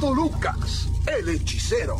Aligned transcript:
Lucas, 0.00 0.88
el 1.06 1.28
hechicero. 1.28 1.96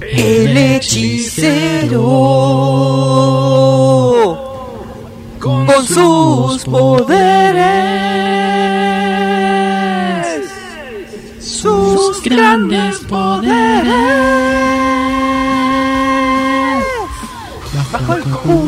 El 0.00 0.56
hechicero. 0.56 1.96
con 5.40 5.86
sus 5.86 6.64
poderes, 6.64 7.95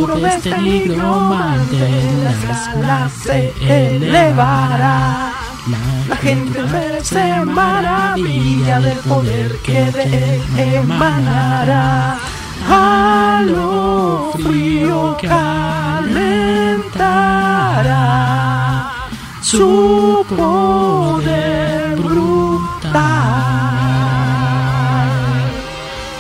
conjuro 0.09 0.17
de 0.17 0.29
este 0.29 0.59
nigromante, 0.59 1.91
las 2.25 2.69
alas 2.69 3.13
se 3.13 3.53
elevará. 3.61 5.33
La 6.09 6.17
gente 6.17 6.61
se 7.03 7.45
maravilla 7.45 8.81
del 8.81 8.99
poder 8.99 9.59
que 9.59 9.85
de 9.93 10.37
él 10.37 10.43
emanará. 10.57 12.17
A 12.71 13.43
lo 13.47 14.33
frío 14.33 15.17
calentará 15.21 16.39
su 19.43 20.25
poder 20.29 21.97
brutal. 21.97 22.99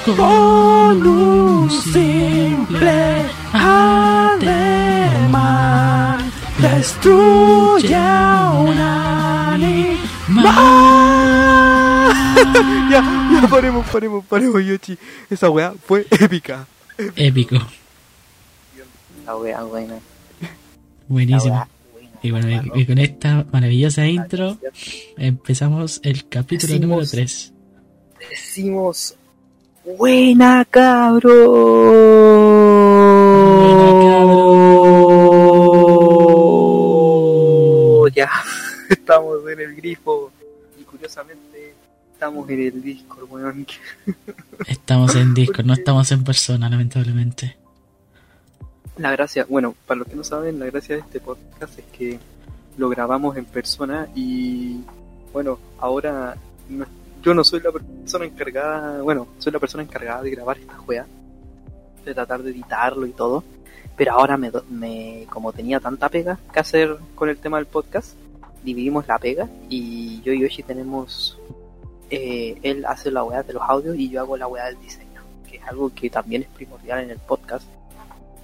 Con 0.04 1.06
un 1.06 1.70
simple 1.70 3.17
destruye 6.88 7.94
a 7.94 8.50
un 8.64 8.78
animal. 8.78 10.44
ya, 12.90 13.02
ya, 13.42 13.48
paremos, 13.48 13.86
paremos, 13.88 14.24
paremos, 14.24 14.64
Yoshi. 14.64 14.96
Esa 15.28 15.50
weá 15.50 15.74
fue 15.86 16.06
épica. 16.10 16.66
Épico. 17.14 17.56
La 19.26 19.36
wea 19.36 19.62
buena. 19.64 19.98
Buenísimo. 21.08 21.66
Y 22.22 22.30
bueno, 22.32 22.48
y- 22.74 22.80
y 22.80 22.86
con 22.86 22.98
esta 22.98 23.44
maravillosa 23.52 24.04
intro 24.06 24.56
empezamos 25.16 26.00
el 26.02 26.26
capítulo 26.28 26.72
Decimos- 26.72 26.88
número 26.88 27.08
3. 27.10 27.52
Decimos, 28.30 29.14
buena 29.98 30.64
cabrón. 30.68 32.47
Estamos 39.08 39.48
en 39.50 39.58
el 39.60 39.74
grifo 39.74 40.30
y 40.78 40.82
curiosamente 40.84 41.72
estamos 42.12 42.46
en 42.50 42.60
el 42.60 42.82
Discord, 42.82 43.24
weón. 43.30 43.66
Estamos 44.66 45.14
en 45.16 45.32
Discord, 45.32 45.64
no 45.64 45.72
estamos 45.72 46.12
en 46.12 46.24
persona, 46.24 46.68
lamentablemente. 46.68 47.56
La 48.98 49.10
gracia, 49.12 49.46
bueno, 49.48 49.74
para 49.86 50.00
los 50.00 50.08
que 50.08 50.14
no 50.14 50.22
saben, 50.24 50.58
la 50.58 50.66
gracia 50.66 50.96
de 50.96 51.00
este 51.00 51.20
podcast 51.20 51.78
es 51.78 51.86
que 51.86 52.18
lo 52.76 52.90
grabamos 52.90 53.34
en 53.38 53.46
persona 53.46 54.08
y 54.14 54.82
bueno, 55.32 55.58
ahora 55.78 56.36
no- 56.68 56.84
yo 57.22 57.32
no 57.32 57.42
soy 57.44 57.60
la 57.60 57.72
persona 57.72 58.26
encargada, 58.26 59.00
bueno, 59.00 59.26
soy 59.38 59.52
la 59.52 59.58
persona 59.58 59.84
encargada 59.84 60.20
de 60.22 60.30
grabar 60.32 60.58
esta 60.58 60.76
juega, 60.76 61.06
de 62.04 62.12
tratar 62.14 62.42
de 62.42 62.50
editarlo 62.50 63.06
y 63.06 63.12
todo, 63.12 63.42
pero 63.96 64.12
ahora 64.12 64.36
me, 64.36 64.50
me 64.68 65.26
como 65.30 65.50
tenía 65.54 65.80
tanta 65.80 66.10
pega 66.10 66.38
que 66.52 66.60
hacer 66.60 66.94
con 67.14 67.30
el 67.30 67.38
tema 67.38 67.56
del 67.56 67.66
podcast, 67.66 68.14
dividimos 68.68 69.06
la 69.08 69.18
pega 69.18 69.48
y 69.68 70.20
yo 70.22 70.32
y 70.32 70.40
Yoshi 70.40 70.62
tenemos, 70.62 71.38
eh, 72.10 72.58
él 72.62 72.84
hace 72.86 73.10
la 73.10 73.24
weá 73.24 73.42
de 73.42 73.52
los 73.52 73.62
audios 73.62 73.96
y 73.96 74.08
yo 74.08 74.20
hago 74.20 74.36
la 74.36 74.46
weá 74.46 74.66
del 74.66 74.80
diseño, 74.80 75.22
que 75.48 75.56
es 75.56 75.62
algo 75.64 75.90
que 75.94 76.10
también 76.10 76.42
es 76.42 76.48
primordial 76.48 77.00
en 77.00 77.10
el 77.10 77.18
podcast 77.18 77.64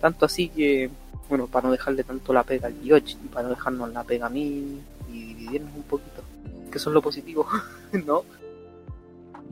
tanto 0.04 0.26
así 0.26 0.50
que, 0.50 0.90
bueno, 1.30 1.46
para 1.46 1.66
no 1.66 1.72
dejarle 1.72 2.04
tanto 2.04 2.34
la 2.34 2.42
pega 2.42 2.66
al 2.66 2.78
Yoshi, 2.82 3.16
para 3.32 3.44
no 3.44 3.54
dejarnos 3.54 3.90
la 3.90 4.04
pega 4.04 4.26
a 4.26 4.28
mí 4.28 4.78
y 5.10 5.34
dividirnos 5.34 5.74
un 5.74 5.82
poquito, 5.84 6.22
que 6.70 6.76
eso 6.76 6.90
es 6.90 6.94
lo 6.94 7.00
positivo, 7.00 7.46
¿no? 8.06 8.22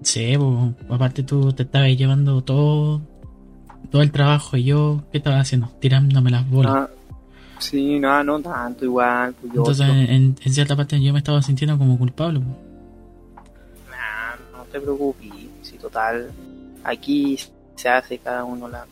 Sí, 0.02 0.36
pues, 0.36 0.90
aparte 0.90 1.22
tú 1.22 1.54
te 1.54 1.62
estabas 1.62 1.96
llevando 1.96 2.42
todo, 2.42 3.00
todo 3.90 4.02
el 4.02 4.12
trabajo 4.12 4.58
y 4.58 4.64
yo, 4.64 5.04
¿qué 5.10 5.18
estaba 5.18 5.40
haciendo? 5.40 5.68
Tirándome 5.80 6.30
las 6.30 6.46
bolas. 6.50 6.72
Ah, 6.76 6.90
sí, 7.62 7.98
no, 7.98 8.22
no 8.24 8.40
tanto, 8.40 8.84
igual, 8.84 9.34
pues 9.40 9.52
yo, 9.52 9.60
Entonces, 9.60 9.86
yo- 9.86 9.92
en, 9.94 10.36
en 10.42 10.52
cierta 10.52 10.76
parte 10.76 11.00
yo 11.02 11.12
me 11.12 11.18
estaba 11.18 11.40
sintiendo 11.42 11.78
como 11.78 11.98
culpable. 11.98 12.40
nah, 12.40 14.36
no 14.52 14.64
te 14.64 14.80
preocupes, 14.80 15.30
si 15.62 15.78
total, 15.78 16.30
aquí 16.84 17.38
se 17.76 17.88
hace 17.88 18.18
cada 18.18 18.44
uno 18.44 18.68
la, 18.68 18.86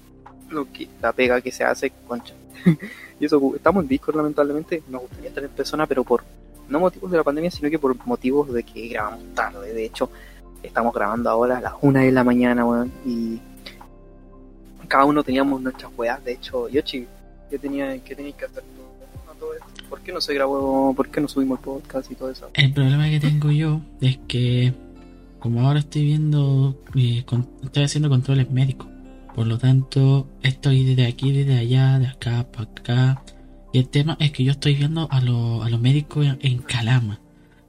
lo 0.51 0.71
que, 0.73 0.89
la 1.01 1.13
pega 1.13 1.41
que 1.41 1.53
se 1.53 1.65
hace, 1.65 1.93
concha. 2.07 2.35
y 3.21 3.25
eso, 3.25 3.41
estamos 3.55 3.83
en 3.85 3.89
Discord 3.89 4.17
lamentablemente, 4.17 4.83
nos 4.89 5.03
gustaría 5.03 5.29
estar 5.29 5.45
en 5.45 5.51
persona, 5.51 5.87
pero 5.87 6.05
por, 6.05 6.23
no 6.69 6.81
motivos 6.81 7.11
de 7.11 7.17
la 7.19 7.25
pandemia, 7.25 7.51
sino 7.51 7.69
que 7.71 7.79
por 7.79 7.95
motivos 8.07 8.53
de 8.53 8.63
que 8.63 8.89
grabamos 8.89 9.25
tarde, 9.35 9.73
de 9.73 9.85
hecho, 9.85 10.11
estamos 10.63 10.93
grabando 10.95 11.31
ahora 11.31 11.59
a 11.59 11.61
las 11.61 11.73
una 11.83 12.01
de 12.01 12.13
la 12.13 12.23
mañana, 12.25 12.65
weón, 12.65 12.93
y 13.05 13.41
cada 14.89 15.05
uno 15.05 15.23
teníamos 15.23 15.61
nuestras 15.61 15.91
weas, 15.97 16.23
de 16.25 16.33
hecho, 16.33 16.69
Yoshi, 16.69 17.07
¿qué 17.50 17.59
tenía, 17.59 17.99
qué 18.05 18.15
tenías 18.15 18.37
que 18.37 18.44
hacer 18.47 18.62
todo 19.38 19.55
esto. 19.55 19.66
¿Por 19.88 20.00
qué 20.03 20.12
no 20.12 20.21
se 20.21 20.34
grabó, 20.34 20.94
por 20.94 21.09
qué 21.09 21.21
no 21.21 21.28
subimos 21.28 21.59
el 21.59 21.65
podcast 21.65 22.11
y 22.11 22.15
todo 22.15 22.31
eso? 22.31 22.50
El 22.55 22.72
problema 22.72 23.09
que 23.09 23.21
tengo 23.21 23.50
yo 23.50 23.81
es 24.00 24.19
que, 24.28 24.72
como 25.38 25.66
ahora 25.66 25.81
estoy 25.81 26.05
viendo, 26.05 26.78
eh, 26.94 27.25
con- 27.25 27.49
estoy 27.62 27.84
haciendo 27.84 28.09
controles 28.10 28.50
médicos. 28.50 28.87
Por 29.34 29.47
lo 29.47 29.56
tanto, 29.59 30.27
estoy 30.43 30.84
desde 30.84 31.06
aquí, 31.06 31.33
desde 31.33 31.56
allá, 31.59 31.99
de 31.99 32.09
acá, 32.09 32.47
para 32.53 32.65
acá. 32.71 33.22
Y 33.72 33.78
el 33.78 33.89
tema 33.89 34.16
es 34.21 34.33
que 34.33 34.44
yo 34.44 34.53
estoy 34.53 34.75
viendo 34.75 35.09
a, 35.10 35.21
lo- 35.21 35.62
a 35.62 35.71
los 35.71 35.81
médicos 35.81 36.27
en, 36.27 36.39
en 36.43 36.59
Calama. 36.59 37.21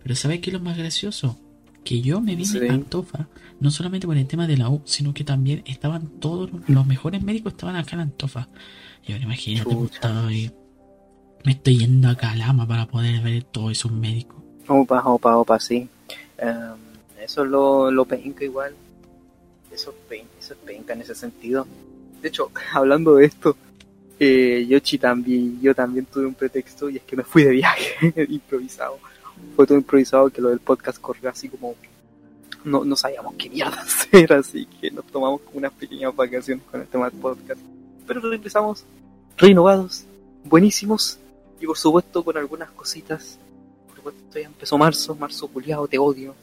Pero 0.04 0.16
¿sabes 0.16 0.40
qué 0.42 0.50
es 0.50 0.54
lo 0.56 0.60
más 0.60 0.78
gracioso? 0.78 1.38
Que 1.86 2.02
yo 2.02 2.20
me 2.22 2.36
vine 2.36 2.46
Sí. 2.50 2.68
a 2.68 2.74
Antofa, 2.74 3.28
no 3.60 3.72
solamente 3.72 4.08
por 4.08 4.18
el 4.18 4.28
tema 4.28 4.46
de 4.48 4.58
la 4.58 4.70
U, 4.70 4.82
sino 4.86 5.14
que 5.14 5.24
también 5.24 5.64
estaban 5.66 6.08
todos 6.20 6.52
los, 6.52 6.68
los 6.70 6.86
mejores 6.86 7.22
médicos 7.24 7.54
estaban 7.54 7.76
acá 7.76 7.96
en 7.96 8.02
Antofa. 8.02 8.50
Y 9.06 9.12
ahora 9.14 9.24
imagínate, 9.26 9.66
pues, 9.76 9.92
Chucha. 9.92 10.08
estoy- 10.10 10.52
me 11.44 11.52
estoy 11.54 11.78
yendo 11.80 12.10
a 12.10 12.16
Calama 12.16 12.68
para 12.68 12.86
poder 12.88 13.22
ver 13.22 13.44
todos 13.44 13.72
esos 13.72 13.92
médicos. 13.92 14.38
Opa, 14.68 15.02
opa, 15.06 15.38
opa, 15.38 15.60
sí. 15.60 15.88
Em, 16.38 16.76
eso 17.24 17.44
es 17.44 17.50
lo, 17.50 17.90
lo 17.92 18.06
penca 18.06 18.44
igual. 18.44 18.76
Eso 19.72 19.90
es 19.92 19.96
penca, 20.08 20.32
eso 20.40 20.54
es 20.54 20.60
penca 20.60 20.94
en 20.94 21.02
ese 21.02 21.16
sentido. 21.16 21.66
De 22.22 22.28
hecho, 22.28 22.52
hablando 22.74 23.16
de 23.16 23.26
esto, 23.26 23.56
eh, 24.20 24.66
Yoshi 24.70 25.00
también, 25.00 25.60
yo 25.62 25.74
también 25.74 26.06
tuve 26.06 26.28
un 26.28 26.36
pretexto 26.36 26.90
y 26.90 26.98
es 26.98 27.04
que 27.04 27.16
me 27.16 27.24
fui 27.24 27.44
de 27.44 27.52
viaje 27.52 28.14
improvisado. 28.30 29.00
Fue 29.56 29.66
todo 29.66 29.78
improvisado 29.80 30.30
que 30.30 30.42
lo 30.42 30.50
del 30.50 30.60
podcast 30.60 31.00
corrió 31.02 31.30
así 31.32 31.50
como 31.50 31.74
no, 32.64 32.86
no 32.86 32.96
sabíamos 32.96 33.34
qué 33.40 33.50
mierda 33.50 33.82
hacer, 33.82 34.32
así 34.34 34.68
que 34.80 34.92
nos 34.92 35.06
tomamos 35.08 35.42
como 35.42 35.58
unas 35.58 35.72
pequeñas 35.74 36.16
vacaciones 36.16 36.64
con 36.70 36.82
el 36.82 36.88
tema 36.88 37.10
del 37.10 37.20
podcast. 37.20 37.60
Pero 38.08 38.22
regresamos 38.22 38.84
renovados, 39.38 40.06
buenísimos 40.46 41.18
y 41.60 41.66
por 41.66 41.78
supuesto 41.78 42.24
con 42.24 42.38
algunas 42.38 42.70
cositas 42.72 43.38
por 43.88 43.96
supuesto 43.98 44.40
ya 44.40 44.48
empezó 44.48 44.78
marzo, 44.78 45.16
marzo 45.16 45.48
culiado, 45.48 45.88
te 45.88 45.98
odio. 46.00 46.34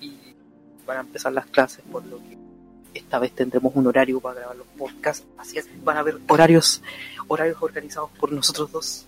Y 0.00 0.12
van 0.86 0.98
a 0.98 1.00
empezar 1.00 1.32
las 1.32 1.46
clases, 1.46 1.82
por 1.90 2.04
lo 2.06 2.18
que 2.18 2.36
esta 2.94 3.18
vez 3.18 3.32
tendremos 3.32 3.72
un 3.74 3.86
horario 3.86 4.20
para 4.20 4.40
grabar 4.40 4.56
los 4.56 4.66
podcasts. 4.78 5.24
Así 5.38 5.56
es, 5.58 5.66
van 5.82 5.96
a 5.96 6.00
haber 6.00 6.18
horarios, 6.28 6.82
horarios 7.28 7.56
organizados 7.60 8.10
por 8.18 8.32
nosotros 8.32 8.70
dos. 8.72 9.06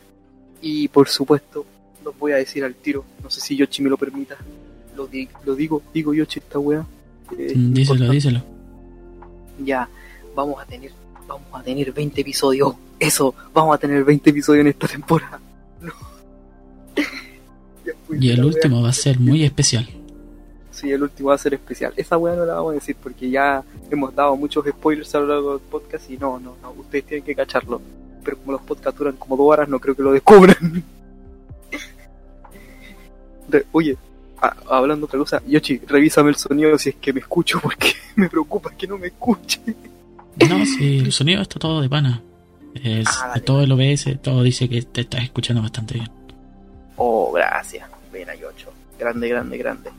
Y 0.62 0.88
por 0.88 1.08
supuesto, 1.08 1.64
los 2.04 2.18
voy 2.18 2.32
a 2.32 2.36
decir 2.36 2.64
al 2.64 2.74
tiro. 2.74 3.04
No 3.22 3.28
sé 3.30 3.40
si 3.40 3.56
Yoshi 3.56 3.82
me 3.82 3.90
lo 3.90 3.96
permita. 3.98 4.36
Lo, 4.96 5.06
di- 5.06 5.28
lo 5.44 5.54
digo, 5.54 5.82
digo 5.92 6.12
Yoshi 6.14 6.38
esta 6.40 6.58
wea. 6.58 6.84
Eh, 7.38 7.52
Mm, 7.54 7.72
Díselo, 7.74 8.10
díselo. 8.10 8.42
Ya, 9.64 9.88
vamos 10.34 10.60
a 10.62 10.64
tener, 10.66 10.92
vamos 11.28 11.46
a 11.52 11.62
tener 11.62 11.92
20 11.92 12.20
episodios. 12.20 12.74
Eso, 12.98 13.34
vamos 13.54 13.74
a 13.76 13.78
tener 13.78 14.02
20 14.04 14.30
episodios 14.30 14.62
en 14.62 14.68
esta 14.68 14.88
temporada. 14.88 15.38
No. 15.80 15.92
Y 18.18 18.30
el 18.30 18.38
wea. 18.38 18.46
último 18.46 18.82
va 18.82 18.88
a 18.88 18.92
ser 18.92 19.20
muy 19.20 19.44
especial. 19.44 19.88
Sí, 20.72 20.90
el 20.90 21.02
último 21.02 21.28
va 21.28 21.34
a 21.34 21.38
ser 21.38 21.54
especial. 21.54 21.92
Esa 21.96 22.16
weá 22.18 22.34
no 22.34 22.44
la 22.44 22.54
vamos 22.54 22.72
a 22.72 22.74
decir 22.74 22.96
porque 23.02 23.28
ya 23.30 23.62
hemos 23.90 24.14
dado 24.14 24.34
muchos 24.36 24.64
spoilers 24.66 25.14
a 25.14 25.20
lo 25.20 25.26
largo 25.26 25.50
del 25.58 25.60
podcast 25.68 26.10
y 26.10 26.16
no, 26.16 26.38
no, 26.40 26.56
no, 26.62 26.70
ustedes 26.72 27.04
tienen 27.04 27.24
que 27.24 27.34
cacharlo. 27.34 27.80
Pero 28.24 28.36
como 28.38 28.52
los 28.52 28.62
podcasts 28.62 28.98
duran 28.98 29.16
como 29.16 29.36
dos 29.36 29.46
horas, 29.46 29.68
no 29.68 29.78
creo 29.78 29.94
que 29.94 30.02
lo 30.02 30.12
descubran. 30.12 30.56
Re- 33.48 33.66
Oye, 33.72 33.96
a- 34.40 34.56
hablando 34.68 35.06
otra 35.06 35.18
cosa, 35.18 35.42
Yoshi, 35.46 35.78
revísame 35.86 36.30
el 36.30 36.36
sonido 36.36 36.78
si 36.78 36.90
es 36.90 36.96
que 36.96 37.12
me 37.12 37.20
escucho 37.20 37.60
porque 37.60 37.92
me 38.16 38.28
preocupa 38.28 38.70
que 38.76 38.86
no 38.86 38.98
me 38.98 39.08
escuche. 39.08 39.60
No, 40.48 40.64
sí, 40.66 40.98
el 40.98 41.12
sonido 41.12 41.42
está 41.42 41.58
todo 41.58 41.80
de 41.80 41.88
pana. 41.88 42.22
Es, 42.74 43.08
Ah, 43.22 43.40
todo 43.44 43.62
el 43.62 43.72
OBS, 43.72 44.20
todo 44.22 44.42
dice 44.42 44.68
que 44.68 44.82
te 44.82 45.00
estás 45.02 45.22
escuchando 45.22 45.62
bastante 45.62 45.94
bien. 45.94 46.10
Oh, 46.96 47.32
gracias. 47.32 47.88
Ven 48.12 48.28
ahí, 48.30 48.40
8. 48.44 48.72
Grande, 48.98 49.28
grande, 49.28 49.58
grande. 49.58 49.90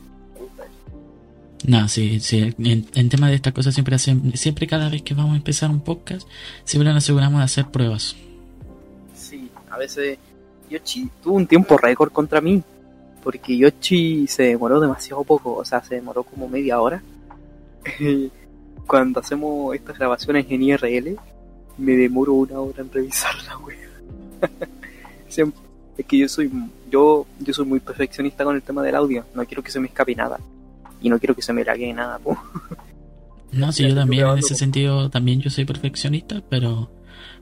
No, 1.66 1.88
sí, 1.88 2.20
sí. 2.20 2.54
En, 2.58 2.86
en 2.94 3.08
tema 3.10 3.28
de 3.28 3.34
estas 3.34 3.52
cosas 3.52 3.74
siempre 3.74 3.94
hacen, 3.94 4.32
siempre 4.36 4.66
cada 4.66 4.88
vez 4.88 5.02
que 5.02 5.12
vamos 5.12 5.34
a 5.34 5.36
empezar 5.36 5.70
un 5.70 5.80
podcast, 5.80 6.26
siempre 6.64 6.88
nos 6.88 7.04
aseguramos 7.04 7.38
de 7.40 7.44
hacer 7.44 7.66
pruebas. 7.66 8.16
Sí, 9.14 9.50
a 9.70 9.76
veces 9.76 10.18
Yoshi 10.70 11.10
tuvo 11.22 11.34
un 11.34 11.46
tiempo 11.46 11.76
récord 11.76 12.12
contra 12.12 12.40
mí. 12.40 12.62
Porque 13.22 13.54
Yoshi 13.58 14.26
se 14.26 14.44
demoró 14.44 14.80
demasiado 14.80 15.22
poco. 15.24 15.54
O 15.54 15.64
sea, 15.64 15.82
se 15.82 15.96
demoró 15.96 16.22
como 16.22 16.48
media 16.48 16.80
hora. 16.80 17.02
Cuando 18.90 19.20
hacemos 19.20 19.72
estas 19.72 19.96
grabaciones 19.96 20.46
en 20.50 20.64
IRL, 20.64 21.16
me 21.78 21.92
demoro 21.92 22.32
una 22.32 22.58
hora 22.58 22.82
en 22.82 22.90
revisarla, 22.90 23.54
güey. 23.54 23.76
Siempre. 25.28 25.60
Es 25.96 26.06
que 26.06 26.18
yo 26.18 26.28
soy 26.28 26.50
yo 26.90 27.24
yo 27.38 27.54
soy 27.54 27.66
muy 27.66 27.78
perfeccionista 27.78 28.42
con 28.42 28.56
el 28.56 28.62
tema 28.62 28.82
del 28.82 28.96
audio. 28.96 29.24
No 29.32 29.44
quiero 29.44 29.62
que 29.62 29.70
se 29.70 29.78
me 29.78 29.86
escape 29.86 30.16
nada. 30.16 30.40
Y 31.00 31.08
no 31.08 31.20
quiero 31.20 31.36
que 31.36 31.42
se 31.42 31.52
me 31.52 31.64
lague 31.64 31.94
nada. 31.94 32.18
po. 32.18 32.36
No, 33.52 33.70
sí, 33.70 33.86
yo 33.88 33.94
también 33.94 34.26
en 34.26 34.38
ese 34.38 34.56
sentido, 34.56 35.08
también 35.10 35.40
yo 35.40 35.50
soy 35.50 35.64
perfeccionista, 35.64 36.40
pero 36.48 36.90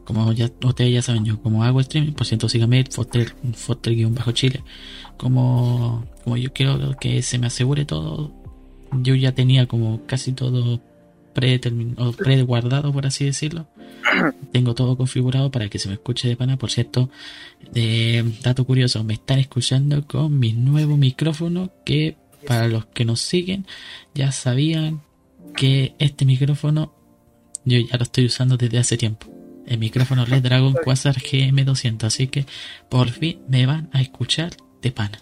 como 0.05 0.33
ya 0.33 0.51
ustedes 0.65 0.93
ya 0.93 1.03
saben, 1.03 1.25
yo 1.25 1.41
como 1.43 1.65
hago 1.65 1.81
streaming, 1.81 2.13
por 2.13 2.27
cierto, 2.27 2.49
síganme, 2.49 2.85
Foster, 2.91 3.35
Foster-Bajo 3.55 4.33
Chile, 4.33 4.65
como, 5.19 6.07
como 6.25 6.39
yo 6.39 6.51
quiero 6.55 6.97
que 6.99 7.21
se 7.21 7.39
me 7.39 7.49
asegure 7.49 7.85
todo, 7.85 8.33
yo 9.03 9.15
ya 9.17 9.33
tenía 9.33 9.69
como 9.69 10.07
casi 10.07 10.33
todo 10.33 10.81
preguardado, 12.17 12.93
por 12.93 13.07
así 13.07 13.25
decirlo. 13.25 13.69
Tengo 14.53 14.75
todo 14.75 14.97
configurado 14.97 15.51
para 15.51 15.69
que 15.69 15.79
se 15.79 15.89
me 15.89 15.95
escuche 15.95 16.29
de 16.29 16.37
pana. 16.37 16.57
Por 16.57 16.71
cierto, 16.71 17.11
eh, 17.75 18.25
dato 18.43 18.65
curioso, 18.65 19.05
me 19.05 19.15
están 19.15 19.39
escuchando 19.39 20.07
con 20.07 20.39
mi 20.39 20.53
nuevo 20.53 20.97
micrófono 20.97 21.73
que 21.85 22.17
para 22.47 22.69
los 22.69 22.87
que 22.87 23.05
nos 23.05 23.21
siguen 23.21 23.67
ya 24.15 24.33
sabían 24.33 25.03
que 25.57 25.95
este 25.99 26.25
micrófono 26.25 26.95
yo 27.65 27.79
ya 27.79 27.97
lo 27.97 28.05
estoy 28.05 28.27
usando 28.27 28.57
desde 28.57 28.79
hace 28.79 28.97
tiempo. 28.97 29.27
El 29.67 29.79
micrófono 29.79 30.25
Red 30.25 30.43
Dragon 30.43 30.73
Quasar 30.85 31.17
GM200, 31.17 32.05
así 32.05 32.29
que 32.29 32.47
por 32.89 33.11
fin 33.11 33.43
me 33.49 33.67
van 33.67 33.91
a 33.93 34.01
escuchar 34.01 34.53
de 34.81 34.91
pana. 34.93 35.21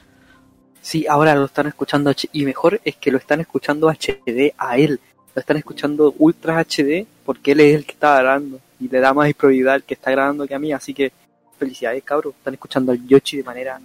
Sí, 0.80 1.04
ahora 1.08 1.34
lo 1.34 1.46
están 1.46 1.66
escuchando 1.66 2.14
y 2.32 2.44
mejor 2.44 2.80
es 2.84 2.94
que 2.96 3.10
lo 3.10 3.18
están 3.18 3.40
escuchando 3.40 3.88
HD 3.88 4.54
a 4.56 4.78
él. 4.78 5.00
Lo 5.36 5.40
están 5.40 5.58
escuchando 5.58 6.14
Ultra 6.18 6.64
HD 6.64 7.06
porque 7.22 7.52
él 7.52 7.60
es 7.60 7.74
el 7.74 7.84
que 7.84 7.92
está 7.92 8.18
grabando 8.18 8.58
y 8.80 8.88
le 8.88 9.00
da 9.00 9.12
más 9.12 9.26
al 9.26 9.82
que 9.82 9.92
está 9.92 10.10
grabando 10.10 10.46
que 10.46 10.54
a 10.54 10.58
mí. 10.58 10.72
Así 10.72 10.94
que 10.94 11.12
felicidades, 11.58 12.02
cabros. 12.04 12.34
Están 12.38 12.54
escuchando 12.54 12.92
al 12.92 13.06
Yoshi 13.06 13.36
de 13.36 13.44
manera 13.44 13.78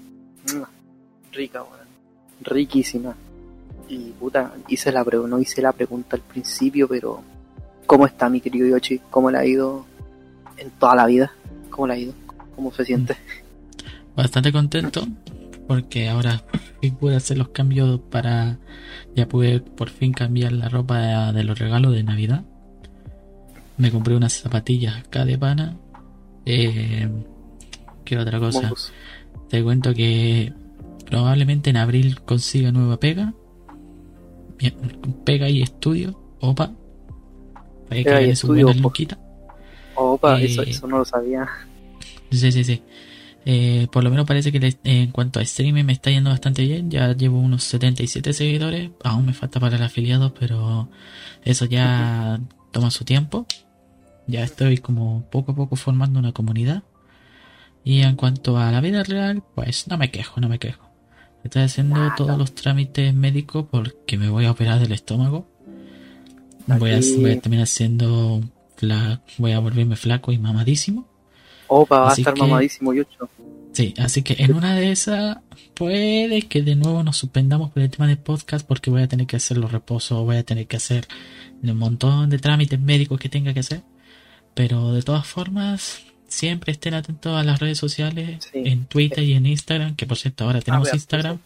¡mua! 0.53 0.69
rica, 1.33 1.61
weón. 1.61 1.87
Riquísima. 2.41 3.13
Y 3.89 4.11
puta, 4.11 4.53
hice 4.69 4.93
la 4.93 5.03
no 5.03 5.39
hice 5.39 5.61
la 5.61 5.73
pregunta 5.73 6.15
al 6.15 6.21
principio, 6.21 6.87
pero 6.87 7.21
¿cómo 7.85 8.05
está 8.05 8.29
mi 8.29 8.39
querido 8.39 8.65
Yoshi? 8.67 9.01
¿Cómo 9.09 9.29
le 9.29 9.37
ha 9.37 9.45
ido 9.45 9.85
en 10.55 10.69
toda 10.79 10.95
la 10.95 11.05
vida? 11.05 11.33
¿Cómo 11.69 11.85
le 11.85 11.93
ha 11.95 11.97
ido? 11.97 12.13
¿Cómo 12.55 12.71
se 12.71 12.85
siente? 12.85 13.17
Bastante 14.15 14.53
contento 14.53 15.05
porque 15.71 16.09
ahora 16.09 16.43
pude 16.99 17.15
hacer 17.15 17.37
los 17.37 17.47
cambios 17.47 18.01
para... 18.09 18.57
Ya 19.15 19.25
pude 19.29 19.61
por 19.61 19.89
fin 19.89 20.11
cambiar 20.11 20.51
la 20.51 20.67
ropa 20.67 21.31
de, 21.31 21.45
los 21.45 21.57
regalos 21.57 21.93
de 21.93 22.03
Navidad. 22.03 22.43
Me 23.77 23.89
compré 23.89 24.13
unas 24.13 24.33
zapatillas 24.33 24.97
acá 24.97 25.23
de 25.23 25.37
pana. 25.37 25.77
Eh, 26.45 27.07
¿Qué 28.03 28.17
otra 28.17 28.37
cosa? 28.37 28.73
Te 29.47 29.63
cuento 29.63 29.93
que 29.93 30.51
probablemente 31.09 31.69
en 31.69 31.77
abril 31.77 32.19
consiga 32.19 32.73
nueva 32.73 32.99
pega. 32.99 33.33
Pega 35.23 35.47
y 35.47 35.61
estudio. 35.61 36.19
Opa. 36.41 36.73
Pega 37.87 38.21
y 38.21 38.31
estudio. 38.31 38.67
Opa, 39.95 40.41
Eh, 40.41 40.45
eso, 40.47 40.63
eso 40.63 40.85
no 40.87 40.97
lo 40.97 41.05
sabía. 41.05 41.47
Sí, 42.29 42.51
sí, 42.51 42.61
sí. 42.65 42.83
Eh, 43.45 43.87
por 43.91 44.03
lo 44.03 44.11
menos 44.11 44.27
parece 44.27 44.51
que 44.51 44.59
le- 44.59 44.77
en 44.83 45.11
cuanto 45.11 45.39
a 45.39 45.41
streaming 45.43 45.83
me 45.83 45.93
está 45.93 46.11
yendo 46.11 46.29
bastante 46.29 46.63
bien. 46.63 46.91
Ya 46.91 47.13
llevo 47.15 47.39
unos 47.39 47.63
77 47.63 48.33
seguidores. 48.33 48.91
Aún 49.03 49.25
me 49.25 49.33
falta 49.33 49.59
para 49.59 49.77
el 49.77 49.83
afiliado, 49.83 50.33
pero 50.33 50.89
eso 51.43 51.65
ya 51.65 52.39
toma 52.71 52.91
su 52.91 53.03
tiempo. 53.03 53.47
Ya 54.27 54.43
estoy 54.43 54.77
como 54.77 55.23
poco 55.31 55.53
a 55.53 55.55
poco 55.55 55.75
formando 55.75 56.19
una 56.19 56.31
comunidad. 56.33 56.83
Y 57.83 58.01
en 58.01 58.15
cuanto 58.15 58.57
a 58.59 58.71
la 58.71 58.79
vida 58.79 59.03
real, 59.03 59.41
pues 59.55 59.87
no 59.87 59.97
me 59.97 60.11
quejo, 60.11 60.39
no 60.39 60.47
me 60.47 60.59
quejo. 60.59 60.87
Estoy 61.43 61.63
haciendo 61.63 61.95
Nada. 61.95 62.15
todos 62.15 62.37
los 62.37 62.53
trámites 62.53 63.11
médicos 63.15 63.65
porque 63.71 64.19
me 64.19 64.29
voy 64.29 64.45
a 64.45 64.51
operar 64.51 64.79
del 64.79 64.91
estómago. 64.91 65.47
Voy 66.67 66.91
a, 66.91 66.99
voy 67.19 67.31
a 67.31 67.41
terminar 67.41 67.65
siendo 67.65 68.41
fla- 68.77 69.21
voy 69.39 69.51
a 69.53 69.59
volverme 69.59 69.95
flaco 69.95 70.31
y 70.31 70.37
mamadísimo. 70.37 71.07
Opa, 71.73 71.99
va 71.99 72.09
a 72.11 72.13
estar 72.13 72.33
que- 72.33 72.41
mamadísimo 72.41 72.93
Yocho. 72.93 73.29
Sí, 73.73 73.93
así 73.97 74.21
que 74.21 74.35
en 74.39 74.53
una 74.53 74.75
de 74.75 74.91
esas 74.91 75.37
puede 75.75 76.41
que 76.43 76.61
de 76.61 76.75
nuevo 76.75 77.03
nos 77.03 77.15
suspendamos 77.17 77.71
por 77.71 77.81
el 77.81 77.89
tema 77.89 78.07
del 78.07 78.17
podcast 78.17 78.67
porque 78.67 78.89
voy 78.89 79.01
a 79.01 79.07
tener 79.07 79.25
que 79.27 79.37
hacer 79.37 79.57
los 79.57 79.71
reposos, 79.71 80.23
voy 80.25 80.35
a 80.35 80.43
tener 80.43 80.67
que 80.67 80.75
hacer 80.75 81.07
un 81.63 81.77
montón 81.77 82.29
de 82.29 82.37
trámites 82.39 82.79
médicos 82.79 83.17
que 83.19 83.29
tenga 83.29 83.53
que 83.53 83.61
hacer. 83.61 83.81
Pero 84.53 84.91
de 84.91 85.01
todas 85.01 85.25
formas, 85.25 86.01
siempre 86.27 86.73
estén 86.73 86.93
atentos 86.95 87.33
a 87.39 87.43
las 87.43 87.59
redes 87.61 87.77
sociales, 87.77 88.49
Sí. 88.51 88.61
en 88.65 88.83
Twitter 88.85 89.23
y 89.23 89.33
en 89.33 89.45
Instagram, 89.45 89.95
que 89.95 90.05
por 90.05 90.17
cierto 90.17 90.43
ahora 90.43 90.59
tenemos 90.61 90.89
Ah, 90.91 90.95
Instagram. 90.95 91.39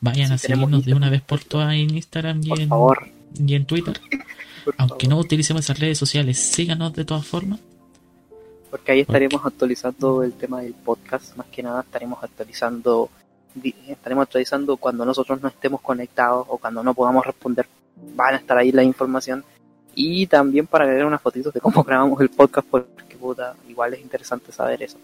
Vayan 0.00 0.28
Sí, 0.28 0.34
a 0.34 0.38
seguirnos 0.38 0.84
de 0.84 0.94
una 0.94 1.10
vez 1.10 1.22
por 1.22 1.42
todas 1.42 1.74
en 1.74 1.90
Instagram 1.96 2.40
y 2.44 2.48
Por 2.48 2.60
en, 2.60 2.68
favor. 2.68 3.08
y 3.44 3.54
en 3.56 3.64
Twitter. 3.66 4.00
por 4.64 4.74
Aunque 4.78 5.06
favor. 5.06 5.08
no 5.08 5.18
utilicemos 5.18 5.64
esas 5.64 5.80
redes 5.80 5.98
sociales, 5.98 6.38
síganos 6.38 6.92
de 6.94 7.04
todas 7.04 7.26
formas. 7.26 7.58
Porque 8.72 8.92
ahí 8.92 9.00
estaremos 9.00 9.44
actualizando 9.44 10.22
el 10.22 10.32
tema 10.32 10.62
del 10.62 10.72
podcast. 10.72 11.36
Más 11.36 11.46
que 11.48 11.62
nada 11.62 11.82
estaremos 11.82 12.24
actualizando. 12.24 13.10
Estaremos 13.86 14.22
actualizando 14.22 14.78
cuando 14.78 15.04
nosotros 15.04 15.42
no 15.42 15.48
estemos 15.48 15.82
conectados 15.82 16.46
o 16.48 16.56
cuando 16.56 16.82
no 16.82 16.94
podamos 16.94 17.26
responder. 17.26 17.66
Van 18.16 18.32
a 18.32 18.38
estar 18.38 18.56
ahí 18.56 18.72
la 18.72 18.82
información. 18.82 19.44
Y 19.94 20.26
también 20.26 20.66
para 20.66 20.84
agregar 20.84 21.04
unas 21.04 21.20
fotitos 21.20 21.52
de 21.52 21.60
cómo 21.60 21.84
grabamos 21.84 22.18
el 22.22 22.30
podcast. 22.30 22.66
Porque 22.66 23.14
puta, 23.20 23.54
igual 23.68 23.92
es 23.92 24.00
interesante 24.00 24.50
saber 24.52 24.82
eso. 24.82 24.96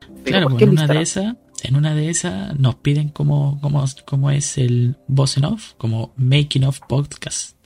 Pero 0.00 0.24
Claro, 0.24 0.48
¿por 0.48 0.58
pues 0.58 0.64
en 0.64 0.68
una 0.68 0.86
de 0.86 1.00
esas, 1.00 1.36
en 1.62 1.76
una 1.76 1.94
de 1.94 2.10
esas 2.10 2.60
nos 2.60 2.74
piden 2.74 3.08
cómo, 3.08 3.58
cómo, 3.62 3.82
cómo 4.04 4.30
es 4.30 4.58
el 4.58 4.96
voz 5.06 5.38
en 5.38 5.46
off, 5.46 5.72
como 5.78 6.12
making 6.18 6.64
of 6.64 6.80
podcast. 6.86 7.56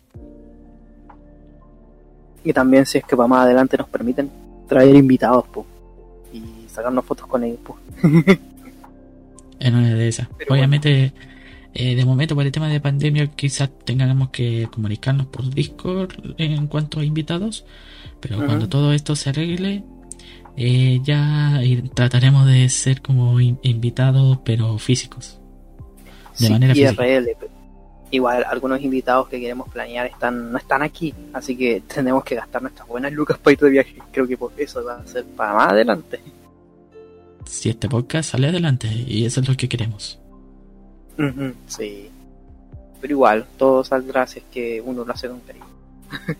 Y 2.44 2.52
también 2.52 2.86
si 2.86 2.98
es 2.98 3.04
que 3.04 3.16
para 3.16 3.26
más 3.26 3.44
adelante 3.44 3.76
nos 3.76 3.88
permiten 3.88 4.41
traer 4.72 4.94
invitados, 4.96 5.44
po, 5.48 5.66
y 6.32 6.42
sacarnos 6.68 7.04
fotos 7.04 7.26
con 7.26 7.44
ellos, 7.44 7.58
po. 7.64 7.76
En 9.60 9.74
una 9.76 9.94
de 9.94 10.08
esas. 10.08 10.28
Pero 10.38 10.54
Obviamente, 10.54 11.12
eh, 11.74 11.94
de 11.94 12.04
momento 12.04 12.34
por 12.34 12.44
el 12.44 12.50
tema 12.52 12.68
de 12.68 12.80
pandemia 12.80 13.28
quizás 13.28 13.70
tengamos 13.84 14.30
que 14.30 14.68
comunicarnos 14.72 15.26
por 15.28 15.48
Discord 15.54 16.12
en 16.38 16.66
cuanto 16.66 16.98
a 17.00 17.04
invitados, 17.04 17.64
pero 18.20 18.44
cuando 18.44 18.68
todo 18.68 18.92
esto 18.92 19.14
se 19.14 19.30
arregle, 19.30 19.84
eh, 20.56 21.00
ya 21.04 21.60
ir- 21.62 21.90
trataremos 21.94 22.46
de 22.46 22.68
ser 22.70 23.02
como 23.02 23.38
in- 23.40 23.58
invitados 23.62 24.38
pero 24.44 24.78
físicos. 24.78 25.38
De 26.40 26.46
Sí, 26.46 26.52
manera 26.52 26.74
física. 26.74 27.06
IRL. 27.06 27.28
Igual 28.12 28.44
algunos 28.46 28.80
invitados 28.82 29.26
que 29.28 29.40
queremos 29.40 29.70
planear 29.70 30.06
están 30.06 30.52
no 30.52 30.58
están 30.58 30.82
aquí, 30.82 31.14
así 31.32 31.56
que 31.56 31.82
tenemos 31.94 32.22
que 32.22 32.36
gastar 32.36 32.62
nuestras 32.62 32.86
buenas 32.86 33.12
lucas 33.12 33.38
para 33.38 33.54
ir 33.54 33.58
de 33.58 33.70
viaje. 33.70 33.96
Creo 34.12 34.28
que 34.28 34.36
por 34.36 34.52
eso 34.56 34.84
va 34.84 34.98
a 34.98 35.06
ser 35.06 35.24
para 35.24 35.54
más 35.54 35.72
adelante. 35.72 36.20
Si 37.46 37.70
este 37.70 37.88
podcast 37.88 38.30
sale 38.30 38.48
adelante 38.48 38.88
y 38.88 39.24
eso 39.24 39.40
es 39.40 39.48
lo 39.48 39.56
que 39.56 39.68
queremos. 39.68 40.18
Sí. 41.66 42.08
Pero 43.00 43.12
igual, 43.12 43.46
todo 43.56 43.82
saldrá 43.82 44.26
si 44.26 44.40
es 44.40 44.44
que 44.52 44.80
uno 44.80 45.04
lo 45.04 45.12
hace 45.12 45.28
con 45.28 45.40
cariño. 45.40 45.66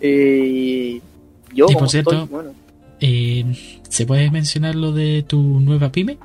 Eh, 0.00 1.00
yo, 1.52 1.66
Y 1.68 1.74
por 1.74 1.90
cierto, 1.90 2.12
estoy, 2.12 2.28
bueno, 2.28 2.50
Eh, 3.00 3.44
¿Se 3.88 4.06
puede 4.06 4.30
mencionar 4.30 4.76
lo 4.76 4.92
de 4.92 5.24
tu 5.26 5.40
nueva 5.58 5.90
pyme? 5.90 6.18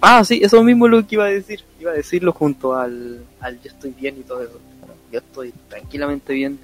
Ah, 0.00 0.24
sí, 0.24 0.40
eso 0.42 0.62
mismo 0.62 0.86
es 0.86 0.92
lo 0.92 1.06
que 1.06 1.16
iba 1.16 1.26
a 1.26 1.28
decir. 1.28 1.60
Iba 1.82 1.90
a 1.90 1.94
decirlo 1.94 2.32
junto 2.32 2.76
al, 2.76 3.24
al 3.40 3.60
yo 3.60 3.68
estoy 3.72 3.90
bien 3.90 4.16
y 4.16 4.22
todo 4.22 4.40
eso. 4.40 4.56
Bueno, 4.78 4.94
yo 5.10 5.18
estoy 5.18 5.52
tranquilamente 5.68 6.32
bien. 6.32 6.56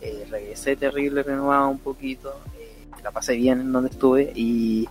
Eh, 0.00 0.26
regresé 0.28 0.74
terrible, 0.74 1.22
renovado 1.22 1.68
un 1.68 1.78
poquito. 1.78 2.34
eh, 2.58 2.88
la 3.04 3.12
pasé 3.12 3.36
bien 3.36 3.60
en 3.60 3.70
donde 3.70 3.90
estuve. 3.90 4.32
Y 4.34 4.88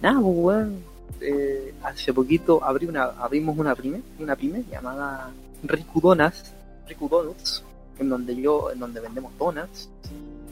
nada, 0.00 0.20
pues, 0.20 0.36
weón. 0.36 0.78
eh, 1.20 1.74
hace 1.82 2.14
poquito 2.14 2.62
abrí 2.62 2.86
una, 2.86 3.02
abrimos 3.18 3.58
una 3.58 3.74
pyme, 3.74 4.00
una 4.20 4.36
pyme 4.36 4.62
llamada 4.70 5.32
Riku 5.64 6.00
Donuts, 6.00 6.52
Riku 6.86 7.08
Donuts, 7.08 7.64
en 7.98 8.08
donde 8.10 8.36
yo, 8.36 8.70
en 8.70 8.78
donde 8.78 9.00
vendemos 9.00 9.36
donuts 9.36 9.88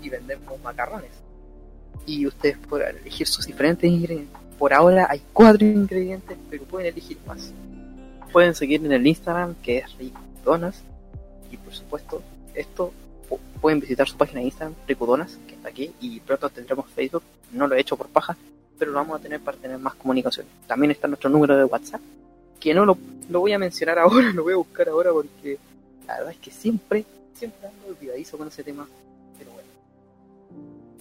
y 0.02 0.08
vendemos 0.08 0.60
macarrones. 0.64 1.12
Y 2.06 2.26
ustedes 2.26 2.58
podrán 2.58 2.96
elegir 2.96 3.28
sus 3.28 3.46
diferentes 3.46 3.88
ingredientes. 3.88 4.36
Por 4.58 4.74
ahora 4.74 5.06
hay 5.08 5.22
cuatro 5.32 5.64
ingredientes, 5.64 6.36
pero 6.50 6.64
pueden 6.64 6.88
elegir 6.88 7.18
más. 7.24 7.52
Pueden 8.32 8.54
seguir 8.54 8.84
en 8.84 8.92
el 8.92 9.06
Instagram 9.06 9.54
que 9.62 9.78
es 9.78 9.96
Ricodonas. 9.98 10.82
Y 11.50 11.56
por 11.56 11.74
supuesto, 11.74 12.22
esto 12.54 12.92
pu- 13.28 13.38
pueden 13.60 13.80
visitar 13.80 14.06
su 14.08 14.16
página 14.16 14.40
de 14.40 14.46
Instagram, 14.46 14.74
Ricodonas, 14.86 15.38
que 15.46 15.54
está 15.54 15.68
aquí. 15.70 15.92
Y 16.00 16.20
pronto 16.20 16.48
tendremos 16.50 16.86
Facebook. 16.90 17.22
No 17.52 17.66
lo 17.66 17.74
he 17.74 17.80
hecho 17.80 17.96
por 17.96 18.08
paja, 18.08 18.36
pero 18.78 18.90
lo 18.92 18.98
vamos 18.98 19.18
a 19.18 19.22
tener 19.22 19.40
para 19.40 19.56
tener 19.56 19.78
más 19.78 19.94
comunicación. 19.94 20.46
También 20.66 20.90
está 20.90 21.08
nuestro 21.08 21.30
número 21.30 21.56
de 21.56 21.64
WhatsApp, 21.64 22.00
que 22.60 22.74
no 22.74 22.84
lo, 22.84 22.98
lo 23.30 23.40
voy 23.40 23.52
a 23.52 23.58
mencionar 23.58 23.98
ahora, 24.00 24.30
lo 24.32 24.42
voy 24.42 24.52
a 24.52 24.56
buscar 24.56 24.88
ahora 24.88 25.10
porque 25.12 25.58
la 26.06 26.16
verdad 26.18 26.32
es 26.32 26.38
que 26.38 26.50
siempre, 26.50 27.04
siempre 27.34 27.66
ando 27.68 27.86
olvidadizo 27.88 28.36
con 28.36 28.48
ese 28.48 28.62
tema. 28.62 28.86
Pero 29.38 29.50
bueno. 29.52 29.68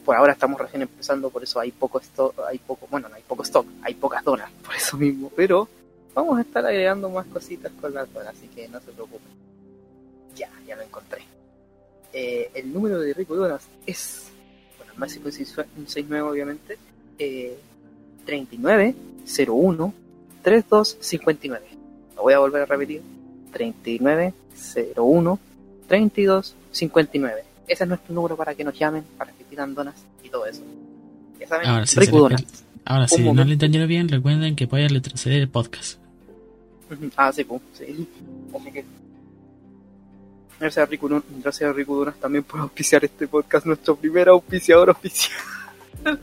Por 0.05 0.15
ahora 0.15 0.31
estamos 0.33 0.59
recién 0.61 0.83
empezando, 0.83 1.29
por 1.29 1.43
eso 1.43 1.59
hay 1.59 1.71
poco 1.71 1.99
stock, 1.99 2.33
hay 2.47 2.57
poco, 2.59 2.87
bueno, 2.89 3.09
no 3.09 3.15
hay 3.15 3.23
poco 3.27 3.43
stock, 3.43 3.67
hay 3.81 3.93
pocas 3.95 4.23
donas, 4.23 4.49
por 4.65 4.73
eso 4.73 4.95
mismo. 4.95 5.29
Pero 5.35 5.67
vamos 6.17 6.39
a 6.39 6.41
estar 6.41 6.65
agregando 6.65 7.11
más 7.11 7.27
cositas 7.27 7.71
con 7.79 7.93
las 7.93 8.11
donas, 8.11 8.33
así 8.35 8.47
que 8.47 8.67
no 8.67 8.79
se 8.79 8.91
preocupen. 8.91 9.31
Ya, 10.35 10.49
ya 10.67 10.75
lo 10.75 10.81
encontré. 10.81 11.21
Eh, 12.11 12.49
el 12.55 12.73
número 12.73 12.99
de 12.99 13.13
Rico 13.13 13.35
Donas 13.35 13.67
es, 13.85 14.31
bueno, 14.77 14.93
el 14.93 14.99
más 14.99 15.13
569 15.13 16.27
obviamente, 16.27 16.79
eh, 17.19 17.55
39 18.25 18.95
01 19.47 19.93
32 20.41 20.97
59. 20.99 21.65
Lo 22.15 22.23
voy 22.23 22.33
a 22.33 22.39
volver 22.39 22.63
a 22.63 22.65
repetir. 22.65 23.03
39 23.51 24.33
01 24.95 25.39
32 25.87 26.55
59. 26.71 27.43
Ese 27.67 27.83
es 27.83 27.87
nuestro 27.87 28.15
número 28.15 28.35
para 28.35 28.55
que 28.55 28.63
nos 28.63 28.73
llamen, 28.77 29.03
para 29.19 29.31
que 29.33 29.43
pidan 29.43 29.75
donas 29.75 29.95
y 30.23 30.29
todo 30.29 30.47
eso. 30.47 30.63
Ya 31.39 31.47
saben, 31.47 31.67
Ahora 31.67 31.85
sí, 31.85 31.99
Rico 31.99 32.21
Donas. 32.21 32.43
Ahora, 32.85 33.07
si 33.07 33.21
no 33.21 33.43
lo 33.43 33.51
entendieron 33.51 33.87
bien, 33.87 34.09
recuerden 34.09 34.55
que 34.55 34.65
pueden 34.65 34.89
retroceder 34.89 35.41
el 35.41 35.49
podcast. 35.49 35.99
Ah, 37.15 37.31
sí, 37.31 37.45
sí. 37.73 38.07
Así 38.55 38.71
que. 38.71 38.85
Gracias 40.59 40.87
a 40.87 40.89
Rico, 40.89 41.07
gracias 41.43 41.69
a 41.69 41.73
Rico 41.73 42.11
también 42.19 42.43
por 42.43 42.59
auspiciar 42.59 43.05
este 43.05 43.27
podcast, 43.27 43.65
nuestro 43.67 43.95
primer 43.95 44.27
auspiciador 44.29 44.89
oficial. 44.89 45.37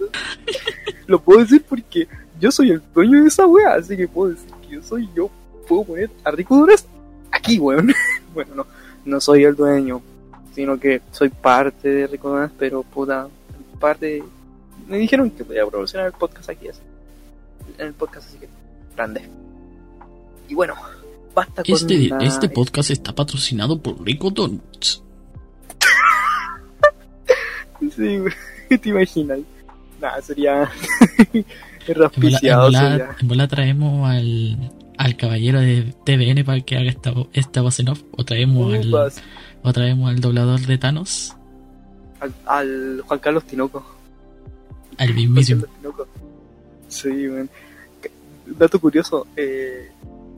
Lo 1.06 1.20
puedo 1.20 1.40
decir 1.40 1.64
porque 1.68 2.08
yo 2.40 2.50
soy 2.50 2.72
el 2.72 2.82
dueño 2.92 3.22
de 3.22 3.28
esa 3.28 3.46
wea, 3.46 3.74
así 3.74 3.96
que 3.96 4.08
puedo 4.08 4.32
decir 4.32 4.50
que 4.62 4.74
yo 4.74 4.82
soy 4.82 5.08
yo. 5.14 5.30
Puedo 5.68 5.84
poner 5.84 6.10
a 6.24 6.32
Rico 6.32 6.66
aquí, 7.30 7.58
weón. 7.60 7.92
bueno, 8.34 8.54
no, 8.56 8.66
no 9.04 9.20
soy 9.20 9.44
el 9.44 9.54
dueño, 9.54 10.02
sino 10.52 10.80
que 10.80 11.00
soy 11.12 11.28
parte 11.28 11.88
de 11.88 12.06
Rico 12.08 12.50
pero 12.58 12.82
puta, 12.82 13.28
parte. 13.78 14.22
Me 14.88 14.98
dijeron 14.98 15.30
que 15.30 15.44
podía 15.44 15.64
promocionar 15.66 16.08
el 16.08 16.12
podcast 16.12 16.50
aquí, 16.50 16.68
así. 16.68 16.80
En 17.78 17.86
el 17.86 17.94
podcast, 17.94 18.28
así 18.28 18.38
que 18.38 18.48
grande. 18.96 19.43
Y 20.48 20.54
bueno, 20.54 20.74
basta 21.34 21.62
con 21.62 21.74
Este, 21.74 22.08
la- 22.08 22.18
este 22.18 22.48
podcast 22.48 22.90
está 22.90 23.14
patrocinado 23.14 23.80
por 23.80 24.00
Rico 24.04 24.30
Donuts. 24.30 25.02
Sí, 27.96 28.18
güey, 28.18 28.32
te 28.80 28.88
imaginas. 28.88 29.38
Nada, 30.00 30.20
sería 30.22 30.70
En 31.32 31.42
bola, 31.42 31.50
en 31.86 31.94
raspiciado. 31.96 32.62
bola- 32.64 33.16
en 33.20 33.28
bola 33.28 33.48
traemos 33.48 34.08
al, 34.10 34.72
al 34.96 35.16
caballero 35.16 35.60
de 35.60 35.94
TVN 36.04 36.44
para 36.44 36.60
que 36.62 36.76
haga 36.76 36.88
esta, 36.90 37.12
esta 37.32 37.60
voz 37.62 37.78
en 37.80 37.90
off. 37.90 38.02
O 38.16 38.24
traemos, 38.24 38.72
al, 38.74 38.94
o 39.62 39.72
traemos 39.72 40.10
al 40.10 40.20
doblador 40.20 40.60
de 40.60 40.78
Thanos. 40.78 41.36
al, 42.20 42.34
al 42.46 43.02
Juan 43.06 43.20
Carlos 43.20 43.44
Tinoco. 43.44 43.84
Al 44.98 45.14
mismísimo. 45.14 45.64
Tinoco. 45.80 46.06
Sí, 46.88 47.26
güey. 47.28 47.48
Dato 48.46 48.78
curioso. 48.80 49.26
Eh, 49.36 49.90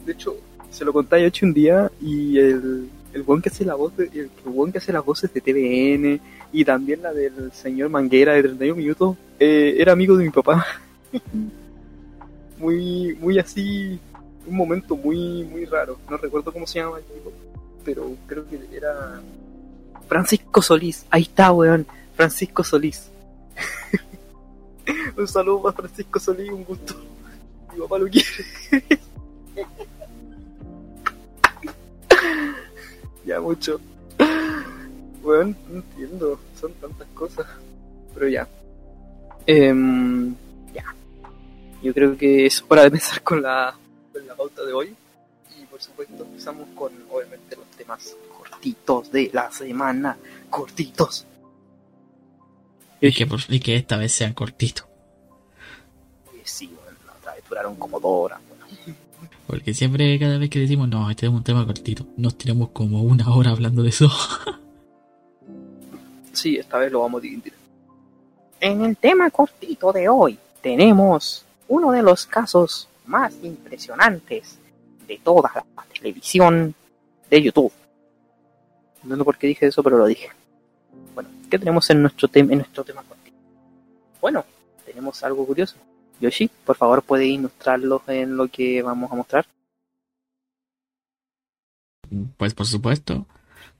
de 0.06 0.12
hecho, 0.12 0.36
se 0.70 0.84
lo 0.84 0.92
conté 0.92 1.26
a 1.26 1.32
un 1.42 1.52
día 1.52 1.90
y 2.00 2.38
el, 2.38 2.88
el 3.12 3.22
buen 3.22 3.42
que 3.42 3.48
hace 3.48 3.64
la 3.64 3.74
voz 3.74 3.96
de, 3.96 4.04
el, 4.04 4.30
el 4.44 4.72
que 4.72 4.78
hace 4.78 4.92
las 4.92 5.04
voces 5.04 5.32
de 5.32 5.40
TVN 5.40 6.20
y 6.52 6.64
también 6.64 7.02
la 7.02 7.12
del 7.12 7.52
señor 7.52 7.90
Manguera 7.90 8.34
de 8.34 8.42
31 8.44 8.76
minutos 8.76 9.16
eh, 9.38 9.74
era 9.78 9.92
amigo 9.92 10.16
de 10.16 10.24
mi 10.24 10.30
papá. 10.30 10.64
muy, 12.58 13.14
muy 13.20 13.38
así, 13.38 13.98
un 14.46 14.56
momento 14.56 14.96
muy, 14.96 15.44
muy 15.44 15.64
raro. 15.64 15.98
No 16.08 16.16
recuerdo 16.16 16.52
cómo 16.52 16.66
se 16.66 16.78
llama 16.78 16.98
el 16.98 17.04
tipo, 17.04 17.32
pero 17.84 18.14
creo 18.26 18.46
que 18.48 18.60
era 18.74 19.20
Francisco 20.08 20.62
Solís. 20.62 21.04
Ahí 21.10 21.22
está, 21.22 21.52
weón. 21.52 21.86
Francisco 22.14 22.62
Solís. 22.62 23.10
un 25.16 25.28
saludo 25.28 25.62
para 25.62 25.76
Francisco 25.76 26.20
Solís, 26.20 26.50
un 26.50 26.64
gusto. 26.64 26.94
Mi 27.72 27.80
papá 27.80 27.98
lo 27.98 28.08
quiere. 28.08 28.28
ya 33.26 33.40
mucho. 33.40 33.80
Weón, 35.22 35.56
no 35.68 35.76
entiendo. 35.76 36.38
Son 36.58 36.72
tantas 36.74 37.08
cosas. 37.08 37.46
Pero 38.14 38.28
ya. 38.28 38.48
Em, 39.46 40.34
ya. 40.72 40.94
Yo 41.82 41.92
creo 41.92 42.16
que 42.16 42.46
es 42.46 42.64
hora 42.68 42.82
de 42.82 42.88
empezar 42.88 43.22
con 43.22 43.42
la, 43.42 43.76
con 44.12 44.26
la 44.26 44.34
pauta 44.34 44.64
de 44.64 44.72
hoy. 44.72 44.94
Y 45.60 45.64
por 45.66 45.82
supuesto 45.82 46.24
empezamos 46.24 46.68
con, 46.74 46.92
obviamente, 47.10 47.56
los 47.56 47.66
temas 47.76 48.16
cortitos 48.38 49.10
de 49.10 49.30
la 49.32 49.50
semana. 49.50 50.16
Cortitos. 50.48 51.26
Y 53.00 53.12
que, 53.12 53.28
y 53.48 53.60
que 53.60 53.76
esta 53.76 53.96
vez 53.98 54.12
sean 54.12 54.32
cortitos. 54.32 54.86
Oye, 56.32 56.42
sí, 56.44 56.66
bueno, 56.82 56.98
la 57.06 57.12
otra 57.12 57.34
vez 57.34 57.44
duraron 57.48 57.76
como 57.76 58.00
dos 58.00 58.24
horas. 58.24 58.40
Porque 59.46 59.74
siempre, 59.74 60.18
cada 60.18 60.38
vez 60.38 60.50
que 60.50 60.58
decimos, 60.58 60.88
no, 60.88 61.08
este 61.10 61.26
es 61.26 61.32
un 61.32 61.44
tema 61.44 61.64
cortito, 61.64 62.06
nos 62.16 62.36
tiramos 62.36 62.70
como 62.70 63.02
una 63.02 63.32
hora 63.34 63.50
hablando 63.50 63.82
de 63.82 63.90
eso. 63.90 64.08
Sí, 66.32 66.56
esta 66.58 66.76
vez 66.78 66.92
lo 66.92 67.00
vamos 67.00 67.20
a 67.20 67.22
dividir. 67.22 67.54
En 68.60 68.84
el 68.84 68.96
tema 68.98 69.30
cortito 69.30 69.90
de 69.90 70.08
hoy 70.10 70.38
tenemos 70.60 71.46
uno 71.68 71.92
de 71.92 72.02
los 72.02 72.26
casos 72.26 72.88
más 73.06 73.34
impresionantes 73.42 74.58
de 75.08 75.18
toda 75.24 75.50
la 75.54 75.84
televisión 75.94 76.74
de 77.30 77.42
YouTube. 77.42 77.72
No 79.04 79.16
sé 79.16 79.24
por 79.24 79.38
qué 79.38 79.46
dije 79.46 79.66
eso, 79.66 79.82
pero 79.82 79.96
lo 79.96 80.04
dije. 80.06 80.28
Bueno, 81.14 81.30
¿qué 81.50 81.58
tenemos 81.58 81.88
en 81.88 82.02
nuestro, 82.02 82.28
tem- 82.28 82.50
en 82.52 82.58
nuestro 82.58 82.84
tema 82.84 83.02
cortito? 83.02 83.36
Bueno, 84.20 84.44
tenemos 84.84 85.22
algo 85.24 85.46
curioso. 85.46 85.76
Yoshi, 86.20 86.50
por 86.64 86.76
favor, 86.76 87.02
puede 87.02 87.26
ilustrarlo 87.26 88.02
en 88.06 88.36
lo 88.36 88.48
que 88.48 88.82
vamos 88.82 89.10
a 89.12 89.16
mostrar. 89.16 89.46
Pues 92.36 92.54
por 92.54 92.66
supuesto, 92.66 93.26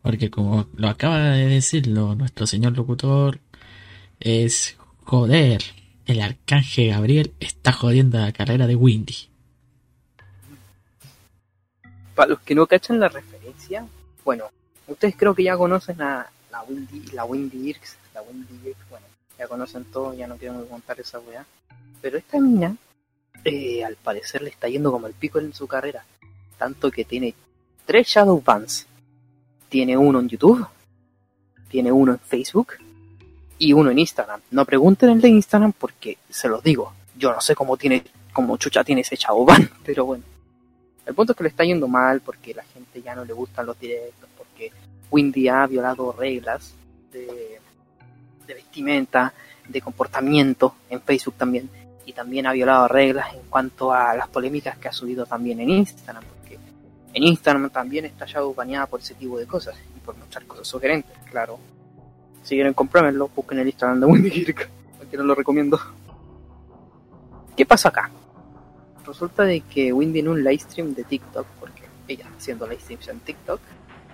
porque 0.03 0.31
como 0.31 0.67
lo 0.77 0.89
acaba 0.89 1.21
de 1.31 1.47
decirlo 1.47 2.15
nuestro 2.15 2.47
señor 2.47 2.77
locutor, 2.77 3.41
es 4.21 4.77
joder, 5.05 5.63
el 6.07 6.21
arcángel 6.21 6.91
Gabriel 6.91 7.35
está 7.41 7.73
jodiendo 7.73 8.19
la 8.19 8.33
carrera 8.33 8.67
de 8.67 8.77
Windy. 8.77 9.29
Para 12.15 12.31
los 12.31 12.41
que 12.41 12.55
no 12.55 12.67
cachan 12.67 12.99
la 12.99 13.09
referencia, 13.09 13.87
bueno, 14.25 14.45
ustedes 14.87 15.15
creo 15.17 15.35
que 15.35 15.45
ya 15.45 15.57
conocen 15.57 16.01
a 16.03 16.27
la 16.51 16.63
Windy, 16.63 17.11
la 17.13 17.25
Windy 17.25 17.69
Irks, 17.69 17.97
la 18.15 18.23
Windy 18.23 18.69
Irks, 18.69 18.89
bueno, 18.89 19.07
ya 19.39 19.47
conocen 19.47 19.85
todo, 19.85 20.15
ya 20.15 20.27
no 20.27 20.37
quiero 20.37 20.67
contar 20.67 20.99
esa 20.99 21.19
weá. 21.21 21.45
Pero 22.01 22.19
esta 22.19 22.39
mina, 22.39 22.77
eh, 23.45 23.85
al 23.85 23.97
parecer 23.97 24.43
le 24.43 24.51
está 24.51 24.69
yendo 24.69 24.93
como 24.93 25.07
el 25.07 25.15
pico 25.15 25.39
en 25.39 25.53
su 25.53 25.67
carrera. 25.67 26.05
Tanto 26.59 26.91
que 26.91 27.05
tiene 27.05 27.35
tres 27.85 28.09
Shadow 28.09 28.43
Bans. 28.45 28.87
Tiene 29.69 29.97
uno 29.97 30.21
en 30.21 30.29
YouTube, 30.29 30.67
tiene 31.69 31.91
uno 31.91 32.13
en 32.13 32.19
Facebook 32.21 32.75
y 33.59 33.73
uno 33.73 33.91
en 33.91 33.99
Instagram. 33.99 34.41
No 34.51 34.65
pregunten 34.65 35.11
el 35.11 35.21
de 35.21 35.29
Instagram 35.29 35.73
porque 35.73 36.19
se 36.31 36.49
los 36.49 36.63
digo, 36.63 36.93
yo 37.19 37.33
no 37.33 37.41
sé 37.41 37.55
cómo 37.55 37.77
tiene, 37.77 38.05
cómo 38.33 38.57
chucha 38.57 38.85
tiene 38.85 39.01
ese 39.01 39.17
Shadow 39.17 39.45
Ban, 39.45 39.69
pero 39.85 40.05
bueno. 40.05 40.25
El 41.05 41.15
punto 41.15 41.33
es 41.33 41.37
que 41.37 41.45
le 41.45 41.51
está 41.51 41.65
yendo 41.65 41.89
mal 41.89 42.21
porque 42.21 42.55
la 42.55 42.65
gente 42.65 43.03
ya 43.03 43.15
no 43.15 43.25
le 43.25 43.33
gustan 43.33 43.67
los 43.67 43.79
directos, 43.79 44.29
porque 44.37 44.73
Windy 45.11 45.49
ha 45.49 45.67
violado 45.67 46.13
reglas 46.13 46.75
de 47.13 48.55
vestimenta, 48.55 49.33
de 49.69 49.81
comportamiento 49.81 50.77
en 50.89 51.01
Facebook 51.01 51.35
también, 51.37 51.69
y 52.07 52.13
también 52.13 52.47
ha 52.47 52.53
violado 52.53 52.87
reglas 52.87 53.35
en 53.35 53.41
cuanto 53.51 53.93
a 53.93 54.15
las 54.15 54.29
polémicas 54.29 54.79
que 54.79 54.89
ha 54.89 54.93
subido 54.93 55.27
también 55.27 55.61
en 55.61 55.71
Instagram, 55.71 56.23
porque 56.23 56.57
en 57.13 57.23
Instagram 57.25 57.69
también 57.71 58.05
está 58.05 58.27
ya 58.27 58.41
baneada 58.41 58.87
por 58.87 59.01
ese 59.01 59.15
tipo 59.15 59.37
de 59.39 59.47
cosas 59.47 59.75
y 59.97 60.01
por 60.01 60.17
mostrar 60.17 60.47
cosas 60.47 60.69
sugerentes, 60.69 61.17
claro. 61.29 61.59
Si 62.45 62.55
quieren 62.55 62.75
comprármelo, 62.75 63.29
busquen 63.35 63.59
el 63.59 63.67
Instagram 63.67 63.99
de 63.99 64.07
Wendy 64.07 64.31
Kirk, 64.31 64.71
porque 64.99 65.17
no 65.17 65.25
lo 65.25 65.35
recomiendo. 65.35 65.81
¿Qué 67.57 67.67
pasa 67.67 67.89
acá? 67.89 68.09
Resulta 69.05 69.43
de 69.43 69.63
que 69.63 69.93
Wendy 69.93 70.21
en 70.21 70.29
un 70.29 70.45
livestream 70.45 70.95
de 70.95 71.03
TikTok, 71.03 71.47
porque 71.59 71.83
ella 72.07 72.27
haciendo 72.37 72.69
livestreams 72.69 73.09
en 73.09 73.19
TikTok, 73.21 73.61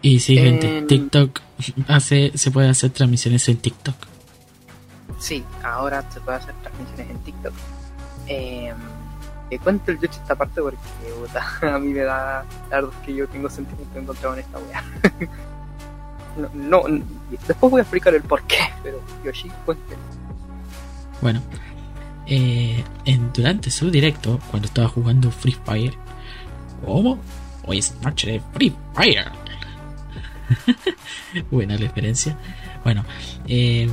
Y 0.01 0.19
sí, 0.19 0.39
gente, 0.39 0.83
TikTok 0.83 1.41
hace, 1.89 2.33
se 2.37 2.51
puede 2.51 2.71
hacer 2.71 2.91
transmisiones 2.91 3.47
en 3.51 3.59
TikTok. 3.59 3.97
Sí, 5.19 5.45
ahora 5.63 6.11
se 6.11 6.21
puede 6.21 6.39
hacer 6.39 6.55
transmisiones 6.63 7.11
en 7.11 7.19
TikTok. 7.19 7.53
Eh, 8.29 8.73
te 9.51 9.59
cuento 9.59 9.91
el 9.91 9.99
Yoshi 9.99 10.19
esta 10.19 10.35
parte 10.35 10.63
porque 10.63 10.79
a 11.67 11.79
mí 11.79 11.93
me 11.93 12.01
da 12.01 12.45
la 12.71 12.81
verdad 12.81 12.93
que 13.05 13.15
yo 13.15 13.29
tengo 13.29 13.51
sentimiento 13.51 13.99
encontrado 13.99 14.35
en 14.35 14.41
esta 14.41 14.59
wea. 14.59 14.85
no, 16.55 16.89
no, 16.89 17.05
después 17.47 17.71
voy 17.71 17.79
a 17.81 17.83
explicar 17.83 18.15
el 18.15 18.23
por 18.23 18.43
qué, 18.45 18.61
pero 18.83 19.01
Yoshi, 19.25 19.51
cuénteme. 19.67 20.01
Bueno, 21.21 21.43
eh, 22.27 22.83
durante 23.35 23.71
su 23.71 23.91
directo, 23.91 24.41
cuando 24.51 24.67
estaba 24.67 24.89
jugando 24.89 25.31
Free 25.31 25.57
Fire, 25.65 25.95
¿cómo? 26.85 27.19
Hoy 27.65 27.79
es 27.79 27.95
noche 28.01 28.33
de 28.33 28.43
Free 28.53 28.75
Fire. 28.95 29.31
Buena 31.51 31.77
referencia. 31.77 32.37
Bueno, 32.85 33.05
eh, 33.47 33.89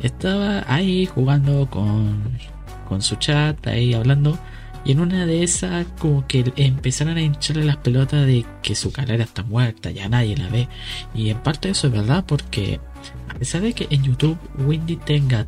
estaba 0.00 0.64
ahí 0.66 1.06
jugando 1.06 1.68
con, 1.70 2.38
con 2.84 3.02
su 3.02 3.16
chat, 3.16 3.66
ahí 3.66 3.94
hablando. 3.94 4.38
Y 4.84 4.92
en 4.92 5.00
una 5.00 5.24
de 5.24 5.42
esas, 5.42 5.86
como 5.98 6.26
que 6.26 6.52
empezaron 6.56 7.16
a 7.16 7.22
hincharle 7.22 7.64
las 7.64 7.78
pelotas 7.78 8.26
de 8.26 8.44
que 8.62 8.74
su 8.74 8.92
carrera 8.92 9.24
está 9.24 9.42
muerta, 9.42 9.90
ya 9.90 10.08
nadie 10.08 10.36
la 10.36 10.48
ve. 10.48 10.68
Y 11.14 11.30
en 11.30 11.38
parte 11.38 11.70
eso 11.70 11.86
es 11.86 11.92
verdad, 11.92 12.24
porque 12.26 12.80
a 13.28 13.34
pesar 13.34 13.62
de 13.62 13.72
que 13.72 13.86
en 13.90 14.02
YouTube 14.02 14.38
Windy 14.58 14.96
tenga 14.96 15.46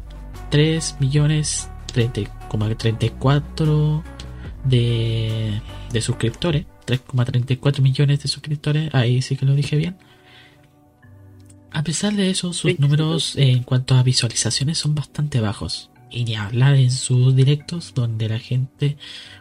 3 0.51 0.97
millones 1.01 1.69
30,34 1.95 4.03
de, 4.65 5.61
de 5.93 6.01
suscriptores, 6.01 6.65
3,34 6.87 7.83
millones 7.83 8.23
de 8.23 8.29
suscriptores, 8.29 8.95
ahí 8.95 9.21
sí 9.21 9.37
que 9.37 9.45
lo 9.45 9.55
dije 9.55 9.77
bien. 9.77 9.99
A 11.73 11.83
pesar 11.83 12.15
de 12.15 12.31
eso, 12.31 12.55
sus 12.55 12.81
números 12.81 13.37
en 13.37 13.63
cuanto 13.63 13.97
a 13.97 14.03
visualizaciones 14.03 14.79
son 14.79 14.95
bastante 14.95 15.41
bajos. 15.41 15.91
Y 16.11 16.25
ni 16.25 16.37
hablar 16.37 16.77
en 16.77 16.91
sus 16.91 17.35
directos 17.35 17.93
donde 17.95 18.29
la 18.29 18.39
gente 18.39 18.97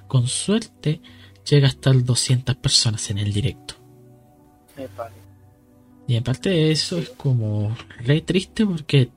con 0.08 0.28
suerte 0.28 1.02
llega 1.50 1.68
hasta 1.68 1.94
200 1.94 2.56
personas 2.56 3.10
en 3.10 3.20
el 3.20 3.32
directo. 3.34 3.76
Y 6.08 6.18
aparte 6.18 6.50
de 6.50 6.72
eso 6.72 6.98
es 6.98 7.10
como 7.10 7.76
re 8.00 8.22
triste 8.22 8.66
porque 8.66 9.10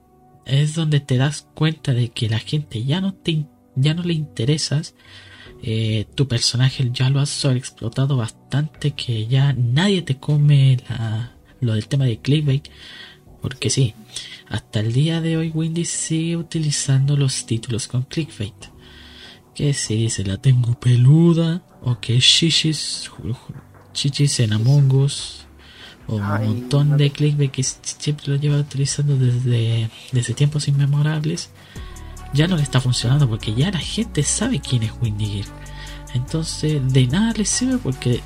es 0.47 0.75
donde 0.75 1.01
te 1.01 1.17
das 1.17 1.47
cuenta 1.55 1.93
de 1.93 2.09
que 2.09 2.29
la 2.29 2.39
gente 2.39 2.85
ya 2.85 3.01
no 3.01 3.15
te 3.15 3.45
ya 3.75 3.95
no 3.95 4.03
le 4.03 4.15
interesas. 4.15 4.95
Eh, 5.63 6.07
tu 6.15 6.29
personaje 6.29 6.89
ya 6.93 7.11
lo 7.11 7.21
has 7.21 7.31
sobreexplotado 7.31 8.17
bastante 8.17 8.93
que 8.93 9.27
ya 9.27 9.53
nadie 9.53 10.03
te 10.03 10.17
come 10.19 10.79
la, 10.89 11.35
lo 11.61 11.75
del 11.75 11.89
tema 11.89 12.05
de 12.05 12.19
clickbait. 12.19 12.69
Porque 13.41 13.71
sí, 13.71 13.95
hasta 14.49 14.81
el 14.81 14.93
día 14.93 15.21
de 15.21 15.37
hoy 15.37 15.51
Windy 15.55 15.85
sigue 15.85 16.37
utilizando 16.37 17.17
los 17.17 17.45
títulos 17.45 17.87
con 17.87 18.03
clickbait. 18.03 18.55
Que 19.55 19.75
si 19.75 20.09
se 20.09 20.25
la 20.25 20.39
tengo 20.39 20.79
peluda, 20.79 21.63
o 21.83 22.01
que 22.01 22.19
shishis, 22.19 23.11
chichis 23.93 24.41
en 24.41 24.53
Among 24.53 24.93
Us, 24.93 25.47
o 26.07 26.17
un 26.17 26.23
montón 26.23 26.97
de 26.97 27.11
clickbait 27.11 27.51
que 27.51 27.63
siempre 27.63 28.29
lo 28.29 28.37
lleva 28.37 28.57
utilizando 28.57 29.17
desde, 29.17 29.91
desde 30.13 30.35
tiempos 30.35 30.69
inmemorables, 30.69 31.51
ya 32.33 32.47
no 32.47 32.57
le 32.57 32.63
está 32.63 32.81
funcionando 32.81 33.29
porque 33.29 33.55
ya 33.55 33.71
la 33.71 33.81
gente 33.81 34.23
sabe 34.23 34.61
quién 34.61 34.83
es 34.85 34.93
Windy 35.03 35.27
Gear. 35.27 35.47
Entonces, 36.15 36.81
de 36.91 37.07
nada 37.07 37.35
le 37.37 37.45
sirve 37.45 37.79
porque 37.79 38.23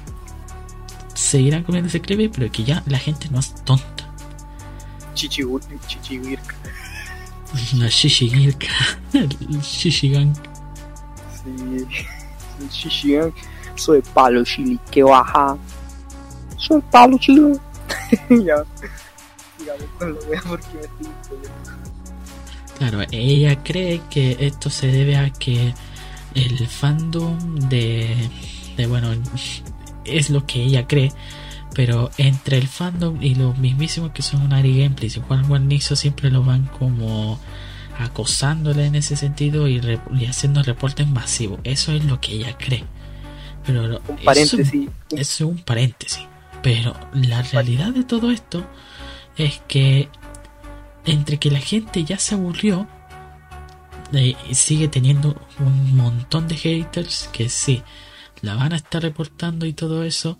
seguirán 1.15 1.65
comiendo 1.65 1.89
ese 1.89 2.01
clickbait, 2.01 2.33
pero 2.33 2.53
que 2.53 2.63
ya 2.63 2.85
la 2.87 2.99
gente 2.99 3.29
no 3.31 3.41
es 3.41 3.55
tonta. 3.65 4.02
Chichiwirka. 5.15 6.55
La 7.77 7.89
Shishigirka. 7.89 8.67
El 9.13 9.29
Shishigang. 9.61 10.35
Sí, 11.45 11.87
el 12.61 12.69
Shishigang. 12.71 13.33
Soy 13.75 14.03
palo 14.15 14.45
chili 14.45 14.79
que 14.91 15.03
baja. 15.03 15.57
Soy 16.57 16.81
palo 16.91 17.19
chili. 17.19 17.59
ya. 18.45 18.65
Sigamos 19.59 19.85
con 19.99 20.15
la 20.15 20.21
wea 20.29 20.43
porque 20.49 20.67
me 20.75 20.83
estoy 20.83 21.39
Claro, 22.79 23.03
ella 23.13 23.63
cree 23.63 24.01
que 24.11 24.37
esto 24.41 24.69
se 24.71 24.89
debe 24.89 25.17
a 25.17 25.31
que 25.31 25.75
el 26.35 26.67
fandom 26.67 27.39
de, 27.69 28.17
de 28.77 28.87
bueno, 28.87 29.13
es 30.05 30.31
lo 30.31 30.45
que 30.47 30.65
ella 30.65 30.87
cree 30.87 31.13
pero 31.75 32.11
entre 32.19 32.59
el 32.59 32.69
fandom 32.69 33.23
y 33.23 33.35
los 33.35 33.57
mismísimos 33.59 34.13
que 34.13 34.23
son 34.23 34.53
Ari 34.53 34.83
Gameplays 34.83 35.17
y 35.17 35.21
Juan 35.21 35.49
Guarnizo 35.49 35.97
siempre 35.97 36.31
lo 36.31 36.45
van 36.45 36.67
como 36.67 37.41
acosándole 37.99 38.87
en 38.87 38.95
ese 38.95 39.17
sentido 39.17 39.69
y, 39.69 39.81
haciendo 40.29 40.63
reportes 40.63 41.07
masivos. 41.07 41.61
Eso 41.65 41.93
es 41.93 42.05
lo 42.05 42.21
que 42.21 42.33
ella 42.33 42.57
cree. 42.59 42.85
Pero 43.65 44.01
un 44.09 44.17
paréntesis. 44.19 44.89
Eso, 45.11 45.21
es 45.21 45.41
un 45.41 45.59
paréntesis. 45.59 46.27
Pero 46.63 46.95
la 47.13 47.43
realidad 47.43 47.93
de 47.93 48.05
todo 48.05 48.31
esto 48.31 48.67
es 49.37 49.63
que 49.69 50.09
entre 51.05 51.39
que 51.39 51.51
la 51.51 51.59
gente 51.59 52.05
ya 52.05 52.19
se 52.19 52.35
aburrió 52.35 52.87
eh, 54.13 54.37
sigue 54.53 54.89
teniendo 54.89 55.41
un 55.59 55.97
montón 55.97 56.47
de 56.49 56.57
haters 56.57 57.29
que 57.33 57.49
sí, 57.49 57.83
la 58.43 58.55
van 58.55 58.73
a 58.73 58.77
estar 58.77 59.03
reportando 59.03 59.65
y 59.65 59.73
todo 59.73 60.05
eso 60.05 60.39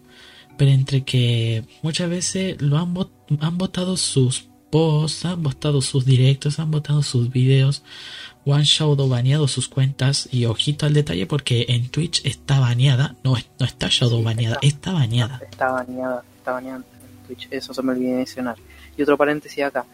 pero 0.57 0.71
entre 0.71 1.05
que 1.05 1.65
muchas 1.83 2.09
veces 2.09 2.61
lo 2.61 2.79
han, 2.79 2.95
han 3.41 3.59
votado 3.59 3.97
sus 3.97 4.49
posts, 4.71 5.25
han 5.27 5.43
votado 5.43 5.83
sus 5.83 6.05
directos, 6.05 6.59
han 6.59 6.71
votado 6.71 7.03
sus 7.03 7.31
videos, 7.31 7.85
o 8.45 8.55
han 8.55 8.63
shadow 8.63 9.09
baneado 9.09 9.47
sus 9.47 9.69
cuentas, 9.69 10.29
y 10.33 10.47
ojito 10.47 10.87
al 10.87 10.95
detalle 10.95 11.27
porque 11.27 11.67
en 11.69 11.89
Twitch 11.89 12.25
está 12.25 12.59
baneada, 12.59 13.17
no, 13.23 13.35
no 13.59 13.67
está 13.67 13.89
shadow 13.91 14.23
baneada, 14.23 14.59
está, 14.63 14.93
baneada. 14.93 15.41
Está 15.43 15.73
baneada, 15.73 16.25
está 16.37 16.53
baneada 16.53 16.79
en 16.79 17.27
Twitch, 17.27 17.49
eso 17.51 17.75
se 17.75 17.83
me 17.83 17.93
olvidó 17.93 18.17
mencionar. 18.17 18.57
Y 18.97 19.03
otro 19.03 19.17
paréntesis 19.17 19.63
acá, 19.63 19.85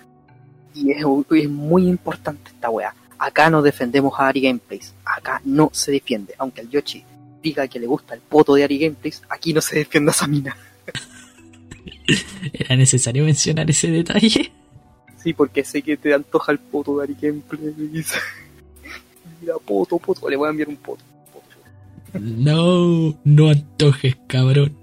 y 0.75 0.92
es, 0.92 1.05
es 1.31 1.51
muy 1.51 1.88
importante 1.88 2.51
esta 2.51 2.71
wea. 2.71 2.94
Acá 3.18 3.51
no 3.51 3.62
defendemos 3.62 4.14
a 4.18 4.29
Ari 4.29 4.42
Gameplays, 4.42 4.94
acá 5.05 5.42
no 5.44 5.71
se 5.73 5.90
defiende, 5.90 6.35
aunque 6.38 6.61
el 6.61 6.71
Yoshi 6.71 7.05
diga 7.42 7.68
que 7.68 7.79
le 7.79 7.87
gusta 7.87 8.14
el 8.14 8.20
poto 8.20 8.55
de 8.55 8.64
Ari 8.64 8.79
Gameplays, 8.79 9.22
aquí 9.29 9.53
no 9.53 9.61
se 9.61 9.79
defienda 9.79 10.12
esa 10.12 10.27
mina. 10.27 10.57
¿Era 12.53 12.77
necesario 12.77 13.24
mencionar 13.24 13.68
ese 13.70 13.90
detalle? 13.90 14.53
Sí, 15.22 15.33
porque 15.33 15.64
sé 15.64 15.83
que 15.83 15.96
te 15.96 16.14
antoja 16.14 16.53
el 16.53 16.59
poto 16.59 16.98
de 16.98 17.05
Ari 17.05 17.16
Gameplays. 17.20 18.12
Mira, 19.40 19.55
poto, 19.64 19.98
poto, 19.98 20.29
le 20.29 20.37
voy 20.37 20.46
a 20.46 20.51
enviar 20.51 20.68
un 20.68 20.77
poto. 20.77 21.03
No, 22.14 23.18
no 23.24 23.51
antojes, 23.51 24.16
cabrón. 24.27 24.74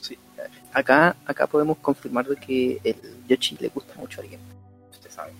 Sí. 0.00 0.16
Acá, 0.72 1.16
acá 1.26 1.46
podemos 1.46 1.78
confirmar 1.78 2.26
de 2.26 2.36
que 2.36 2.80
el 2.84 2.96
Yoshi 3.28 3.56
le 3.60 3.68
gusta 3.68 3.94
mucho 3.96 4.20
a 4.20 4.24
Ari 4.24 4.32
Gameplays. 4.32 4.58
Usted 4.92 5.10
sabe. 5.10 5.32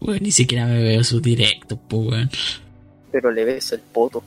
Bueno, 0.00 0.20
ni 0.22 0.30
siquiera 0.30 0.66
me 0.66 0.82
veo 0.82 1.02
su 1.02 1.20
directo, 1.20 1.76
pues, 1.76 2.28
Pero 3.10 3.30
le 3.30 3.44
ves 3.44 3.72
el 3.72 3.80
poto. 3.80 4.22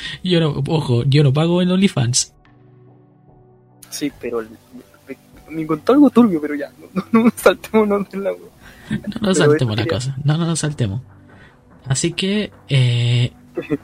Yo 0.22 0.40
no, 0.40 0.62
ojo, 0.68 1.04
yo 1.04 1.22
no 1.22 1.32
pago 1.32 1.62
en 1.62 1.70
OnlyFans. 1.70 2.34
Sí, 3.90 4.12
pero 4.20 4.42
me, 5.48 5.62
encontró 5.62 5.94
algo 5.94 6.10
turbio, 6.10 6.40
pero 6.40 6.54
ya, 6.54 6.70
no, 6.94 7.02
no, 7.12 7.24
no 7.24 7.32
saltemos 7.34 8.08
de 8.10 8.18
la 8.18 8.30
No 8.30 9.20
nos 9.20 9.38
saltemos 9.38 9.76
la 9.76 9.86
cosa, 9.86 10.16
no, 10.24 10.36
no 10.36 10.46
nos 10.46 10.60
saltemos. 10.60 11.00
Así 11.86 12.12
que, 12.12 12.52
eh... 12.68 13.32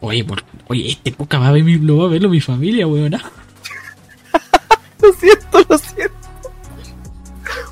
Oye, 0.00 0.24
por, 0.24 0.42
oye, 0.68 0.88
este 0.88 1.12
poca 1.12 1.38
va 1.38 1.48
a 1.48 1.52
ver 1.52 1.64
mi, 1.64 1.78
lo 1.78 1.96
va 1.96 2.04
a 2.04 2.08
verlo 2.08 2.28
mi 2.28 2.40
familia, 2.40 2.86
weón. 2.86 3.12
lo 5.02 5.12
siento, 5.14 5.58
lo 5.68 5.78
siento. 5.78 6.14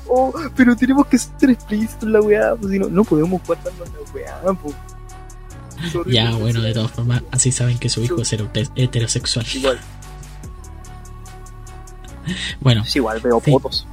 Oh, 0.07 0.33
pero 0.55 0.75
tenemos 0.75 1.05
que 1.07 1.17
ser 1.19 1.51
explícitos 1.51 2.03
en 2.03 2.13
la 2.13 2.21
weá, 2.21 2.55
pues 2.55 2.71
si 2.71 2.79
no, 2.79 2.89
no 2.89 3.03
podemos 3.03 3.41
guardarnos 3.45 3.87
la 3.89 4.13
weá, 4.13 4.53
pues. 4.53 4.75
Ya, 6.07 6.31
bueno, 6.35 6.61
de 6.61 6.73
todas 6.73 6.91
formas, 6.91 7.23
así 7.31 7.51
saben 7.51 7.77
que 7.77 7.89
su 7.89 8.03
hijo 8.03 8.21
es 8.21 8.33
heterosexual. 8.75 9.45
Igual. 9.53 9.79
Bueno. 12.59 12.81
Es 12.81 12.95
igual, 12.95 13.19
veo 13.21 13.39
fotos. 13.39 13.85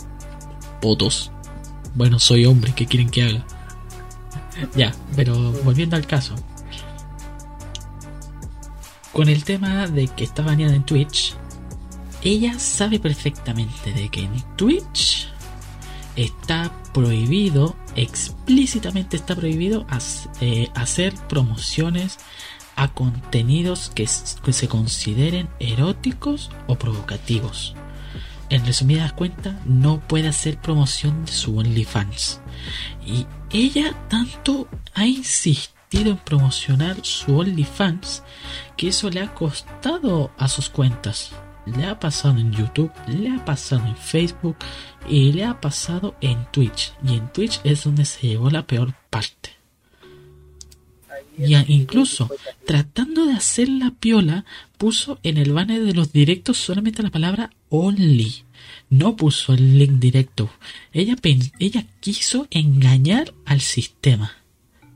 Potos. 0.81 1.31
Bueno, 1.95 2.19
soy 2.19 2.47
hombre, 2.47 2.73
¿qué 2.75 2.87
quieren 2.87 3.11
que 3.11 3.23
haga? 3.25 3.45
Ya, 4.75 4.95
pero 5.17 5.53
volviendo 5.65 5.97
al 5.97 6.07
caso. 6.07 6.35
Con 9.13 9.29
el 9.29 9.45
tema 9.45 9.87
de 9.87 10.09
que 10.09 10.25
está 10.25 10.43
baneada 10.43 10.75
en 10.75 10.85
Twitch, 10.85 11.35
ella 12.23 12.59
sabe 12.59 12.99
perfectamente 12.99 13.93
de 13.93 14.09
que 14.09 14.23
en 14.23 14.43
Twitch 14.57 15.32
está 16.17 16.73
prohibido, 16.93 17.77
explícitamente 17.97 19.17
está 19.17 19.35
prohibido 19.35 19.87
eh, 20.41 20.69
hacer 20.75 21.15
promociones 21.29 22.19
a 22.77 22.89
contenidos 22.89 23.91
que, 23.95 24.07
se 24.07 24.69
consideren 24.69 25.49
eróticos 25.61 26.51
o 26.67 26.77
provocativos. 26.77 27.75
En 28.49 28.67
resumidas 28.67 29.13
cuentas, 29.13 29.55
no 29.65 30.01
puede 30.01 30.29
hacer 30.29 30.59
promoción 30.59 31.25
de 31.25 31.33
su 31.33 31.57
OnlyFans. 31.57 32.41
Y 33.05 33.27
ella 33.51 33.95
tanto 34.09 34.69
ha 34.95 35.07
insistido 35.07 36.11
en 36.11 36.19
promocionar 36.19 36.97
su 37.03 37.39
OnlyFans 37.39 38.23
que 38.77 38.89
eso 38.89 39.11
le 39.11 39.21
ha 39.21 39.35
costado 39.35 40.31
a 40.39 40.49
sus 40.49 40.69
cuentas. 40.69 41.33
Le 41.67 41.85
ha 41.87 41.99
pasado 42.01 42.39
en 42.39 42.53
YouTube, 42.53 42.91
le 43.07 43.31
ha 43.31 43.45
pasado 43.45 43.87
en 43.87 43.97
Facebook 43.97 44.57
y 45.09 45.33
le 45.33 45.45
ha 45.45 45.61
pasado 45.61 46.17
en 46.21 46.45
Twitch. 46.53 46.93
Y 47.05 47.15
en 47.15 47.33
Twitch 47.33 47.61
es 47.65 47.85
donde 47.85 48.05
se 48.05 48.27
llevó 48.29 48.51
la 48.51 48.67
peor 48.67 48.95
parte. 49.11 49.51
Y 51.39 51.57
incluso 51.73 52.31
tratando 52.67 53.27
de 53.27 53.33
hacer 53.33 53.69
la 53.69 53.91
piola, 53.91 54.45
puso 54.77 55.19
en 55.23 55.39
el 55.39 55.53
banner 55.53 55.83
de 55.83 55.95
los 55.95 56.13
directos 56.13 56.59
solamente 56.59 57.03
la 57.03 57.11
palabra 57.11 57.53
only. 57.71 58.45
No 58.91 59.17
puso 59.17 59.55
el 59.55 59.79
link 59.79 59.93
directo. 59.93 60.51
Ella, 60.93 61.17
ella 61.59 61.87
quiso 62.01 62.47
engañar 62.51 63.33
al 63.47 63.61
sistema. 63.61 64.33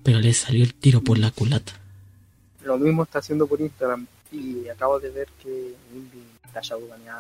Pero 0.03 0.21
le 0.21 0.35
salió 0.35 0.63
el 0.63 0.75
tiro 0.75 1.01
por 1.01 1.19
la 1.19 1.31
culata. 1.31 1.73
Lo 2.65 2.79
mismo 2.79 3.05
está 3.05 3.21
haciendo 3.21 3.47
por 3.47 3.61
Instagram. 3.61 4.07
Y 4.31 4.69
acabo 4.69 5.01
de 5.01 5.11
ver 5.11 5.29
que 5.43 5.75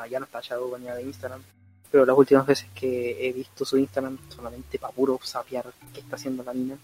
ya 0.09 0.19
no 0.19 0.27
está 0.27 0.41
baneada 0.71 0.99
de 0.99 1.05
Instagram. 1.05 1.43
Pero 1.91 2.05
las 2.05 2.17
últimas 2.17 2.47
veces 2.47 2.69
que 2.75 3.29
he 3.29 3.33
visto 3.33 3.65
su 3.65 3.79
Instagram 3.79 4.19
solamente 4.29 4.79
para 4.79 4.93
puro 4.93 5.19
sapiar 5.23 5.65
qué 5.95 6.01
está 6.01 6.17
haciendo 6.17 6.43
la 6.43 6.53
mina 6.53 6.77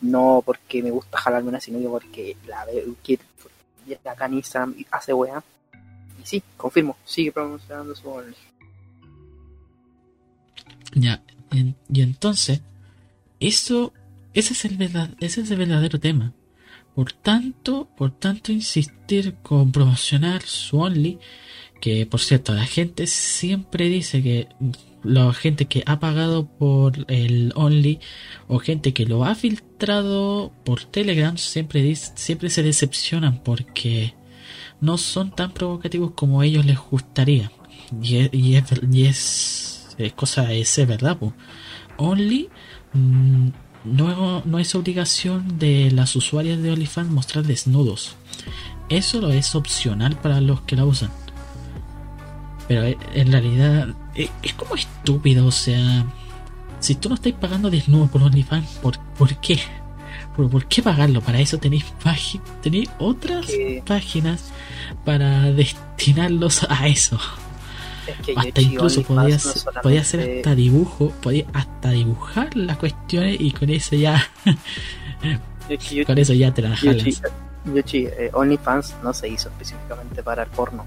no 0.00 0.42
porque 0.44 0.82
me 0.82 0.90
gusta 0.90 1.18
jalarme 1.18 1.48
una, 1.48 1.60
sino 1.60 1.78
porque 1.90 2.36
la 2.46 2.64
veo 2.64 2.94
que 3.02 3.18
acá 4.04 4.26
en 4.26 4.34
Instagram 4.34 4.74
hace 4.90 5.12
weá. 5.12 5.42
Y 6.22 6.26
sí, 6.26 6.42
confirmo, 6.56 6.96
sigue 7.04 7.32
promocionando 7.32 7.94
su 7.94 8.12
Ya, 10.94 11.22
y 11.88 12.00
entonces, 12.00 12.60
eso, 13.40 13.92
ese 14.34 14.52
es 14.52 14.64
el 14.64 14.80
ese 15.20 15.40
es 15.42 15.50
el 15.50 15.58
verdadero 15.58 16.00
tema. 16.00 16.32
Por 16.96 17.12
tanto, 17.12 17.90
por 17.94 18.10
tanto 18.10 18.52
insistir 18.52 19.34
con 19.42 19.70
promocionar 19.70 20.40
su 20.40 20.78
Only, 20.78 21.18
que 21.78 22.06
por 22.06 22.20
cierto, 22.20 22.54
la 22.54 22.64
gente 22.64 23.06
siempre 23.06 23.90
dice 23.90 24.22
que 24.22 24.48
la 25.04 25.30
gente 25.34 25.66
que 25.66 25.82
ha 25.84 26.00
pagado 26.00 26.46
por 26.46 27.04
el 27.08 27.52
Only 27.54 28.00
o 28.48 28.58
gente 28.60 28.94
que 28.94 29.04
lo 29.04 29.26
ha 29.26 29.34
filtrado 29.34 30.54
por 30.64 30.84
Telegram 30.84 31.36
siempre, 31.36 31.94
siempre 31.94 32.48
se 32.48 32.62
decepcionan 32.62 33.42
porque 33.42 34.14
no 34.80 34.96
son 34.96 35.32
tan 35.32 35.52
provocativos 35.52 36.12
como 36.12 36.42
ellos 36.42 36.64
les 36.64 36.78
gustaría. 36.78 37.52
Y 38.02 38.16
es, 38.16 38.30
y 38.32 39.04
es, 39.04 39.94
es, 39.98 40.12
cosa, 40.14 40.48
verdad. 40.86 41.18
Only 41.98 42.48
mm, 42.94 43.48
no, 43.86 44.42
no 44.44 44.58
es 44.58 44.74
obligación 44.74 45.58
de 45.58 45.90
las 45.90 46.16
usuarias 46.16 46.60
de 46.60 46.70
OnlyFans 46.70 47.10
mostrar 47.10 47.44
desnudos. 47.44 48.16
Eso 48.88 49.20
lo 49.20 49.30
es 49.30 49.54
opcional 49.54 50.16
para 50.16 50.40
los 50.40 50.60
que 50.62 50.76
la 50.76 50.84
usan. 50.84 51.10
Pero 52.68 52.84
eh, 52.84 52.98
en 53.14 53.32
realidad 53.32 53.88
eh, 54.14 54.28
es, 54.42 54.54
como 54.54 54.74
estúpido, 54.74 55.46
o 55.46 55.52
sea, 55.52 56.04
si 56.80 56.94
tú 56.96 57.08
no 57.08 57.14
estás 57.14 57.32
pagando 57.34 57.70
desnudo 57.70 58.08
por 58.08 58.22
OnlyFans, 58.22 58.68
¿por, 58.82 58.98
¿por 59.18 59.36
qué? 59.40 59.60
¿Por, 60.36 60.50
¿Por 60.50 60.66
qué 60.66 60.82
pagarlo? 60.82 61.20
Para 61.20 61.40
eso 61.40 61.58
tenéis, 61.58 61.84
tenéis 62.62 62.90
otras 62.98 63.46
páginas 63.86 64.52
para 65.04 65.52
destinarlos 65.52 66.66
a 66.68 66.88
eso. 66.88 67.18
Hasta 68.36 68.60
incluso 68.60 69.02
podía, 69.02 69.38
podía 69.82 70.00
hacer 70.00 70.38
hasta 70.38 70.54
dibujo, 70.54 71.12
podía 71.22 71.46
hasta 71.52 71.90
dibujar 71.90 72.56
las 72.56 72.76
cuestiones 72.76 73.36
y 73.40 73.52
con 73.52 73.70
eso 73.70 73.96
ya 73.96 74.26
con 76.06 76.18
eso 76.18 76.32
ya 76.32 76.52
te 76.52 76.62
la 76.62 76.76
jalas. 76.76 77.22
Eh, 77.92 78.30
OnlyFans 78.32 78.94
no 79.02 79.12
se 79.12 79.28
hizo 79.28 79.48
específicamente 79.48 80.22
para 80.22 80.44
el 80.44 80.50
porno 80.50 80.84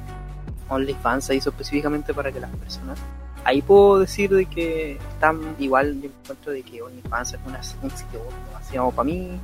OnlyFans 0.70 1.26
se 1.26 1.36
hizo 1.36 1.50
específicamente 1.50 2.14
para 2.14 2.32
que 2.32 2.40
las 2.40 2.52
personas. 2.56 3.00
Ahí 3.44 3.62
puedo 3.62 4.00
decir 4.00 4.30
de 4.30 4.46
que 4.46 4.94
están 5.14 5.40
igual, 5.60 6.02
yo 6.02 6.10
encuentro 6.10 6.52
de 6.52 6.62
que 6.62 6.82
OnlyFans 6.82 7.34
es 7.34 7.40
una, 7.46 7.60
un 7.82 7.92
sitio 7.92 8.22
demasiado 8.48 8.92
para 8.92 9.06
mí, 9.06 9.40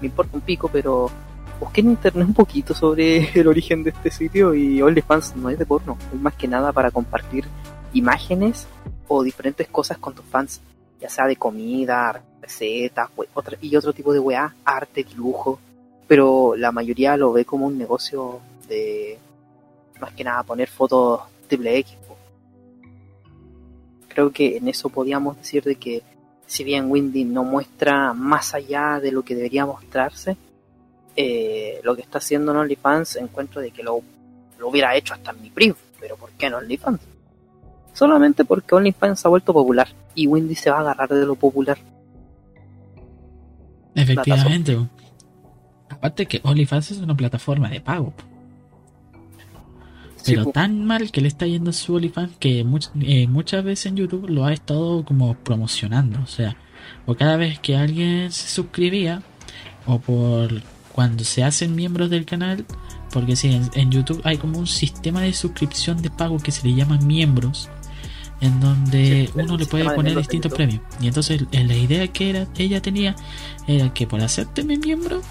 me 0.00 0.06
importa 0.06 0.36
un 0.36 0.40
pico, 0.40 0.68
pero 0.72 1.10
busqué 1.58 1.80
en 1.80 1.90
internet 1.90 2.26
un 2.26 2.34
poquito 2.34 2.74
sobre 2.74 3.30
el 3.38 3.48
origen 3.48 3.82
de 3.82 3.90
este 3.90 4.10
sitio 4.10 4.54
y 4.54 4.80
OnlyFans 4.80 5.36
no 5.36 5.50
es 5.50 5.58
de 5.58 5.66
porno, 5.66 5.98
es 6.12 6.20
más 6.20 6.34
que 6.34 6.48
nada 6.48 6.72
para 6.72 6.90
compartir 6.90 7.44
imágenes 7.92 8.66
o 9.08 9.22
diferentes 9.22 9.68
cosas 9.68 9.98
con 9.98 10.14
tus 10.14 10.24
fans, 10.24 10.60
ya 11.00 11.08
sea 11.08 11.26
de 11.26 11.36
comida, 11.36 12.22
recetas 12.40 13.08
y 13.60 13.76
otro 13.76 13.92
tipo 13.92 14.12
de 14.12 14.20
weá, 14.20 14.54
arte, 14.64 15.04
dibujo, 15.04 15.58
pero 16.06 16.54
la 16.56 16.72
mayoría 16.72 17.16
lo 17.16 17.32
ve 17.32 17.44
como 17.44 17.66
un 17.66 17.78
negocio 17.78 18.40
de 18.68 19.18
más 20.00 20.12
que 20.12 20.24
nada 20.24 20.42
poner 20.42 20.68
fotos 20.68 21.20
triple 21.48 21.78
X. 21.78 21.96
Creo 24.08 24.30
que 24.30 24.56
en 24.56 24.68
eso 24.68 24.88
podíamos 24.88 25.36
decir 25.36 25.62
de 25.62 25.76
que 25.76 26.02
si 26.46 26.64
bien 26.64 26.90
Windy 26.90 27.24
no 27.24 27.44
muestra 27.44 28.14
más 28.14 28.54
allá 28.54 29.00
de 29.00 29.12
lo 29.12 29.22
que 29.22 29.34
debería 29.34 29.66
mostrarse, 29.66 30.36
eh, 31.20 31.80
lo 31.82 31.96
que 31.96 32.02
está 32.02 32.18
haciendo 32.18 32.52
en 32.52 32.58
OnlyFans 32.58 33.16
encuentro 33.16 33.60
de 33.60 33.72
que 33.72 33.82
lo, 33.82 34.00
lo 34.58 34.68
hubiera 34.68 34.94
hecho 34.94 35.14
hasta 35.14 35.32
en 35.32 35.42
mi 35.42 35.50
primo, 35.50 35.74
pero 35.98 36.16
¿por 36.16 36.30
qué 36.30 36.46
en 36.46 36.54
OnlyFans? 36.54 37.00
Solamente 37.92 38.44
porque 38.44 38.76
OnlyFans 38.76 39.26
ha 39.26 39.28
vuelto 39.28 39.52
popular 39.52 39.88
y 40.14 40.28
Windy 40.28 40.54
se 40.54 40.70
va 40.70 40.76
a 40.76 40.80
agarrar 40.80 41.08
de 41.08 41.26
lo 41.26 41.34
popular. 41.34 41.76
Efectivamente. 43.96 44.78
Aparte 45.88 46.26
que 46.26 46.40
OnlyFans 46.44 46.92
es 46.92 46.98
una 46.98 47.16
plataforma 47.16 47.68
de 47.68 47.80
pago 47.80 48.12
pero 50.24 50.46
tan 50.46 50.84
mal 50.84 51.10
que 51.10 51.20
le 51.20 51.28
está 51.28 51.46
yendo 51.46 51.70
a 51.70 51.72
su 51.72 51.94
OnlyFans 51.94 52.36
que 52.38 52.60
eh, 52.60 53.26
muchas 53.26 53.64
veces 53.64 53.86
en 53.86 53.96
YouTube 53.96 54.28
lo 54.28 54.44
ha 54.44 54.52
estado 54.52 55.04
como 55.04 55.34
promocionando. 55.34 56.20
O 56.22 56.26
sea, 56.26 56.56
o 57.06 57.14
cada 57.14 57.36
vez 57.36 57.58
que 57.58 57.76
alguien 57.76 58.30
se 58.30 58.48
suscribía, 58.48 59.22
o 59.86 59.98
por 59.98 60.62
cuando 60.98 61.22
se 61.22 61.44
hacen 61.44 61.76
miembros 61.76 62.10
del 62.10 62.24
canal, 62.24 62.66
porque 63.12 63.36
si 63.36 63.54
en, 63.72 63.90
YouTube 63.92 64.20
hay 64.24 64.36
como 64.36 64.58
un 64.58 64.66
sistema 64.66 65.20
de 65.20 65.32
suscripción 65.32 66.02
de 66.02 66.10
pago 66.10 66.38
que 66.40 66.50
se 66.50 66.66
le 66.66 66.74
llama 66.74 66.98
miembros, 66.98 67.68
en 68.40 68.58
donde 68.58 69.30
uno 69.36 69.56
le 69.56 69.66
puede 69.66 69.88
poner 69.90 70.16
distintos 70.16 70.52
premios. 70.52 70.80
Y 71.00 71.06
entonces 71.06 71.44
eh, 71.52 71.62
la 71.62 71.76
idea 71.76 72.08
que 72.08 72.30
era, 72.30 72.48
ella 72.56 72.82
tenía 72.82 73.14
era 73.68 73.94
que 73.94 74.08
por 74.08 74.20
hacerte 74.20 74.64
miembro 74.64 75.22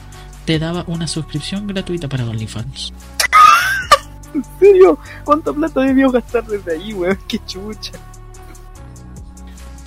te 0.45 0.57
daba 0.57 0.85
una 0.87 1.05
suscripción 1.05 1.67
gratuita 1.67 2.07
para 2.07 2.23
OnlyFans. 2.23 2.93
¿En 4.35 4.45
serio? 4.59 4.97
¿Cuánta 5.25 5.51
plata 5.51 5.81
debió 5.81 6.09
gastar 6.11 6.45
desde 6.45 6.77
ahí, 6.77 6.93
weón? 6.93 7.19
Qué 7.27 7.41
chucha. 7.45 7.91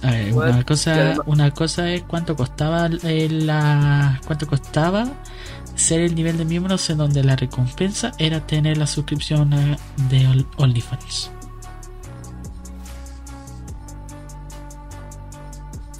A 0.03 0.11
ver, 0.11 0.35
una 0.35 0.63
cosa, 0.63 1.15
una 1.25 1.51
cosa 1.53 1.89
es 1.89 2.03
cuánto 2.03 2.37
costaba 2.37 2.87
la, 2.91 4.21
cuánto 4.27 4.47
costaba 4.47 5.09
ser 5.81 6.01
el 6.03 6.15
nivel 6.15 6.39
de 6.39 6.45
miembros 6.45 6.89
en 6.91 6.99
donde 6.99 7.25
la 7.25 7.35
recompensa 7.35 8.13
era 8.19 8.47
tener 8.47 8.77
la 8.77 8.87
suscripción 8.87 9.51
de 10.09 10.47
OnlyFans. 10.59 11.31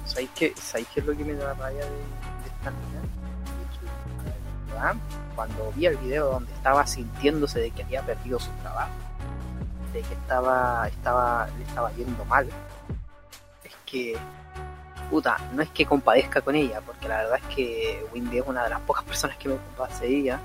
¿Sabéis 0.05 0.29
qué, 0.35 0.53
¿Sabéis 0.55 0.87
qué 0.93 0.99
es 0.99 1.05
lo 1.05 1.17
que 1.17 1.25
me 1.25 1.33
da 1.33 1.53
raya 1.55 1.79
de, 1.79 2.01
esta 2.45 2.71
niña? 2.71 3.01
cuando 5.35 5.71
vi 5.75 5.85
el 5.85 5.97
video 5.97 6.31
donde 6.31 6.51
estaba 6.53 6.87
sintiéndose 6.87 7.59
de 7.59 7.71
que 7.71 7.83
había 7.83 8.03
perdido 8.03 8.39
su 8.39 8.49
trabajo, 8.61 8.91
de 9.93 10.01
que 10.01 10.13
estaba, 10.13 10.87
estaba, 10.87 11.47
le 11.57 11.63
estaba 11.63 11.91
yendo 11.93 12.25
mal, 12.25 12.47
es 13.63 13.73
que, 13.85 14.17
puta, 15.11 15.37
no 15.53 15.61
es 15.61 15.69
que 15.69 15.85
compadezca 15.85 16.41
con 16.41 16.55
ella, 16.55 16.81
porque 16.81 17.07
la 17.07 17.17
verdad 17.17 17.39
es 17.43 17.55
que 17.55 18.05
Windy 18.13 18.37
es 18.37 18.47
una 18.47 18.63
de 18.63 18.69
las 18.69 18.79
pocas 18.79 19.03
personas 19.03 19.35
que 19.37 19.49
me 19.49 19.57
compadece 19.57 20.05
de 20.05 20.17
ella, 20.17 20.39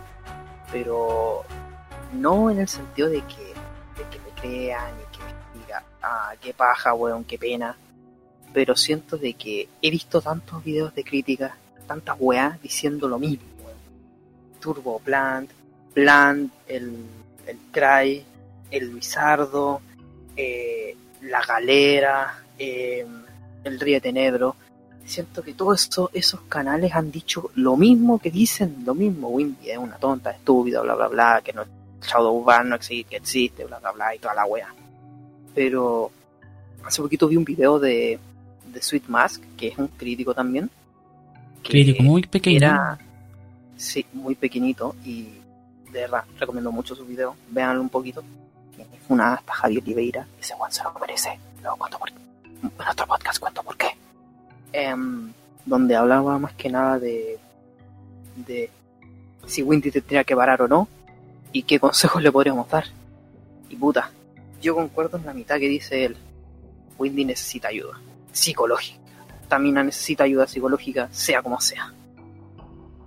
pero 0.73 1.45
no 2.13 2.51
en 2.51 2.59
el 2.59 2.69
sentido 2.69 3.09
de 3.09 3.21
que, 3.23 3.55
de 3.97 4.09
que 4.11 4.19
me 4.19 4.41
crean 4.41 4.93
y 4.97 5.17
que 5.17 5.23
me 5.23 5.65
diga, 5.65 5.85
ah, 6.03 6.35
qué 6.41 6.53
paja, 6.53 6.93
weón, 6.95 7.23
qué 7.23 7.39
pena, 7.39 7.77
pero 8.53 8.75
siento 8.75 9.17
de 9.17 9.35
que 9.35 9.69
he 9.81 9.91
visto 9.91 10.21
tantos 10.21 10.65
videos 10.65 10.93
de 10.97 11.05
críticas, 11.05 11.53
tantas 11.87 12.17
weas 12.19 12.61
diciendo 12.61 13.07
lo 13.07 13.21
mismo 13.21 13.45
Turbo 14.61 14.99
Plant, 14.99 15.49
Plant, 15.95 16.53
el, 16.67 17.07
el 17.47 17.59
Cry, 17.71 18.25
el 18.71 18.91
Bizardo, 18.91 19.81
eh, 20.37 20.97
la 21.23 21.41
Galera, 21.43 22.43
eh, 22.59 23.07
el 23.69 23.81
Río 23.81 24.01
Tenebro. 24.01 24.57
Siento 25.05 25.43
que 25.43 25.55
todos 25.55 25.89
esos 26.13 26.41
canales 26.43 26.93
han 26.95 27.13
dicho 27.13 27.51
lo 27.55 27.77
mismo 27.77 28.19
que 28.19 28.31
dicen, 28.31 28.83
lo 28.85 28.95
mismo. 28.95 29.29
Windy 29.29 29.71
es 29.71 29.79
una 29.79 29.97
tonta, 29.99 30.33
estúpida, 30.33 30.81
bla, 30.83 30.95
bla, 30.97 31.09
bla, 31.09 31.43
que 31.45 31.53
no, 31.53 31.65
Shadowban 32.03 32.69
no 32.69 32.77
existe, 32.77 33.11
que 33.11 33.17
existe, 33.17 33.65
bla, 33.65 33.79
bla, 33.79 33.93
bla, 33.93 34.15
y 34.15 34.19
toda 34.19 34.35
la 34.35 34.47
wea. 34.47 34.75
Pero 35.55 36.11
hace 36.85 37.03
poquito 37.03 37.29
vi 37.29 37.37
un 37.37 37.45
video 37.45 37.79
de, 37.79 38.19
de 38.73 38.83
Sweet 38.83 39.07
Mask, 39.07 39.43
que 39.57 39.69
es 39.69 39.79
un 39.79 39.89
crítico 39.89 40.35
también. 40.35 40.71
Crítico 41.63 42.03
muy 42.03 42.23
pequeño. 42.23 42.57
Era, 42.57 42.99
sí, 43.77 44.05
muy 44.13 44.35
pequeñito 44.35 44.97
y 45.05 45.29
de 45.91 46.01
verdad 46.01 46.25
recomiendo 46.39 46.73
mucho 46.73 46.95
sus 46.95 47.07
videos. 47.07 47.35
Véanlo 47.49 47.81
un 47.81 47.89
poquito. 47.89 48.23
Es 48.77 49.01
una 49.09 49.35
hasta 49.35 49.53
Javier 49.53 49.83
Oliveira. 49.83 50.27
Ese 50.41 50.55
Juan 50.55 50.73
se 50.73 50.83
lo 50.83 50.93
merece. 51.01 51.39
Luego 51.63 51.77
cuento 51.77 51.99
por 51.99 52.11
En 52.63 52.89
otro 52.89 53.07
podcast 53.07 53.39
cuento 53.39 53.63
por 53.63 53.77
qué. 53.77 53.97
Em, 54.73 55.33
donde 55.65 55.97
hablaba 55.97 56.39
más 56.39 56.55
que 56.55 56.71
nada 56.71 56.99
de, 56.99 57.39
de 58.37 58.71
si 59.47 59.63
Windy 59.63 59.91
tendría 59.91 60.25
que 60.25 60.37
parar 60.37 60.63
o 60.63 60.69
no 60.69 60.89
y 61.53 61.63
qué 61.63 61.79
consejos 61.81 62.23
le 62.23 62.33
podríamos 62.33 62.69
dar. 62.69 62.85
Y 63.69 63.77
puta, 63.77 64.11
yo 64.61 64.75
concuerdo 64.75 65.19
en 65.19 65.27
la 65.27 65.35
mitad 65.35 65.59
que 65.59 65.69
dice 65.69 66.05
él. 66.05 66.17
Windy 66.99 67.25
necesita 67.25 67.69
ayuda 67.69 68.01
psicológica. 68.33 68.99
Tamina 69.49 69.83
necesita 69.83 70.25
ayuda 70.25 70.47
psicológica, 70.47 71.09
sea 71.13 71.43
como 71.43 71.61
sea. 71.61 71.93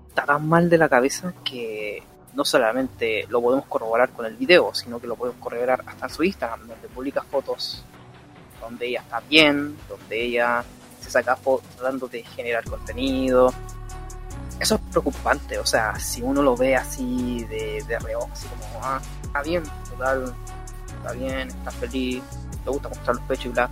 Está 0.07 0.25
tan 0.25 0.47
mal 0.47 0.69
de 0.69 0.77
la 0.77 0.89
cabeza 0.89 1.33
que 1.43 2.01
no 2.33 2.45
solamente 2.45 3.25
lo 3.29 3.41
podemos 3.41 3.65
corroborar 3.65 4.09
con 4.11 4.25
el 4.25 4.35
video, 4.35 4.73
sino 4.73 4.99
que 4.99 5.07
lo 5.07 5.15
podemos 5.15 5.39
corroborar 5.41 5.83
hasta 5.85 6.05
en 6.05 6.13
su 6.13 6.23
Instagram, 6.23 6.67
donde 6.67 6.87
publica 6.87 7.21
fotos 7.23 7.83
donde 8.69 8.87
ella 8.87 9.01
está 9.01 9.19
bien, 9.21 9.75
donde 9.87 10.23
ella 10.25 10.63
se 11.01 11.09
saca 11.09 11.35
fotos 11.35 11.67
tratando 11.75 12.07
de 12.07 12.23
generar 12.23 12.63
contenido. 12.63 13.51
Eso 14.59 14.75
es 14.75 14.81
preocupante, 14.91 15.57
o 15.57 15.65
sea, 15.65 15.97
si 15.99 16.21
uno 16.21 16.41
lo 16.41 16.55
ve 16.55 16.75
así 16.75 17.45
de, 17.45 17.83
de 17.87 17.99
reojo, 17.99 18.29
así 18.31 18.47
como, 18.47 18.85
ah, 18.85 19.01
está 19.23 19.41
bien, 19.41 19.63
total, 19.89 20.35
está 20.97 21.13
bien, 21.13 21.47
está 21.47 21.71
feliz, 21.71 22.21
le 22.65 22.71
gusta 22.71 22.89
mostrar 22.89 23.15
los 23.15 23.25
pechos 23.25 23.45
y 23.45 23.49
bla, 23.49 23.69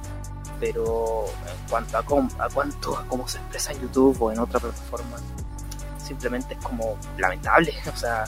pero 0.61 1.25
en 1.25 1.69
cuanto 1.69 1.97
a, 1.97 2.03
cómo, 2.03 2.29
a 2.39 2.49
cuánto, 2.49 2.97
a 2.97 3.05
cómo 3.05 3.27
se 3.27 3.37
expresa 3.37 3.73
en 3.73 3.81
YouTube 3.81 4.21
o 4.21 4.31
en 4.31 4.39
otra 4.39 4.61
plataforma, 4.61 5.17
simplemente 5.97 6.53
es 6.53 6.63
como 6.63 6.97
lamentable, 7.17 7.73
o 7.93 7.97
sea, 7.97 8.23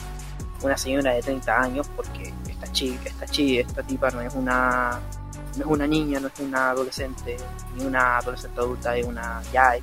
una 0.60 0.76
señora 0.76 1.14
de 1.14 1.22
30 1.22 1.62
años, 1.62 1.88
porque 1.96 2.34
esta 2.46 2.70
chica, 2.72 3.08
esta 3.08 3.26
chica, 3.26 3.66
esta 3.66 3.82
tipa 3.82 4.10
no 4.10 4.20
es 4.20 4.34
una 4.34 5.00
no 5.60 5.66
es 5.66 5.72
una 5.72 5.86
niña, 5.86 6.18
no 6.20 6.28
es 6.28 6.40
una 6.40 6.70
adolescente, 6.70 7.36
ni 7.76 7.84
una 7.84 8.16
adolescente 8.16 8.58
adulta, 8.60 8.96
es 8.96 9.06
una 9.06 9.42
ya, 9.52 9.74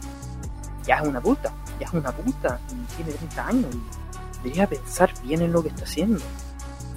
ya 0.84 0.96
es 0.96 1.08
una 1.08 1.20
adulta, 1.20 1.54
ya 1.80 1.86
es 1.86 1.94
una 1.94 2.10
adulta 2.10 2.60
y 2.72 2.96
tiene 2.96 3.12
30 3.12 3.48
años 3.48 3.76
y 3.76 4.44
debería 4.44 4.68
pensar 4.68 5.14
bien 5.24 5.42
en 5.44 5.52
lo 5.52 5.62
que 5.62 5.70
está 5.70 5.84
haciendo, 5.84 6.20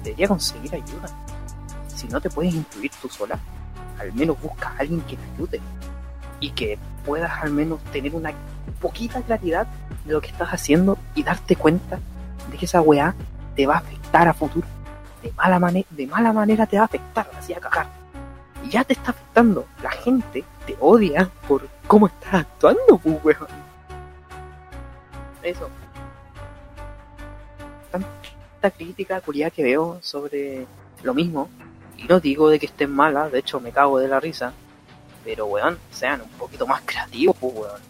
debería 0.03 0.27
conseguir 0.27 0.73
ayuda. 0.73 1.07
Si 1.95 2.07
no 2.07 2.19
te 2.19 2.29
puedes 2.31 2.55
incluir 2.55 2.91
tú 2.99 3.07
sola, 3.07 3.37
al 3.99 4.11
menos 4.13 4.41
busca 4.41 4.69
a 4.69 4.77
alguien 4.79 5.01
que 5.01 5.15
te 5.15 5.23
ayude 5.35 5.61
y 6.39 6.49
que 6.49 6.79
puedas 7.05 7.31
al 7.43 7.51
menos 7.51 7.79
tener 7.91 8.15
una 8.15 8.33
poquita 8.79 9.21
claridad 9.21 9.67
de 10.05 10.13
lo 10.13 10.21
que 10.21 10.29
estás 10.29 10.49
haciendo 10.49 10.97
y 11.13 11.21
darte 11.21 11.55
cuenta 11.55 11.99
de 12.49 12.57
que 12.57 12.65
esa 12.65 12.81
weá 12.81 13.13
te 13.55 13.67
va 13.67 13.75
a 13.75 13.77
afectar 13.77 14.27
a 14.27 14.33
futuro. 14.33 14.65
De 15.21 15.31
mala, 15.33 15.83
de 15.91 16.07
mala 16.07 16.33
manera 16.33 16.65
te 16.65 16.77
va 16.77 16.83
a 16.83 16.85
afectar, 16.85 17.29
así 17.37 17.53
a 17.53 17.59
cagar. 17.59 18.00
Y 18.63 18.69
ya 18.69 18.83
te 18.83 18.93
está 18.93 19.11
afectando. 19.11 19.65
La 19.81 19.91
gente 19.91 20.43
te 20.65 20.75
odia 20.79 21.29
por 21.47 21.67
cómo 21.87 22.07
estás 22.07 22.33
actuando, 22.33 22.97
pues, 22.97 23.23
weón. 23.23 23.47
Eso. 25.41 25.69
Tanta 27.91 28.71
crítica 28.71 29.21
curia 29.21 29.49
que 29.49 29.63
veo 29.63 29.99
sobre 30.01 30.65
lo 31.03 31.13
mismo. 31.13 31.49
Y 31.97 32.03
no 32.05 32.19
digo 32.19 32.49
de 32.49 32.59
que 32.59 32.67
estén 32.67 32.91
malas, 32.91 33.31
de 33.31 33.39
hecho 33.39 33.59
me 33.59 33.71
cago 33.71 33.99
de 33.99 34.07
la 34.07 34.19
risa. 34.19 34.53
Pero, 35.23 35.45
weón, 35.47 35.77
sean 35.91 36.21
un 36.21 36.29
poquito 36.29 36.65
más 36.65 36.81
creativos, 36.85 37.35
pues, 37.39 37.53
weón. 37.55 37.81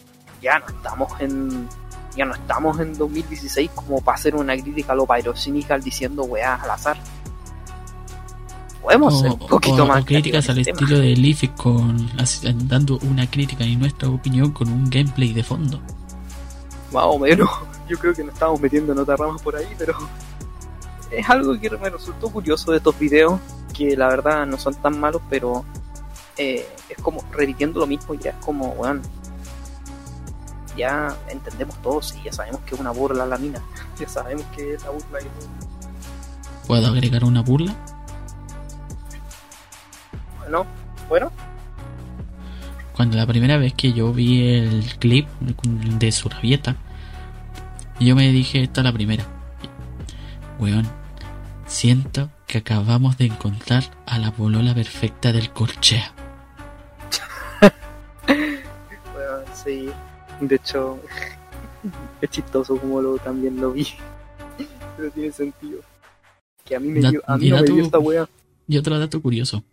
Ya 0.41 0.60
no 0.60 0.67
estamos 0.67 1.19
en 1.19 1.69
ya 2.15 2.25
no 2.25 2.34
estamos 2.34 2.79
en 2.79 2.97
2016 2.97 3.71
como 3.73 4.01
para 4.01 4.15
hacer 4.15 4.36
una 4.36 4.53
crítica 4.53 4.91
a 4.91 4.95
lo 4.95 5.05
pyrocínica 5.05 5.77
diciendo 5.77 6.23
weás 6.23 6.62
al 6.62 6.71
azar. 6.71 6.97
Podemos 8.82 9.20
ser 9.20 9.32
un 9.32 9.39
poquito 9.39 9.84
o- 9.84 9.88
más 9.88 10.02
o 10.02 10.06
críticas 10.06 10.50
al 10.50 10.58
el 10.60 10.67
estilo 10.67 10.98
de 11.00 11.15
Leafy 11.15 11.50
con 11.50 12.10
así- 12.20 12.48
dando 12.65 12.98
una 13.04 13.30
crítica 13.30 13.63
y 13.63 13.76
nuestra 13.76 14.10
opinión 14.10 14.52
con 14.52 14.70
un 14.70 14.89
gameplay 14.89 15.34
de 15.34 15.44
fondo. 15.44 15.80
Más 16.91 17.04
o 17.06 17.20
menos. 17.20 17.50
Yo 17.88 17.98
creo 17.98 18.13
que 18.13 18.24
nos 18.24 18.34
estamos 18.34 18.60
metiendo 18.60 18.94
en 18.94 19.00
otras 19.00 19.20
ramas 19.20 19.41
por 19.41 19.56
ahí, 19.56 19.67
pero 19.78 19.94
es 21.12 21.30
algo 21.30 21.60
que 21.60 21.70
me 21.70 21.89
resultó 21.89 22.30
curioso 22.30 22.72
de 22.72 22.78
estos 22.78 22.98
videos, 22.98 23.39
que 23.74 23.96
la 23.98 24.08
verdad 24.08 24.46
no 24.48 24.58
son 24.58 24.74
tan 24.76 25.00
malos, 25.00 25.22
pero 25.30 25.63
eh, 26.38 26.65
es 26.89 26.98
como 27.04 27.24
repitiendo 27.32 27.80
lo 27.82 27.88
mismo, 27.88 28.13
ya 28.15 28.32
es 28.32 28.38
como, 28.38 28.70
weón, 28.74 29.02
ya 30.78 31.15
entendemos 31.28 31.76
todos 31.82 32.15
y 32.15 32.24
ya 32.24 32.32
sabemos 32.34 32.62
que 32.62 32.76
es 32.76 32.82
una 32.82 32.91
burla 32.91 33.26
la 33.26 33.38
mina, 33.38 33.62
ya 34.00 34.08
sabemos 34.08 34.46
que 34.56 34.74
es 34.76 34.84
la 34.84 34.89
burla 34.91 35.22
y. 35.22 36.67
¿Puedo 36.67 36.88
agregar 36.88 37.24
una 37.26 37.41
burla? 37.41 37.76
Bueno, 40.52 40.68
bueno, 41.08 41.32
Cuando 42.94 43.16
la 43.16 43.26
primera 43.26 43.56
vez 43.58 43.74
que 43.74 43.94
yo 43.94 44.12
vi 44.12 44.50
el 44.58 44.84
clip 45.00 45.26
de 45.40 46.12
su 46.12 46.28
rabieta, 46.28 46.76
yo 48.02 48.18
me 48.18 48.30
dije, 48.34 48.62
esta 48.62 48.82
es 48.82 48.86
la 48.86 48.92
primera. 48.92 49.24
Weón, 50.60 50.86
siento 51.68 52.30
que 52.48 52.58
acabamos 52.58 53.18
de 53.18 53.28
encontrar 53.28 53.84
a 54.06 54.20
la 54.20 54.32
bolola 54.32 54.76
perfecta 54.76 55.32
del 55.32 55.52
corchea. 55.52 56.12
Bueno, 58.28 59.46
sí. 59.54 59.90
De 60.42 60.56
hecho, 60.56 61.00
es 62.22 62.30
chistoso 62.30 62.76
como 62.78 63.02
lo 63.02 63.18
también 63.20 63.56
lo 63.62 63.72
vi. 63.72 63.88
Pero 64.98 65.10
tiene 65.12 65.32
sentido. 65.32 65.80
Que 66.66 66.76
a 66.76 66.80
mí, 66.82 66.90
me 66.90 67.00
Da- 67.00 67.10
dio, 67.12 67.22
a 67.26 67.38
mí 67.38 67.50
no 67.50 67.56
me 67.58 67.64
dio 67.64 67.84
esta 67.86 68.00
wea. 68.00 68.28
Y 68.68 68.78
otro 68.78 69.00
dato 69.00 69.22
curioso. 69.22 69.64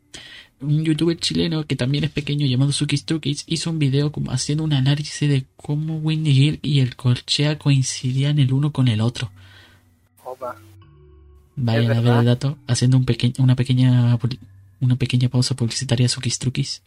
Un 0.61 0.85
youtuber 0.85 1.17
chileno 1.17 1.65
que 1.65 1.77
también 1.77 2.03
es 2.05 2.11
pequeño 2.11 2.45
llamado 2.47 2.73
Sukis 2.73 3.05
Tukis 3.05 3.45
hizo 3.47 3.71
un 3.71 3.79
video 3.79 4.11
como 4.11 4.33
haciendo 4.33 4.65
un 4.65 4.73
análisis 4.73 5.29
de 5.29 5.45
cómo 5.57 5.99
Windy 5.99 6.31
Hill 6.31 6.59
y 6.63 6.81
el 6.81 6.97
Corchea 6.97 7.59
coincidían 7.59 8.39
el 8.41 8.53
uno 8.53 8.73
con 8.73 8.89
el 8.89 9.01
otro. 9.01 9.31
Opa. 10.25 10.57
Vayan 11.55 11.93
a 11.93 12.01
ver 12.01 12.17
el 12.19 12.25
dato 12.25 12.57
haciendo 12.67 12.97
un 12.97 13.05
peque- 13.05 13.33
una 13.39 13.55
pequeña 13.55 14.19
una 14.81 14.97
pequeña 14.97 15.29
pausa 15.29 15.55
publicitaria 15.55 16.07
a 16.07 16.09
Sukis. 16.09 16.83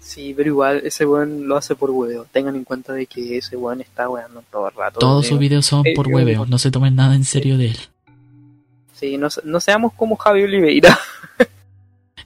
Sí, 0.00 0.34
pero 0.36 0.48
igual 0.50 0.82
ese 0.84 1.04
weón 1.06 1.46
lo 1.48 1.56
hace 1.56 1.74
por 1.74 1.90
huevo. 1.90 2.26
Tengan 2.32 2.56
en 2.56 2.64
cuenta 2.64 2.92
de 2.94 3.06
que 3.06 3.38
ese 3.38 3.56
weón 3.56 3.80
está 3.82 4.08
weando 4.08 4.42
todo 4.50 4.68
el 4.68 4.74
rato. 4.74 4.98
Todos 4.98 5.26
Eh, 5.26 5.28
sus 5.30 5.38
videos 5.38 5.64
son 5.66 5.86
eh, 5.86 5.92
por 5.94 6.08
eh, 6.08 6.14
hueveo, 6.14 6.46
no 6.46 6.58
se 6.58 6.70
tomen 6.70 6.94
nada 6.94 7.14
en 7.14 7.24
serio 7.24 7.56
de 7.58 7.68
él. 7.68 7.76
Sí, 8.94 9.16
no, 9.18 9.28
no 9.44 9.60
seamos 9.60 9.92
como 9.94 10.16
Javi 10.16 10.42
Oliveira. 10.44 10.98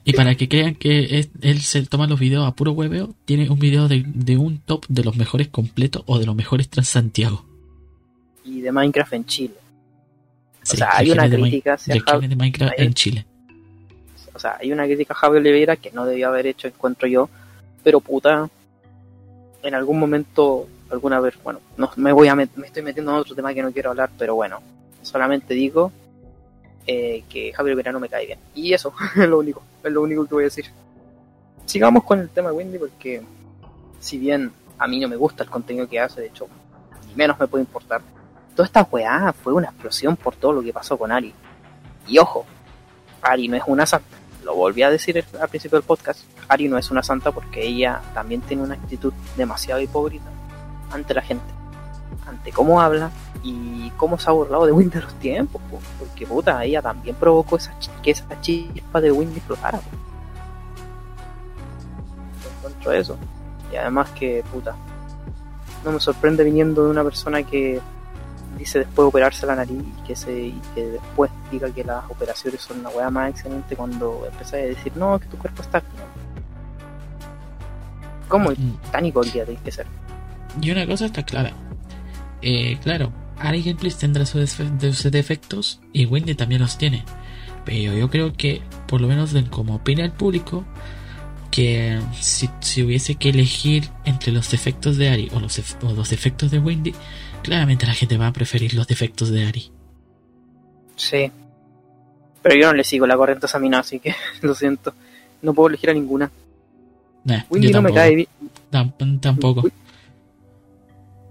Y 0.09 0.13
para 0.13 0.35
que 0.35 0.47
crean 0.49 0.75
que 0.75 1.19
es- 1.19 1.29
él 1.41 1.61
se 1.61 1.83
toma 1.85 2.07
los 2.07 2.19
videos 2.19 2.47
a 2.47 2.55
puro 2.55 2.71
hueveo, 2.71 3.13
tiene 3.25 3.49
un 3.49 3.59
video 3.59 3.87
de, 3.87 4.03
de 4.07 4.37
un 4.37 4.59
top 4.59 4.85
de 4.87 5.03
los 5.03 5.15
mejores 5.15 5.47
completos 5.49 6.03
o 6.05 6.19
de 6.19 6.25
los 6.25 6.35
mejores 6.35 6.69
Transantiago. 6.69 7.45
Y 8.43 8.61
de 8.61 8.71
Minecraft 8.71 9.13
en 9.13 9.25
Chile. 9.25 9.53
Sí, 10.63 10.75
o 10.75 10.77
sea, 10.77 10.89
hay 10.93 11.11
una 11.11 11.29
crítica 11.29 11.73
hacia 11.73 11.93
de 12.27 12.35
Minecraft 12.35 12.73
hay- 12.77 12.85
en 12.85 12.93
Chile. 12.93 13.25
O 14.33 14.39
sea, 14.39 14.57
hay 14.59 14.71
una 14.71 14.85
crítica 14.85 15.13
a 15.13 15.17
Javi 15.17 15.37
Oliveira 15.37 15.75
que 15.75 15.91
no 15.91 16.05
debió 16.05 16.29
haber 16.29 16.47
hecho, 16.47 16.67
encuentro 16.67 17.07
yo. 17.07 17.29
Pero 17.83 17.99
puta, 17.99 18.49
en 19.63 19.75
algún 19.75 19.99
momento, 19.99 20.67
alguna 20.89 21.19
vez, 21.19 21.33
bueno, 21.43 21.59
no 21.77 21.91
me 21.97 22.11
voy 22.11 22.27
a 22.29 22.35
met- 22.35 22.49
me 22.55 22.67
estoy 22.67 22.81
metiendo 22.83 23.11
en 23.11 23.17
otro 23.17 23.35
tema 23.35 23.53
que 23.53 23.61
no 23.61 23.71
quiero 23.71 23.89
hablar, 23.91 24.09
pero 24.17 24.35
bueno, 24.35 24.61
solamente 25.01 25.53
digo 25.53 25.91
eh, 26.87 27.23
que 27.29 27.53
Javi 27.53 27.69
Oliveira 27.69 27.91
no 27.91 27.99
me 27.99 28.09
cae 28.09 28.25
bien. 28.25 28.39
Y 28.55 28.73
eso 28.73 28.93
es 29.15 29.27
lo 29.27 29.39
único, 29.39 29.61
es 29.83 29.91
lo 29.91 30.01
único 30.01 30.25
que 30.25 30.35
voy 30.35 30.43
a 30.43 30.45
decir. 30.45 30.65
Sigamos 31.65 32.03
con 32.03 32.19
el 32.19 32.29
tema 32.29 32.49
de 32.49 32.55
Wendy 32.55 32.79
porque 32.79 33.21
si 33.99 34.17
bien 34.17 34.51
a 34.77 34.87
mí 34.87 34.99
no 34.99 35.07
me 35.07 35.15
gusta 35.15 35.43
el 35.43 35.49
contenido 35.49 35.87
que 35.87 35.99
hace, 35.99 36.21
de 36.21 36.27
hecho, 36.27 36.47
ni 37.07 37.15
menos 37.15 37.39
me 37.39 37.47
puede 37.47 37.63
importar. 37.63 38.01
Toda 38.55 38.65
esta 38.65 38.83
weá 38.83 39.33
fue 39.33 39.53
una 39.53 39.67
explosión 39.67 40.15
por 40.15 40.35
todo 40.35 40.53
lo 40.53 40.61
que 40.61 40.73
pasó 40.73 40.97
con 40.97 41.11
Ari. 41.11 41.33
Y 42.07 42.17
ojo, 42.17 42.45
Ari 43.21 43.47
no 43.47 43.57
es 43.57 43.63
una 43.67 43.85
santa. 43.85 44.17
Lo 44.43 44.55
volví 44.55 44.81
a 44.81 44.89
decir 44.89 45.23
al 45.39 45.49
principio 45.49 45.77
del 45.77 45.85
podcast. 45.85 46.23
Ari 46.47 46.67
no 46.67 46.77
es 46.77 46.89
una 46.89 47.03
santa 47.03 47.31
porque 47.31 47.61
ella 47.61 48.01
también 48.13 48.41
tiene 48.41 48.63
una 48.63 48.73
actitud 48.73 49.13
demasiado 49.37 49.79
hipócrita 49.79 50.25
ante 50.91 51.13
la 51.13 51.21
gente. 51.21 51.45
Ante 52.25 52.51
cómo 52.51 52.81
habla 52.81 53.11
y 53.43 53.89
cómo 53.97 54.17
se 54.19 54.29
ha 54.29 54.33
burlado 54.33 54.65
de 54.65 54.71
Windy 54.71 54.95
de 54.95 55.01
los 55.01 55.13
tiempos. 55.15 55.61
po. 55.69 55.79
Porque 55.99 56.25
puta, 56.27 56.63
ella 56.63 56.81
también 56.81 57.15
provocó 57.15 57.57
esa, 57.57 57.73
que 58.01 58.11
esa 58.11 58.39
chispa 58.41 58.99
de 59.01 59.11
Windy 59.11 59.37
explotara. 59.37 59.79
encuentro 62.57 62.91
eso. 62.93 63.17
Y 63.71 63.75
además 63.75 64.09
que, 64.11 64.43
puta, 64.51 64.75
no 65.85 65.91
me 65.91 65.99
sorprende 65.99 66.43
viniendo 66.43 66.85
de 66.85 66.91
una 66.91 67.03
persona 67.03 67.43
que 67.43 67.79
dice 68.57 68.79
después 68.79 68.97
de 69.05 69.07
operarse 69.07 69.45
la 69.45 69.55
nariz 69.55 69.79
y 69.81 70.07
que 70.07 70.15
se 70.15 70.31
y 70.47 70.61
que 70.75 70.85
después 70.87 71.31
diga 71.51 71.69
que 71.69 71.83
las 71.83 72.03
operaciones 72.09 72.59
son 72.61 72.79
una 72.79 72.89
weá 72.89 73.09
más 73.09 73.29
excelente 73.29 73.75
cuando 73.75 74.27
empecé 74.29 74.57
a 74.57 74.65
decir 74.65 74.91
no 74.97 75.17
que 75.19 75.27
tu 75.27 75.37
cuerpo 75.37 75.61
está 75.61 75.79
bien". 75.79 76.09
¿Cómo 78.27 78.51
Mm. 78.51 78.91
tan 78.91 79.05
hipócrita 79.05 79.45
tienes 79.45 79.63
que 79.63 79.71
ser? 79.71 79.87
Y 80.61 80.71
una 80.71 80.85
cosa 80.85 81.05
está 81.05 81.23
clara. 81.23 81.51
Eh, 82.41 82.77
claro, 82.81 83.11
Ari 83.39 83.63
Gameplays 83.63 83.97
tendrá 83.97 84.25
sus, 84.25 84.41
defe- 84.41 84.77
de- 84.77 84.93
sus 84.93 85.11
defectos 85.11 85.79
y 85.93 86.05
Wendy 86.05 86.35
también 86.35 86.61
los 86.61 86.77
tiene. 86.77 87.03
Pero 87.65 87.93
yo 87.97 88.09
creo 88.09 88.33
que, 88.33 88.61
por 88.87 89.01
lo 89.01 89.07
menos 89.07 89.33
como 89.49 89.75
opina 89.75 90.03
el 90.03 90.11
público, 90.11 90.65
que 91.51 91.99
si, 92.19 92.49
si 92.61 92.83
hubiese 92.83 93.15
que 93.15 93.29
elegir 93.29 93.89
entre 94.05 94.31
los 94.31 94.49
defectos 94.51 94.97
de 94.97 95.09
Ari 95.09 95.29
o 95.33 95.39
los, 95.39 95.59
o 95.83 95.93
los 95.93 96.09
defectos 96.09 96.51
de 96.51 96.59
Wendy, 96.59 96.93
claramente 97.43 97.85
la 97.85 97.93
gente 97.93 98.17
va 98.17 98.27
a 98.27 98.33
preferir 98.33 98.73
los 98.73 98.87
defectos 98.87 99.29
de 99.29 99.45
Ari. 99.45 99.71
Sí. 100.95 101.31
Pero 102.41 102.55
yo 102.55 102.67
no 102.67 102.73
le 102.73 102.83
sigo 102.83 103.05
la 103.07 103.17
corriente 103.17 103.47
a 103.51 103.59
mina, 103.59 103.79
así 103.79 103.99
que 103.99 104.15
lo 104.41 104.53
siento. 104.55 104.93
No 105.41 105.53
puedo 105.53 105.69
elegir 105.69 105.89
a 105.89 105.93
ninguna. 105.93 106.31
Nah, 107.23 107.43
Windy 107.49 107.67
yo 107.67 107.73
no 107.73 107.81
me 107.81 107.93
cae 107.93 108.15
bien. 108.15 108.27
Tam- 108.71 109.19
tampoco. 109.19 109.69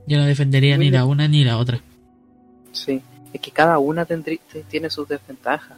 Yo 0.07 0.19
no 0.19 0.25
defendería 0.27 0.77
ni 0.79 0.91
la 0.91 1.05
una 1.05 1.29
ni 1.29 1.45
la 1.45 1.59
otra. 1.59 1.81
Sí. 2.73 3.03
Es 3.33 3.41
que 3.41 3.51
cada 3.51 3.79
una 3.79 4.07
tiene 4.07 4.91
sus 4.91 5.09
desventajas. 5.09 5.77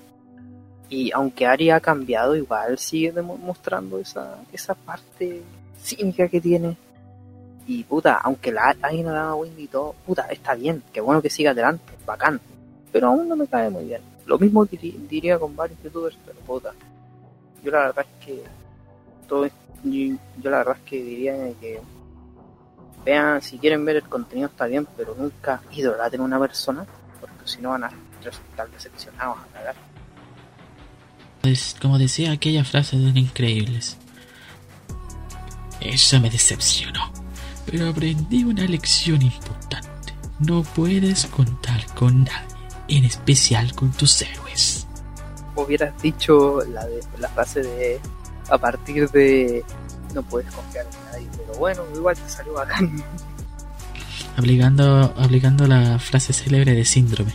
Y 0.88 1.12
aunque 1.12 1.46
Ari 1.46 1.70
ha 1.70 1.81
cambiado, 1.81 2.37
igual 2.37 2.79
sigue 2.79 3.12
mostrando 3.22 3.98
esa, 3.98 4.38
esa 4.53 4.74
parte 4.74 5.42
cínica 5.81 6.29
que 6.29 6.40
tiene. 6.40 6.76
Y 7.66 7.85
puta, 7.85 8.14
aunque 8.16 8.50
la 8.50 8.74
hayan 8.83 9.07
dado 9.07 9.31
a 9.31 9.35
Windy 9.37 9.64
y 9.64 9.68
todo, 9.68 9.94
puta, 10.05 10.22
está 10.31 10.55
bien. 10.55 10.83
Qué 10.92 11.00
bueno 11.00 11.22
que 11.22 11.31
siga 11.31 11.53
adelante, 11.53 11.92
bacán. 12.05 12.40
Pero 12.90 13.09
aún 13.09 13.29
no 13.29 13.37
me 13.37 13.46
cae 13.46 13.70
muy 13.70 13.85
bien. 13.85 14.00
Lo 14.26 14.38
mismo 14.38 14.64
diría 14.64 15.38
con 15.38 15.55
varios 15.55 15.81
youtubers, 15.83 16.18
pero 16.24 16.38
puta. 16.40 16.72
Yo 17.62 17.70
la 17.70 17.87
verdad 17.87 18.07
es 18.09 18.26
que 18.26 18.42
todo 19.29 19.46
yo, 19.46 19.53
yo 20.42 20.50
la 20.50 20.59
verdad 20.59 20.76
es 20.76 20.90
que 20.90 21.03
diría 21.03 21.35
que 21.61 21.81
vean 23.04 23.42
si 23.42 23.58
quieren 23.58 23.84
ver 23.84 23.96
el 23.96 24.02
contenido 24.04 24.48
está 24.48 24.66
bien, 24.66 24.86
pero 24.96 25.14
nunca 25.18 25.62
idolaten 25.72 26.20
a 26.20 26.24
una 26.24 26.38
persona, 26.38 26.86
porque 27.20 27.46
si 27.46 27.60
no 27.60 27.70
van 27.70 27.84
a 27.84 27.90
resultar 28.22 28.70
decepcionados 28.70 29.38
a 29.38 29.52
cagar. 29.52 29.74
Pues, 31.40 31.74
como 31.80 31.98
decía 31.98 32.32
aquella 32.32 32.64
frase 32.64 32.98
de 32.98 33.18
Increíbles. 33.18 33.96
Eso 35.80 36.20
me 36.20 36.28
decepcionó. 36.28 37.10
Pero 37.64 37.88
aprendí 37.88 38.44
una 38.44 38.64
lección 38.64 39.22
importante. 39.22 40.14
No 40.38 40.62
puedes 40.62 41.26
contar 41.26 41.86
con 41.94 42.24
nadie, 42.24 42.56
en 42.88 43.04
especial 43.04 43.74
con 43.74 43.90
tus 43.92 44.20
héroes. 44.22 44.86
Hubieras 45.54 46.00
dicho 46.02 46.62
la, 46.66 46.86
de, 46.86 47.00
la 47.18 47.28
frase 47.28 47.62
de 47.62 48.00
a 48.50 48.58
partir 48.58 49.08
de 49.10 49.64
no 50.14 50.22
puedes 50.22 50.50
confiar 50.52 50.86
en 50.86 51.12
nadie, 51.12 51.28
pero 51.36 51.58
bueno, 51.58 51.82
igual 51.94 52.16
te 52.16 52.28
salió 52.28 52.52
bacán. 52.54 53.02
Aplicando, 54.36 55.14
aplicando 55.18 55.66
la 55.66 55.98
frase 55.98 56.32
célebre 56.32 56.72
de 56.72 56.84
síndrome. 56.84 57.32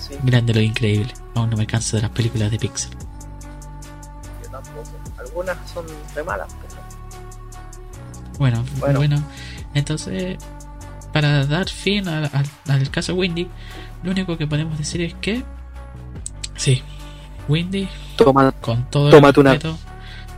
Sí, 0.00 0.14
Grande 0.22 0.54
lo 0.54 0.60
increíble. 0.60 1.12
Aún 1.34 1.50
no 1.50 1.56
me 1.56 1.66
canso 1.66 1.96
de 1.96 2.02
las 2.02 2.10
películas 2.10 2.50
de 2.50 2.58
Pixar. 2.58 2.90
yo 4.42 4.50
tampoco. 4.50 4.88
Algunas 5.18 5.56
son 5.70 5.86
re 6.14 6.24
malas, 6.24 6.48
pero 6.60 6.82
Bueno, 8.38 8.64
Bueno. 8.78 8.98
bueno, 8.98 9.22
entonces, 9.74 10.36
para 11.12 11.46
dar 11.46 11.68
fin 11.68 12.08
al, 12.08 12.24
al- 12.32 12.50
al 12.68 12.90
caso 12.90 13.14
Windy, 13.14 13.48
lo 14.02 14.10
único 14.10 14.36
que 14.36 14.46
podemos 14.46 14.76
decir 14.76 15.00
es 15.02 15.14
que, 15.14 15.44
sí, 16.56 16.82
Windy, 17.48 17.88
toma, 18.16 18.52
con 18.52 18.88
todo 18.90 19.10
Tómate 19.10 19.40
el 19.40 19.46
una- 19.46 19.58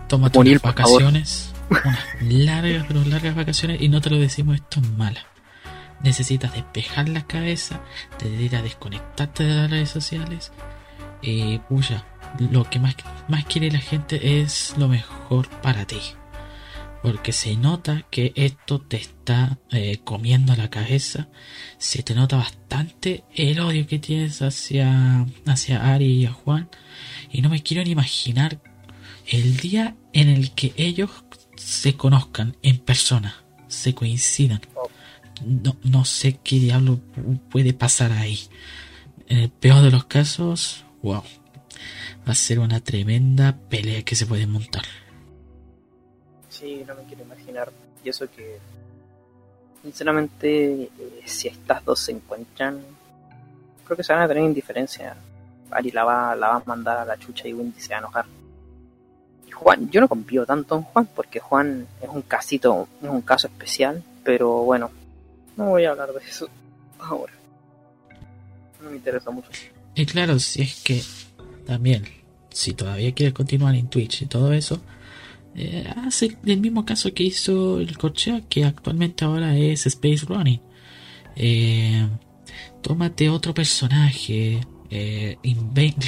tómate 0.08 0.38
Monil, 0.38 0.52
unas 0.52 0.62
vacaciones, 0.62 1.52
unas 1.70 1.98
largas, 2.22 2.84
pero 2.88 3.04
largas 3.04 3.34
vacaciones, 3.34 3.80
y 3.80 3.88
no 3.88 4.00
te 4.00 4.10
lo 4.10 4.18
decimos 4.18 4.56
esto 4.56 4.80
es 4.80 4.88
mala. 4.90 5.20
Necesitas 6.02 6.52
despejar 6.52 7.08
la 7.08 7.22
cabeza, 7.26 7.80
necesitas 8.22 8.62
desconectarte 8.62 9.44
de 9.44 9.54
las 9.54 9.70
redes 9.70 9.90
sociales, 9.90 10.52
y 11.22 11.58
puya, 11.58 12.04
lo 12.38 12.68
que 12.68 12.78
más, 12.78 12.94
más 13.28 13.44
quiere 13.44 13.70
la 13.70 13.78
gente 13.78 14.40
es 14.40 14.74
lo 14.76 14.88
mejor 14.88 15.48
para 15.62 15.86
ti. 15.86 16.00
Porque 17.04 17.32
se 17.32 17.54
nota 17.56 18.06
que 18.10 18.32
esto 18.34 18.80
te 18.80 18.96
está 18.96 19.58
eh, 19.70 19.98
comiendo 20.04 20.56
la 20.56 20.70
cabeza. 20.70 21.28
Se 21.76 22.02
te 22.02 22.14
nota 22.14 22.36
bastante 22.38 23.24
el 23.34 23.60
odio 23.60 23.86
que 23.86 23.98
tienes 23.98 24.40
hacia, 24.40 25.26
hacia 25.44 25.92
Ari 25.92 26.06
y 26.06 26.24
a 26.24 26.32
Juan. 26.32 26.70
Y 27.30 27.42
no 27.42 27.50
me 27.50 27.62
quiero 27.62 27.84
ni 27.84 27.90
imaginar 27.90 28.58
el 29.26 29.58
día 29.58 29.96
en 30.14 30.30
el 30.30 30.52
que 30.52 30.72
ellos 30.78 31.10
se 31.56 31.94
conozcan 31.94 32.56
en 32.62 32.78
persona, 32.78 33.44
se 33.68 33.94
coincidan. 33.94 34.62
No, 35.44 35.76
no 35.82 36.06
sé 36.06 36.40
qué 36.42 36.58
diablo 36.58 37.02
pu- 37.14 37.38
puede 37.50 37.74
pasar 37.74 38.12
ahí. 38.12 38.38
En 39.28 39.38
el 39.40 39.50
peor 39.50 39.82
de 39.82 39.90
los 39.90 40.06
casos, 40.06 40.84
wow. 41.02 41.22
Va 42.26 42.32
a 42.32 42.34
ser 42.34 42.60
una 42.60 42.80
tremenda 42.80 43.58
pelea 43.68 44.02
que 44.04 44.14
se 44.16 44.24
puede 44.24 44.46
montar. 44.46 44.84
No 46.86 46.94
me 46.94 47.04
quiero 47.04 47.22
imaginar. 47.22 47.70
Y 48.02 48.08
eso 48.08 48.28
que, 48.30 48.58
sinceramente, 49.82 50.82
eh, 50.84 50.90
si 51.24 51.48
estas 51.48 51.84
dos 51.84 52.00
se 52.00 52.12
encuentran, 52.12 52.80
creo 53.84 53.96
que 53.96 54.04
se 54.04 54.12
van 54.12 54.22
a 54.22 54.28
tener 54.28 54.44
indiferencia. 54.44 55.16
Ari 55.70 55.90
la 55.90 56.04
va, 56.04 56.36
la 56.36 56.48
va 56.48 56.56
a 56.56 56.62
mandar 56.66 56.98
a 56.98 57.04
la 57.04 57.16
chucha 57.18 57.48
y 57.48 57.52
Wendy 57.52 57.80
se 57.80 57.90
va 57.90 57.96
a 57.96 57.98
enojar. 58.00 58.26
Y 59.46 59.50
Juan, 59.50 59.90
yo 59.90 60.00
no 60.00 60.08
confío 60.08 60.46
tanto 60.46 60.76
en 60.76 60.82
Juan 60.82 61.08
porque 61.14 61.40
Juan 61.40 61.86
es 62.00 62.08
un 62.08 62.22
casito, 62.22 62.88
es 63.02 63.08
un 63.08 63.22
caso 63.22 63.46
especial, 63.46 64.02
pero 64.22 64.62
bueno, 64.62 64.90
no 65.56 65.70
voy 65.70 65.84
a 65.84 65.90
hablar 65.90 66.12
de 66.12 66.24
eso 66.24 66.48
ahora. 66.98 67.32
No 68.82 68.90
me 68.90 68.96
interesa 68.96 69.30
mucho. 69.30 69.48
Y 69.94 70.06
claro, 70.06 70.38
si 70.38 70.62
es 70.62 70.82
que 70.82 71.02
también, 71.66 72.04
si 72.50 72.74
todavía 72.74 73.14
quieres 73.14 73.34
continuar 73.34 73.74
en 73.74 73.88
Twitch 73.88 74.22
y 74.22 74.26
todo 74.26 74.52
eso, 74.52 74.80
eh, 75.56 75.88
hace 76.04 76.36
el 76.44 76.60
mismo 76.60 76.84
caso 76.84 77.12
que 77.14 77.22
hizo 77.22 77.78
el 77.80 77.96
Corchea, 77.96 78.42
que 78.48 78.64
actualmente 78.64 79.24
ahora 79.24 79.56
es 79.56 79.86
Space 79.86 80.26
Running. 80.26 80.60
Eh, 81.36 82.08
tómate 82.82 83.28
otro 83.30 83.54
personaje, 83.54 84.60
eh, 84.90 85.38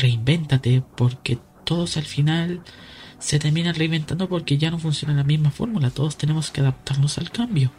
reinvéntate, 0.01 0.83
porque 0.97 1.39
todos 1.65 1.97
al 1.97 2.05
final 2.05 2.63
se 3.19 3.39
terminan 3.39 3.75
reinventando 3.75 4.29
porque 4.29 4.59
ya 4.59 4.71
no 4.71 4.79
funciona 4.79 5.15
la 5.15 5.25
misma 5.25 5.51
fórmula, 5.51 5.91
todos 5.91 6.17
tenemos 6.17 6.51
que 6.51 6.61
adaptarnos 6.61 7.19
al 7.19 7.31
cambio. 7.31 7.73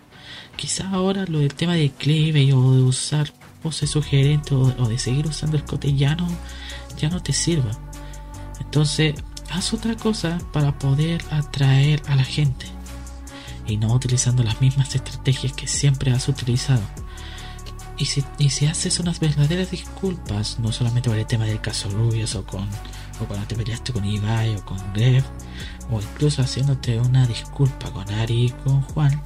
Quizá 0.56 0.90
ahora 0.90 1.26
lo 1.28 1.40
del 1.40 1.54
tema 1.54 1.76
de 1.76 1.92
cleave 1.92 2.54
o 2.54 2.74
de 2.74 2.82
usar 2.82 3.32
poses 3.62 3.90
sugerentes 3.90 4.52
o, 4.54 4.74
o 4.80 4.88
de 4.90 4.98
seguir 4.98 5.28
usando 5.28 5.58
el 5.58 5.64
cote 5.64 5.94
ya 5.94 6.16
no, 6.16 6.28
ya 6.98 7.10
no 7.10 7.22
te 7.22 7.34
sirva. 7.34 7.72
Entonces, 8.60 9.16
haz 9.50 9.74
otra 9.74 9.96
cosa 9.96 10.38
para 10.52 10.78
poder 10.78 11.24
atraer 11.32 12.02
a 12.08 12.16
la 12.16 12.24
gente 12.24 12.66
y 13.66 13.78
no 13.78 13.94
utilizando 13.94 14.44
las 14.44 14.62
mismas 14.62 14.96
estrategias 14.96 15.54
que 15.54 15.68
siempre 15.68 16.12
has 16.12 16.28
utilizado. 16.28 16.84
Y 17.98 18.06
si, 18.06 18.24
y 18.38 18.52
si 18.52 18.68
haces 18.68 19.00
unas 19.00 19.20
verdaderas 19.20 19.72
disculpas, 19.72 20.60
no 20.60 20.72
solamente 20.72 21.10
por 21.10 21.18
el 21.18 21.26
tema 21.26 21.46
del 21.46 21.62
caso 21.62 21.90
Rubius 21.90 22.36
o 22.36 22.46
con 22.46 22.68
o 23.20 23.26
cuando 23.26 23.48
te 23.48 23.56
peleaste 23.56 23.94
con 23.94 24.06
Ibai 24.06 24.56
o 24.56 24.66
con 24.66 24.78
Gref, 24.94 25.26
o 25.90 26.00
incluso 26.00 26.42
haciéndote 26.42 27.00
una 27.00 27.26
disculpa 27.26 27.90
con 27.92 28.10
Ari 28.12 28.46
y 28.46 28.50
con 28.50 28.82
Juan, 28.82 29.24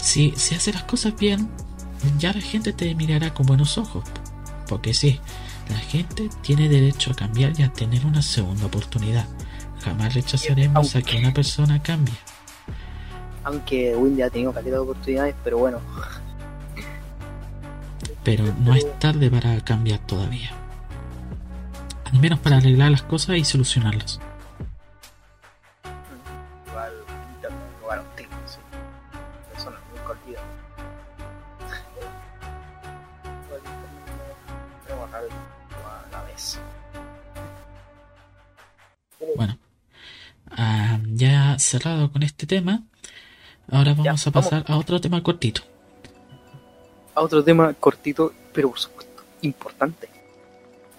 si, 0.00 0.32
si 0.36 0.54
haces 0.54 0.74
las 0.74 0.84
cosas 0.84 1.16
bien, 1.16 1.50
ya 2.18 2.32
la 2.32 2.40
gente 2.40 2.72
te 2.72 2.94
mirará 2.94 3.32
con 3.34 3.46
buenos 3.46 3.78
ojos. 3.78 4.04
Porque 4.66 4.94
sí, 4.94 5.20
la 5.68 5.78
gente 5.78 6.28
tiene 6.42 6.68
derecho 6.68 7.12
a 7.12 7.14
cambiar 7.14 7.58
y 7.58 7.62
a 7.62 7.72
tener 7.72 8.06
una 8.06 8.22
segunda 8.22 8.66
oportunidad. 8.66 9.26
Jamás 9.80 10.14
rechazaremos 10.14 10.96
a 10.96 11.02
que 11.02 11.18
una 11.18 11.32
persona 11.32 11.82
cambie. 11.82 12.14
Aunque 13.44 13.96
Wendy 13.96 14.22
ha 14.22 14.30
tenido 14.30 14.52
calidad 14.52 14.76
de 14.76 14.80
oportunidades, 14.80 15.34
pero 15.44 15.58
bueno, 15.58 15.80
Pero 18.24 18.44
no 18.60 18.74
es 18.74 18.98
tarde 18.98 19.30
para 19.30 19.58
cambiar 19.62 20.00
todavía. 20.00 20.50
Al 22.12 22.20
menos 22.20 22.38
para 22.40 22.58
arreglar 22.58 22.90
las 22.90 23.02
cosas 23.02 23.36
y 23.36 23.44
solucionarlas. 23.44 24.20
Cerrado 41.68 42.10
con 42.10 42.22
este 42.22 42.46
tema, 42.46 42.82
ahora 43.70 43.92
vamos 43.92 44.04
Ya, 44.04 44.12
a 44.12 44.14
vamos. 44.32 44.50
pasar 44.50 44.64
a 44.68 44.76
otro 44.76 45.00
tema 45.00 45.22
cortito. 45.22 45.62
A 47.14 47.20
otro 47.20 47.42
tema 47.44 47.74
cortito, 47.74 48.32
pero 48.52 48.70
por 48.70 48.78
supuesto 48.78 49.22
importante. 49.42 50.08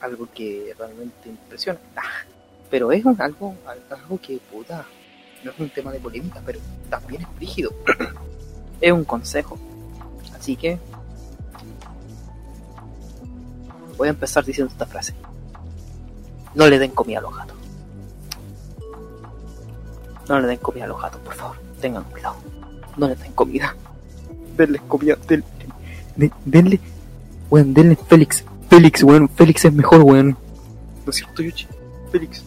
Algo 0.01 0.27
que 0.33 0.73
realmente 0.77 1.27
impresiona. 1.29 1.79
Ah, 1.95 2.23
pero 2.69 2.91
es 2.91 3.03
algo, 3.05 3.55
algo 3.89 4.19
que, 4.21 4.37
puta, 4.51 4.85
no 5.43 5.51
es 5.51 5.59
un 5.59 5.69
tema 5.69 5.91
de 5.91 5.99
polémica, 5.99 6.41
pero 6.45 6.59
también 6.89 7.23
es 7.23 7.27
rígido. 7.39 7.71
es 8.81 8.91
un 8.91 9.03
consejo. 9.03 9.57
Así 10.37 10.55
que 10.55 10.77
voy 13.97 14.07
a 14.07 14.11
empezar 14.11 14.45
diciendo 14.45 14.71
esta 14.71 14.85
frase. 14.85 15.13
No 16.55 16.67
le 16.67 16.79
den 16.79 16.91
comida 16.91 17.19
a 17.19 17.21
los 17.21 17.35
gatos. 17.35 17.57
No 20.29 20.39
le 20.39 20.47
den 20.47 20.57
comida 20.57 20.85
a 20.85 20.87
los 20.87 21.01
gatos, 21.01 21.19
por 21.21 21.33
favor. 21.33 21.57
Tengan 21.81 22.03
cuidado. 22.05 22.35
No 22.97 23.07
le 23.07 23.15
den 23.15 23.31
comida. 23.33 23.75
Denle 24.55 24.79
comida. 24.87 25.17
Denle. 25.27 26.31
denle. 26.45 26.79
Weón, 27.49 27.73
denle 27.73 27.97
Félix. 28.07 28.45
Félix, 28.69 29.03
weón. 29.03 29.27
Félix 29.29 29.65
es 29.65 29.73
mejor, 29.73 30.03
weón. 30.03 30.37
¿No 31.05 31.09
es 31.09 31.15
cierto, 31.15 31.41
Yuchi? 31.41 31.67
Félix. 32.11 32.43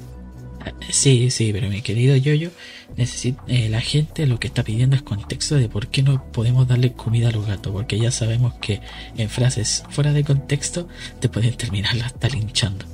Sí, 0.90 1.30
sí, 1.30 1.52
pero 1.52 1.68
mi 1.68 1.82
querido 1.82 2.14
Yoyo, 2.14 2.50
necesita, 2.96 3.42
eh, 3.48 3.68
la 3.68 3.80
gente 3.80 4.26
lo 4.26 4.38
que 4.38 4.46
está 4.46 4.62
pidiendo 4.62 4.94
es 4.94 5.02
contexto 5.02 5.56
de 5.56 5.68
por 5.68 5.88
qué 5.88 6.02
no 6.02 6.24
podemos 6.32 6.68
darle 6.68 6.92
comida 6.92 7.30
a 7.30 7.32
los 7.32 7.46
gatos, 7.46 7.72
porque 7.72 7.98
ya 7.98 8.12
sabemos 8.12 8.54
que 8.60 8.80
en 9.16 9.28
frases 9.28 9.82
fuera 9.90 10.12
de 10.12 10.22
contexto 10.22 10.86
te 11.18 11.28
pueden 11.28 11.56
terminar 11.56 11.96
hasta 12.04 12.28
linchando. 12.28 12.84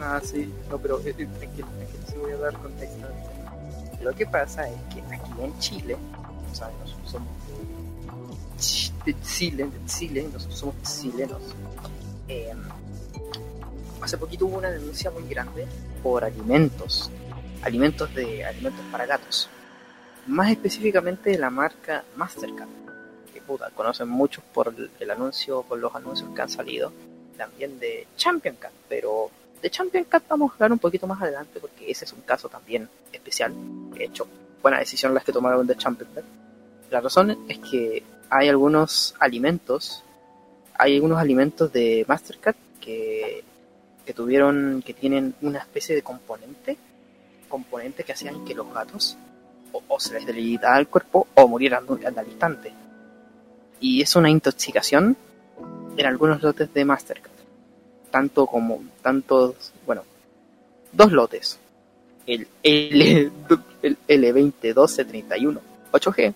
Ah, 0.00 0.20
sí, 0.22 0.48
no, 0.70 0.78
pero 0.78 1.00
eh, 1.00 1.14
eh, 1.18 1.26
tranquilo, 1.38 1.66
sí 2.06 2.14
voy 2.20 2.32
a 2.32 2.36
dar 2.36 2.52
contexto. 2.54 3.06
Lo 4.06 4.14
que 4.14 4.24
pasa 4.24 4.68
es 4.68 4.76
que 4.94 5.00
aquí 5.12 5.32
en 5.42 5.58
Chile, 5.58 5.96
o 6.52 6.54
sea, 6.54 6.70
nosotros 6.80 7.10
somos 7.10 7.28
de 9.04 9.16
Chile, 9.20 10.28
nosotros 10.32 10.58
somos 10.60 10.76
chilenos. 10.82 11.42
Eh, 12.28 12.54
hace 14.00 14.16
poquito 14.16 14.46
hubo 14.46 14.58
una 14.58 14.70
denuncia 14.70 15.10
muy 15.10 15.28
grande 15.28 15.66
por 16.04 16.24
alimentos, 16.24 17.10
alimentos 17.62 18.14
de 18.14 18.44
alimentos 18.44 18.84
para 18.92 19.06
gatos. 19.06 19.48
Más 20.28 20.52
específicamente 20.52 21.30
de 21.30 21.38
la 21.38 21.50
marca 21.50 22.04
Mastercard, 22.14 22.68
que 23.34 23.40
puta, 23.40 23.70
conocen 23.70 24.08
muchos 24.08 24.44
por 24.54 24.68
el, 24.68 24.88
el 25.00 25.10
anuncio, 25.10 25.64
por 25.64 25.80
los 25.80 25.92
anuncios 25.96 26.30
que 26.32 26.42
han 26.42 26.48
salido, 26.48 26.92
también 27.36 27.80
de 27.80 28.06
Champion 28.16 28.54
Cat, 28.54 28.72
pero 28.88 29.32
de 29.62 29.70
Champion 29.70 30.04
Cat 30.04 30.24
vamos 30.28 30.50
a 30.50 30.54
hablar 30.54 30.72
un 30.72 30.78
poquito 30.78 31.06
más 31.06 31.20
adelante 31.20 31.60
porque 31.60 31.90
ese 31.90 32.04
es 32.04 32.12
un 32.12 32.20
caso 32.22 32.48
también 32.48 32.88
especial. 33.12 33.52
De 33.92 34.04
hecho, 34.04 34.26
buena 34.62 34.78
decisión 34.78 35.14
las 35.14 35.24
que 35.24 35.32
tomaron 35.32 35.66
de 35.66 35.76
Champion 35.76 36.08
Cat. 36.14 36.24
La 36.90 37.00
razón 37.00 37.36
es 37.48 37.58
que 37.58 38.02
hay 38.30 38.48
algunos 38.48 39.14
alimentos, 39.18 40.02
hay 40.74 40.94
algunos 40.94 41.18
alimentos 41.18 41.72
de 41.72 42.04
Mastercard 42.06 42.56
que, 42.80 43.42
que 44.04 44.12
tuvieron, 44.12 44.82
que 44.84 44.94
tienen 44.94 45.34
una 45.42 45.58
especie 45.58 45.94
de 45.94 46.02
componente, 46.02 46.76
componente 47.48 48.04
que 48.04 48.12
hacían 48.12 48.44
que 48.44 48.54
los 48.54 48.72
gatos 48.72 49.16
o, 49.72 49.82
o 49.88 50.00
se 50.00 50.14
les 50.14 50.26
debilitara 50.26 50.78
el 50.78 50.88
cuerpo 50.88 51.26
o 51.34 51.48
murieran 51.48 51.84
al 51.88 52.26
instante. 52.26 52.72
Y 53.80 54.02
es 54.02 54.16
una 54.16 54.30
intoxicación 54.30 55.16
en 55.96 56.06
algunos 56.06 56.42
lotes 56.42 56.72
de 56.72 56.84
Mastercard 56.84 57.35
tanto 58.10 58.46
como 58.46 58.82
tantos, 59.02 59.72
bueno, 59.84 60.04
dos 60.92 61.12
lotes. 61.12 61.58
El 62.26 62.48
L 62.62 63.30
el 63.82 63.98
L201231 64.08 65.60
8G 65.92 66.34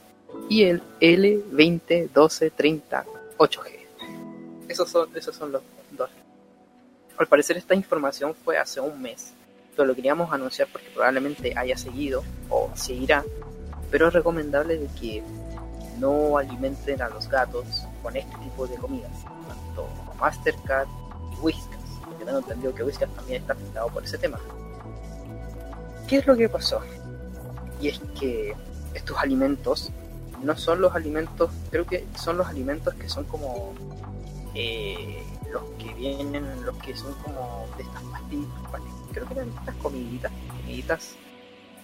y 0.48 0.64
el 0.64 0.82
L201230 1.00 3.04
8G. 3.36 3.80
Esos 4.68 4.88
son 4.88 5.08
esos 5.16 5.34
son 5.34 5.52
los 5.52 5.62
dos. 5.90 6.10
Al 7.18 7.26
parecer 7.26 7.56
esta 7.56 7.74
información 7.74 8.34
fue 8.34 8.56
hace 8.56 8.80
un 8.80 9.02
mes, 9.02 9.32
pero 9.74 9.86
lo 9.86 9.94
queríamos 9.94 10.32
anunciar 10.32 10.68
porque 10.70 10.88
probablemente 10.94 11.52
haya 11.56 11.76
seguido 11.76 12.22
o 12.48 12.70
seguirá, 12.74 13.24
pero 13.90 14.08
es 14.08 14.14
recomendable 14.14 14.88
que 15.00 15.22
no 15.98 16.38
alimenten 16.38 17.02
a 17.02 17.08
los 17.08 17.28
gatos 17.28 17.84
con 18.02 18.16
este 18.16 18.36
tipo 18.38 18.66
de 18.66 18.76
comidas, 18.76 19.12
tanto 19.48 19.88
Mastercard 20.18 20.88
Whiskas, 21.40 21.80
porque 22.04 22.24
tengo 22.24 22.38
entendido 22.38 22.74
que 22.74 22.84
Whiskas 22.84 23.10
también 23.14 23.42
está 23.42 23.52
afectado 23.54 23.88
por 23.88 24.04
ese 24.04 24.18
tema. 24.18 24.38
¿Qué 26.08 26.18
es 26.18 26.26
lo 26.26 26.36
que 26.36 26.48
pasó? 26.48 26.80
Y 27.80 27.88
es 27.88 28.00
que 28.18 28.54
estos 28.94 29.16
alimentos 29.18 29.90
no 30.42 30.56
son 30.56 30.80
los 30.80 30.94
alimentos, 30.94 31.50
creo 31.70 31.86
que 31.86 32.06
son 32.18 32.38
los 32.38 32.48
alimentos 32.48 32.94
que 32.94 33.08
son 33.08 33.24
como 33.24 33.74
eh, 34.54 35.22
los 35.52 35.62
que 35.78 35.92
vienen, 35.94 36.64
los 36.64 36.76
que 36.78 36.96
son 36.96 37.14
como 37.22 37.66
de 37.76 37.84
estas 37.84 38.02
pastillas, 38.04 38.50
creo 39.12 39.26
que 39.26 39.34
eran 39.34 39.48
estas 39.50 39.74
comiditas, 39.76 40.32
comiditas, 40.62 41.14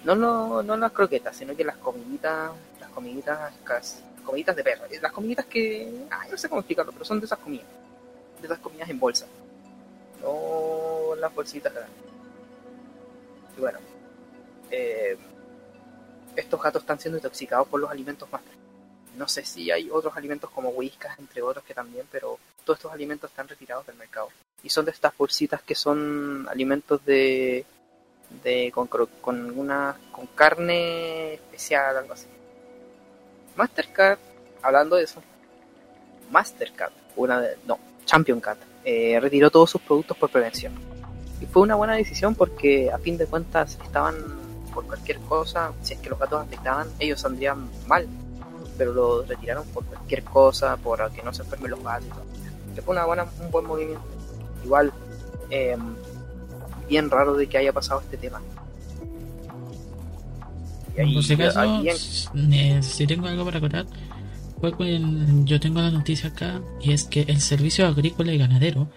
no, 0.04 0.14
no, 0.14 0.62
no 0.62 0.76
las 0.76 0.92
croquetas, 0.92 1.36
sino 1.36 1.54
que 1.54 1.64
las 1.64 1.76
comiditas, 1.76 2.50
las 2.80 2.90
comiditas, 2.90 3.52
comiditas 4.24 4.56
de 4.56 4.64
perro, 4.64 4.84
las 5.00 5.12
comiditas 5.12 5.46
que, 5.46 6.06
ah, 6.10 6.24
no 6.30 6.36
sé 6.36 6.48
cómo 6.48 6.60
explicarlo, 6.60 6.92
pero 6.92 7.04
son 7.04 7.20
de 7.20 7.26
esas 7.26 7.38
comidas, 7.38 7.66
de 8.40 8.46
esas 8.46 8.58
comidas 8.58 8.88
en 8.88 8.98
bolsa 8.98 9.26
no 10.26 11.14
las 11.14 11.34
bolsitas 11.34 11.72
grandes. 11.72 11.96
Y 13.56 13.60
bueno, 13.60 13.78
eh, 14.70 15.16
estos 16.34 16.60
gatos 16.60 16.82
están 16.82 16.98
siendo 16.98 17.18
intoxicados 17.18 17.68
por 17.68 17.80
los 17.80 17.90
alimentos 17.90 18.30
más. 18.30 18.42
No 19.16 19.28
sé 19.28 19.44
si 19.44 19.70
hay 19.70 19.88
otros 19.90 20.14
alimentos 20.16 20.50
como 20.50 20.70
whiskas, 20.70 21.18
entre 21.18 21.40
otros 21.40 21.64
que 21.64 21.72
también, 21.72 22.06
pero 22.10 22.38
todos 22.64 22.78
estos 22.78 22.92
alimentos 22.92 23.30
están 23.30 23.48
retirados 23.48 23.86
del 23.86 23.96
mercado. 23.96 24.28
Y 24.62 24.68
son 24.68 24.84
de 24.84 24.90
estas 24.90 25.16
bolsitas 25.16 25.62
que 25.62 25.74
son 25.74 26.46
alimentos 26.50 27.02
de, 27.04 27.64
de 28.42 28.70
con, 28.74 28.88
con 28.88 29.58
una 29.58 29.96
con 30.12 30.26
carne 30.26 31.34
especial, 31.34 31.96
algo 31.96 32.12
así. 32.12 32.26
Mastercard, 33.54 34.18
hablando 34.60 34.96
de 34.96 35.04
eso, 35.04 35.22
Mastercard, 36.30 36.92
una 37.16 37.40
de, 37.40 37.56
no, 37.66 37.78
Champion 38.04 38.40
Cat, 38.40 38.58
eh, 38.88 39.18
retiró 39.20 39.50
todos 39.50 39.68
sus 39.68 39.80
productos 39.82 40.16
por 40.16 40.30
prevención. 40.30 40.72
Y 41.40 41.46
fue 41.46 41.62
una 41.62 41.74
buena 41.74 41.94
decisión 41.94 42.36
porque 42.36 42.88
a 42.92 42.98
fin 42.98 43.18
de 43.18 43.26
cuentas 43.26 43.76
estaban 43.82 44.14
por 44.72 44.86
cualquier 44.86 45.18
cosa, 45.20 45.72
si 45.82 45.94
es 45.94 46.00
que 46.00 46.08
los 46.08 46.20
gatos 46.20 46.40
afectaban, 46.46 46.86
ellos 47.00 47.20
saldrían 47.20 47.68
mal, 47.88 48.06
pero 48.78 48.92
lo 48.92 49.22
retiraron 49.22 49.66
por 49.74 49.84
cualquier 49.86 50.22
cosa, 50.22 50.76
por 50.76 51.10
que 51.10 51.22
no 51.24 51.34
se 51.34 51.42
enfermen 51.42 51.72
los 51.72 51.82
gatos. 51.82 52.06
Que 52.76 52.80
fue 52.80 52.94
una 52.94 53.04
buena, 53.06 53.26
un 53.40 53.50
buen 53.50 53.66
movimiento. 53.66 54.04
Igual, 54.64 54.92
eh, 55.50 55.76
bien 56.88 57.10
raro 57.10 57.34
de 57.34 57.48
que 57.48 57.58
haya 57.58 57.72
pasado 57.72 58.00
este 58.02 58.16
tema. 58.16 58.40
Y 60.96 61.00
ahí, 61.00 61.14
por 61.14 61.24
si 61.24 61.34
acaso, 61.34 61.82
eh, 61.84 62.82
si 62.82 63.06
tengo 63.06 63.26
algo 63.26 63.44
para 63.44 63.58
contar, 63.58 63.86
fue 64.60 64.72
yo 65.44 65.60
tengo 65.60 65.80
la 65.80 65.90
noticia 65.90 66.30
acá 66.30 66.60
y 66.82 66.92
es 66.92 67.04
que 67.04 67.22
el 67.28 67.40
Servicio 67.40 67.86
Agrícola 67.86 68.32
y 68.32 68.38
Ganadero 68.38 68.88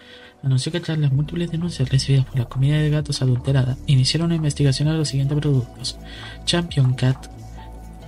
anunció 0.42 0.72
que 0.72 0.80
tras 0.80 0.98
las 0.98 1.12
múltiples 1.12 1.50
denuncias 1.50 1.88
recibidas 1.90 2.24
por 2.24 2.38
la 2.38 2.46
comida 2.46 2.78
de 2.78 2.90
gatos 2.90 3.20
adulterada, 3.20 3.76
iniciaron 3.86 4.26
una 4.26 4.36
investigación 4.36 4.88
a 4.88 4.94
los 4.94 5.08
siguientes 5.08 5.38
productos: 5.38 5.98
Champion 6.44 6.94
Cat 6.94 7.26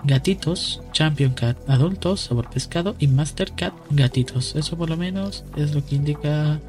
gatitos, 0.04 0.82
Champion 0.92 1.34
Cat 1.34 1.56
adultos, 1.68 2.20
sabor 2.20 2.50
pescado 2.50 2.96
y 2.98 3.06
Master 3.06 3.52
Cat 3.52 3.74
gatitos. 3.90 4.56
Eso 4.56 4.76
por 4.76 4.88
lo 4.88 4.96
menos 4.96 5.44
es 5.56 5.74
lo 5.74 5.84
que 5.84 5.96
indica 5.96 6.60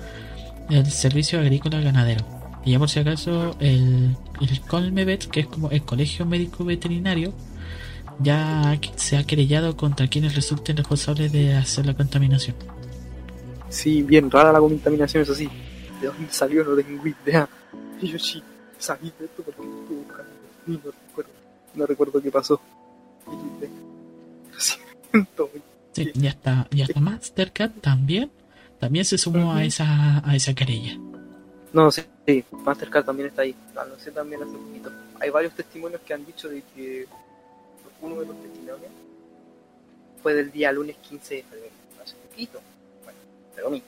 el 0.70 0.92
Servicio 0.92 1.40
Agrícola 1.40 1.80
y 1.80 1.84
Ganadero. 1.84 2.26
Y 2.66 2.72
ya 2.72 2.80
por 2.80 2.90
si 2.90 3.00
acaso 3.00 3.56
el, 3.60 4.16
el 4.40 4.62
Colmevet, 4.62 5.26
que 5.28 5.42
es 5.42 5.48
como 5.48 5.70
el 5.72 5.84
Colegio 5.84 6.26
Médico 6.26 6.64
Veterinario, 6.64 7.34
ya 8.20 8.80
se 8.95 9.18
ha 9.18 9.24
querellado 9.24 9.76
contra 9.76 10.07
quienes 10.07 10.36
resulten 10.36 10.78
responsables 10.78 11.32
de 11.32 11.55
hacer 11.55 11.86
la 11.86 11.93
contaminación. 11.93 12.55
Sí, 13.70 14.03
bien 14.03 14.30
rara 14.30 14.51
la 14.51 14.59
contaminación, 14.59 15.24
eso 15.24 15.34
sí. 15.34 15.49
¿De 15.99 16.07
dónde 16.07 16.32
salió? 16.32 16.64
No 16.64 16.76
tengo 16.76 17.03
idea. 17.07 17.47
Y 18.01 18.07
yo 18.07 18.20
sí 18.20 18.43
sabía 18.78 19.11
de 19.18 19.26
esto 19.26 19.43
porque 19.43 19.61
estuve 19.61 19.97
buscando. 19.97 20.32
No 20.66 20.80
recuerdo, 20.91 21.32
no 21.76 21.86
recuerdo 21.86 22.22
qué 22.22 22.32
pasó. 22.32 22.61
Lo 23.26 24.59
siento. 24.59 25.49
Sí, 25.93 26.11
ya 26.16 26.30
está, 26.32 26.68
ya 26.72 26.86
está 26.86 26.99
Mastercard 26.99 27.72
también. 27.82 28.32
También 28.80 29.05
se 29.05 29.18
sumó 29.18 29.51
uh 29.51 29.53
-huh. 29.53 29.57
a 29.57 29.64
esa 29.64 30.28
a 30.28 30.36
esa 30.36 30.53
querella. 30.53 30.97
No, 31.72 31.89
sí, 31.89 32.01
sí, 32.28 32.43
Mastercard 32.51 33.05
también 33.05 33.30
está 33.30 33.43
ahí. 33.43 33.55
No 33.74 33.97
sé 33.97 34.11
también 34.11 34.43
hace 34.43 34.51
poquito. 34.51 34.91
Hay 35.20 35.30
varios 35.30 35.53
testimonios 35.53 36.01
que 36.01 36.14
han 36.14 36.26
dicho 36.26 36.49
de 36.49 36.61
que 36.76 37.07
uno 38.04 38.20
de 38.20 38.26
los 38.26 38.36
testimonios 38.41 38.91
fue 40.22 40.34
del 40.34 40.51
día 40.51 40.72
lunes 40.72 40.95
15 40.97 41.36
de 41.36 41.43
febrero, 41.43 41.74
hace 42.01 42.16
poquito, 42.16 42.62
bueno, 43.04 43.20
de 43.56 43.62
domingo. 43.62 43.86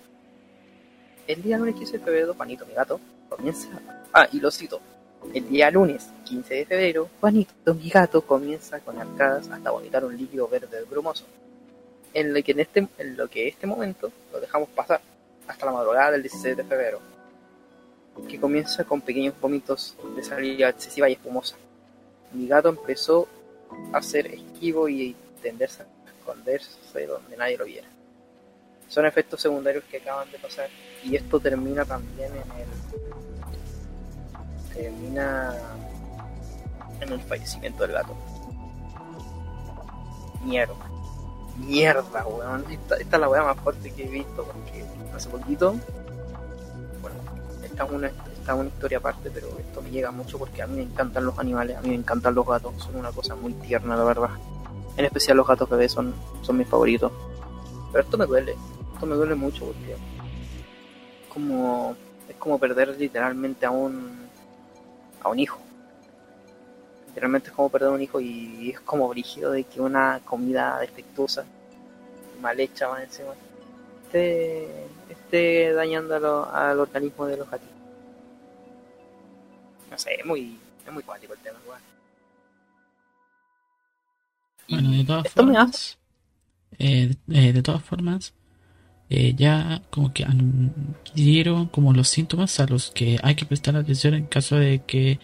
El 1.27 1.41
día 1.41 1.57
lunes 1.57 1.75
15 1.75 1.97
de 1.97 2.03
febrero, 2.03 2.33
Juanito, 2.33 2.65
mi 2.65 2.73
gato, 2.73 2.99
comienza. 3.29 3.69
Ah, 4.13 4.27
y 4.31 4.39
lo 4.39 4.51
cito. 4.51 4.81
El 5.33 5.47
día 5.49 5.71
lunes 5.71 6.09
15 6.25 6.53
de 6.53 6.65
febrero, 6.65 7.09
Juanito, 7.19 7.73
mi 7.73 7.89
gato, 7.89 8.21
comienza 8.21 8.79
con 8.79 8.99
arcadas 8.99 9.49
hasta 9.49 9.71
vomitar 9.71 10.03
un 10.05 10.15
líquido 10.17 10.47
verde 10.47 10.83
brumoso. 10.83 11.25
En 12.13 12.33
lo 12.33 12.43
que 12.43 12.51
en 12.51 12.59
este, 12.59 12.87
en 12.97 13.17
lo 13.17 13.27
que 13.27 13.47
este 13.47 13.65
momento 13.67 14.11
lo 14.31 14.39
dejamos 14.39 14.69
pasar 14.69 15.01
hasta 15.47 15.65
la 15.65 15.71
madrugada 15.71 16.11
del 16.11 16.21
16 16.21 16.57
de 16.57 16.63
febrero. 16.63 16.99
que 18.29 18.39
comienza 18.39 18.83
con 18.85 19.01
pequeños 19.01 19.33
vómitos 19.41 19.95
de 20.15 20.23
saliva 20.23 20.69
excesiva 20.69 21.09
y 21.09 21.13
espumosa. 21.13 21.57
Mi 22.31 22.47
gato 22.47 22.69
empezó 22.69 23.27
a 23.93 24.01
ser 24.01 24.27
esquivo 24.27 24.89
y 24.89 25.15
tenderse 25.41 25.83
a 25.83 25.85
esconderse 26.17 27.05
donde 27.05 27.37
nadie 27.37 27.57
lo 27.57 27.65
viera. 27.65 27.87
Son 28.87 29.05
efectos 29.05 29.41
secundarios 29.41 29.83
que 29.85 29.97
acaban 29.97 30.31
de 30.31 30.39
pasar 30.39 30.69
y 31.03 31.15
esto 31.15 31.39
termina 31.39 31.85
también 31.85 32.31
en 32.31 32.51
el 32.59 32.67
termina 34.73 35.55
en 36.99 37.11
el 37.11 37.21
fallecimiento 37.21 37.83
del 37.83 37.93
gato. 37.93 38.15
Mierda. 40.43 40.75
Mierda, 41.57 42.27
weón. 42.27 42.65
Esta, 42.69 42.97
esta 42.97 43.15
es 43.17 43.21
la 43.21 43.29
weá 43.29 43.43
más 43.43 43.57
fuerte 43.57 43.91
que 43.91 44.03
he 44.03 44.09
visto 44.09 44.43
porque 44.43 44.85
hace 45.13 45.29
poquito. 45.29 45.75
Bueno, 47.01 47.17
esta 47.63 47.85
es 47.85 47.91
una, 47.91 48.11
es 48.53 48.59
una 48.59 48.69
historia 48.69 48.97
aparte, 48.97 49.31
pero 49.31 49.47
esto 49.59 49.81
me 49.81 49.89
llega 49.89 50.11
mucho 50.11 50.37
porque 50.37 50.61
a 50.61 50.67
mí 50.67 50.77
me 50.77 50.83
encantan 50.83 51.25
los 51.25 51.37
animales, 51.39 51.77
a 51.77 51.81
mí 51.81 51.89
me 51.89 51.95
encantan 51.95 52.35
los 52.35 52.45
gatos, 52.45 52.73
son 52.83 52.95
una 52.95 53.11
cosa 53.11 53.35
muy 53.35 53.53
tierna, 53.53 53.95
la 53.95 54.03
verdad. 54.03 54.29
En 54.97 55.05
especial 55.05 55.37
los 55.37 55.47
gatos 55.47 55.69
bebés 55.69 55.91
son, 55.91 56.13
son 56.41 56.57
mis 56.57 56.67
favoritos. 56.67 57.11
Pero 57.91 58.03
esto 58.03 58.17
me 58.17 58.25
duele, 58.25 58.55
esto 58.93 59.05
me 59.05 59.15
duele 59.15 59.35
mucho 59.35 59.65
porque 59.65 59.93
es 59.93 59.99
como, 61.29 61.95
es 62.27 62.35
como 62.35 62.59
perder 62.59 62.95
literalmente 62.97 63.65
a 63.65 63.71
un, 63.71 64.27
a 65.21 65.29
un 65.29 65.39
hijo 65.39 65.59
literalmente 67.15 67.47
es 67.47 67.55
como 67.55 67.69
perder 67.69 67.91
un 67.91 68.01
hijo 68.01 68.19
y 68.19 68.71
es 68.71 68.79
como 68.81 69.07
brígido 69.07 69.51
de 69.51 69.63
que 69.63 69.79
una 69.79 70.19
comida 70.25 70.77
defectuosa, 70.79 71.45
mal 72.41 72.59
hecha 72.59 72.89
más 72.89 73.03
encima, 73.03 73.29
esté, 74.03 74.67
esté 75.09 75.71
dañando 75.71 76.51
al 76.51 76.77
organismo 76.77 77.25
de 77.25 77.37
los 77.37 77.49
gatitos. 77.49 77.74
No 79.95 79.99
sé, 79.99 80.15
es 80.19 80.25
muy, 80.25 80.57
es 80.85 80.91
muy 80.91 81.03
cuático 81.03 81.33
el 81.33 81.39
tema, 81.39 81.57
igual. 81.63 81.79
Bueno, 84.67 84.91
de 84.91 85.05
todas 85.05 85.31
formas, 85.31 85.97
eh, 86.77 87.15
eh, 87.29 87.53
de 87.53 87.61
todas 87.63 87.81
formas, 87.81 88.33
eh, 89.09 89.33
ya 89.37 89.81
como 89.91 90.11
que 90.11 90.25
adquirieron 90.25 91.67
como 91.67 91.93
los 91.93 92.09
síntomas 92.09 92.59
a 92.59 92.65
los 92.65 92.91
que 92.91 93.19
hay 93.23 93.35
que 93.35 93.45
prestar 93.45 93.77
atención 93.77 94.15
en 94.15 94.25
caso 94.25 94.57
de 94.57 94.83
que 94.85 95.17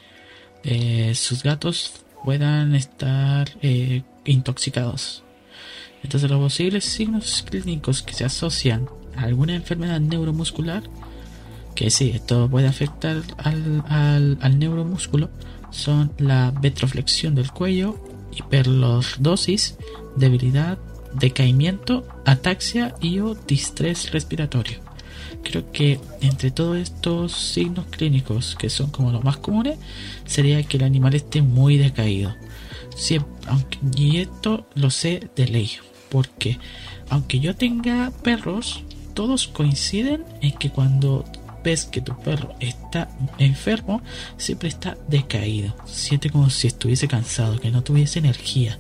sus 1.16 1.44
gatos 1.44 2.06
puedan 2.24 2.74
estar 2.74 3.50
intoxicados. 4.24 5.22
Entonces 6.02 6.30
los 6.30 6.40
posibles 6.40 6.86
signos 6.86 7.44
clínicos 7.44 8.04
que 8.04 8.14
se 8.14 8.24
asocian 8.24 8.88
a 9.18 9.24
alguna 9.24 9.54
enfermedad 9.54 10.00
neuromuscular, 10.00 10.84
que 11.76 11.90
sí, 11.90 12.12
esto 12.14 12.50
puede 12.50 12.68
afectar 12.68 13.22
al, 13.38 13.84
al, 13.88 14.38
al 14.42 14.60
neuromúsculo, 14.60 15.30
son 15.72 16.12
la 16.18 16.52
vetroflexión 16.52 17.34
del 17.36 17.52
cuello, 17.52 17.98
hiperlordosis, 18.36 19.78
debilidad, 20.16 20.78
decaimiento, 21.14 22.08
ataxia 22.26 22.96
y 23.02 23.20
o 23.20 23.36
distrés 23.36 24.12
respiratorio. 24.12 24.80
Creo 25.44 25.72
que 25.72 26.00
entre 26.22 26.52
todos 26.52 26.78
estos 26.78 27.32
signos 27.34 27.86
clínicos, 27.88 28.56
que 28.60 28.70
son 28.70 28.92
como 28.92 29.12
los 29.12 29.24
más 29.24 29.38
comunes, 29.38 29.78
sería 30.26 30.62
que 30.64 30.78
el 30.78 30.84
animal 30.84 31.16
esté 31.16 31.42
muy 31.42 31.78
decaído. 31.78 32.36
Siem- 32.96 33.26
aunque, 33.48 33.80
y 33.96 34.18
esto 34.18 34.68
lo 34.76 34.90
sé 34.90 35.30
de 35.36 35.48
ley, 35.48 35.72
porque 36.10 36.60
aunque 37.10 37.40
yo 37.40 37.56
tenga 37.56 38.12
perros, 38.24 38.84
todos 39.14 39.48
coinciden 39.48 40.24
en 40.42 40.52
que 40.54 40.70
cuando 40.70 41.26
ves 41.64 41.86
que 41.86 42.02
tu 42.02 42.18
perro 42.18 42.56
está 42.60 43.10
enfermo, 43.38 44.02
siempre 44.38 44.70
está 44.70 44.98
decaído. 45.08 45.76
Siente 45.86 46.30
como 46.30 46.50
si 46.50 46.68
estuviese 46.68 47.08
cansado, 47.08 47.60
que 47.60 47.72
no 47.72 47.84
tuviese 47.84 48.20
energía. 48.20 48.78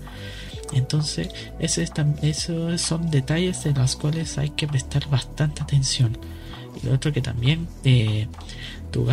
Entonces, 0.73 1.29
ese 1.59 1.83
es 1.83 1.93
tam- 1.93 2.17
esos 2.21 2.79
son 2.81 3.11
detalles 3.11 3.63
de 3.63 3.73
los 3.73 3.95
cuales 3.95 4.37
hay 4.37 4.51
que 4.51 4.67
prestar 4.67 5.09
bastante 5.09 5.61
atención. 5.63 6.17
Y 6.81 6.85
lo 6.87 6.93
otro 6.93 7.11
que 7.11 7.21
también 7.21 7.67
eh, 7.83 8.27
tu 8.91 9.07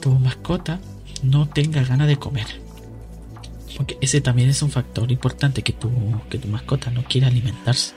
tu 0.00 0.10
mascota 0.18 0.78
no 1.22 1.48
tenga 1.48 1.82
ganas 1.82 2.08
de 2.08 2.16
comer. 2.18 2.46
Porque 3.76 3.96
ese 4.00 4.20
también 4.20 4.48
es 4.50 4.60
un 4.62 4.70
factor 4.70 5.10
importante 5.10 5.62
que 5.62 5.72
tu, 5.72 5.90
que 6.28 6.38
tu 6.38 6.48
mascota 6.48 6.90
no 6.90 7.04
quiera 7.04 7.28
alimentarse. 7.28 7.94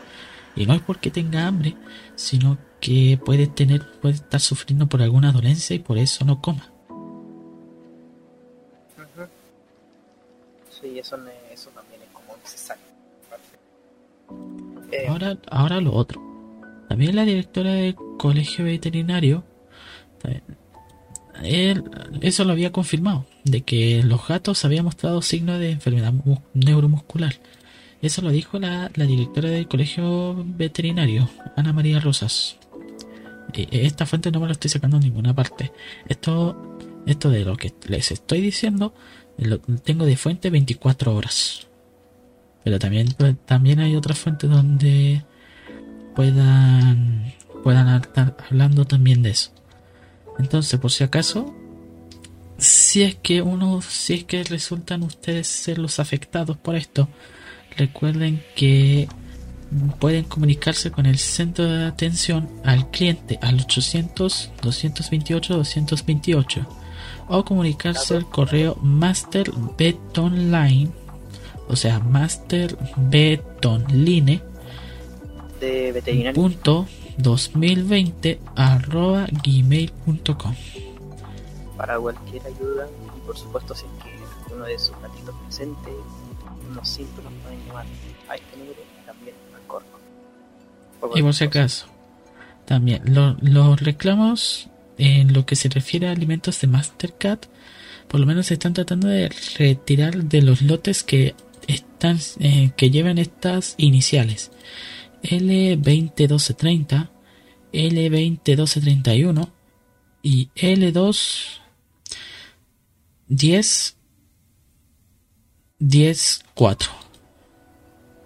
Y 0.55 0.65
no 0.65 0.73
es 0.73 0.81
porque 0.81 1.11
tenga 1.11 1.47
hambre, 1.47 1.75
sino 2.15 2.57
que 2.81 3.17
puede 3.23 3.47
tener, 3.47 3.89
puede 4.01 4.15
estar 4.15 4.39
sufriendo 4.41 4.87
por 4.87 5.01
alguna 5.01 5.31
dolencia 5.31 5.75
y 5.75 5.79
por 5.79 5.97
eso 5.97 6.25
no 6.25 6.41
coma. 6.41 6.67
Sí, 10.81 10.97
eso, 10.97 11.17
ne- 11.17 11.31
eso 11.53 11.69
también 11.69 12.01
es 12.01 12.09
como 12.11 12.35
necesario. 12.37 12.83
Eh, 14.91 15.07
Ahora, 15.07 15.37
ahora 15.49 15.79
lo 15.81 15.93
otro. 15.93 16.21
También 16.89 17.15
la 17.15 17.23
directora 17.23 17.71
del 17.73 17.95
colegio 18.17 18.65
veterinario, 18.65 19.43
eh, 20.23 20.41
él, 21.43 21.83
eso 22.21 22.43
lo 22.43 22.51
había 22.51 22.71
confirmado, 22.71 23.25
de 23.45 23.61
que 23.61 24.01
los 24.03 24.27
gatos 24.27 24.65
habían 24.65 24.85
mostrado 24.85 25.21
signos 25.21 25.59
de 25.59 25.71
enfermedad 25.71 26.11
mu- 26.11 26.39
neuromuscular. 26.53 27.35
Eso 28.01 28.21
lo 28.23 28.31
dijo 28.31 28.57
la, 28.59 28.91
la 28.95 29.05
directora 29.05 29.49
del 29.49 29.67
colegio 29.67 30.35
veterinario, 30.43 31.29
Ana 31.55 31.71
María 31.71 31.99
Rosas. 31.99 32.57
Esta 33.53 34.05
fuente 34.05 34.31
no 34.31 34.39
me 34.39 34.45
lo 34.47 34.53
estoy 34.53 34.69
sacando 34.69 34.97
en 34.97 35.03
ninguna 35.03 35.33
parte. 35.33 35.71
Esto, 36.07 36.77
esto 37.05 37.29
de 37.29 37.43
lo 37.45 37.57
que 37.57 37.73
les 37.87 38.11
estoy 38.11 38.41
diciendo, 38.41 38.93
lo 39.37 39.59
tengo 39.59 40.05
de 40.05 40.17
fuente 40.17 40.49
24 40.49 41.15
horas. 41.15 41.67
Pero 42.63 42.79
también, 42.79 43.07
pues, 43.17 43.35
también 43.45 43.79
hay 43.79 43.95
otras 43.95 44.19
fuentes 44.19 44.49
donde 44.49 45.23
puedan, 46.15 47.33
puedan 47.63 48.01
estar 48.01 48.37
hablando 48.49 48.85
también 48.85 49.21
de 49.23 49.31
eso. 49.31 49.51
Entonces, 50.39 50.79
por 50.79 50.91
si 50.91 51.03
acaso, 51.03 51.53
si 52.57 53.03
es 53.03 53.15
que 53.15 53.41
uno, 53.41 53.81
si 53.81 54.13
es 54.13 54.23
que 54.23 54.43
resultan 54.43 55.03
ustedes 55.03 55.47
ser 55.47 55.77
los 55.77 55.99
afectados 55.99 56.57
por 56.57 56.75
esto, 56.75 57.09
recuerden 57.75 58.43
que 58.55 59.07
pueden 59.99 60.23
comunicarse 60.25 60.91
con 60.91 61.05
el 61.05 61.17
centro 61.17 61.63
de 61.65 61.85
atención 61.85 62.49
al 62.63 62.91
cliente 62.91 63.39
al 63.41 63.61
800 63.61 64.51
228 64.61 65.55
228 65.55 66.67
o 67.29 67.45
comunicarse 67.45 68.15
al 68.15 68.29
correo 68.29 68.75
masterbetonline 68.81 70.91
o 71.67 71.75
sea 71.75 71.99
masterbetonline 71.99 74.41
de 75.59 76.31
punto 76.33 76.87
2020 77.17 78.39
arroba 78.55 79.27
gmail.com 79.43 80.55
para 81.77 81.99
cualquier 81.99 82.41
ayuda 82.45 82.87
y 83.15 83.19
por 83.25 83.37
supuesto 83.37 83.73
si 83.73 83.85
es 83.85 83.91
que 84.03 84.11
uno 84.53 84.65
de 84.65 84.77
sus 84.77 84.99
gatitos 85.01 85.33
presente 85.45 85.89
unos 86.69 86.89
síntomas 86.89 87.31
pueden 87.43 87.65
llamar 87.67 87.85
a 88.27 88.35
este 88.35 88.57
número 88.57 88.90
Y 91.15 91.21
por 91.21 91.33
si 91.33 91.43
acaso, 91.45 91.87
también 92.65 93.01
lo- 93.05 93.37
los 93.41 93.79
reclamos 93.81 94.69
en 94.97 95.33
lo 95.33 95.45
que 95.45 95.55
se 95.55 95.69
refiere 95.69 96.07
a 96.07 96.11
alimentos 96.11 96.61
de 96.61 96.67
Mastercard, 96.67 97.39
por 98.07 98.19
lo 98.19 98.25
menos 98.25 98.47
se 98.47 98.53
están 98.55 98.73
tratando 98.73 99.07
de 99.07 99.29
retirar 99.57 100.23
de 100.23 100.41
los 100.41 100.61
lotes 100.61 101.03
que 101.03 101.33
están 101.67 102.19
eh, 102.39 102.71
que 102.75 102.89
llevan 102.91 103.17
estas 103.17 103.75
iniciales 103.77 104.51
L201230, 105.23 107.09
L201231 107.73 109.49
y 110.23 110.49
L2 110.55 111.59
10 113.27 113.97
10 115.79 116.43
4. 116.53 117.00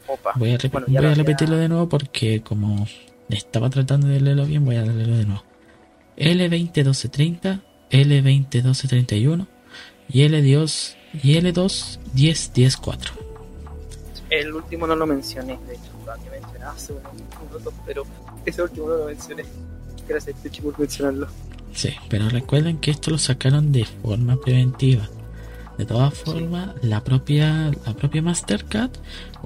Opa. 0.08 0.34
Voy 0.36 0.54
a, 0.54 0.58
Bueno, 0.72 0.88
voy 0.88 1.06
a 1.06 1.14
repetirlo 1.14 1.58
de 1.58 1.68
nuevo 1.68 1.90
porque 1.90 2.42
como 2.42 2.88
estaba 3.30 3.70
tratando 3.70 4.08
de 4.08 4.22
leerlo 4.22 4.46
bien, 4.46 4.66
voy 4.66 4.76
a 4.76 4.84
leerlo 4.84 5.18
de 5.18 5.26
nuevo. 5.26 5.44
L201230, 6.18 7.62
L201231 7.92 9.48
y 10.10 10.22
L2 10.22 10.96
y 11.24 11.36
L2 11.36 12.00
1010-4. 12.16 13.12
El 14.30 14.54
último 14.54 14.88
no 14.88 14.96
lo 14.96 15.06
mencioné, 15.06 15.58
de 15.68 15.76
hecho, 15.76 15.92
mencionado 16.32 16.72
hace 16.72 16.94
unos 16.94 17.14
minutos, 17.14 17.74
pero 17.86 18.04
ese 18.46 18.62
último 18.62 18.90
no 18.90 18.98
lo 18.98 19.06
mencioné. 19.06 19.46
Gracias, 20.08 20.42
Tuchi, 20.42 20.62
por 20.62 20.78
mencionarlo. 20.80 21.28
Sí, 21.74 21.90
pero 22.10 22.30
recuerden 22.30 22.78
que 22.78 22.92
esto 22.92 23.12
lo 23.12 23.18
sacaron 23.18 23.72
de 23.72 23.86
forma 23.86 24.38
preventiva. 24.38 25.10
De 25.78 25.86
todas 25.86 26.14
formas, 26.14 26.70
la 26.82 27.04
propia, 27.04 27.72
la 27.86 27.94
propia 27.94 28.22
Mastercard 28.22 28.92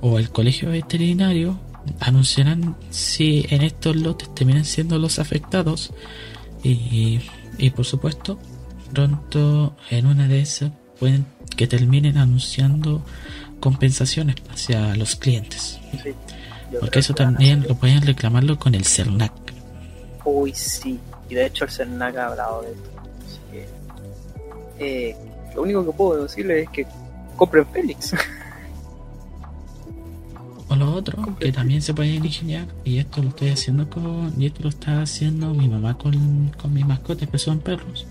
o 0.01 0.19
el 0.19 0.29
colegio 0.29 0.69
veterinario 0.69 1.59
anunciarán 1.99 2.75
si 2.91 3.45
en 3.49 3.63
estos 3.63 3.95
lotes 3.95 4.33
terminan 4.35 4.65
siendo 4.65 4.99
los 4.99 5.17
afectados 5.17 5.91
y, 6.63 7.19
y 7.57 7.69
por 7.71 7.85
supuesto 7.85 8.37
pronto 8.93 9.75
en 9.89 10.05
una 10.05 10.27
de 10.27 10.41
esas 10.41 10.71
pueden 10.99 11.25
que 11.55 11.67
terminen 11.67 12.17
anunciando 12.17 13.01
compensaciones 13.59 14.35
hacia 14.51 14.95
los 14.95 15.15
clientes. 15.15 15.79
Sí. 16.03 16.13
Porque 16.79 16.99
eso 16.99 17.13
también 17.13 17.65
lo 17.67 17.75
pueden 17.75 18.01
reclamarlo 18.01 18.59
con 18.59 18.75
el 18.75 18.85
CERNAC. 18.85 19.33
Uy, 20.23 20.53
sí. 20.53 20.99
Y 21.29 21.35
de 21.35 21.45
hecho 21.45 21.65
el 21.65 21.71
Cernac 21.71 22.15
ha 22.17 22.27
hablado 22.27 22.61
de 22.61 22.71
esto. 22.71 22.89
Así 23.25 23.39
que, 23.51 25.09
eh, 25.09 25.15
lo 25.59 25.63
único 25.63 25.85
que 25.85 25.91
puedo 25.91 26.23
decirle 26.23 26.61
es 26.61 26.69
que 26.69 26.87
compren 27.35 27.65
Félix. 27.67 28.13
O 30.69 30.75
lo 30.75 30.93
otro, 30.93 31.35
que 31.39 31.51
también 31.51 31.81
se 31.81 31.93
pueden 31.93 32.23
ingeniar, 32.23 32.67
y 32.83 32.99
esto 32.99 33.23
lo 33.23 33.29
estoy 33.29 33.49
haciendo 33.49 33.89
con, 33.89 34.33
y 34.39 34.45
esto 34.45 34.61
lo 34.63 34.69
está 34.69 35.01
haciendo 35.01 35.53
mi 35.53 35.67
mamá 35.67 35.97
con, 35.97 36.51
con 36.61 36.73
mis 36.73 36.85
mascotas 36.85 37.27
que 37.27 37.39
son 37.39 37.59
perros, 37.59 38.05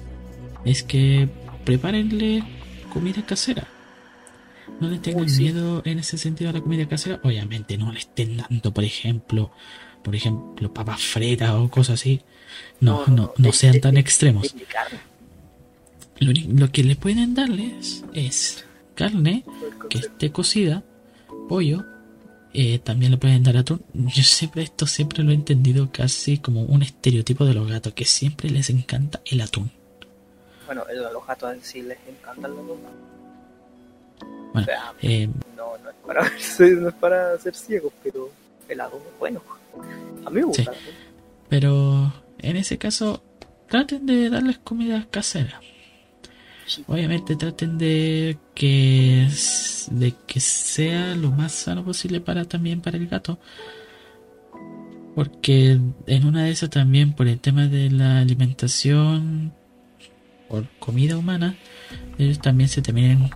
es 0.65 0.83
que 0.83 1.29
prepárenle 1.65 2.43
comida 2.93 3.25
casera. 3.25 3.67
No 4.81 4.89
les 4.89 5.01
tengan 5.01 5.29
sí. 5.29 5.45
miedo 5.45 5.83
en 5.85 6.01
ese 6.01 6.19
sentido 6.19 6.51
a 6.51 6.53
la 6.53 6.61
comida 6.61 6.87
casera. 6.87 7.21
Obviamente 7.23 7.79
no 7.79 7.91
le 7.93 8.01
estén 8.01 8.37
dando, 8.37 8.75
por 8.75 8.85
ejemplo, 8.85 9.51
por 10.03 10.15
ejemplo, 10.15 10.73
papas 10.75 11.01
fritas 11.01 11.51
o 11.53 11.69
cosas 11.71 12.01
así. 12.01 12.23
No, 12.81 13.07
no, 13.07 13.33
no, 13.39 13.53
sean 13.53 13.81
tan 13.81 13.97
extremos. 13.97 14.55
Lo, 16.21 16.33
lo 16.57 16.73
que 16.73 16.83
le 16.85 16.97
pueden 16.97 17.35
darles 17.35 18.05
es 18.12 18.64
carne 18.95 19.45
que 19.89 19.99
esté 19.99 20.33
cocida, 20.33 20.83
pollo, 21.49 21.85
eh, 22.53 22.79
también 22.81 23.12
le 23.12 23.19
pueden 23.19 23.43
dar 23.45 23.57
atún. 23.57 23.83
Yo 23.95 24.23
siempre 24.25 24.62
esto 24.62 24.87
siempre 24.87 25.23
lo 25.23 25.31
he 25.31 25.35
entendido 25.35 25.91
casi 25.93 26.39
como 26.39 26.62
un 26.62 26.83
estereotipo 26.83 27.45
de 27.45 27.55
los 27.55 27.69
gatos, 27.71 27.93
que 27.95 28.05
siempre 28.05 28.51
les 28.51 28.69
encanta 28.71 29.21
el 29.27 29.41
atún. 29.41 29.71
Bueno, 30.66 30.83
el- 30.91 31.05
a 31.05 31.12
los 31.12 31.25
gatos 31.27 31.57
sí 31.62 31.83
les 31.83 31.99
encantan 32.09 32.51
los 32.51 32.66
gatos. 32.66 32.81
Bueno, 34.53 34.61
O 34.62 34.64
sea, 34.64 34.93
eh, 35.03 35.29
no, 35.57 35.79
no 35.79 35.91
es 35.91 35.97
para 36.07 36.23
verse- 36.31 36.71
no 36.77 36.89
es 36.89 36.95
para 36.95 37.39
ser 37.39 37.55
ciegos, 37.55 37.93
pero 38.03 38.31
el 38.69 38.81
atún 38.81 39.01
es 39.12 39.19
bueno. 39.19 39.43
A 40.25 40.31
mí 40.31 40.37
me 40.41 40.45
gusta 40.47 40.62
Sí. 40.64 40.69
el 40.69 40.75
atún. 40.75 40.95
pero 41.49 42.12
en 42.41 42.57
ese 42.57 42.77
caso 42.79 43.23
traten 43.69 44.05
de 44.07 44.29
darles 44.31 44.59
comida 44.59 45.07
casera. 45.11 45.61
Obviamente 46.87 47.37
traten 47.37 47.79
de 47.79 48.39
que 48.55 49.29
de 49.91 50.14
que 50.27 50.41
sea 50.41 51.14
lo 51.14 51.31
más 51.31 51.53
sano 51.53 51.85
posible 51.85 52.21
para 52.21 52.45
también 52.45 52.81
para 52.81 52.97
el 52.97 53.09
gato. 53.09 53.39
Porque 55.14 55.81
en 56.07 56.27
una 56.27 56.45
de 56.45 56.51
esas 56.51 56.71
también 56.71 57.12
por 57.12 57.27
el 57.27 57.41
tema 57.41 57.66
de 57.66 57.91
la 57.91 58.21
alimentación 58.21 59.53
por 60.49 60.66
comida 60.79 61.16
humana, 61.16 61.57
ellos 62.19 62.41
también 62.41 62.69
se 62.69 62.83
terminan 62.83 63.31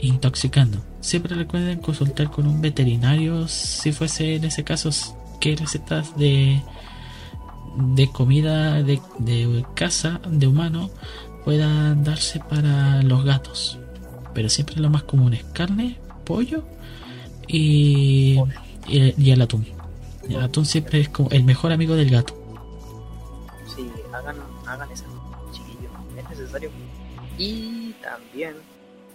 intoxicando. 0.00 0.84
Siempre 1.00 1.34
recuerden 1.34 1.80
consultar 1.80 2.30
con 2.30 2.46
un 2.46 2.60
veterinario 2.60 3.48
si 3.48 3.92
fuese 3.92 4.36
en 4.36 4.44
ese 4.44 4.64
caso 4.64 4.90
qué 5.40 5.56
recetas 5.56 6.16
de 6.16 6.62
de 7.76 8.08
comida 8.08 8.82
de, 8.82 9.00
de 9.18 9.64
casa 9.74 10.20
de 10.28 10.46
humano 10.46 10.90
puedan 11.44 12.02
darse 12.04 12.40
para 12.40 13.02
los 13.02 13.24
gatos. 13.24 13.78
Pero 14.32 14.48
siempre 14.48 14.76
lo 14.76 14.90
más 14.90 15.04
común 15.04 15.34
es 15.34 15.44
carne, 15.44 15.98
pollo 16.24 16.64
y, 17.46 18.40
y, 18.88 19.30
el 19.30 19.42
atún. 19.42 19.66
El 20.28 20.42
atún 20.42 20.64
siempre 20.64 21.00
es 21.00 21.08
como 21.08 21.30
el 21.30 21.44
mejor 21.44 21.70
amigo 21.70 21.94
del 21.94 22.10
gato. 22.10 22.34
Sí, 23.76 23.88
hagan, 24.12 24.36
hagan 24.66 24.90
eso, 24.90 25.04
chiquillos, 25.52 25.92
es 26.16 26.28
necesario. 26.30 26.70
Y 27.38 27.92
también 28.02 28.56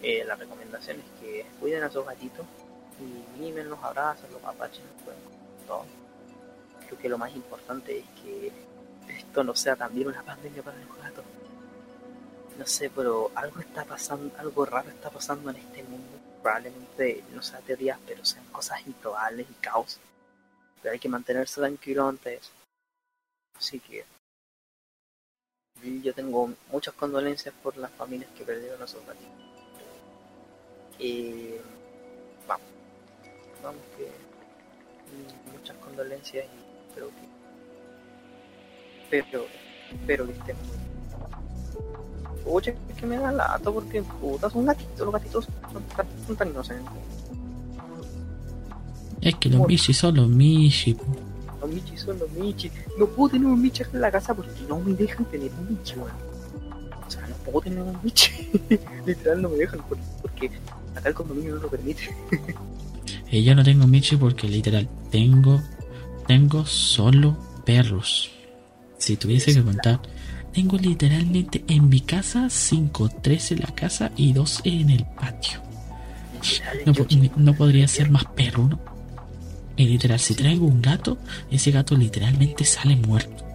eh, 0.02 0.24
la 0.26 0.36
recomendación 0.36 0.98
es 0.98 1.22
que 1.22 1.46
cuiden 1.60 1.84
a 1.84 1.92
sus 1.92 2.06
gatitos 2.06 2.46
y 3.00 3.42
mimen 3.42 3.70
los 3.70 3.80
abrazos, 3.84 4.30
los 4.32 4.44
apachen, 4.44 4.84
con 5.04 5.14
todo. 5.68 5.86
Creo 6.88 7.00
que 7.00 7.10
lo 7.10 7.18
más 7.18 7.36
importante 7.36 8.00
es 8.00 8.06
que 8.24 8.52
esto 9.18 9.44
no 9.44 9.56
sea 9.56 9.76
también 9.76 10.08
una 10.08 10.22
pandemia 10.24 10.62
para 10.62 10.78
los 10.78 10.98
gatos. 10.98 11.26
No 12.60 12.68
sé, 12.68 12.90
pero 12.90 13.32
algo 13.36 13.62
está 13.62 13.86
pasando, 13.86 14.36
algo 14.38 14.66
raro 14.66 14.90
está 14.90 15.10
pasando 15.10 15.50
en 15.50 15.56
este 15.56 15.82
mundo. 15.84 16.20
Probablemente 16.44 17.24
no 17.34 17.42
sea 17.42 17.60
teorías, 17.62 17.98
pero 18.06 18.26
sean 18.26 18.46
cosas 18.52 18.86
improbables 18.86 19.48
y 19.50 19.54
caos. 19.62 19.98
Pero 20.82 20.92
hay 20.92 21.00
que 21.00 21.08
mantenerse 21.08 21.62
tranquilo 21.62 22.06
ante 22.06 22.36
eso. 22.36 22.52
Así 23.58 23.80
que 23.80 24.06
y 25.82 26.02
yo 26.02 26.14
tengo 26.14 26.54
muchas 26.70 26.94
condolencias 26.96 27.56
por 27.64 27.78
las 27.78 27.92
familias 27.92 28.30
que 28.38 28.44
perdieron 28.44 28.82
a 28.82 28.88
sus 28.88 29.06
gatitos. 29.06 29.32
Eh, 31.00 31.62
vamos, 32.46 32.68
vamos 33.64 33.82
que 33.96 34.12
muchas 35.58 35.78
condolencias 35.78 36.46
y 36.46 36.90
espero 36.90 37.08
que 37.08 37.40
pero 39.10 39.46
espero 39.94 40.26
que 40.26 40.34
estén 40.34 40.58
muy 40.58 40.78
bien. 40.78 42.09
Oye, 42.52 42.76
es 42.90 42.96
que 42.96 43.06
me 43.06 43.18
da 43.18 43.32
lata 43.32 43.72
porque 43.72 44.02
puta 44.02 44.50
son 44.50 44.66
gatitos, 44.66 45.00
los 45.00 45.12
gatitos 45.14 45.46
son 45.72 45.84
tan, 45.96 46.06
son 46.26 46.36
tan 46.36 46.50
inocentes. 46.50 46.88
Es 49.22 49.36
que 49.36 49.50
los 49.50 49.68
michis 49.68 49.98
son 49.98 50.16
los 50.16 50.30
michis. 50.30 50.96
Los 51.62 51.70
michis 51.70 52.02
son 52.02 52.18
los 52.20 52.32
michis. 52.32 52.72
No 52.98 53.06
puedo 53.08 53.32
tener 53.32 53.48
un 53.48 53.62
michi 53.62 53.84
en 53.94 54.02
la 54.02 54.10
casa 54.12 54.34
porque 54.34 54.52
no 54.68 54.80
me 54.80 54.94
dejan 54.94 55.26
tener 55.26 55.52
un 55.60 55.70
michi, 55.78 55.94
weón. 55.96 56.12
O 57.06 57.12
sea, 57.12 57.28
no 57.28 57.36
puedo 57.46 57.62
tener 57.62 57.82
un 57.84 57.98
michi. 58.02 58.32
Literal 59.06 59.42
no 59.42 59.50
me 59.50 59.58
dejan 59.58 59.82
por- 59.84 59.98
porque 60.22 60.50
acá 60.96 61.10
el 61.10 61.16
condominio 61.16 61.56
no 61.56 61.62
lo 61.62 61.70
permite. 61.70 62.16
Eh, 63.32 63.44
yo 63.44 63.54
no 63.54 63.64
tengo 63.64 63.86
michi 63.86 64.18
porque 64.18 64.48
literal 64.48 64.90
tengo 65.12 65.62
tengo 66.26 66.66
solo 66.66 67.38
perros. 67.64 68.32
Si 68.98 69.18
tuviese 69.18 69.54
que 69.54 69.62
contar, 69.64 70.00
tengo 70.54 70.78
literalmente 70.78 71.64
en 71.68 71.90
mi 71.90 72.02
casa 72.02 72.50
5, 72.50 73.10
3 73.22 73.52
en 73.54 73.60
la 73.62 73.68
casa 73.76 74.12
y 74.16 74.34
2 74.34 74.62
en 74.66 74.90
el 74.90 75.06
patio. 75.06 75.62
No, 76.86 76.94
no 77.36 77.54
podría 77.54 77.88
ser 77.88 78.10
más 78.10 78.26
perro, 78.26 78.68
¿no? 78.70 78.80
Y 79.76 79.86
literal, 79.86 80.20
si 80.20 80.36
traigo 80.36 80.66
un 80.66 80.82
gato, 80.82 81.18
ese 81.50 81.72
gato 81.72 81.96
literalmente 81.96 82.66
sale 82.66 82.96
muerto. 82.96 83.46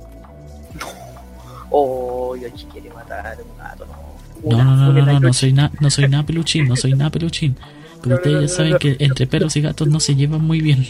Oh, 1.71 2.37
yo 2.37 2.49
quiere 2.73 2.91
matar 2.91 3.27
a 3.27 3.37
un 3.43 3.59
gato, 3.59 3.87
no. 3.87 4.05
No, 4.51 4.65
no, 4.65 4.77
no, 4.77 4.93
no, 4.93 5.07
no, 5.07 5.21
no 5.21 5.33
soy 5.33 5.53
nada, 5.53 5.73
no 5.81 5.91
soy 5.91 6.09
nada 6.09 6.25
peluchín, 6.25 6.69
no 6.69 6.77
soy 6.77 6.93
nada 6.95 7.11
peluchín. 7.11 7.57
Pero 8.03 8.17
No, 8.17 8.17
no, 8.17 8.17
ustedes 8.17 8.35
no, 8.35 8.41
ya 8.41 8.47
no, 8.47 8.49
saben 8.49 8.73
no. 8.73 8.79
que 8.79 8.97
entre 9.01 9.27
perros 9.27 9.57
y 9.57 9.61
gatos 9.63 9.89
no 9.89 10.01
se 10.01 10.15
llevan 10.15 10.43
muy 10.43 10.61
bien. 10.61 10.87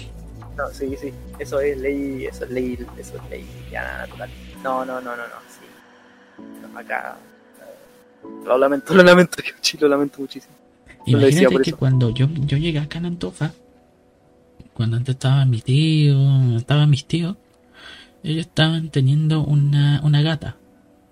No, 0.57 0.69
sí, 0.73 0.95
sí. 1.01 1.13
Eso 1.39 1.61
es 1.61 1.79
ley, 1.79 2.27
eso 2.27 2.45
es 2.45 2.51
ley, 2.51 2.79
eso 2.99 3.17
es 3.17 3.31
ley 3.31 3.47
ya 3.71 3.99
natural. 3.99 4.31
No, 4.63 4.85
no, 4.85 5.01
no, 5.01 5.11
no, 5.17 5.17
no, 5.17 5.41
sí. 5.49 5.67
Acá. 6.77 7.17
lo 8.47 8.59
lamento, 8.59 8.95
lo 8.95 9.03
lamento, 9.03 9.37
Yoshi, 9.43 9.79
lo 9.79 9.89
lamento 9.89 10.21
muchísimo. 10.21 10.55
Yo 11.07 11.19
lo 11.19 11.25
decía 11.27 11.43
Imagínate 11.43 11.53
por 11.53 11.63
que 11.63 11.71
eso. 11.71 11.79
cuando 11.79 12.11
yo, 12.11 12.27
yo 12.31 12.57
llegué 12.57 12.79
acá 12.79 12.99
en 12.99 13.07
Antofa, 13.07 13.53
cuando 14.73 14.97
antes 14.97 15.15
estaban 15.15 15.51
mis 15.51 15.63
tíos, 15.65 16.55
estaban 16.57 16.89
mis 16.91 17.05
tíos, 17.07 17.37
ellos 18.23 18.47
estaban 18.47 18.89
teniendo 18.91 19.45
una, 19.45 20.01
una 20.03 20.23
gata, 20.23 20.57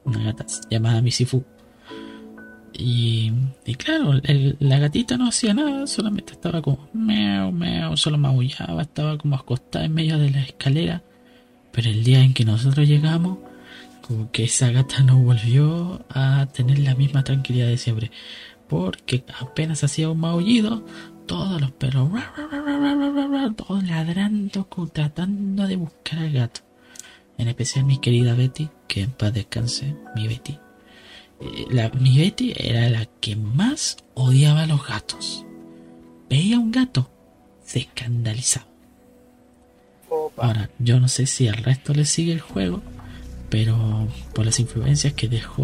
una 0.04 0.22
gata 0.24 0.46
llamada 0.70 1.02
Misifu. 1.02 1.44
Y, 2.72 3.30
y 3.66 3.74
claro, 3.74 4.14
el- 4.22 4.56
la 4.58 4.78
gatita 4.78 5.18
no 5.18 5.28
hacía 5.28 5.52
nada, 5.52 5.86
solamente 5.86 6.32
estaba 6.32 6.62
como 6.62 6.88
meow, 6.94 7.52
meow, 7.52 7.96
solo 7.98 8.16
maullaba, 8.16 8.80
estaba 8.82 9.18
como 9.18 9.36
acostada 9.36 9.84
en 9.84 9.92
medio 9.94 10.18
de 10.18 10.30
la 10.30 10.40
escalera. 10.42 11.02
Pero 11.70 11.90
el 11.90 12.02
día 12.02 12.20
en 12.22 12.32
que 12.32 12.44
nosotros 12.46 12.88
llegamos, 12.88 13.38
que 14.32 14.44
esa 14.44 14.70
gata 14.70 15.02
no 15.02 15.18
volvió 15.18 16.04
a 16.10 16.46
tener 16.52 16.78
la 16.78 16.94
misma 16.94 17.24
tranquilidad 17.24 17.66
de 17.66 17.78
siempre. 17.78 18.10
Porque 18.68 19.24
apenas 19.40 19.84
hacía 19.84 20.08
un 20.08 20.20
maullido, 20.20 20.84
todos 21.26 21.60
los 21.60 21.70
perros, 21.72 22.10
todos 23.56 23.84
ladrando, 23.84 24.68
tratando 24.92 25.66
de 25.66 25.76
buscar 25.76 26.20
al 26.20 26.32
gato. 26.32 26.60
En 27.38 27.48
especial 27.48 27.84
mi 27.84 27.98
querida 27.98 28.34
Betty, 28.34 28.68
que 28.88 29.02
en 29.02 29.10
paz 29.10 29.32
descanse, 29.32 29.96
mi 30.14 30.28
Betty. 30.28 30.58
Eh, 31.40 31.66
la, 31.70 31.90
mi 31.90 32.18
Betty 32.18 32.52
era 32.56 32.88
la 32.88 33.06
que 33.20 33.36
más 33.36 33.96
odiaba 34.14 34.62
a 34.62 34.66
los 34.66 34.86
gatos. 34.86 35.44
Veía 36.28 36.58
un 36.58 36.70
gato, 36.70 37.10
se 37.64 37.80
escandalizaba. 37.80 38.66
Ahora, 40.36 40.70
yo 40.78 41.00
no 41.00 41.08
sé 41.08 41.26
si 41.26 41.48
al 41.48 41.56
resto 41.56 41.94
le 41.94 42.04
sigue 42.04 42.32
el 42.32 42.40
juego, 42.40 42.82
pero 43.53 44.09
por 44.34 44.46
las 44.46 44.59
influencias 44.61 45.12
que 45.12 45.28
dejó 45.28 45.62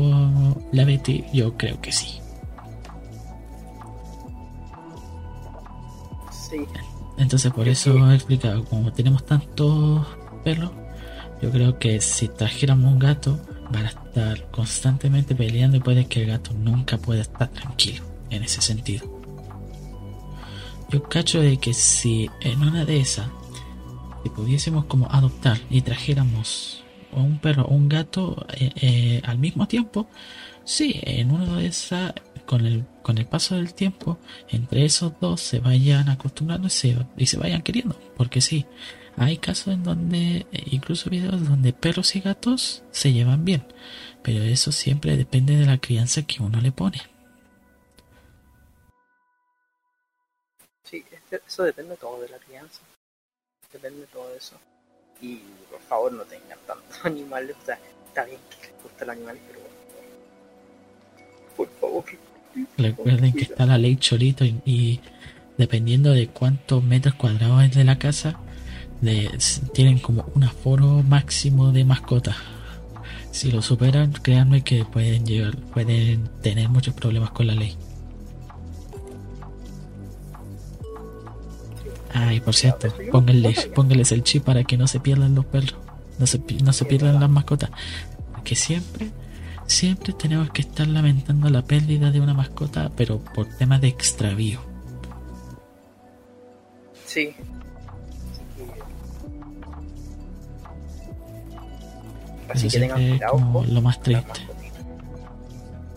la 0.72 0.84
Betty, 0.84 1.24
yo 1.32 1.57
creo 1.57 1.80
que 1.80 1.91
sí. 1.91 2.20
Sí, 6.30 6.59
Entonces 7.16 7.51
por 7.51 7.66
eso 7.66 8.11
he 8.11 8.14
explicado, 8.14 8.62
como 8.66 8.93
tenemos 8.93 9.24
tantos 9.24 10.07
perros, 10.45 10.70
yo 11.41 11.51
creo 11.51 11.78
que 11.78 12.03
si 12.03 12.28
trajéramos 12.28 12.93
un 12.93 12.99
gato, 12.99 13.41
van 13.72 13.86
a 13.86 13.89
estar 13.89 14.51
constantemente 14.51 15.34
peleando 15.34 15.78
y 15.78 15.80
puede 15.80 16.05
que 16.05 16.20
el 16.20 16.26
gato 16.28 16.53
nunca 16.53 16.99
pueda 16.99 17.22
estar 17.22 17.49
tranquilo 17.49 18.05
en 18.28 18.43
ese 18.43 18.61
sentido. 18.61 19.07
Yo 20.91 21.03
cacho 21.05 21.41
de 21.41 21.57
que 21.57 21.72
si 21.72 22.28
en 22.43 22.61
una 22.61 22.84
de 22.84 23.01
esas, 23.01 23.28
si 24.22 24.28
pudiésemos 24.28 24.84
como 24.84 25.11
adoptar 25.11 25.59
y 25.70 25.80
trajéramos 25.80 26.78
o 27.12 27.22
un 27.22 27.38
perro 27.38 27.64
o 27.64 27.74
un 27.74 27.88
gato 27.88 28.46
eh, 28.54 28.72
eh, 28.76 29.20
al 29.24 29.38
mismo 29.38 29.66
tiempo, 29.68 30.09
sí, 30.64 31.00
en 31.02 31.30
una 31.30 31.56
de 31.56 31.66
esas, 31.66 32.12
con 32.46 32.66
el, 32.66 32.84
con 33.02 33.18
el 33.18 33.26
paso 33.26 33.56
del 33.56 33.74
tiempo, 33.74 34.18
entre 34.48 34.84
esos 34.84 35.12
dos 35.20 35.40
se 35.40 35.61
vayan 35.61 36.09
acostumbrando 36.09 36.68
y 36.68 36.70
se, 36.70 36.96
y 37.16 37.26
se 37.26 37.38
vayan 37.38 37.62
queriendo. 37.62 37.98
Porque 38.16 38.40
sí, 38.40 38.66
hay 39.16 39.38
casos 39.38 39.74
en 39.74 39.82
donde, 39.82 40.46
eh, 40.52 40.64
incluso 40.66 41.11
videos 41.11 41.46
donde 41.48 41.72
perros 41.72 42.14
y 42.16 42.20
gatos 42.20 42.84
se 42.90 43.12
llevan 43.12 43.44
bien, 43.44 43.64
pero 44.22 44.42
eso 44.44 44.72
siempre 44.72 45.16
depende 45.16 45.56
de 45.56 45.66
la 45.66 45.78
crianza 45.78 46.22
que 46.22 46.42
uno 46.42 46.61
le 46.61 46.72
pone. 46.72 47.02
Sí, 50.84 51.04
eso 51.30 51.64
depende 51.64 51.96
todo 51.96 52.20
de 52.20 52.28
la 52.28 52.38
crianza. 52.38 52.80
Depende 53.72 54.06
todo 54.06 54.28
de 54.30 54.38
eso. 54.38 54.56
Y 55.20 55.40
por 55.70 55.80
favor 55.88 56.12
no 56.12 56.22
tengan 56.24 56.58
tantos 56.66 56.96
animales. 57.04 57.56
O 57.62 57.66
sea, 57.66 57.78
está 58.06 58.24
bien 58.24 58.38
que 58.50 58.66
les 58.68 58.82
gusten 58.82 59.06
los 59.08 59.16
animales, 59.16 59.42
pero 59.46 59.58
por 61.56 61.68
favor. 61.80 62.04
Recuerden 62.76 63.32
que 63.32 63.42
está 63.42 63.66
la 63.66 63.78
ley 63.78 63.96
Cholito 63.96 64.44
y, 64.44 64.60
y 64.64 65.00
dependiendo 65.56 66.12
de 66.12 66.28
cuántos 66.28 66.82
metros 66.82 67.14
cuadrados 67.14 67.62
es 67.64 67.74
de 67.74 67.84
la 67.84 67.98
casa, 67.98 68.38
de- 69.00 69.30
tienen 69.74 69.98
como 69.98 70.26
un 70.34 70.44
aforo 70.44 71.02
máximo 71.02 71.72
de 71.72 71.84
mascotas. 71.84 72.36
Si 73.30 73.50
lo 73.52 73.62
superan, 73.62 74.12
créanme 74.12 74.62
que 74.62 74.84
pueden 74.84 75.24
llevar, 75.26 75.56
pueden 75.56 76.28
tener 76.42 76.68
muchos 76.68 76.94
problemas 76.94 77.30
con 77.30 77.46
la 77.46 77.54
ley. 77.54 77.76
Ay, 82.20 82.40
por 82.40 82.54
cierto, 82.54 82.88
pónganle, 83.12 83.54
pónganles 83.74 84.10
el 84.12 84.24
chip 84.24 84.44
para 84.44 84.64
que 84.64 84.76
no 84.76 84.88
se 84.88 84.98
pierdan 84.98 85.34
los 85.34 85.44
perros, 85.44 85.76
no 86.18 86.26
se, 86.26 86.40
no 86.64 86.72
se 86.72 86.84
pierdan 86.84 87.20
las 87.20 87.30
mascotas. 87.30 87.70
Que 88.42 88.56
siempre, 88.56 89.10
siempre 89.66 90.12
tenemos 90.12 90.50
que 90.50 90.62
estar 90.62 90.86
lamentando 90.88 91.48
la 91.48 91.62
pérdida 91.62 92.10
de 92.10 92.20
una 92.20 92.34
mascota, 92.34 92.90
pero 92.96 93.18
por 93.18 93.46
temas 93.46 93.80
de 93.80 93.88
extravío. 93.88 94.60
Sí. 97.06 97.34
Así 102.48 102.68
que 102.68 102.80
tengan 102.80 103.10
cuidado 103.10 103.32
como 103.32 103.64
lo 103.64 103.82
más 103.82 104.00
triste. 104.02 104.40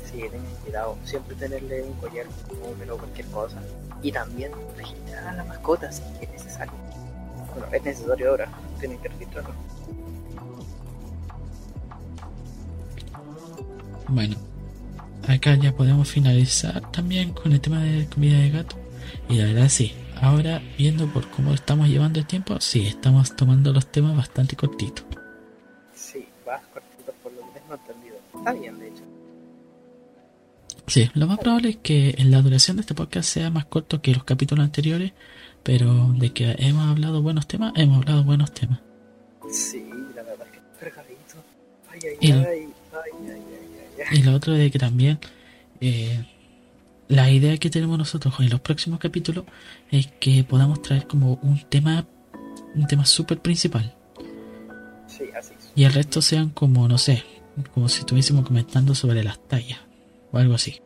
Sí, 0.05 0.19
tengan 0.19 0.55
cuidado. 0.63 0.97
Siempre 1.03 1.35
tenerle 1.35 1.81
un 1.81 1.93
collar, 1.93 2.27
un 2.63 2.77
pelo, 2.77 2.97
cualquier 2.97 3.25
cosa. 3.27 3.57
Y 4.03 4.11
también 4.11 4.51
registrar 4.77 5.27
a 5.27 5.33
la 5.33 5.43
mascota 5.43 5.91
si 5.91 6.01
es 6.21 6.29
necesario. 6.31 6.73
Bueno, 7.53 7.67
es 7.71 7.83
necesario 7.83 8.29
ahora. 8.31 8.49
Tienen 8.79 8.97
que 8.99 9.09
registrarlo. 9.09 9.53
Bueno, 14.07 14.35
acá 15.27 15.55
ya 15.55 15.71
podemos 15.71 16.09
finalizar 16.09 16.91
también 16.91 17.31
con 17.33 17.51
el 17.51 17.61
tema 17.61 17.81
de 17.81 18.07
comida 18.07 18.39
de 18.39 18.49
gato. 18.49 18.75
Y 19.29 19.37
la 19.37 19.45
verdad 19.45 19.69
sí, 19.69 19.93
ahora 20.21 20.61
viendo 20.77 21.07
por 21.07 21.29
cómo 21.29 21.53
estamos 21.53 21.87
llevando 21.87 22.19
el 22.19 22.25
tiempo, 22.25 22.59
sí, 22.59 22.87
estamos 22.87 23.35
tomando 23.35 23.71
los 23.71 23.87
temas 23.87 24.15
bastante 24.17 24.55
cortitos. 24.55 25.05
Sí, 25.93 26.27
vas 26.45 26.61
cortito 26.73 27.13
por 27.23 27.31
lo 27.33 27.41
que 27.53 27.59
tengo 27.59 27.73
entendido. 27.75 28.15
Está 28.37 28.53
bien, 28.53 28.79
de. 28.79 28.90
Sí, 30.91 31.09
lo 31.13 31.25
más 31.25 31.39
probable 31.39 31.69
es 31.69 31.77
que 31.77 32.13
la 32.19 32.41
duración 32.41 32.75
de 32.75 32.81
este 32.81 32.93
podcast 32.93 33.29
sea 33.29 33.49
más 33.49 33.63
corto 33.65 34.01
que 34.01 34.13
los 34.13 34.25
capítulos 34.25 34.65
anteriores, 34.65 35.13
pero 35.63 36.11
de 36.17 36.33
que 36.33 36.53
hemos 36.59 36.85
hablado 36.89 37.21
buenos 37.21 37.47
temas, 37.47 37.71
hemos 37.77 37.99
hablado 37.99 38.25
buenos 38.25 38.51
temas. 38.53 38.79
Sí, 39.49 39.85
la 40.13 40.21
verdad 40.23 40.47
es 40.47 40.51
que 40.51 40.57
es 40.57 40.93
cargadito. 40.93 41.35
Ay, 41.89 41.99
ay, 42.03 42.17
Y- 42.19 42.31
ay, 42.33 42.39
ay, 42.43 42.65
ay, 42.91 43.11
ay, 43.23 43.31
ay, 43.31 44.05
ay. 44.11 44.19
Y 44.19 44.23
lo 44.23 44.33
otro 44.33 44.51
de 44.51 44.69
que 44.69 44.79
también 44.79 45.17
eh, 45.79 46.25
la 47.07 47.31
idea 47.31 47.57
que 47.57 47.69
tenemos 47.69 47.97
nosotros 47.97 48.33
en 48.39 48.49
los 48.49 48.59
próximos 48.59 48.99
capítulos 48.99 49.45
es 49.91 50.07
que 50.19 50.43
podamos 50.43 50.81
traer 50.81 51.07
como 51.07 51.39
un 51.41 51.61
tema, 51.69 52.05
un 52.75 52.85
tema 52.87 53.05
súper 53.05 53.39
principal. 53.39 53.95
Sí, 55.07 55.23
así 55.39 55.53
es. 55.57 55.71
Y 55.73 55.85
el 55.85 55.93
resto 55.93 56.21
sean 56.21 56.49
como, 56.49 56.85
no 56.89 56.97
sé, 56.97 57.23
como 57.73 57.87
si 57.87 57.99
estuviésemos 58.01 58.45
comentando 58.45 58.93
sobre 58.93 59.23
las 59.23 59.39
tallas 59.47 59.79
o 60.31 60.37
algo 60.37 60.55
así. 60.55 60.81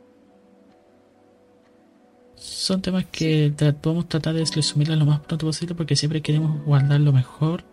Son 2.36 2.82
temas 2.82 3.06
que 3.06 3.54
tra- 3.56 3.74
podemos 3.74 4.08
tratar 4.08 4.34
de 4.34 4.44
resumirlas 4.46 4.98
lo 4.98 5.06
más 5.06 5.20
pronto 5.22 5.46
posible 5.46 5.76
porque 5.76 5.96
siempre 5.96 6.22
queremos 6.22 6.64
guardar 6.66 7.00
lo 7.00 7.14
mejor, 7.14 7.64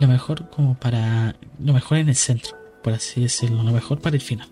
lo 0.00 0.08
mejor 0.08 0.50
como 0.50 0.74
para, 0.74 1.36
lo 1.58 1.72
mejor 1.72 1.98
en 1.98 2.08
el 2.08 2.16
centro, 2.16 2.56
por 2.82 2.92
así 2.92 3.20
decirlo, 3.20 3.62
lo 3.62 3.72
mejor 3.72 4.00
para 4.00 4.16
el 4.16 4.22
final. 4.22 4.48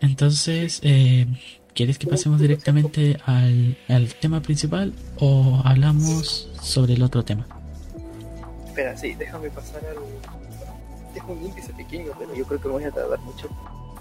Entonces, 0.00 0.80
eh, 0.82 1.26
¿quieres 1.74 1.98
que 1.98 2.06
pasemos 2.06 2.40
directamente 2.40 3.18
al, 3.24 3.76
al 3.88 4.14
tema 4.14 4.40
principal 4.40 4.92
o 5.18 5.60
hablamos 5.64 6.50
sobre 6.60 6.94
el 6.94 7.02
otro 7.02 7.24
tema? 7.24 7.46
Espera, 8.66 8.96
sí, 8.96 9.14
déjame 9.14 9.50
pasar 9.50 9.84
al. 9.84 9.96
Dejo 11.14 11.32
un 11.32 11.44
índice 11.44 11.72
pequeño, 11.74 12.10
pero 12.18 12.34
yo 12.34 12.44
creo 12.46 12.60
que 12.60 12.68
me 12.68 12.74
voy 12.74 12.84
a 12.84 12.90
tardar 12.90 13.20
mucho. 13.20 13.48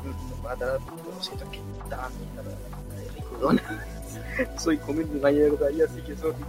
Mm, 0.04 0.45
va 0.45 0.52
a. 0.54 1.22
Siento 1.22 1.49
que 1.52 1.60
está 1.84 2.10
mi 2.10 2.95
de 2.95 3.12
ricudona. 3.12 3.62
Soy 4.58 4.78
comiendo 4.78 5.20
una 5.20 5.32
mierda 5.32 5.68
ahí, 5.68 5.82
así 5.82 6.02
que 6.02 6.16
sorry. 6.16 6.43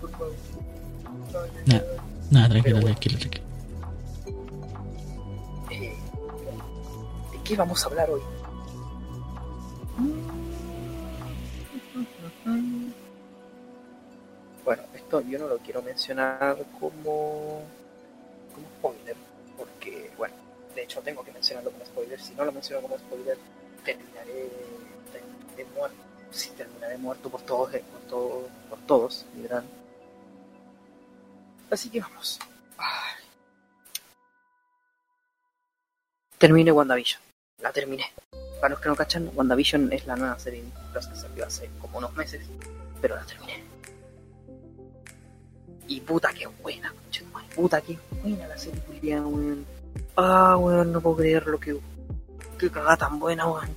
Por 0.00 0.10
favor. 0.10 0.32
Ay. 1.68 1.82
Nada, 2.30 2.48
tranquilo, 2.48 2.80
tranquilo, 2.80 3.18
tranquilo. 3.18 3.44
Eh, 5.70 5.96
¿De 7.32 7.42
qué 7.42 7.56
vamos 7.56 7.82
a 7.82 7.86
hablar 7.88 8.10
hoy? 8.10 8.20
Bueno, 14.64 14.82
esto 14.94 15.20
yo 15.22 15.38
no 15.38 15.48
lo 15.48 15.58
quiero 15.58 15.80
mencionar 15.82 16.58
como, 16.78 17.62
como 18.54 18.66
spoiler, 18.78 19.16
de 20.78 20.84
hecho 20.84 21.00
tengo 21.02 21.24
que 21.24 21.32
mencionarlo 21.32 21.72
como 21.72 21.84
spoiler. 21.84 22.20
Si 22.20 22.34
no 22.34 22.44
lo 22.44 22.52
menciono 22.52 22.82
como 22.82 22.96
spoiler, 22.98 23.36
terminaré, 23.84 24.48
terminaré 25.12 25.64
muerto. 25.76 25.96
Sí, 26.30 26.50
terminaré 26.56 26.96
muerto 26.98 27.28
por 27.30 27.42
todos, 27.42 27.74
eh, 27.74 27.82
por, 27.90 28.00
todo- 28.02 28.48
por 28.70 28.78
todos, 28.86 29.26
literal. 29.34 29.64
Así 31.68 31.90
que 31.90 32.00
vamos. 32.00 32.38
Terminé 36.38 36.70
WandaVision. 36.70 37.20
La 37.60 37.72
terminé. 37.72 38.04
Para 38.60 38.70
los 38.74 38.80
que 38.80 38.88
no 38.88 38.94
cachan, 38.94 39.30
WandaVision 39.34 39.92
es 39.92 40.06
la 40.06 40.14
nueva 40.14 40.38
serie 40.38 40.62
de 40.62 40.70
que 40.94 41.16
salió 41.16 41.44
hace 41.44 41.68
como 41.80 41.98
unos 41.98 42.14
meses, 42.14 42.46
pero 43.00 43.16
la 43.16 43.24
terminé. 43.24 43.64
Y 45.88 46.00
puta 46.02 46.32
que 46.32 46.46
buena, 46.46 46.94
puta 47.56 47.80
que 47.80 47.98
buena 48.22 48.46
la 48.46 48.56
serie 48.58 48.80
weón. 49.20 49.66
Ah, 50.16 50.56
weón, 50.56 50.92
no 50.92 51.00
puedo 51.00 51.16
creer 51.16 51.46
lo 51.46 51.58
que. 51.58 51.76
Qué 52.58 52.70
cagada 52.70 52.96
tan 52.96 53.18
buena, 53.18 53.46
weón. 53.46 53.68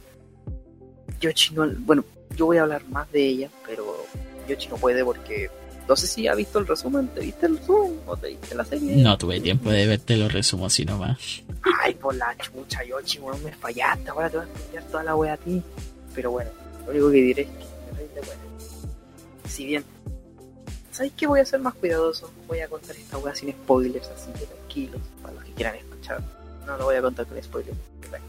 Yoshi 1.20 1.54
no. 1.54 1.68
Bueno, 1.80 2.04
yo 2.36 2.48
voy 2.48 2.58
a 2.58 2.64
hablar 2.64 2.84
más 2.90 3.12
de 3.12 3.28
ella, 3.28 3.50
pero 3.68 4.06
Yoshi 4.48 4.70
no 4.70 4.78
puede 4.78 5.04
porque. 5.04 5.50
No 5.88 5.96
sé 5.96 6.08
si 6.08 6.28
ha 6.28 6.36
visto 6.36 6.60
el 6.60 6.68
resumen. 6.68 7.08
¿Te 7.10 7.22
viste 7.22 7.46
el 7.48 7.58
resumen? 7.58 8.00
¿O 8.06 8.16
te 8.16 8.30
viste 8.30 8.56
la 8.56 8.64
serie? 8.64 8.96
No 8.98 9.18
tuve 9.18 9.42
tiempo 9.42 9.70
de 9.70 9.88
verte 9.88 10.16
los 10.16 10.32
resumos 10.32 10.74
así 10.74 10.86
nomás. 10.86 11.44
Ay, 11.84 11.94
por 11.96 12.16
la 12.16 12.36
chucha, 12.38 12.84
Yoshi, 12.84 13.20
weón, 13.20 13.44
me 13.44 13.52
fallaste. 13.52 14.10
Ahora 14.10 14.30
te 14.30 14.38
voy 14.38 14.46
a 14.46 14.50
explicar 14.50 14.84
toda 14.86 15.04
la 15.04 15.16
wea 15.16 15.34
a 15.34 15.38
ti. 15.38 15.62
Pero 16.16 16.32
bueno, 16.32 16.50
lo 16.86 16.92
único 16.92 17.12
que 17.12 17.18
diré 17.18 17.42
es 17.44 17.48
que 17.48 18.22
me. 18.22 19.50
Si 19.50 19.66
bien, 19.66 19.84
¿sabéis 20.92 21.14
qué? 21.18 21.28
Voy 21.28 21.40
a 21.40 21.46
ser 21.46 21.60
más 21.60 21.74
cuidadoso. 21.74 22.32
Voy 22.48 22.60
a 22.60 22.68
contar 22.68 22.96
esta 22.96 23.18
wea 23.18 23.36
sin 23.36 23.52
spoilers, 23.52 24.08
así 24.10 24.32
que 24.40 24.46
tranquilos, 24.46 25.02
para 25.22 25.34
los 25.36 25.44
que 25.44 25.52
quieran 25.52 25.76
No 26.66 26.78
lo 26.78 26.86
voy 26.86 26.96
a 26.96 27.02
contar 27.02 27.26
con 27.26 27.42
spoilers. 27.42 27.78
Bueno. 28.10 28.26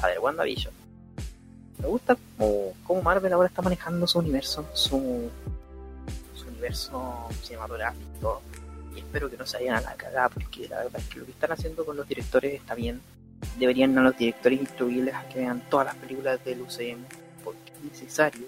A 0.00 0.06
ver, 0.06 0.18
WandaVision. 0.18 0.72
Me 1.78 1.88
gusta 1.88 2.16
cómo, 2.38 2.72
cómo 2.84 3.02
Marvel 3.02 3.32
ahora 3.32 3.48
está 3.48 3.62
manejando 3.62 4.06
su 4.06 4.18
universo, 4.18 4.66
su, 4.72 5.30
su 6.34 6.48
universo 6.48 7.28
cinematográfico 7.42 8.42
y 8.94 9.00
espero 9.00 9.30
que 9.30 9.36
no 9.36 9.46
se 9.46 9.58
vayan 9.58 9.76
a 9.76 9.80
la 9.80 9.94
cagada 9.94 10.28
porque 10.28 10.68
la 10.68 10.78
verdad 10.78 11.00
es 11.00 11.08
que 11.08 11.18
lo 11.18 11.24
que 11.24 11.32
están 11.32 11.52
haciendo 11.52 11.84
con 11.84 11.96
los 11.96 12.06
directores 12.06 12.54
está 12.54 12.74
bien. 12.74 13.00
Deberían 13.58 13.96
a 13.98 14.02
los 14.02 14.16
directores 14.16 14.60
instruirles 14.60 15.14
a 15.14 15.28
que 15.28 15.40
vean 15.40 15.62
todas 15.68 15.86
las 15.86 15.96
películas 15.96 16.44
del 16.44 16.60
UCM 16.60 17.04
porque 17.42 17.72
es 17.72 17.92
necesario. 17.92 18.46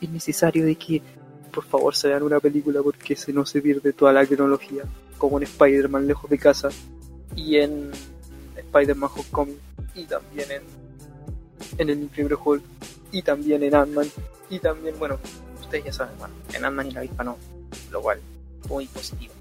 Es 0.00 0.10
necesario 0.10 0.64
de 0.64 0.74
que 0.74 1.02
por 1.52 1.64
favor 1.64 1.94
se 1.94 2.08
vean 2.08 2.22
una 2.22 2.40
película 2.40 2.82
porque 2.82 3.14
se 3.14 3.32
no 3.32 3.46
se 3.46 3.60
pierde 3.60 3.92
toda 3.92 4.12
la 4.12 4.26
cronología. 4.26 4.82
Como 5.18 5.38
en 5.38 5.44
Spider-Man 5.44 6.06
lejos 6.06 6.28
de 6.28 6.38
casa. 6.38 6.70
Y 7.36 7.56
en 7.56 7.90
Spider-Man 8.56 9.10
Homecoming 9.14 9.58
y 9.94 10.04
también 10.04 10.50
en, 10.50 10.62
en 11.78 11.90
el 11.90 12.02
Increíble 12.02 12.36
Hulk 12.42 12.62
y 13.10 13.22
también 13.22 13.62
en 13.62 13.74
Ant-Man 13.74 14.10
y 14.50 14.58
también, 14.58 14.98
bueno, 14.98 15.18
ustedes 15.60 15.84
ya 15.84 15.92
saben, 15.92 16.18
bueno, 16.18 16.34
en 16.52 16.64
Ant-Man 16.64 16.88
y 16.88 16.90
la 16.92 17.00
avispa 17.00 17.24
no, 17.24 17.36
lo 17.90 18.02
cual 18.02 18.20
muy 18.68 18.86
positivo. 18.86 19.32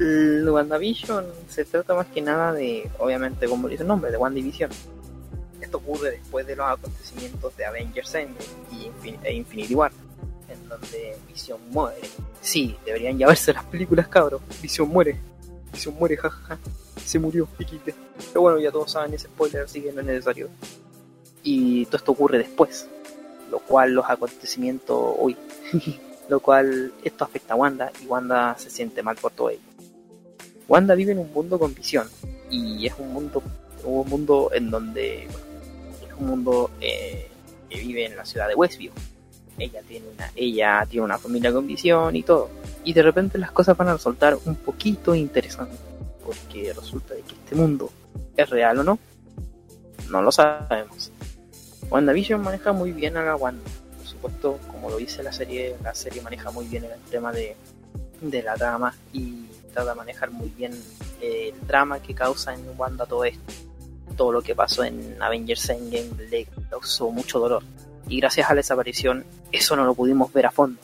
WandaVision 0.00 1.24
se 1.48 1.64
trata 1.64 1.94
más 1.94 2.06
que 2.08 2.20
nada 2.20 2.52
de, 2.52 2.90
obviamente, 2.98 3.46
como 3.46 3.68
dice 3.68 3.82
el 3.82 3.88
nombre, 3.88 4.10
de 4.10 4.16
WandaVision. 4.16 4.70
Esto 5.60 5.78
ocurre 5.78 6.12
después 6.12 6.46
de 6.46 6.56
los 6.56 6.68
acontecimientos 6.68 7.56
de 7.56 7.64
Avengers 7.64 8.14
Endgame 8.14 8.46
y 8.72 9.16
e 9.22 9.34
Infinity 9.34 9.74
War, 9.74 9.92
en 10.48 10.68
donde 10.68 11.16
Vision 11.28 11.58
muere. 11.70 12.00
Sí, 12.40 12.76
deberían 12.84 13.16
ya 13.18 13.28
verse 13.28 13.52
las 13.52 13.64
películas, 13.64 14.08
cabros. 14.08 14.42
Vision 14.60 14.88
muere. 14.88 15.18
Vision 15.74 15.94
muere, 15.98 16.16
jajaja. 16.16 16.58
Se 17.04 17.18
murió, 17.18 17.48
XD. 17.58 17.92
Pero 18.28 18.40
bueno, 18.40 18.58
ya 18.58 18.70
todos 18.70 18.92
saben 18.92 19.14
ese 19.14 19.26
spoiler, 19.26 19.62
así 19.62 19.82
que 19.82 19.92
no 19.92 20.00
es 20.00 20.06
necesario. 20.06 20.48
Y 21.42 21.84
todo 21.86 21.96
esto 21.98 22.12
ocurre 22.12 22.38
después, 22.38 22.88
lo 23.50 23.58
cual 23.58 23.92
los 23.92 24.08
acontecimientos, 24.08 25.14
uy, 25.18 25.36
lo 26.28 26.40
cual 26.40 26.92
esto 27.02 27.24
afecta 27.24 27.54
a 27.54 27.56
Wanda 27.56 27.92
y 28.02 28.06
Wanda 28.06 28.56
se 28.58 28.70
siente 28.70 29.02
mal 29.02 29.16
por 29.16 29.32
todo 29.32 29.50
ello. 29.50 29.60
Wanda 30.66 30.94
vive 30.94 31.12
en 31.12 31.18
un 31.18 31.32
mundo 31.32 31.58
con 31.58 31.74
visión 31.74 32.08
y 32.50 32.86
es 32.86 32.94
un 32.98 33.12
mundo, 33.12 33.42
un 33.84 34.08
mundo 34.08 34.50
en 34.54 34.70
donde 34.70 35.28
bueno, 35.28 36.06
es 36.06 36.14
un 36.18 36.26
mundo 36.26 36.70
eh, 36.80 37.28
que 37.68 37.80
vive 37.80 38.06
en 38.06 38.16
la 38.16 38.24
ciudad 38.24 38.48
de 38.48 38.54
Westview. 38.54 38.92
Ella 39.58 39.80
tiene 39.86 40.06
una, 40.08 40.30
ella 40.34 40.86
tiene 40.88 41.04
una 41.04 41.18
familia 41.18 41.52
con 41.52 41.66
visión 41.66 42.14
y 42.16 42.22
todo. 42.22 42.50
Y 42.84 42.92
de 42.92 43.02
repente 43.02 43.38
las 43.38 43.52
cosas 43.52 43.76
van 43.76 43.88
a 43.88 43.92
resultar 43.94 44.36
un 44.44 44.56
poquito 44.56 45.14
interesantes. 45.14 45.78
Porque 46.24 46.72
resulta 46.72 47.14
de 47.14 47.22
que 47.22 47.34
este 47.34 47.54
mundo 47.54 47.90
es 48.36 48.48
real 48.50 48.78
o 48.78 48.84
no. 48.84 48.98
No 50.10 50.22
lo 50.22 50.32
sabemos. 50.32 51.10
WandaVision 51.90 52.42
maneja 52.42 52.72
muy 52.72 52.92
bien 52.92 53.16
a 53.16 53.22
la 53.22 53.36
Wanda. 53.36 53.62
Por 53.98 54.06
supuesto, 54.06 54.58
como 54.68 54.90
lo 54.90 54.96
dice 54.96 55.22
la 55.22 55.32
serie, 55.32 55.76
la 55.82 55.94
serie 55.94 56.22
maneja 56.22 56.50
muy 56.50 56.66
bien 56.66 56.84
el 56.84 57.10
tema 57.10 57.32
de, 57.32 57.56
de 58.20 58.42
la 58.42 58.54
trama 58.54 58.94
y 59.12 59.44
trata 59.72 59.90
de 59.90 59.96
manejar 59.96 60.30
muy 60.30 60.48
bien 60.48 60.72
el 61.20 61.54
drama 61.66 62.00
que 62.00 62.14
causa 62.14 62.54
en 62.54 62.62
Wanda 62.76 63.06
todo 63.06 63.24
esto. 63.24 63.52
Todo 64.16 64.32
lo 64.32 64.42
que 64.42 64.54
pasó 64.54 64.84
en 64.84 65.20
Avengers 65.20 65.68
Endgame 65.70 66.28
le 66.30 66.46
causó 66.70 67.10
mucho 67.10 67.38
dolor. 67.38 67.62
Y 68.08 68.20
gracias 68.20 68.50
a 68.50 68.54
la 68.54 68.58
desaparición, 68.58 69.24
eso 69.50 69.76
no 69.76 69.84
lo 69.84 69.94
pudimos 69.94 70.32
ver 70.32 70.46
a 70.46 70.50
fondo. 70.50 70.80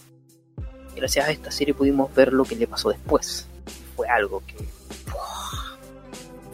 Gracias 0.94 1.26
a 1.26 1.30
esta 1.30 1.50
serie 1.50 1.74
pudimos 1.74 2.12
ver 2.14 2.32
lo 2.32 2.44
que 2.44 2.56
le 2.56 2.66
pasó 2.66 2.90
después. 2.90 3.46
Fue 3.96 4.08
algo 4.08 4.42
que. 4.46 4.56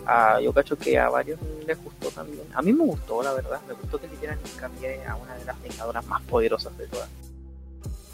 Ah, 0.08 0.40
yo 0.40 0.52
cacho 0.52 0.78
que 0.78 0.98
a 0.98 1.08
varios 1.08 1.38
les 1.66 1.82
gustó 1.82 2.08
también. 2.10 2.44
A 2.54 2.62
mí 2.62 2.72
me 2.72 2.84
gustó, 2.84 3.22
la 3.22 3.32
verdad. 3.32 3.60
Me 3.66 3.74
gustó 3.74 3.98
que 3.98 4.06
le 4.06 4.16
dieran 4.16 4.38
hincapié 4.44 5.04
a 5.04 5.16
una 5.16 5.34
de 5.34 5.44
las 5.44 5.60
vengadoras 5.60 6.06
más 6.06 6.22
poderosas 6.22 6.76
de 6.78 6.86
todas. 6.86 7.08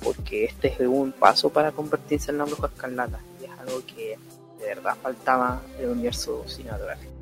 Porque 0.02 0.46
este 0.46 0.68
es 0.68 0.80
un 0.80 1.12
paso 1.12 1.50
para 1.50 1.72
convertirse 1.72 2.30
en 2.30 2.38
la 2.38 2.44
bruja 2.44 2.68
escarlata. 2.68 3.20
Y 3.40 3.44
es 3.44 3.50
algo 3.58 3.84
que 3.86 4.18
de 4.58 4.66
verdad 4.66 4.96
faltaba 5.02 5.60
en 5.76 5.84
el 5.84 5.90
universo 5.90 6.44
cinematográfico. 6.46 7.12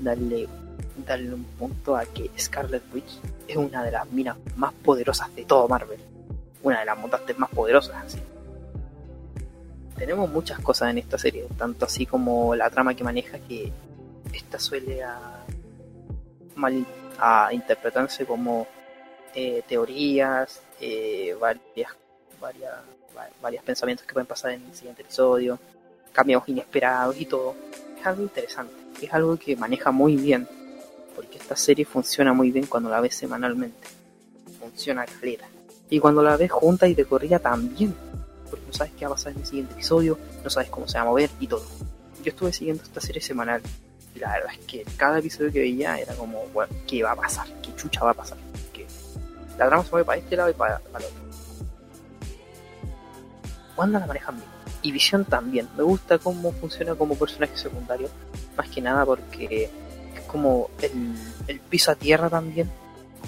Darle, 0.00 0.48
darle 1.04 1.34
un 1.34 1.44
punto 1.44 1.96
a 1.96 2.04
que 2.06 2.30
Scarlet 2.38 2.82
Witch 2.94 3.18
es 3.48 3.56
una 3.56 3.82
de 3.84 3.90
las 3.90 4.10
minas 4.10 4.36
más 4.56 4.72
poderosas 4.72 5.34
de 5.34 5.44
todo 5.44 5.68
Marvel. 5.68 6.00
Una 6.62 6.80
de 6.80 6.86
las 6.86 6.98
mutantes 6.98 7.38
más 7.38 7.50
poderosas, 7.50 7.96
así. 8.04 8.18
Tenemos 9.96 10.28
muchas 10.30 10.58
cosas 10.60 10.90
en 10.90 10.98
esta 10.98 11.16
serie, 11.16 11.46
tanto 11.56 11.86
así 11.86 12.04
como 12.04 12.54
la 12.54 12.68
trama 12.68 12.94
que 12.94 13.02
maneja 13.02 13.38
que 13.38 13.72
esta 14.32 14.58
suele 14.58 15.02
a, 15.02 15.42
mal, 16.54 16.84
a 17.18 17.48
interpretarse 17.52 18.26
como 18.26 18.66
eh, 19.34 19.62
teorías, 19.66 20.60
eh, 20.80 21.34
varias, 21.40 21.92
varias, 22.40 22.72
va- 23.16 23.30
varios 23.40 23.64
pensamientos 23.64 24.06
que 24.06 24.12
pueden 24.12 24.26
pasar 24.26 24.50
en 24.52 24.66
el 24.66 24.74
siguiente 24.74 25.00
episodio, 25.02 25.58
cambios 26.12 26.42
inesperados 26.48 27.18
y 27.18 27.24
todo. 27.24 27.54
Es 27.98 28.06
algo 28.06 28.22
interesante, 28.22 28.74
es 29.00 29.14
algo 29.14 29.36
que 29.38 29.56
maneja 29.56 29.92
muy 29.92 30.16
bien, 30.16 30.46
porque 31.16 31.38
esta 31.38 31.56
serie 31.56 31.86
funciona 31.86 32.34
muy 32.34 32.52
bien 32.52 32.66
cuando 32.66 32.90
la 32.90 33.00
ves 33.00 33.16
semanalmente. 33.16 33.88
Funciona 34.60 35.06
caleta. 35.06 35.46
Y 35.88 35.98
cuando 35.98 36.22
la 36.22 36.36
ves 36.36 36.52
junta 36.52 36.86
y 36.86 36.94
de 36.94 37.06
corrida 37.06 37.38
también, 37.38 37.94
porque 38.50 38.66
no 38.66 38.72
sabes 38.72 38.92
qué 38.92 39.06
va 39.06 39.12
a 39.12 39.14
pasar 39.14 39.32
en 39.32 39.38
el 39.38 39.46
siguiente 39.46 39.72
episodio, 39.72 40.18
no 40.44 40.50
sabes 40.50 40.68
cómo 40.68 40.86
se 40.86 40.98
va 40.98 41.04
a 41.04 41.06
mover 41.06 41.30
y 41.40 41.46
todo. 41.46 41.64
Yo 42.22 42.30
estuve 42.30 42.52
siguiendo 42.52 42.82
esta 42.82 43.00
serie 43.00 43.22
semanal 43.22 43.62
y 44.14 44.18
la 44.18 44.32
verdad 44.32 44.52
es 44.52 44.66
que 44.66 44.84
cada 44.96 45.18
episodio 45.18 45.50
que 45.50 45.60
veía 45.60 45.98
era 45.98 46.14
como, 46.14 46.44
bueno, 46.52 46.72
¿qué 46.86 47.02
va 47.02 47.12
a 47.12 47.16
pasar? 47.16 47.46
¿Qué 47.62 47.74
chucha 47.76 48.04
va 48.04 48.10
a 48.10 48.14
pasar? 48.14 48.36
Que 48.74 48.86
la 49.56 49.68
trama 49.68 49.84
se 49.84 49.90
mueve 49.90 50.04
para 50.04 50.18
este 50.18 50.36
lado 50.36 50.50
y 50.50 50.54
para, 50.54 50.76
el 50.76 51.04
otro. 51.04 51.26
Wanda 53.76 54.00
la 54.00 54.06
manejan 54.06 54.36
bien. 54.36 54.48
Y 54.82 54.92
Vision 54.92 55.24
también. 55.24 55.68
Me 55.76 55.82
gusta 55.82 56.18
cómo 56.18 56.52
funciona 56.52 56.94
como 56.94 57.14
personaje 57.16 57.56
secundario. 57.56 58.08
Más 58.56 58.68
que 58.68 58.80
nada 58.80 59.04
porque 59.04 59.70
como 60.36 60.68
el, 60.82 61.14
el 61.46 61.60
piso 61.60 61.90
a 61.90 61.94
tierra 61.94 62.28
también. 62.28 62.70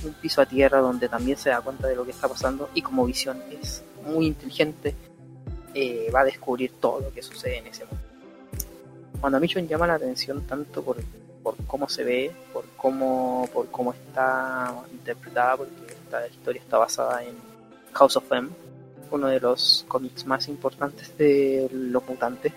Un 0.04 0.12
piso 0.12 0.42
a 0.42 0.46
tierra 0.46 0.78
donde 0.80 1.09
también 1.09 1.38
se 1.38 1.48
da 1.48 1.62
cuenta 1.62 1.88
de 1.88 1.96
lo 1.96 2.04
que 2.04 2.11
está 2.11 2.28
pasando. 2.28 2.68
Y 2.74 2.82
como 2.82 3.06
Vision 3.06 3.42
es 3.62 3.82
muy 4.06 4.26
inteligente, 4.26 4.94
eh, 5.72 6.11
va 6.14 6.20
a 6.20 6.24
descubrir 6.24 6.72
todo 6.78 7.00
lo 7.00 7.11
que 7.11 7.22
sucede 7.22 7.56
en 7.59 7.66
ese 7.68 7.86
mundo. 7.86 8.04
Cuando 9.22 9.40
Mission 9.40 9.66
llama 9.66 9.86
la 9.86 9.94
atención 9.94 10.46
tanto 10.46 10.82
por, 10.82 10.98
por 11.42 11.56
cómo 11.66 11.88
se 11.88 12.04
ve, 12.04 12.30
por 12.52 12.66
cómo, 12.76 13.48
por 13.54 13.70
cómo 13.70 13.94
está 13.94 14.74
interpretada, 14.92 15.56
porque 15.56 15.72
esta 16.04 16.28
historia 16.28 16.61
está 16.61 16.76
basada 16.76 17.24
en 17.24 17.34
House 17.94 18.16
of 18.16 18.30
M, 18.30 18.50
uno 19.11 19.28
de 19.28 19.40
los 19.40 19.86
cómics 19.88 20.26
más 20.26 20.46
importantes 20.48 21.16
de 21.16 21.70
los 21.72 22.06
mutantes, 22.06 22.52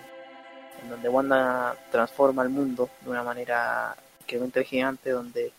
en 0.83 0.89
donde 0.89 1.07
Wanda 1.07 1.73
transforma 1.89 2.43
el 2.43 2.49
mundo 2.49 2.89
de 3.01 3.09
una 3.09 3.23
manera 3.23 3.95
increíblemente 4.21 4.63
gigante, 4.63 5.09
donde 5.09 5.51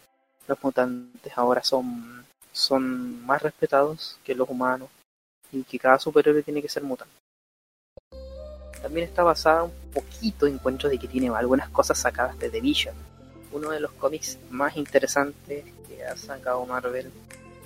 los 0.47 0.63
mutantes 0.63 1.33
ahora 1.37 1.63
son, 1.63 2.25
son 2.53 3.25
más 3.25 3.43
respetados 3.43 4.19
que 4.25 4.35
los 4.35 4.49
humanos 4.49 4.89
y 5.51 5.63
que 5.65 5.79
cada 5.79 5.99
superhéroe 5.99 6.43
tiene 6.43 6.63
que 6.63 6.69
ser 6.69 6.83
mutante. 6.83 7.15
También 8.81 9.07
está 9.07 9.23
basada 9.23 9.65
un 9.65 9.73
poquito, 9.93 10.47
encuentro 10.47 10.89
de 10.89 10.99
que 10.99 11.07
tiene 11.07 11.29
algunas 11.29 11.69
cosas 11.69 11.99
sacadas 11.99 12.39
de 12.39 12.51
The 12.51 12.61
Vision, 12.61 12.95
uno 13.53 13.71
de 13.71 13.81
los 13.81 13.93
cómics 13.93 14.39
más 14.51 14.77
interesantes 14.77 15.65
que 15.87 16.05
ha 16.05 16.17
sacado 16.17 16.67
Marvel, 16.67 17.11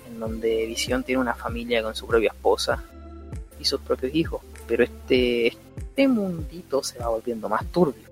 en 0.07 0.19
donde 0.19 0.65
Vision 0.67 1.03
tiene 1.03 1.21
una 1.21 1.33
familia 1.33 1.81
con 1.81 1.95
su 1.95 2.05
propia 2.05 2.29
esposa 2.29 2.83
y 3.59 3.65
sus 3.65 3.81
propios 3.81 4.13
hijos, 4.13 4.41
pero 4.67 4.83
este, 4.83 5.47
este 5.47 6.07
mundito 6.07 6.83
se 6.83 6.99
va 6.99 7.07
volviendo 7.07 7.49
más 7.49 7.65
turbio. 7.71 8.06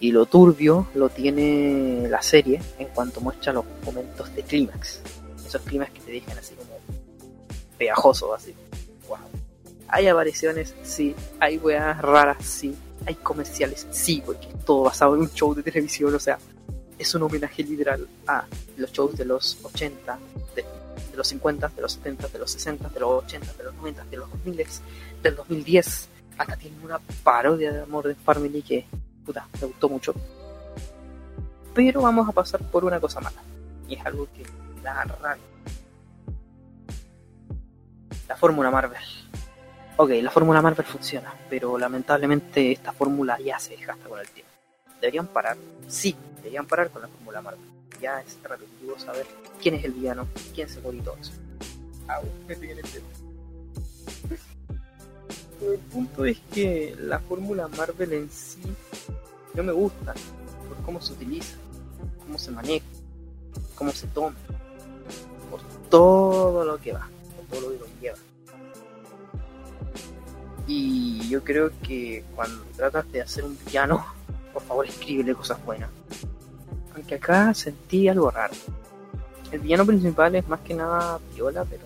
Y 0.00 0.12
lo 0.12 0.26
turbio 0.26 0.86
lo 0.94 1.08
tiene 1.08 2.06
la 2.08 2.22
serie 2.22 2.60
en 2.78 2.88
cuanto 2.88 3.20
muestra 3.20 3.52
los 3.52 3.64
momentos 3.84 4.34
de 4.34 4.42
clímax. 4.42 5.00
Esos 5.44 5.62
clímax 5.62 5.92
que 5.92 6.00
te 6.00 6.12
dejan 6.12 6.38
así 6.38 6.54
como 6.54 6.70
pegajosos, 7.76 8.30
así. 8.36 8.54
Wow. 9.08 9.18
Hay 9.88 10.06
apariciones, 10.06 10.74
sí. 10.82 11.14
Hay 11.40 11.58
weas 11.58 12.00
raras, 12.00 12.44
sí. 12.44 12.76
Hay 13.06 13.14
comerciales, 13.14 13.86
sí, 13.90 14.22
porque 14.24 14.48
es 14.48 14.64
todo 14.64 14.82
basado 14.82 15.14
en 15.14 15.22
un 15.22 15.30
show 15.30 15.54
de 15.54 15.62
televisión, 15.62 16.14
o 16.14 16.18
sea, 16.18 16.38
es 16.98 17.14
un 17.14 17.22
homenaje 17.22 17.62
literal 17.62 18.06
a 18.26 18.44
los 18.76 18.92
shows 18.92 19.16
de 19.16 19.24
los 19.24 19.58
80, 19.62 20.18
de, 20.54 20.62
de 21.10 21.16
los 21.16 21.28
50, 21.28 21.68
de 21.68 21.82
los 21.82 21.92
70, 21.92 22.28
de 22.28 22.38
los 22.38 22.50
60, 22.50 22.88
de 22.88 23.00
los 23.00 23.24
80, 23.24 23.52
de 23.52 23.64
los 23.64 23.74
90, 23.74 24.04
de 24.04 24.16
los 24.16 24.30
2000, 24.30 24.66
del 25.22 25.36
2010. 25.36 26.08
Acá 26.36 26.56
tiene 26.56 26.76
una 26.84 26.98
parodia 27.22 27.72
de 27.72 27.80
Amor 27.82 28.08
de 28.08 28.14
Family 28.14 28.62
que, 28.62 28.84
me 29.60 29.66
gustó 29.66 29.88
mucho. 29.88 30.14
Pero 31.74 32.02
vamos 32.02 32.28
a 32.28 32.32
pasar 32.32 32.60
por 32.70 32.84
una 32.84 33.00
cosa 33.00 33.20
mala. 33.20 33.40
Y 33.88 33.94
es 33.94 34.04
algo 34.04 34.28
que 34.34 34.44
da 34.82 35.04
rabia. 35.04 35.42
La 38.28 38.36
fórmula 38.36 38.70
Marvel. 38.70 39.00
Ok, 39.96 40.10
la 40.22 40.30
fórmula 40.30 40.62
Marvel 40.62 40.86
funciona, 40.86 41.34
pero 41.48 41.76
lamentablemente 41.78 42.72
esta 42.72 42.92
fórmula 42.92 43.38
ya 43.40 43.58
se 43.58 43.76
desgasta 43.76 44.08
con 44.08 44.20
el 44.20 44.28
tiempo. 44.28 44.52
¿Deberían 45.00 45.26
parar? 45.26 45.56
Sí, 45.88 46.14
deberían 46.36 46.66
parar 46.66 46.90
con 46.90 47.02
la 47.02 47.08
fórmula 47.08 47.40
Marvel. 47.42 47.64
Ya 48.00 48.20
es 48.20 48.38
repetitivo 48.42 48.98
saber 48.98 49.26
quién 49.60 49.74
es 49.74 49.84
el 49.84 49.92
villano, 49.92 50.28
quién 50.54 50.68
se 50.68 50.80
murió 50.80 51.00
y 51.00 51.04
todo 51.04 51.16
eso. 51.20 51.32
El 55.60 55.78
punto 55.90 56.24
es 56.24 56.38
que 56.52 56.94
la 57.00 57.18
fórmula 57.18 57.66
Marvel 57.68 58.12
en 58.12 58.30
sí 58.30 58.60
no 59.58 59.64
me 59.64 59.72
gusta 59.72 60.14
por 60.68 60.76
cómo 60.84 61.00
se 61.00 61.12
utiliza, 61.14 61.56
cómo 62.24 62.38
se 62.38 62.52
maneja, 62.52 62.86
cómo 63.74 63.90
se 63.90 64.06
toma, 64.06 64.36
por 65.50 65.60
todo 65.90 66.64
lo 66.64 66.78
que 66.78 66.92
va, 66.92 67.08
por 67.36 67.44
todo 67.46 67.68
lo 67.68 67.72
que 67.72 67.84
conlleva. 67.84 68.16
Y 70.68 71.28
yo 71.28 71.42
creo 71.42 71.72
que 71.82 72.24
cuando 72.36 72.62
tratas 72.76 73.10
de 73.10 73.22
hacer 73.22 73.44
un 73.44 73.58
villano, 73.66 74.06
por 74.52 74.62
favor 74.62 74.86
escríbele 74.86 75.34
cosas 75.34 75.64
buenas. 75.64 75.90
Aunque 76.94 77.16
acá 77.16 77.52
sentí 77.52 78.06
algo 78.06 78.30
raro. 78.30 78.54
El 79.50 79.58
villano 79.58 79.84
principal 79.84 80.36
es 80.36 80.46
más 80.46 80.60
que 80.60 80.74
nada 80.74 81.18
viola, 81.34 81.64
pero 81.64 81.82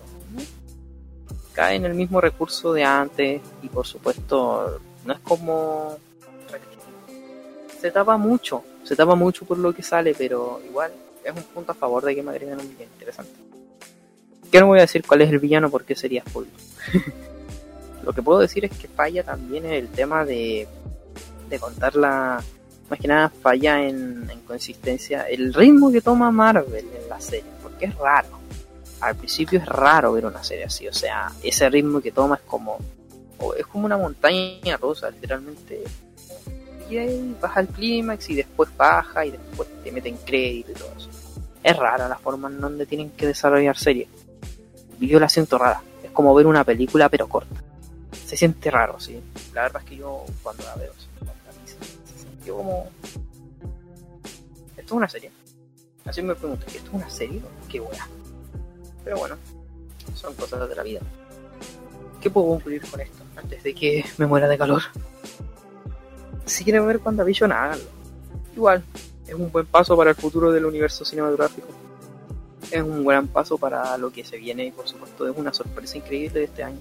cae 1.53 1.75
en 1.75 1.85
el 1.85 1.93
mismo 1.93 2.19
recurso 2.19 2.73
de 2.73 2.83
antes 2.83 3.41
y 3.61 3.69
por 3.69 3.85
supuesto 3.85 4.79
no 5.05 5.13
es 5.13 5.19
como 5.19 5.97
se 7.83 7.91
tapa 7.91 8.15
mucho 8.15 8.63
se 8.85 8.95
tapa 8.95 9.13
mucho 9.13 9.43
por 9.43 9.57
lo 9.57 9.73
que 9.73 9.83
sale 9.83 10.15
pero 10.17 10.61
igual 10.65 10.93
es 11.21 11.35
un 11.35 11.43
punto 11.43 11.73
a 11.73 11.75
favor 11.75 12.05
de 12.05 12.15
que 12.15 12.23
me 12.23 12.31
agreguen 12.31 12.61
un 12.61 12.69
villano 12.69 12.91
interesante. 12.93 13.33
Que 14.49 14.59
no 14.61 14.67
voy 14.67 14.79
a 14.79 14.83
decir 14.83 15.03
cuál 15.05 15.21
es 15.21 15.29
el 15.29 15.39
villano 15.39 15.69
porque 15.69 15.95
sería 15.95 16.23
spoiler. 16.27 16.53
Lo 18.05 18.13
que 18.13 18.21
puedo 18.21 18.39
decir 18.39 18.63
es 18.63 18.71
que 18.71 18.87
falla 18.87 19.23
también 19.23 19.65
el 19.65 19.89
tema 19.89 20.23
de 20.23 20.65
de 21.49 21.59
contar 21.59 21.95
la 21.97 22.41
más 22.89 22.99
que 22.99 23.07
nada 23.07 23.29
falla 23.29 23.85
en, 23.85 24.29
en 24.29 24.39
consistencia 24.41 25.23
el 25.29 25.53
ritmo 25.53 25.91
que 25.91 25.99
toma 25.99 26.31
Marvel 26.31 26.87
en 27.01 27.09
la 27.09 27.19
serie 27.19 27.51
porque 27.61 27.85
es 27.85 27.95
raro. 27.97 28.39
Al 29.01 29.15
principio 29.17 29.59
es 29.59 29.65
raro 29.65 30.13
ver 30.13 30.25
una 30.25 30.41
serie 30.41 30.63
así, 30.63 30.87
o 30.87 30.93
sea, 30.93 31.29
ese 31.43 31.69
ritmo 31.69 31.99
que 31.99 32.13
toma 32.13 32.35
es 32.35 32.41
como, 32.43 32.77
es 33.57 33.67
como 33.67 33.85
una 33.85 33.97
montaña 33.97 34.77
rosa, 34.77 35.11
literalmente. 35.11 35.83
Y 37.01 37.35
baja 37.41 37.61
el 37.61 37.67
clímax 37.67 38.29
y 38.29 38.35
después 38.35 38.69
baja 38.77 39.25
y 39.25 39.31
después 39.31 39.67
te 39.83 39.91
meten 39.91 40.17
crédito 40.17 40.71
y 40.71 40.75
todo 40.75 40.93
eso. 40.97 41.09
Es 41.63 41.75
rara 41.75 42.07
la 42.07 42.17
forma 42.17 42.49
en 42.49 42.61
donde 42.61 42.85
tienen 42.85 43.09
que 43.11 43.25
desarrollar 43.25 43.77
series. 43.77 44.07
Yo 44.99 45.19
la 45.19 45.29
siento 45.29 45.57
rara, 45.57 45.81
es 46.03 46.11
como 46.11 46.33
ver 46.35 46.45
una 46.45 46.63
película 46.63 47.09
pero 47.09 47.27
corta. 47.27 47.63
Se 48.25 48.37
siente 48.37 48.69
raro, 48.69 48.99
sí. 48.99 49.19
La 49.53 49.63
verdad 49.63 49.81
es 49.83 49.89
que 49.89 49.95
yo 49.97 50.23
cuando 50.41 50.63
la 50.63 50.75
veo, 50.75 50.93
se, 51.65 52.51
como... 52.51 52.89
¿Esto 54.77 54.85
es 54.85 54.91
una 54.91 55.09
serie? 55.09 55.31
Así 56.05 56.21
me 56.21 56.35
pregunto, 56.35 56.65
¿esto 56.67 56.87
es 56.87 56.93
una 56.93 57.09
serie? 57.09 57.41
¿Qué 57.69 57.79
buena? 57.79 58.07
Pero 59.03 59.17
bueno, 59.17 59.35
son 60.15 60.33
cosas 60.35 60.67
de 60.67 60.75
la 60.75 60.83
vida. 60.83 61.01
¿Qué 62.21 62.29
puedo 62.29 62.47
concluir 62.47 62.81
con 62.89 63.01
esto 63.01 63.23
antes 63.35 63.63
de 63.63 63.73
que 63.73 64.05
me 64.17 64.25
muera 64.25 64.47
de 64.47 64.57
calor? 64.57 64.81
Si 66.45 66.63
quieren 66.63 66.85
ver 66.85 66.99
WandaVision, 67.03 67.51
háganlo. 67.51 67.85
Igual, 68.55 68.83
es 69.27 69.33
un 69.33 69.51
buen 69.51 69.65
paso 69.65 69.95
para 69.97 70.11
el 70.11 70.15
futuro 70.15 70.51
del 70.51 70.65
universo 70.65 71.05
cinematográfico. 71.05 71.67
Es 72.71 72.81
un 72.81 73.05
gran 73.05 73.27
paso 73.27 73.57
para 73.57 73.97
lo 73.97 74.11
que 74.11 74.23
se 74.23 74.37
viene 74.37 74.65
y 74.65 74.71
por 74.71 74.87
supuesto 74.87 75.27
es 75.27 75.37
una 75.37 75.53
sorpresa 75.53 75.97
increíble 75.97 76.39
de 76.39 76.45
este 76.45 76.63
año. 76.63 76.79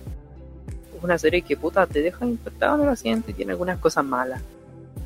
Es 0.97 1.03
una 1.03 1.19
serie 1.19 1.43
que 1.43 1.57
puta 1.57 1.87
te 1.87 2.01
deja 2.01 2.25
impactado 2.25 2.77
en 2.77 2.83
el 2.83 2.89
asiento 2.89 3.31
y 3.31 3.35
tiene 3.35 3.53
algunas 3.53 3.79
cosas 3.79 4.05
malas. 4.05 4.43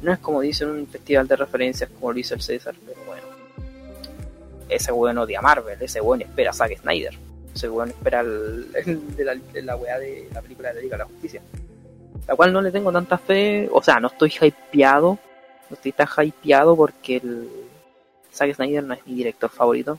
No 0.02 0.12
es 0.12 0.18
como 0.18 0.40
dicen 0.40 0.70
un 0.70 0.86
festival 0.86 1.26
de 1.26 1.36
referencias 1.36 1.90
como 1.90 2.12
lo 2.12 2.18
hizo 2.18 2.34
el 2.34 2.42
César, 2.42 2.74
pero 2.84 3.00
bueno 3.06 3.36
ese 4.68 4.92
weón 4.92 5.18
odia 5.18 5.40
Marvel, 5.40 5.80
ese 5.80 6.00
weón 6.00 6.22
espera 6.22 6.50
a 6.50 6.52
Zack 6.52 6.80
Snyder, 6.80 7.16
ese 7.54 7.68
weón 7.68 7.90
espera 7.90 8.20
el, 8.20 8.66
la, 9.18 9.36
la 9.62 9.76
weá 9.76 9.98
de 9.98 10.28
la 10.32 10.42
película 10.42 10.70
de 10.70 10.74
la 10.74 10.80
Liga 10.80 10.96
de 10.96 10.98
la 10.98 11.06
Justicia. 11.06 11.42
La 12.26 12.34
cual 12.34 12.52
no 12.52 12.60
le 12.60 12.72
tengo 12.72 12.92
tanta 12.92 13.18
fe, 13.18 13.68
o 13.70 13.82
sea, 13.82 14.00
no 14.00 14.08
estoy 14.08 14.32
hypeado, 14.40 15.18
no 15.70 15.74
estoy 15.74 15.92
tan 15.92 16.08
hypeado 16.24 16.76
porque 16.76 17.16
el 17.18 17.48
Zack 18.32 18.54
Snyder 18.54 18.84
no 18.84 18.94
es 18.94 19.06
mi 19.06 19.14
director 19.14 19.50
favorito. 19.50 19.98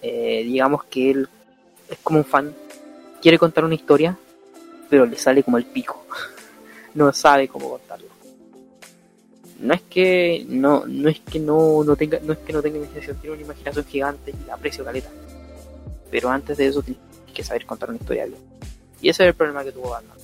Eh, 0.00 0.42
digamos 0.44 0.84
que 0.84 1.10
él 1.10 1.28
es 1.88 1.98
como 1.98 2.20
un 2.20 2.24
fan, 2.24 2.54
quiere 3.20 3.38
contar 3.38 3.64
una 3.64 3.74
historia, 3.74 4.16
pero 4.88 5.06
le 5.06 5.18
sale 5.18 5.42
como 5.42 5.58
el 5.58 5.64
pico. 5.64 6.04
no 6.94 7.12
sabe 7.12 7.48
cómo 7.48 7.70
contarlo 7.70 8.18
no 9.58 9.74
es 9.74 9.82
que 9.82 10.44
no, 10.48 10.84
no 10.86 11.08
es 11.08 11.20
que 11.20 11.40
no, 11.40 11.82
no 11.84 11.96
tenga, 11.96 12.20
no 12.22 12.32
es 12.32 12.38
que 12.38 12.52
no 12.52 12.62
tenga 12.62 12.78
imaginación, 12.78 13.16
tiene 13.16 13.34
una 13.34 13.44
imaginación 13.44 13.84
gigante 13.84 14.30
y 14.30 14.46
la 14.46 14.54
aprecio 14.54 14.84
caleta. 14.84 15.10
Pero 16.10 16.30
antes 16.30 16.56
de 16.56 16.66
eso 16.66 16.82
tienes 16.82 17.02
que 17.34 17.42
saber 17.42 17.66
contar 17.66 17.90
una 17.90 17.98
historia. 17.98 18.26
Y 19.00 19.08
ese 19.08 19.24
es 19.24 19.28
el 19.28 19.34
problema 19.34 19.64
que 19.64 19.72
tuvo 19.72 19.90
Batman, 19.90 20.16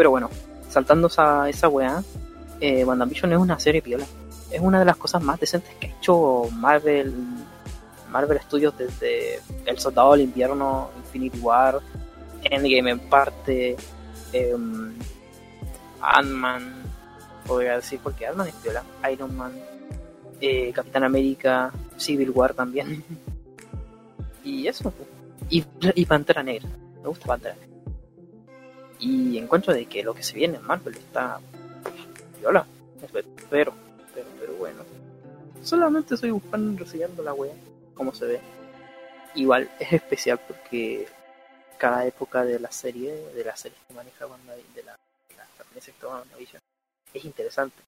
Pero 0.00 0.12
bueno, 0.12 0.30
saltando 0.70 1.08
esa, 1.08 1.46
esa 1.50 1.68
weá, 1.68 2.02
eh, 2.58 2.86
WandaVision 2.86 3.34
es 3.34 3.38
una 3.38 3.60
serie 3.60 3.82
piola. 3.82 4.06
Es 4.50 4.58
una 4.58 4.78
de 4.78 4.86
las 4.86 4.96
cosas 4.96 5.22
más 5.22 5.38
decentes 5.38 5.74
que 5.78 5.88
ha 5.88 5.90
hecho 5.90 6.44
Marvel 6.52 7.12
Marvel 8.10 8.40
Studios 8.40 8.78
desde 8.78 9.40
El 9.66 9.78
Soldado 9.78 10.12
del 10.12 10.22
Invierno, 10.22 10.88
Infinity 10.96 11.38
War, 11.40 11.80
Endgame 12.44 12.92
en 12.92 12.98
parte, 12.98 13.76
eh, 14.32 14.56
Ant-Man, 16.00 16.82
podría 17.46 17.76
decir, 17.76 18.00
porque 18.02 18.26
Ant-Man 18.26 18.48
es 18.48 18.54
piola, 18.54 18.82
Iron 19.12 19.36
Man, 19.36 19.52
eh, 20.40 20.72
Capitán 20.72 21.04
América, 21.04 21.72
Civil 21.98 22.30
War 22.30 22.54
también. 22.54 23.04
y 24.44 24.66
eso, 24.66 24.94
y, 25.50 25.62
y 25.94 26.06
Pantera 26.06 26.42
Negra, 26.42 26.70
me 27.02 27.06
gusta 27.06 27.26
Pantera 27.26 27.54
Negra. 27.56 27.69
Y 29.00 29.38
encuentro 29.38 29.72
de 29.72 29.86
que 29.86 30.02
lo 30.02 30.14
que 30.14 30.22
se 30.22 30.34
viene 30.34 30.58
en 30.58 30.66
Marvel 30.66 30.96
está 30.96 31.40
viola, 32.38 32.66
pero, 33.48 33.72
pero, 34.14 34.28
pero 34.38 34.52
bueno. 34.54 34.84
Solamente 35.62 36.14
estoy 36.14 36.30
buscando, 36.30 36.78
reseñando 36.82 37.22
la 37.22 37.32
wea, 37.32 37.54
como 37.94 38.14
se 38.14 38.26
ve. 38.26 38.40
Igual 39.34 39.70
es 39.78 39.92
especial 39.92 40.40
porque 40.46 41.06
cada 41.78 42.04
época 42.06 42.44
de 42.44 42.58
la 42.58 42.70
serie, 42.70 43.12
de 43.34 43.44
la 43.44 43.56
serie 43.56 43.78
que 43.88 43.94
maneja 43.94 44.26
WandaVision, 44.26 44.74
de 44.74 44.82
la, 44.82 44.96
de 45.28 45.36
la, 45.36 45.46
la, 46.12 46.60
es 47.14 47.24
interesante. 47.24 47.82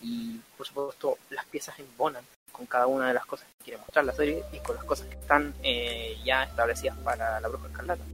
Y 0.00 0.40
por 0.56 0.66
supuesto 0.66 1.18
las 1.30 1.44
piezas 1.46 1.78
embonan 1.78 2.24
con 2.52 2.66
cada 2.66 2.86
una 2.86 3.08
de 3.08 3.14
las 3.14 3.26
cosas 3.26 3.46
que 3.48 3.64
quiere 3.64 3.78
mostrar 3.78 4.04
la 4.04 4.12
serie 4.12 4.44
y 4.52 4.58
con 4.60 4.76
las 4.76 4.84
cosas 4.84 5.06
que 5.08 5.16
están 5.16 5.54
eh, 5.62 6.16
ya 6.24 6.44
establecidas 6.44 6.96
para 6.98 7.40
la 7.40 7.48
Bruja 7.48 7.68
Escarlata. 7.68 8.04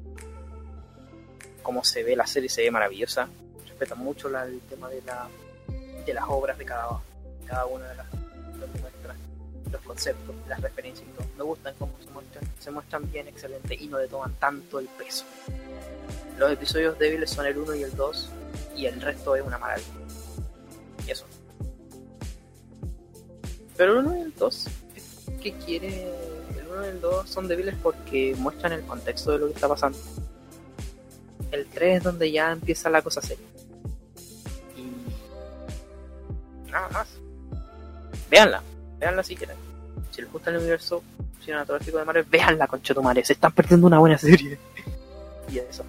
Como 1.65 1.83
se 1.83 2.05
ve 2.05 2.15
la 2.15 2.29
serie, 2.29 2.49
se 2.49 2.63
ve 2.63 2.71
maravillosa. 2.71 3.29
Respeta 3.67 3.97
mucho 3.97 4.29
el 4.29 4.61
tema 4.61 4.89
de, 4.89 5.03
la, 5.03 5.27
las 6.07 6.25
obras 6.29 6.57
de 6.57 6.65
cada, 6.65 7.01
cada 7.49 7.67
una 7.67 7.89
de 7.89 7.97
las 7.97 8.07
los 9.75 9.83
conceptos, 9.83 10.35
las 10.49 10.61
referencias. 10.61 11.07
Me 11.37 11.43
gustan 11.43 11.75
cómo 11.79 11.93
se 12.03 12.11
muestran, 12.11 12.45
se 12.61 12.71
muestran 12.71 13.11
bien, 13.11 13.27
excelente 13.27 13.75
y 13.75 13.89
no 13.89 13.99
le 13.99 14.07
toman 14.07 14.33
tanto 14.35 14.79
el 14.79 14.87
peso. 14.87 15.25
Los 16.39 16.53
episodios 16.53 16.99
débiles 16.99 17.31
son 17.31 17.47
el 17.47 17.59
1 17.59 17.75
y 17.75 17.83
el 17.83 17.95
2 17.97 18.31
y 18.77 18.87
el 18.87 19.01
resto 19.01 19.35
es 19.37 19.43
una 19.43 19.59
maravilla. 19.59 19.89
Y 21.07 21.11
eso. 21.11 21.27
Pero 23.77 23.99
el 23.99 24.07
1 24.07 24.19
y 24.19 24.21
el 24.23 24.35
2, 24.35 24.67
¿qué 25.43 25.53
quiere? 25.55 26.05
El 26.57 26.69
1 26.69 26.87
y 26.87 26.89
el 26.89 27.01
2 27.01 27.29
son 27.29 27.49
débiles 27.49 27.75
porque 27.83 28.35
muestran 28.39 28.73
el 28.73 28.83
contexto 28.83 29.33
de 29.33 29.39
lo 29.39 29.47
que 29.47 29.55
está 29.55 29.69
pasando. 29.69 29.99
El 31.55 31.67
3 31.67 31.99
es 31.99 32.03
donde 32.03 32.33
ya 32.33 32.51
empieza 32.51 32.91
la 32.91 33.01
cosa 33.01 33.23
seria. 33.23 33.47
Y 34.77 34.83
nada 36.71 36.89
más. 36.89 37.09
Veanla, 38.29 38.61
veanla 38.99 39.23
si 39.23 39.37
quieren. 39.37 39.57
Si 40.11 40.21
les 40.21 40.33
gusta 40.33 40.51
el 40.51 40.57
universo 40.57 41.05
cinematográfico 41.41 41.99
de 41.99 42.05
Marvel, 42.05 42.25
veanla, 42.29 42.67
conchetumare. 42.67 43.25
Se 43.25 43.35
están 43.35 43.53
perdiendo 43.53 43.87
una 43.87 44.01
buena 44.01 44.19
serie. 44.19 44.59
y 45.53 45.59
eso. 45.59 45.85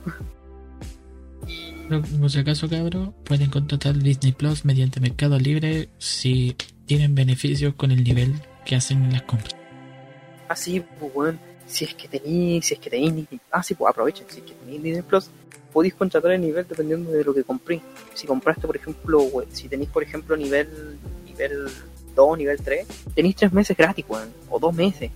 Por 1.89 2.29
si 2.29 2.39
acaso, 2.39 2.69
cabro, 2.69 3.15
pueden 3.23 3.49
contratar 3.49 3.95
Disney 3.97 4.33
Plus 4.33 4.65
mediante 4.65 4.99
Mercado 4.99 5.39
Libre 5.39 5.89
si 5.97 6.55
tienen 6.85 7.15
beneficios 7.15 7.73
con 7.73 7.89
el 7.89 8.03
nivel 8.03 8.39
que 8.65 8.75
hacen 8.75 9.03
en 9.03 9.13
las 9.13 9.23
compras. 9.23 9.55
Ah, 10.47 10.55
sí, 10.55 10.83
pues, 10.99 11.11
bueno, 11.11 11.39
si 11.65 11.85
es 11.85 11.95
que 11.95 12.07
tenéis, 12.07 12.65
si 12.65 12.73
es 12.73 12.79
que 12.79 12.89
tenéis, 12.89 13.27
ah, 13.51 13.63
sí, 13.63 13.73
pues 13.73 13.89
aprovechen, 13.89 14.25
si 14.29 14.39
es 14.39 14.45
que 14.45 14.53
tenéis 14.53 14.83
Disney 14.83 15.01
Plus, 15.01 15.29
podéis 15.73 15.93
contratar 15.95 16.31
el 16.31 16.41
nivel 16.41 16.65
dependiendo 16.67 17.11
de 17.11 17.23
lo 17.23 17.33
que 17.33 17.43
compré. 17.43 17.81
Si 18.13 18.25
compraste, 18.25 18.65
por 18.65 18.75
ejemplo, 18.75 19.27
si 19.51 19.67
tenéis, 19.67 19.89
por 19.89 20.03
ejemplo, 20.03 20.37
nivel, 20.37 20.97
nivel 21.25 21.67
2, 22.15 22.37
nivel 22.37 22.57
3, 22.61 22.87
tenéis 23.13 23.35
3 23.35 23.53
meses 23.53 23.75
gratis, 23.75 24.05
weón, 24.07 24.31
o 24.49 24.59
2 24.59 24.73
meses. 24.73 25.11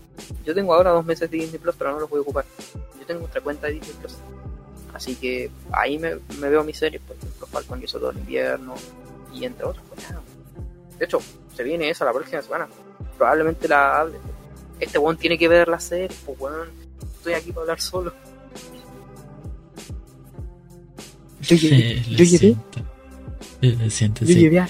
Yo 0.45 0.53
tengo 0.53 0.73
ahora 0.73 0.91
2 0.91 1.05
meses 1.05 1.31
de 1.31 1.37
Disney 1.37 1.59
Plus, 1.59 1.75
pero 1.77 1.91
no 1.91 1.99
los 1.99 2.09
voy 2.09 2.19
a 2.19 2.21
ocupar. 2.21 2.45
Yo 2.99 3.05
tengo 3.05 3.25
otra 3.25 3.41
cuenta 3.41 3.67
de 3.67 3.73
Disney 3.73 3.95
Plus. 3.99 4.17
Así 4.93 5.15
que 5.15 5.49
ahí 5.71 5.97
me, 5.97 6.15
veo 6.15 6.63
mis 6.63 6.77
series, 6.77 7.01
por 7.01 7.15
ejemplo, 7.15 7.47
Falcon 7.47 7.81
y 7.81 7.85
eso 7.85 7.99
todo 7.99 8.11
el 8.11 8.17
invierno, 8.17 8.75
y 9.33 9.45
entre 9.45 9.65
otros. 9.65 9.85
Pues, 9.87 10.05
de 10.97 11.05
hecho, 11.05 11.19
se 11.55 11.63
viene 11.63 11.89
eso 11.89 12.03
la 12.03 12.11
próxima 12.11 12.41
semana. 12.41 12.67
Probablemente 13.17 13.67
la 13.69 14.01
hable. 14.01 14.17
Este 14.79 14.97
weón 14.97 15.17
tiene 15.17 15.37
que 15.37 15.47
ver 15.47 15.67
la 15.67 15.79
serie, 15.79 16.09
pues 16.25 16.39
weón, 16.39 16.69
estoy 17.17 17.33
aquí 17.33 17.51
para 17.51 17.61
hablar 17.61 17.81
solo. 17.81 18.13
Yo 21.41 21.55
llevé. 21.55 22.03
yo 22.09 22.23
llevé. 22.23 22.55
Lo 23.61 23.89
siento, 23.89 24.25
yo 24.25 24.35
llevé 24.35 24.65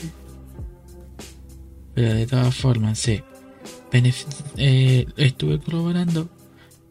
Pero 1.94 2.14
de 2.14 2.26
todas 2.26 2.56
formas, 2.56 3.00
sí. 3.00 3.22
eh, 4.58 5.06
estuve 5.18 5.60
colaborando 5.60 6.30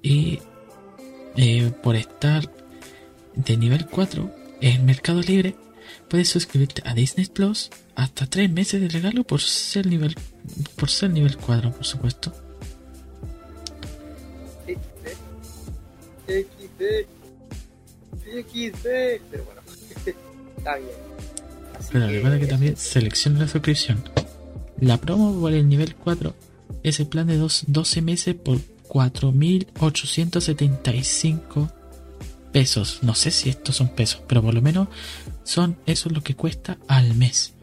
y 0.03 0.39
eh, 1.37 1.73
por 1.83 1.97
estar 1.97 2.53
de 3.35 3.57
nivel 3.57 3.87
4 3.87 4.31
en 4.61 4.85
Mercado 4.85 5.21
Libre 5.21 5.57
puedes 6.09 6.29
suscribirte 6.29 6.83
a 6.85 6.95
Disney 6.95 7.27
Plus 7.27 7.71
hasta 7.95 8.27
tres 8.27 8.51
meses 8.51 8.81
de 8.81 8.89
regalo 8.89 9.25
por 9.25 9.41
ser 9.41 9.87
nivel 9.87 10.15
por 10.77 10.91
ser 10.91 11.11
nivel 11.11 11.37
4, 11.37 11.73
por 11.73 11.85
supuesto. 11.85 12.33
XD. 14.75 15.07
XD. 16.29 16.83
XD. 18.45 18.87
Pero 19.31 19.45
bueno, 19.45 19.61
está 20.07 20.77
bien. 20.77 20.91
Pero 21.93 22.07
recuerda 22.09 22.39
que 22.39 22.47
también 22.47 22.77
selecciona 22.77 23.41
la 23.41 23.49
suscripción. 23.49 24.03
La 24.81 24.97
promo 24.99 25.39
por 25.41 25.53
el 25.53 25.69
nivel 25.69 25.95
4 25.97 26.35
es 26.83 27.01
el 27.01 27.07
plan 27.07 27.27
de 27.27 27.37
dos- 27.39 27.65
12 27.67 28.03
meses 28.03 28.35
por 28.35 28.59
4.875 28.89 31.73
pesos. 32.53 32.99
No 33.03 33.15
sé 33.15 33.31
si 33.31 33.49
estos 33.49 33.77
son 33.77 33.89
pesos, 33.89 34.21
pero 34.29 34.43
por 34.43 34.53
lo 34.55 34.61
menos 34.63 34.89
son 35.45 35.79
eso 35.87 36.09
es 36.09 36.15
lo 36.15 36.23
que 36.23 36.35
cuesta 36.35 36.79
al 36.89 37.15
mes. 37.15 37.55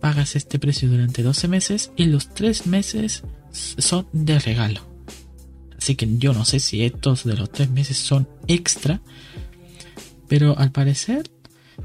Pagas 0.00 0.34
este 0.36 0.58
precio 0.58 0.88
durante 0.88 1.22
12 1.22 1.46
meses 1.48 1.90
y 1.96 2.04
los 2.06 2.32
3 2.34 2.66
meses 2.66 3.22
son 3.52 4.06
de 4.12 4.38
regalo. 4.38 4.80
Así 5.80 5.94
que 5.96 6.06
yo 6.18 6.34
no 6.34 6.44
sé 6.44 6.60
si 6.60 6.84
estos 6.84 7.24
de 7.24 7.34
los 7.34 7.50
3 7.50 7.70
meses 7.70 7.96
son 7.96 8.28
extra, 8.46 9.00
pero 10.28 10.56
al 10.58 10.70
parecer 10.72 11.30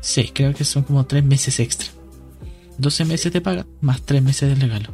sí, 0.01 0.31
creo 0.33 0.53
que 0.53 0.65
son 0.65 0.83
como 0.83 1.05
3 1.05 1.23
meses 1.23 1.61
extra. 1.61 1.87
12 2.77 3.05
meses 3.05 3.31
de 3.31 3.39
paga 3.39 3.65
más 3.79 4.01
3 4.01 4.21
meses 4.21 4.49
de 4.49 4.55
regalo. 4.55 4.89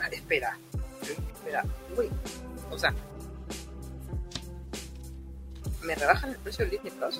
Ah, 0.00 0.08
espera. 0.10 0.58
Espera. 1.02 1.64
Uy. 1.96 2.06
O 2.72 2.76
sea. 2.76 2.92
¿Me 5.84 5.94
rebajan 5.94 6.30
el 6.30 6.36
precio 6.38 6.64
del 6.64 6.72
Disney 6.72 6.92
Plus? 6.98 7.18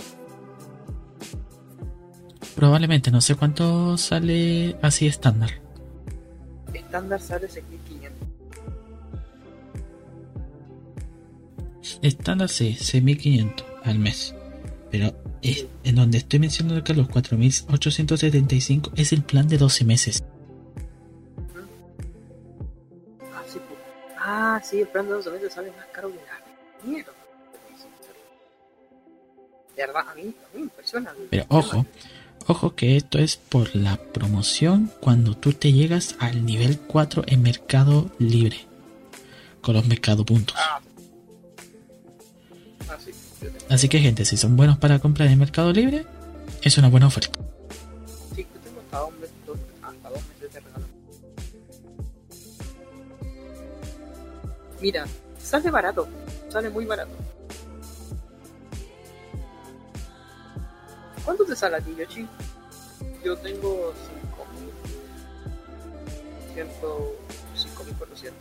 Probablemente, 2.57 3.13
no 3.13 3.21
sé 3.21 3.37
cuánto 3.37 3.97
sale 3.97 4.77
así 4.83 5.07
estándar. 5.07 5.51
Estándar 6.75 7.21
sale 7.21 7.49
6500. 7.49 8.36
Estándar 12.03 12.49
sí, 12.49 12.75
6500 12.75 13.67
al 13.85 13.99
mes. 13.99 14.35
Pero 14.91 15.15
es, 15.43 15.67
en 15.85 15.97
donde 15.97 16.19
estoy 16.19 16.39
mencionando 16.39 16.83
que 16.85 16.95
los 16.95 17.09
4875 17.09 18.93
es 18.97 19.13
el 19.13 19.23
plan 19.23 19.49
de 19.49 19.59
12 19.59 19.85
meses. 19.85 20.25
Ah, 23.33 23.43
sí, 23.47 23.59
pues. 23.69 23.81
Ah, 24.19 24.61
sí, 24.65 24.81
el 24.81 24.89
plan 24.89 25.07
de 25.07 25.13
12 25.13 25.31
meses 25.31 25.53
sale 25.53 25.71
más 25.73 25.87
caro 25.93 26.11
que 26.11 26.17
la 26.17 26.91
mierda. 26.91 27.13
De 29.77 29.87
verdad, 29.87 30.09
a 30.09 30.15
mí, 30.15 30.23
a 30.23 30.57
mí 30.57 30.63
impresiona. 30.63 31.13
Pero 31.29 31.45
ojo, 31.49 31.85
ojo 32.47 32.75
que 32.75 32.97
esto 32.97 33.19
es 33.19 33.37
por 33.37 33.77
la 33.77 33.97
promoción 33.99 34.91
cuando 35.01 35.37
tú 35.37 35.53
te 35.53 35.73
llegas 35.73 36.17
al 36.19 36.47
nivel 36.47 36.79
4 36.79 37.25
en 37.27 37.43
Mercado 37.43 38.11
Libre. 38.19 38.65
Con 39.61 39.75
los 39.75 39.87
Mercado 39.87 40.25
Puntos. 40.25 40.57
Ah, 40.59 40.81
Así 43.69 43.89
que 43.89 43.99
gente, 44.01 44.25
si 44.25 44.37
son 44.37 44.57
buenos 44.57 44.79
para 44.79 44.99
comprar 44.99 45.29
en 45.29 45.39
Mercado 45.39 45.73
Libre, 45.73 46.05
es 46.63 46.79
una 46.79 46.89
buena 46.89 47.07
oferta. 47.07 47.39
Sí, 48.35 48.47
yo 48.55 48.61
tengo 48.61 48.81
hasta 48.81 48.99
dos 48.99 49.13
meses, 49.15 49.31
dos- 49.47 49.59
hasta 49.83 50.09
dos 50.11 50.21
meses 50.29 50.53
de 50.55 50.61
regalo. 50.61 50.85
Mira, 54.81 55.07
sale 55.43 55.71
barato, 55.71 56.07
sale 56.49 56.71
muy 56.71 56.85
barato. 56.85 57.13
¿Cuánto 61.25 61.45
te 61.45 61.57
sale 61.57 61.77
a 61.77 61.81
ti, 61.81 61.95
Yoshi? 61.99 62.27
Yo 63.25 63.37
tengo 63.39 63.93
5.000. 66.55 66.67
5.400. 67.57 68.33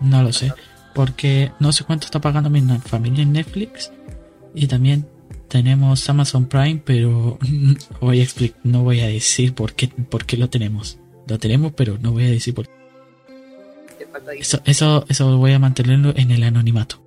No 0.00 0.22
lo 0.22 0.32
sé. 0.32 0.52
Porque 0.94 1.52
no 1.58 1.72
sé 1.72 1.84
cuánto 1.84 2.06
está 2.06 2.20
pagando 2.20 2.48
mi 2.50 2.60
familia 2.80 3.22
en 3.22 3.32
Netflix. 3.32 3.90
Y 4.54 4.66
también 4.66 5.06
tenemos 5.48 6.08
Amazon 6.08 6.46
Prime, 6.46 6.82
pero 6.84 7.38
voy 8.00 8.20
a 8.20 8.24
expli- 8.24 8.54
no 8.64 8.82
voy 8.82 9.00
a 9.00 9.06
decir 9.06 9.54
por 9.54 9.74
qué, 9.74 9.88
por 9.88 10.24
qué 10.26 10.36
lo 10.36 10.48
tenemos. 10.50 10.98
Lo 11.26 11.38
tenemos, 11.38 11.72
pero 11.72 11.98
no 11.98 12.12
voy 12.12 12.24
a 12.26 12.30
decir 12.30 12.54
por 12.54 12.66
qué. 12.66 12.72
Eso, 14.38 14.60
eso, 14.64 15.04
eso 15.08 15.36
voy 15.38 15.52
a 15.52 15.58
mantenerlo 15.58 16.12
en 16.16 16.30
el 16.30 16.42
anonimato. 16.42 17.00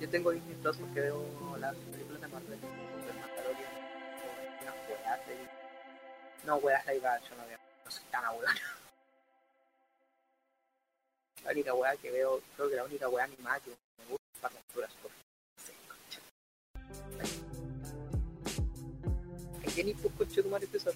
Yo 0.00 0.08
tengo 0.08 0.30
Disney 0.30 0.54
Plus 0.62 0.76
porque 0.76 1.00
veo 1.00 1.24
las 1.58 1.74
películas 1.92 2.20
de 2.20 2.28
Marvel. 2.28 2.58
No, 6.46 6.56
weas 6.56 6.84
live 6.86 7.06
action, 7.06 7.36
no 7.38 7.46
veo. 7.46 7.58
No 7.84 7.90
soy 7.90 8.02
tan 8.10 8.24
abuelo. 8.24 8.48
La 11.44 11.50
única 11.52 11.74
wea 11.74 11.96
que 11.96 12.10
veo, 12.10 12.40
creo 12.56 12.68
que 12.70 12.76
la 12.76 12.84
única 12.84 13.08
wea 13.08 13.24
animada 13.24 13.60
que 13.60 13.70
me 13.70 14.04
gusta 14.10 14.29
concha. 15.88 16.20
¿En 19.62 19.72
qué 19.72 19.84
ni 19.84 19.94
pues 19.94 20.14
coche 20.14 20.42
tu 20.42 20.48
madre 20.48 20.68
esa 20.72 20.90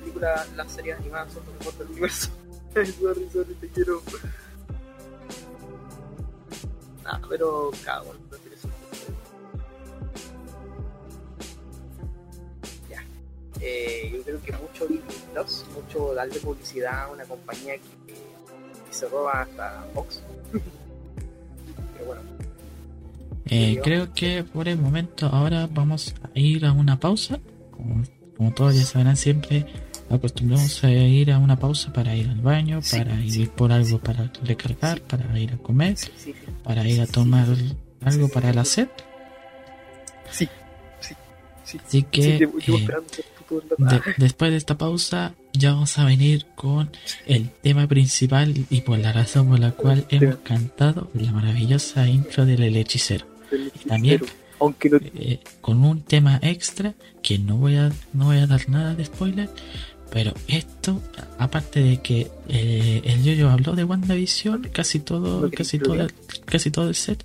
película, 0.00 0.46
las 0.54 0.72
series 0.72 0.98
animadas 0.98 1.32
son 1.32 1.46
lo 1.46 1.52
mejor 1.52 1.78
del 1.78 1.88
universo? 1.88 2.30
sorry, 2.74 3.28
sorry, 3.32 3.54
te 3.54 3.68
quiero. 3.68 4.02
Nah, 7.04 7.20
pero 7.28 7.70
cago, 7.84 8.12
no 8.12 8.20
prefiero 8.28 8.56
eso. 8.56 8.68
Ya. 12.90 13.02
Eh, 13.60 14.10
yo 14.12 14.22
creo 14.22 14.42
que 14.42 14.52
mucho 14.52 14.86
Plus, 15.32 15.64
mucho 15.74 16.14
darle 16.14 16.38
publicidad 16.40 17.04
a 17.04 17.08
una 17.08 17.24
compañía 17.24 17.74
que, 17.78 18.14
que 18.14 18.94
se 18.94 19.08
roba 19.08 19.42
hasta 19.42 19.86
Fox. 19.94 20.22
pero 21.92 22.06
bueno, 22.06 22.35
Eh, 23.48 23.80
creo 23.82 24.12
que 24.12 24.42
por 24.44 24.66
el 24.68 24.78
momento 24.78 25.26
ahora 25.26 25.68
vamos 25.72 26.14
a 26.22 26.38
ir 26.38 26.64
a 26.66 26.72
una 26.72 26.98
pausa. 26.98 27.38
Como, 27.70 28.02
como 28.36 28.52
todos 28.52 28.74
ya 28.74 28.82
sabrán, 28.84 29.16
siempre 29.16 29.66
acostumbramos 30.10 30.82
a 30.84 30.90
ir 30.90 31.30
a 31.32 31.38
una 31.38 31.56
pausa 31.58 31.92
para 31.92 32.14
ir 32.16 32.28
al 32.28 32.40
baño, 32.40 32.80
para 32.90 33.20
ir 33.20 33.50
por 33.50 33.72
algo 33.72 33.98
para 33.98 34.30
recargar, 34.44 35.00
para 35.02 35.38
ir 35.38 35.52
a 35.52 35.56
comer, 35.58 35.96
para 36.64 36.86
ir 36.88 37.00
a 37.00 37.06
tomar 37.06 37.46
algo 38.04 38.28
para 38.28 38.52
la 38.52 38.64
sed. 38.64 38.88
Sí, 40.30 40.48
sí, 41.00 41.14
sí. 41.64 41.78
Así 41.86 42.02
que 42.02 42.36
eh, 42.78 42.86
de- 43.78 44.00
después 44.18 44.50
de 44.50 44.56
esta 44.56 44.76
pausa 44.78 45.34
ya 45.52 45.72
vamos 45.72 45.96
a 45.98 46.04
venir 46.04 46.46
con 46.56 46.90
el 47.26 47.48
tema 47.50 47.86
principal 47.86 48.54
y 48.70 48.80
por 48.82 48.98
la 48.98 49.12
razón 49.12 49.48
por 49.48 49.58
la 49.60 49.70
cual 49.72 50.04
hemos 50.10 50.36
cantado 50.38 51.10
la 51.14 51.32
maravillosa 51.32 52.08
intro 52.08 52.44
del 52.44 52.76
hechicero. 52.76 53.26
También-. 53.86 54.20
Aunque 54.58 54.88
no 54.90 54.98
eh, 55.02 55.40
con 55.60 55.84
un 55.84 56.00
tema 56.02 56.38
extra 56.42 56.94
que 57.22 57.38
no 57.38 57.56
voy 57.58 57.76
a 57.76 57.90
no 58.14 58.24
voy 58.26 58.38
a 58.38 58.46
dar 58.46 58.66
nada 58.70 58.94
de 58.94 59.04
spoiler 59.04 59.50
pero 60.10 60.32
esto 60.48 61.02
aparte 61.38 61.80
de 61.80 62.00
que 62.00 62.30
eh, 62.48 63.02
el 63.04 63.22
yo 63.22 63.50
habló 63.50 63.74
de 63.74 63.84
WandaVision 63.84 64.62
casi 64.72 65.00
todo 65.00 65.50
casi 65.50 65.78
todo 65.78 65.94
el- 65.94 66.14
casi 66.46 66.70
todo 66.70 66.88
el 66.88 66.94
set 66.94 67.22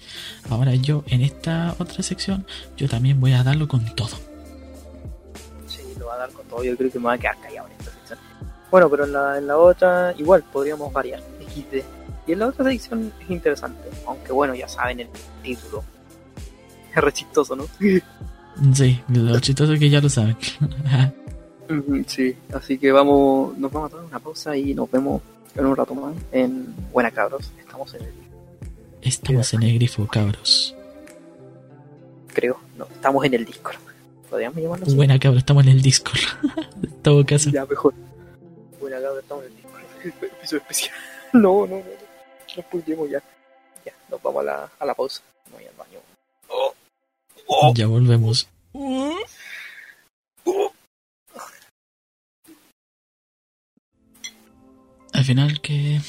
ahora 0.50 0.76
yo 0.76 1.06
en 1.08 1.22
esta 1.22 1.74
otra 1.80 2.04
sección 2.04 2.46
yo 2.76 2.90
también 2.90 3.20
voy 3.22 3.32
a 3.32 3.44
darlo 3.44 3.68
con 3.70 3.86
todo 3.96 4.18
Sí, 5.68 5.82
lo 6.00 6.08
va 6.08 6.16
a 6.16 6.18
dar 6.18 6.32
con 6.32 6.46
todo. 6.48 6.64
Yo 6.64 6.76
creo 6.76 6.92
que 6.92 7.00
me 7.00 7.06
va 7.06 7.14
a 7.14 7.18
quedar 7.18 7.40
callado 7.40 7.68
en 7.68 7.74
esta 7.80 7.92
sección. 7.92 8.20
Bueno, 8.70 8.90
pero 8.90 9.06
en 9.06 9.14
la, 9.14 9.38
en 9.38 9.48
la 9.48 9.58
otra, 9.58 10.14
igual 10.18 10.44
podríamos 10.52 10.92
variar. 10.92 11.22
XD. 11.48 11.84
Y 12.28 12.32
en 12.34 12.40
la 12.40 12.48
otra 12.48 12.66
sección 12.66 13.12
es 13.24 13.30
interesante. 13.30 13.90
Aunque 14.08 14.32
bueno, 14.32 14.54
ya 14.56 14.68
saben 14.68 15.02
el 15.02 15.08
título. 15.44 15.84
Es 16.96 17.02
re 17.02 17.14
chistoso, 17.14 17.56
¿no? 17.56 17.66
sí 18.74 19.02
lo 19.08 19.40
chistoso 19.40 19.74
es 19.74 19.80
que 19.80 19.90
ya 19.90 20.02
lo 20.02 20.10
saben 20.10 20.36
sí, 22.08 22.36
así 22.54 22.78
que 22.78 22.92
vamos, 22.92 23.58
nos 23.58 23.72
vamos 23.72 23.88
a 23.88 23.92
tomar 23.92 24.06
una 24.08 24.20
pausa 24.20 24.56
y 24.58 24.74
nos 24.74 24.92
vemos 24.92 25.22
en 25.56 25.66
un 25.66 25.76
rato 25.76 25.96
más 25.96 26.14
en 26.32 26.74
Buena 26.92 27.12
Cabros. 27.12 27.52
Estamos 27.60 27.94
en 27.94 28.04
el, 28.04 28.14
estamos 29.02 29.54
en 29.54 29.64
el 29.64 29.76
grifo 29.76 30.06
cabros 30.08 30.76
creo, 32.34 32.60
no, 32.78 32.86
estamos 32.86 33.26
en 33.26 33.34
el 33.34 33.46
Discord. 33.46 33.78
¿Podríamos 34.30 34.62
llamarlo 34.62 34.86
así? 34.86 34.96
buena 34.96 35.20
cabros 35.20 35.40
estamos 35.40 35.64
en 35.64 35.70
el 35.72 35.82
Discord 35.82 36.22
en 36.84 36.92
todo 37.02 37.26
caso 37.26 37.50
Ya, 37.50 37.66
mejor. 37.66 37.94
Buena 38.80 38.98
Cabros, 38.98 39.20
estamos 39.24 39.46
en 39.46 39.52
el 39.52 39.58
Discord. 39.58 39.82
Episodio 40.24 40.62
especial. 40.62 40.96
No, 41.34 41.68
no, 41.68 41.78
no. 41.78 41.84
No 42.58 42.64
spoilemos 42.64 43.10
ya. 43.10 43.22
Ya, 43.86 43.94
nos 44.10 44.22
vamos 44.22 44.42
a 44.42 44.46
la, 44.46 44.70
a 44.80 44.86
la 44.86 44.94
pausa. 44.94 45.22
No 45.50 45.58
voy 45.58 45.66
al 45.66 45.76
baño. 45.76 46.00
Oh. 47.54 47.74
Ya 47.76 47.86
volvemos 47.88 48.48
al 55.14 55.24
final 55.24 55.62
que 55.62 56.00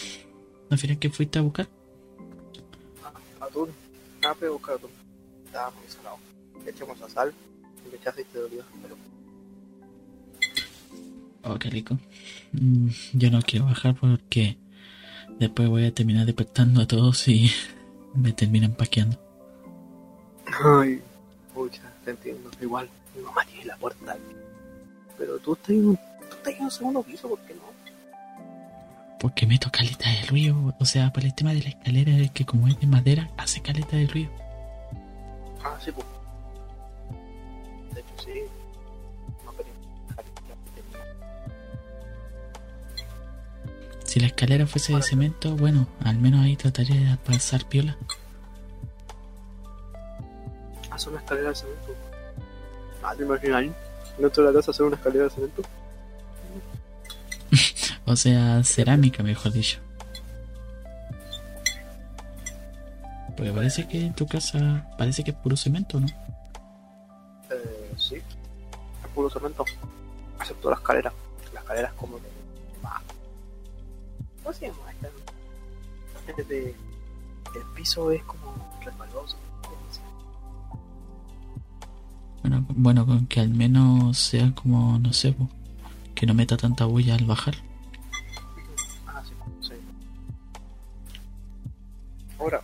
al 0.70 0.78
final 0.78 0.98
que 0.98 1.10
fuiste 1.10 1.39
a 1.39 1.43
buscar 1.43 1.69
Atún. 3.40 3.70
Ah, 4.24 4.35
pero 4.39 4.52
buscar 4.55 4.77
atún. 4.77 4.90
Estaba 5.44 5.70
muy 5.73 5.89
salado. 5.89 6.16
Le 6.64 6.70
echamos 6.70 7.01
a 7.02 7.09
sal 7.09 7.35
y 7.86 7.90
le 7.90 7.97
eché 7.97 8.09
aceite 8.09 8.39
de 8.39 8.44
oliva. 8.44 8.64
Pero 8.82 8.97
Oh, 11.44 11.59
qué 11.59 11.70
rico. 11.70 11.98
Mm, 12.52 12.89
Yo 13.14 13.31
no 13.32 13.43
quiero 13.43 13.64
bajar 13.66 13.97
porque 14.01 14.56
después 15.40 15.69
voy 15.69 15.86
a 15.86 15.93
terminar 15.93 16.24
despertando 16.24 16.81
a 16.81 16.86
todos 16.86 17.27
y 17.27 17.51
me 18.14 18.32
terminan 18.32 18.74
paqueando. 18.74 19.19
Ay, 20.47 21.02
pucha, 21.54 21.82
te 22.04 22.10
entiendo. 22.12 22.50
Igual, 22.60 22.88
mi 23.14 23.22
mamá 23.22 23.44
tiene 23.44 23.66
la 23.66 23.76
puerta. 23.76 24.16
Pero 25.18 25.38
tú 25.38 25.52
estás 25.54 25.70
en 25.70 25.88
un, 25.88 25.96
tú 25.96 26.36
estás 26.36 26.54
en 26.54 26.64
un 26.64 26.70
segundo 26.70 27.02
piso, 27.02 27.28
¿por 27.28 27.38
qué 27.40 27.54
no? 27.54 27.62
Porque 29.20 29.46
meto 29.46 29.70
caleta 29.70 30.10
de 30.10 30.26
ruido. 30.26 30.74
O 30.80 30.84
sea, 30.84 31.12
por 31.12 31.24
el 31.24 31.34
tema 31.34 31.52
de 31.52 31.62
la 31.62 31.68
escalera 31.68 32.12
es 32.16 32.32
que 32.32 32.44
como 32.44 32.66
es 32.68 32.78
de 32.80 32.86
madera, 32.86 33.30
hace 33.36 33.62
caleta 33.62 33.96
de 33.96 34.06
ruido. 34.06 34.30
Ah, 35.62 35.78
sí, 35.84 35.92
pues. 35.92 36.06
De 37.94 38.00
hecho, 38.00 38.14
sí. 38.24 38.42
No, 39.44 39.52
pero. 39.52 39.68
Si 44.04 44.18
la 44.18 44.26
escalera 44.26 44.66
fuese 44.66 44.94
de 44.94 45.02
cemento, 45.02 45.56
bueno, 45.56 45.86
al 46.04 46.18
menos 46.18 46.44
ahí 46.44 46.56
trataría 46.56 46.96
de 47.12 47.16
pasar 47.18 47.64
piola. 47.66 47.96
Hacer 50.93 51.09
una 51.10 51.20
escalera 51.20 51.48
de 51.48 51.55
cemento. 51.55 51.94
Ah, 53.02 53.14
¿te 53.16 53.23
imaginas? 53.24 53.64
Dentro 54.19 54.44
de 54.44 54.52
la 54.52 54.59
casa 54.59 54.70
hacer 54.70 54.86
una 54.86 54.97
escalera 54.97 55.24
de 55.24 55.31
cemento. 55.31 55.62
O 58.05 58.16
sea, 58.16 58.62
cerámica, 58.64 59.23
mejor 59.23 59.52
dicho. 59.52 59.78
Porque 63.36 63.52
parece 63.52 63.89
que 63.89 64.06
en 64.06 64.14
tu 64.14 64.27
casa 64.27 64.86
parece 64.98 65.24
que 65.24 65.31
es 65.31 65.36
puro 65.36 65.56
cemento, 65.56 65.98
¿no? 66.01 66.06
Eh, 67.51 67.93
sí. 67.97 68.16
Es 68.16 69.09
puro 69.14 69.31
cemento. 69.31 69.64
Excepto 70.40 70.70
la 70.70 70.77
escalera. 70.77 71.12
La 71.55 71.60
escalera 71.60 71.89
es 71.89 71.94
como 71.94 72.19
de. 72.19 72.28
¿Cómo 74.43 74.52
se 74.52 74.66
llama 74.66 74.93
esta? 74.93 75.09
Es 76.36 76.48
de. 76.48 76.74
El 77.55 77.62
piso 77.74 78.10
es 78.10 78.23
como 78.24 78.78
resbaloso. 78.85 79.36
Bueno, 82.43 82.66
bueno, 82.69 83.06
con 83.06 83.27
que 83.27 83.40
al 83.40 83.51
menos 83.51 84.19
sea 84.19 84.52
como, 84.55 84.98
no 84.98 85.12
sé, 85.12 85.32
po, 85.32 85.48
que 86.14 86.27
no 86.27 86.35
meta 86.35 86.56
tanta 86.56 86.85
bulla 86.86 87.14
al 87.14 87.24
bajar. 87.24 87.55
Ah, 89.06 89.23
sí, 89.24 89.32
sí. 89.60 89.74
Ahora, 92.39 92.60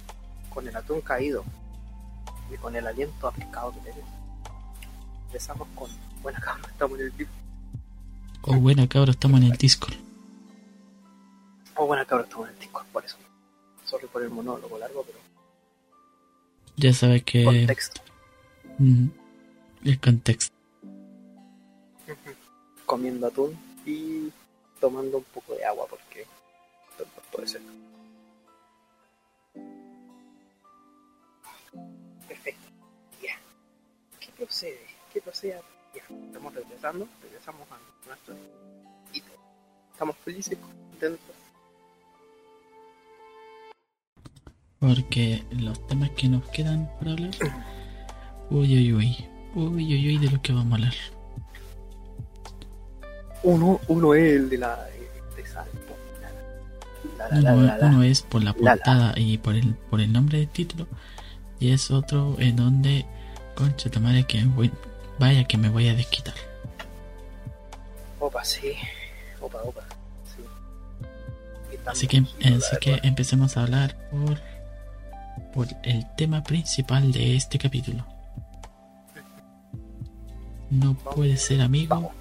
con 0.50 0.66
el 0.66 0.76
atún 0.76 1.00
caído 1.00 1.44
y 2.52 2.56
con 2.56 2.74
el 2.74 2.86
aliento 2.86 3.28
a 3.28 3.32
pescado 3.32 3.72
que 3.72 3.80
tenemos, 3.80 4.10
empezamos 5.26 5.68
con. 5.76 5.90
Bueno, 6.22 6.38
acá 6.38 6.58
estamos 6.68 6.98
en 6.98 7.06
el 7.06 7.12
piso. 7.12 7.30
Oh, 8.42 8.56
buena 8.56 8.88
cabra, 8.88 9.12
estamos 9.12 9.40
en 9.40 9.52
el 9.52 9.58
Discord. 9.58 9.94
Oh, 11.76 11.86
bueno, 11.86 12.04
cabrón, 12.06 12.26
estamos 12.26 12.48
en 12.48 12.54
el 12.54 12.60
Discord, 12.60 12.86
por 12.86 13.04
eso. 13.04 13.16
Sorry 13.84 14.08
por 14.08 14.22
el 14.22 14.30
monólogo 14.30 14.76
largo, 14.78 15.04
pero. 15.06 15.18
Ya 16.76 16.92
sabes 16.92 17.22
que... 17.24 17.44
Contexto. 17.44 18.00
Mm, 18.78 19.08
el 19.88 20.00
contexto. 20.00 20.54
Comiendo 22.84 23.26
atún 23.26 23.58
y 23.86 24.30
tomando 24.80 25.18
un 25.18 25.24
poco 25.24 25.54
de 25.54 25.64
agua 25.64 25.86
porque. 25.88 26.26
Puede 27.32 27.48
ser. 27.48 27.60
Perfecto. 32.26 32.68
Ya. 33.22 33.38
¿Qué 34.18 34.32
procede? 34.36 34.86
¿Qué 35.12 35.20
procede? 35.20 35.60
Ya. 35.94 36.02
Estamos 36.26 36.54
regresando. 36.54 37.08
Regresamos 37.22 37.68
a 37.70 38.06
nuestro 38.06 38.34
hito. 39.12 39.32
Estamos 39.92 40.16
felices, 40.18 40.58
contentos. 40.58 41.36
Porque 44.80 45.44
los 45.50 45.86
temas 45.86 46.10
que 46.10 46.28
nos 46.28 46.48
quedan 46.50 46.88
por 46.98 47.08
hablar... 47.08 47.34
Uy, 48.50 48.78
uy, 48.78 48.92
uy. 48.94 49.37
Uy, 49.54 49.84
uy, 49.94 50.08
uy, 50.08 50.18
de 50.18 50.30
lo 50.30 50.40
que 50.42 50.52
vamos 50.52 50.72
a 50.72 50.74
hablar. 50.76 50.94
Uno, 53.42 53.80
uno 53.88 54.14
es 54.14 54.34
el 54.36 54.48
de 54.50 54.58
la. 54.58 54.76
De 55.36 55.42
la, 57.30 57.40
la, 57.40 57.52
Uno, 57.54 57.62
la, 57.66 57.76
la, 57.78 57.86
uno 57.86 58.02
es 58.02 58.22
por 58.22 58.42
la 58.44 58.52
portada 58.52 59.12
y 59.16 59.38
por 59.38 59.54
el, 59.54 59.74
por 59.74 60.00
el 60.00 60.12
nombre 60.12 60.38
del 60.38 60.48
título. 60.48 60.86
Y 61.60 61.72
es 61.72 61.90
otro 61.90 62.36
en 62.38 62.56
donde, 62.56 63.04
concha 63.56 63.90
tu 63.90 64.00
madre, 64.00 64.24
que 64.24 64.44
voy- 64.44 64.70
vaya 65.18 65.44
que 65.44 65.58
me 65.58 65.68
voy 65.68 65.88
a 65.88 65.94
desquitar. 65.94 66.34
Opa, 68.20 68.44
sí. 68.44 68.74
Opa, 69.40 69.62
opa. 69.62 69.82
Sí. 70.36 70.42
Así 71.86 72.06
que, 72.06 72.18
así 72.18 72.76
que 72.80 73.00
empecemos 73.02 73.56
a 73.56 73.62
hablar 73.62 73.96
por, 74.10 74.38
por 75.54 75.66
el 75.82 76.06
tema 76.16 76.42
principal 76.44 77.10
de 77.12 77.36
este 77.36 77.58
capítulo. 77.58 78.04
No 80.70 80.94
puede 80.94 81.36
ser 81.36 81.60
amigo. 81.60 82.12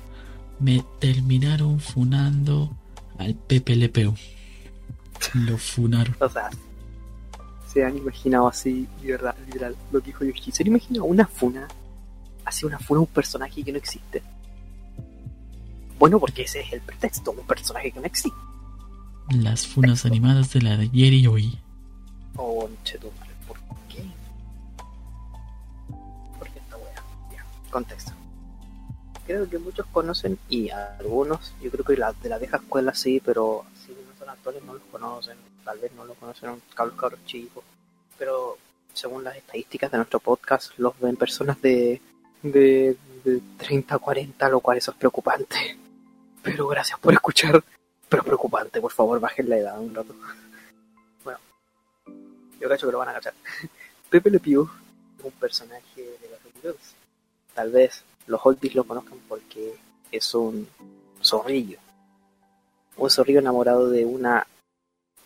Me 0.59 0.83
terminaron 0.99 1.79
funando 1.79 2.71
al 3.17 3.35
Pepe 3.35 3.75
Le 3.75 3.89
Pew. 3.89 4.15
Lo 5.33 5.57
funaron. 5.57 6.15
O 6.19 6.29
sea, 6.29 6.49
se 7.67 7.83
han 7.83 7.97
imaginado 7.97 8.47
así, 8.47 8.87
verdad, 9.03 9.35
literal, 9.45 9.75
lo 9.91 9.99
que 9.99 10.07
dijo 10.07 10.23
Yoshi. 10.23 10.51
¿Se 10.51 10.63
han 10.63 10.67
imaginado 10.67 11.05
una 11.05 11.27
funa? 11.27 11.67
Así 12.45 12.65
una 12.65 12.79
funa 12.79 13.01
un 13.01 13.07
personaje 13.07 13.63
que 13.63 13.71
no 13.71 13.77
existe. 13.77 14.23
Bueno, 15.99 16.19
porque 16.19 16.43
ese 16.43 16.61
es 16.61 16.73
el 16.73 16.81
pretexto, 16.81 17.31
un 17.31 17.45
personaje 17.45 17.91
que 17.91 17.99
no 17.99 18.05
existe. 18.05 18.37
Las 19.29 19.67
funas 19.67 20.05
animadas 20.05 20.53
de 20.53 20.61
la 20.61 20.77
de 20.77 20.83
ayer 20.83 21.13
y 21.13 21.27
hoy. 21.27 21.59
Oh, 22.35 22.69
chetumare, 22.83 23.33
¿por 23.47 23.57
qué? 23.89 24.03
¿Por 26.37 26.49
qué 26.49 26.59
esta 26.59 26.77
wea? 26.77 27.03
Ya, 27.33 27.45
contexto. 27.69 28.13
Creo 29.27 29.49
que 29.49 29.57
muchos 29.59 29.85
conocen 29.87 30.39
y 30.47 30.69
algunos, 30.69 31.53
yo 31.61 31.69
creo 31.69 31.83
que 31.83 31.97
la, 31.97 32.13
de 32.13 32.29
la 32.29 32.37
vieja 32.37 32.57
escuela 32.57 32.95
sí, 32.95 33.21
pero 33.23 33.65
si 33.85 33.91
no 33.91 34.17
son 34.17 34.29
actores 34.29 34.63
no 34.63 34.73
los 34.73 34.83
conocen, 34.89 35.37
tal 35.65 35.79
vez 35.79 35.91
no 35.91 36.05
los 36.05 36.17
conocen 36.17 36.61
cabros 36.73 36.97
cabros 36.97 37.19
chicos, 37.25 37.61
pero 38.17 38.57
según 38.93 39.25
las 39.25 39.35
estadísticas 39.35 39.91
de 39.91 39.97
nuestro 39.97 40.21
podcast 40.21 40.71
los 40.77 40.97
ven 41.01 41.17
personas 41.17 41.61
de, 41.61 42.01
de, 42.41 42.95
de 43.25 43.41
30 43.57 43.95
a 43.95 43.99
40, 43.99 44.47
lo 44.47 44.61
cual 44.61 44.77
eso 44.77 44.91
es 44.91 44.97
preocupante. 44.97 45.77
Pero 46.41 46.65
gracias 46.67 46.97
por 46.97 47.11
escuchar, 47.11 47.61
pero 48.07 48.23
preocupante, 48.23 48.79
por 48.79 48.93
favor 48.93 49.19
bajen 49.19 49.49
la 49.49 49.57
edad 49.57 49.79
un 49.81 49.93
rato. 49.93 50.15
Bueno, 51.25 51.39
yo 52.61 52.69
cacho 52.69 52.85
que 52.85 52.91
lo 52.93 52.99
van 52.99 53.09
a 53.09 53.13
cachar. 53.13 53.33
Pepe 54.09 54.29
Le 54.29 54.39
Pew 54.39 54.69
es 55.19 55.25
un 55.25 55.31
personaje 55.31 56.01
de 56.01 56.61
Tunes. 56.61 56.95
Tal 57.53 57.69
vez 57.71 58.05
los 58.27 58.45
oldies 58.45 58.75
lo 58.75 58.83
conozcan 58.83 59.17
porque 59.27 59.75
es 60.11 60.33
un 60.35 60.67
zorrillo. 61.23 61.79
Un 62.97 63.09
zorrillo 63.09 63.39
enamorado 63.39 63.89
de 63.89 64.05
una 64.05 64.45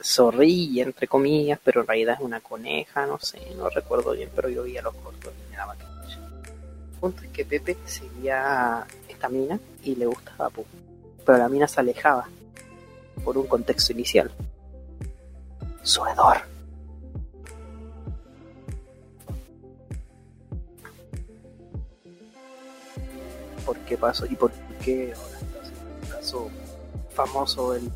zorrilla, 0.02 0.84
entre 0.84 1.08
comillas, 1.08 1.60
pero 1.64 1.82
en 1.82 1.88
realidad 1.88 2.16
es 2.20 2.22
una 2.22 2.40
coneja, 2.42 3.06
no 3.06 3.20
sé, 3.20 3.40
no 3.56 3.70
recuerdo 3.70 4.12
bien, 4.14 4.30
pero 4.36 4.50
yo 4.50 4.64
veía 4.64 4.82
los 4.82 4.96
cortos 4.96 5.34
y 5.48 5.52
me 5.52 5.58
daba 5.58 5.76
que 5.76 5.84
El 5.84 7.00
punto 7.00 7.24
es 7.24 7.30
que 7.30 7.46
Pepe 7.46 7.78
seguía 7.86 8.86
esta 9.08 9.30
mina 9.30 9.60
y 9.84 9.96
le 9.96 10.06
gustaba, 10.06 10.50
pu. 10.50 10.66
pero 11.26 11.38
la 11.38 11.50
mina 11.50 11.68
se 11.68 11.80
alejaba 11.80 12.28
por 13.24 13.38
un 13.38 13.48
contexto 13.48 13.92
inicial. 13.94 14.32
Su 15.84 16.06
hedor. 16.06 16.51
Por 23.72 23.80
qué 23.86 23.98
pasó 23.98 24.26
y 24.26 24.36
por 24.36 24.52
qué 24.84 25.14
ahora 25.16 25.40
está 25.40 25.62
haciendo 25.62 25.82
un 26.02 26.10
caso 26.10 26.50
famoso 27.16 27.74
el 27.74 27.90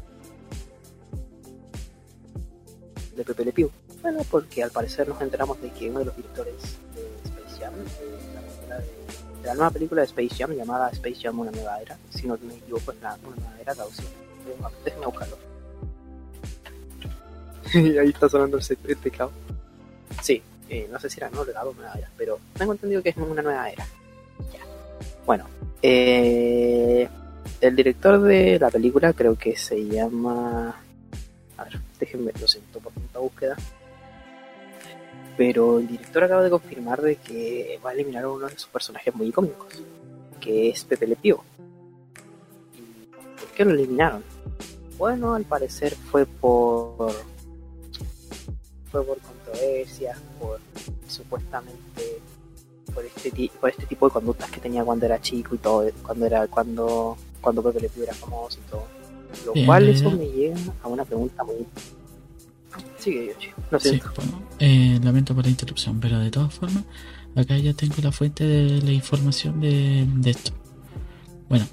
de 3.13 3.25
Pepe 3.25 3.43
Le 3.43 3.51
Pew. 3.51 3.69
Bueno, 4.01 4.21
porque 4.31 4.63
al 4.63 4.71
parecer 4.71 5.09
nos 5.09 5.21
enteramos 5.21 5.61
de 5.61 5.69
que 5.71 5.89
uno 5.89 5.99
de 5.99 6.05
los 6.05 6.15
directores 6.15 6.55
de 6.95 7.29
Space 7.29 7.59
Jam, 7.59 7.73
de 7.73 8.35
la, 8.35 8.41
película 8.41 8.77
de, 8.77 9.41
de 9.41 9.47
la 9.47 9.53
nueva 9.53 9.71
película 9.71 10.01
de 10.01 10.07
Space 10.07 10.35
Jam 10.37 10.53
llamada 10.53 10.89
Space 10.91 11.17
Jam 11.21 11.39
Una 11.39 11.51
Nueva 11.51 11.81
Era, 11.81 11.97
si 12.09 12.25
no 12.25 12.37
me 12.41 12.55
equivoco 12.55 12.93
es 12.93 13.01
la 13.01 13.17
una 13.27 13.35
nueva 13.35 13.59
era 13.59 13.75
traducida. 13.75 14.07
Déjenme 14.85 15.05
buscarlo. 15.07 15.37
y 17.73 17.97
ahí 17.97 18.09
está 18.11 18.29
sonando 18.29 18.57
el, 18.57 18.97
teclado. 18.97 19.33
Sí, 20.23 20.41
eh, 20.69 20.87
no 20.89 20.97
sé 21.01 21.09
si 21.09 21.19
era 21.19 21.29
nueva 21.31 21.51
era 21.51 21.65
o 21.65 21.73
nueva 21.73 21.95
era, 21.95 22.09
pero 22.15 22.39
tengo 22.57 22.71
entendido 22.71 23.03
que 23.03 23.09
es 23.09 23.17
una 23.17 23.41
nueva 23.41 23.69
era. 23.69 23.85
Bueno, 25.25 25.45
eh, 25.81 27.07
el 27.61 27.75
director 27.75 28.21
de 28.21 28.59
la 28.59 28.69
película 28.69 29.13
creo 29.13 29.35
que 29.35 29.55
se 29.55 29.85
llama... 29.85 30.75
A 31.57 31.63
ver, 31.63 31.79
déjenme, 31.99 32.31
lo 32.39 32.47
siento 32.47 32.79
por 32.79 32.93
tanta 32.93 33.19
búsqueda. 33.19 33.55
pero 35.37 35.79
el 35.79 35.87
director 35.87 36.23
acaba 36.23 36.43
de 36.43 36.49
confirmar 36.49 37.01
de 37.01 37.17
que 37.17 37.79
va 37.83 37.89
a 37.89 37.93
eliminar 37.93 38.25
uno 38.25 38.47
de 38.47 38.57
sus 38.57 38.69
personajes 38.69 39.13
muy 39.15 39.27
icónicos, 39.27 39.81
que 40.39 40.69
es 40.69 40.83
Pepe 40.85 41.07
Le 41.07 41.15
Pew. 41.15 41.39
¿Y 42.73 43.05
por 43.39 43.47
qué 43.55 43.65
lo 43.65 43.71
eliminaron? 43.71 44.23
Bueno, 44.97 45.33
al 45.33 45.43
parecer 45.43 45.93
fue 45.93 46.25
por 46.25 47.11
fue 48.91 49.03
por 49.03 49.17
controversias, 49.19 50.17
por 50.39 50.59
supuestamente 51.07 52.21
por 52.93 53.05
este 53.05 53.51
por 53.59 53.69
este 53.69 53.85
tipo 53.85 54.07
de 54.07 54.13
conductas 54.13 54.49
que 54.51 54.59
tenía 54.59 54.83
cuando 54.83 55.05
era 55.05 55.21
chico 55.21 55.55
y 55.55 55.57
todo, 55.57 55.89
cuando 56.03 56.25
era 56.25 56.47
cuando 56.47 57.17
cuando 57.41 57.63
Pepe 57.63 57.81
Le 57.81 57.89
Pew 57.89 58.03
era 58.03 58.13
famoso 58.13 58.59
y 58.65 58.69
todo. 58.69 58.83
Lo 59.45 59.65
cual 59.65 59.89
eso 59.89 60.11
me 60.11 60.25
lleva 60.27 60.57
a 60.81 60.87
una 60.87 61.03
pregunta 61.03 61.43
muy 61.43 61.65
Sigue, 62.97 63.27
Yoshi. 63.27 63.49
Lo 63.71 63.79
Sí, 63.79 64.01
bueno, 64.15 64.41
eh, 64.59 64.99
lamento 65.03 65.35
por 65.35 65.43
la 65.45 65.49
interrupción, 65.49 65.99
pero 65.99 66.19
de 66.19 66.31
todas 66.31 66.53
formas, 66.53 66.83
acá 67.35 67.57
ya 67.57 67.73
tengo 67.73 67.95
la 68.01 68.11
fuente 68.11 68.43
de 68.43 68.81
la 68.81 68.91
información 68.91 69.61
de, 69.61 70.05
de 70.15 70.31
esto. 70.31 70.51
Bueno, 71.49 71.65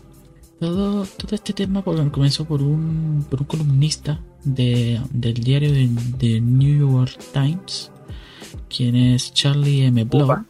todo, 0.61 1.05
todo 1.05 1.35
este 1.35 1.53
tema 1.53 1.83
comenzó 1.83 2.45
por 2.45 2.63
un, 2.63 3.27
por 3.29 3.41
un 3.41 3.47
columnista 3.47 4.21
de, 4.45 5.01
del 5.11 5.35
diario 5.35 5.73
de, 5.73 5.89
de 6.19 6.41
New 6.41 6.93
York 6.93 7.19
Times, 7.33 7.91
quien 8.69 8.95
es 8.97 9.33
Charlie 9.33 9.87
M. 9.87 10.05
Blow. 10.05 10.25
Opa. 10.25 10.45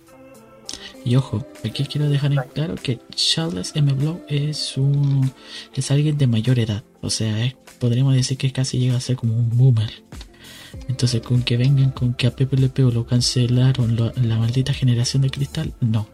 Y 1.04 1.16
ojo, 1.16 1.44
aquí 1.64 1.84
quiero 1.84 2.08
dejar 2.08 2.32
en 2.32 2.40
claro 2.54 2.76
que 2.76 3.00
Charles 3.14 3.72
M. 3.74 3.92
Blow 3.92 4.22
es 4.28 4.76
un 4.76 5.32
es 5.74 5.90
alguien 5.90 6.16
de 6.16 6.26
mayor 6.26 6.58
edad, 6.58 6.84
o 7.00 7.10
sea, 7.10 7.52
podríamos 7.80 8.14
decir 8.14 8.38
que 8.38 8.52
casi 8.52 8.78
llega 8.78 8.96
a 8.96 9.00
ser 9.00 9.16
como 9.16 9.34
un 9.34 9.50
boomer. 9.50 9.90
Entonces, 10.88 11.20
con 11.20 11.42
que 11.42 11.56
vengan 11.56 11.90
con 11.90 12.14
que 12.14 12.26
a 12.26 12.34
Pew 12.34 12.48
lo 12.90 13.06
cancelaron 13.06 13.96
la 13.96 14.38
maldita 14.38 14.72
generación 14.72 15.22
de 15.22 15.30
cristal, 15.30 15.74
no. 15.80 16.08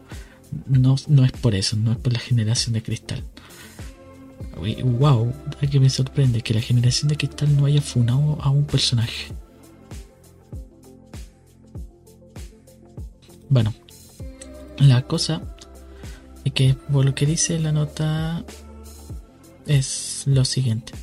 no. 0.67 0.95
No 1.07 1.23
es 1.23 1.31
por 1.31 1.55
eso, 1.55 1.77
no 1.77 1.91
es 1.91 1.97
por 1.97 2.11
la 2.13 2.19
generación 2.19 2.73
de 2.73 2.83
cristal. 2.83 3.23
Wow, 4.83 5.33
que 5.71 5.79
me 5.79 5.89
sorprende 5.89 6.41
que 6.41 6.53
la 6.53 6.61
generación 6.61 7.07
de 7.07 7.15
cristal 7.15 7.55
no 7.55 7.65
haya 7.65 7.81
funado 7.81 8.37
a 8.41 8.49
un 8.49 8.65
personaje. 8.65 9.27
Bueno, 13.47 13.73
la 14.79 15.07
cosa 15.07 15.41
es 16.43 16.53
que 16.53 16.75
por 16.91 17.05
lo 17.05 17.15
que 17.15 17.25
dice 17.25 17.59
la 17.59 17.71
nota 17.71 18.43
es 19.65 20.23
lo 20.25 20.45
siguiente. 20.45 20.93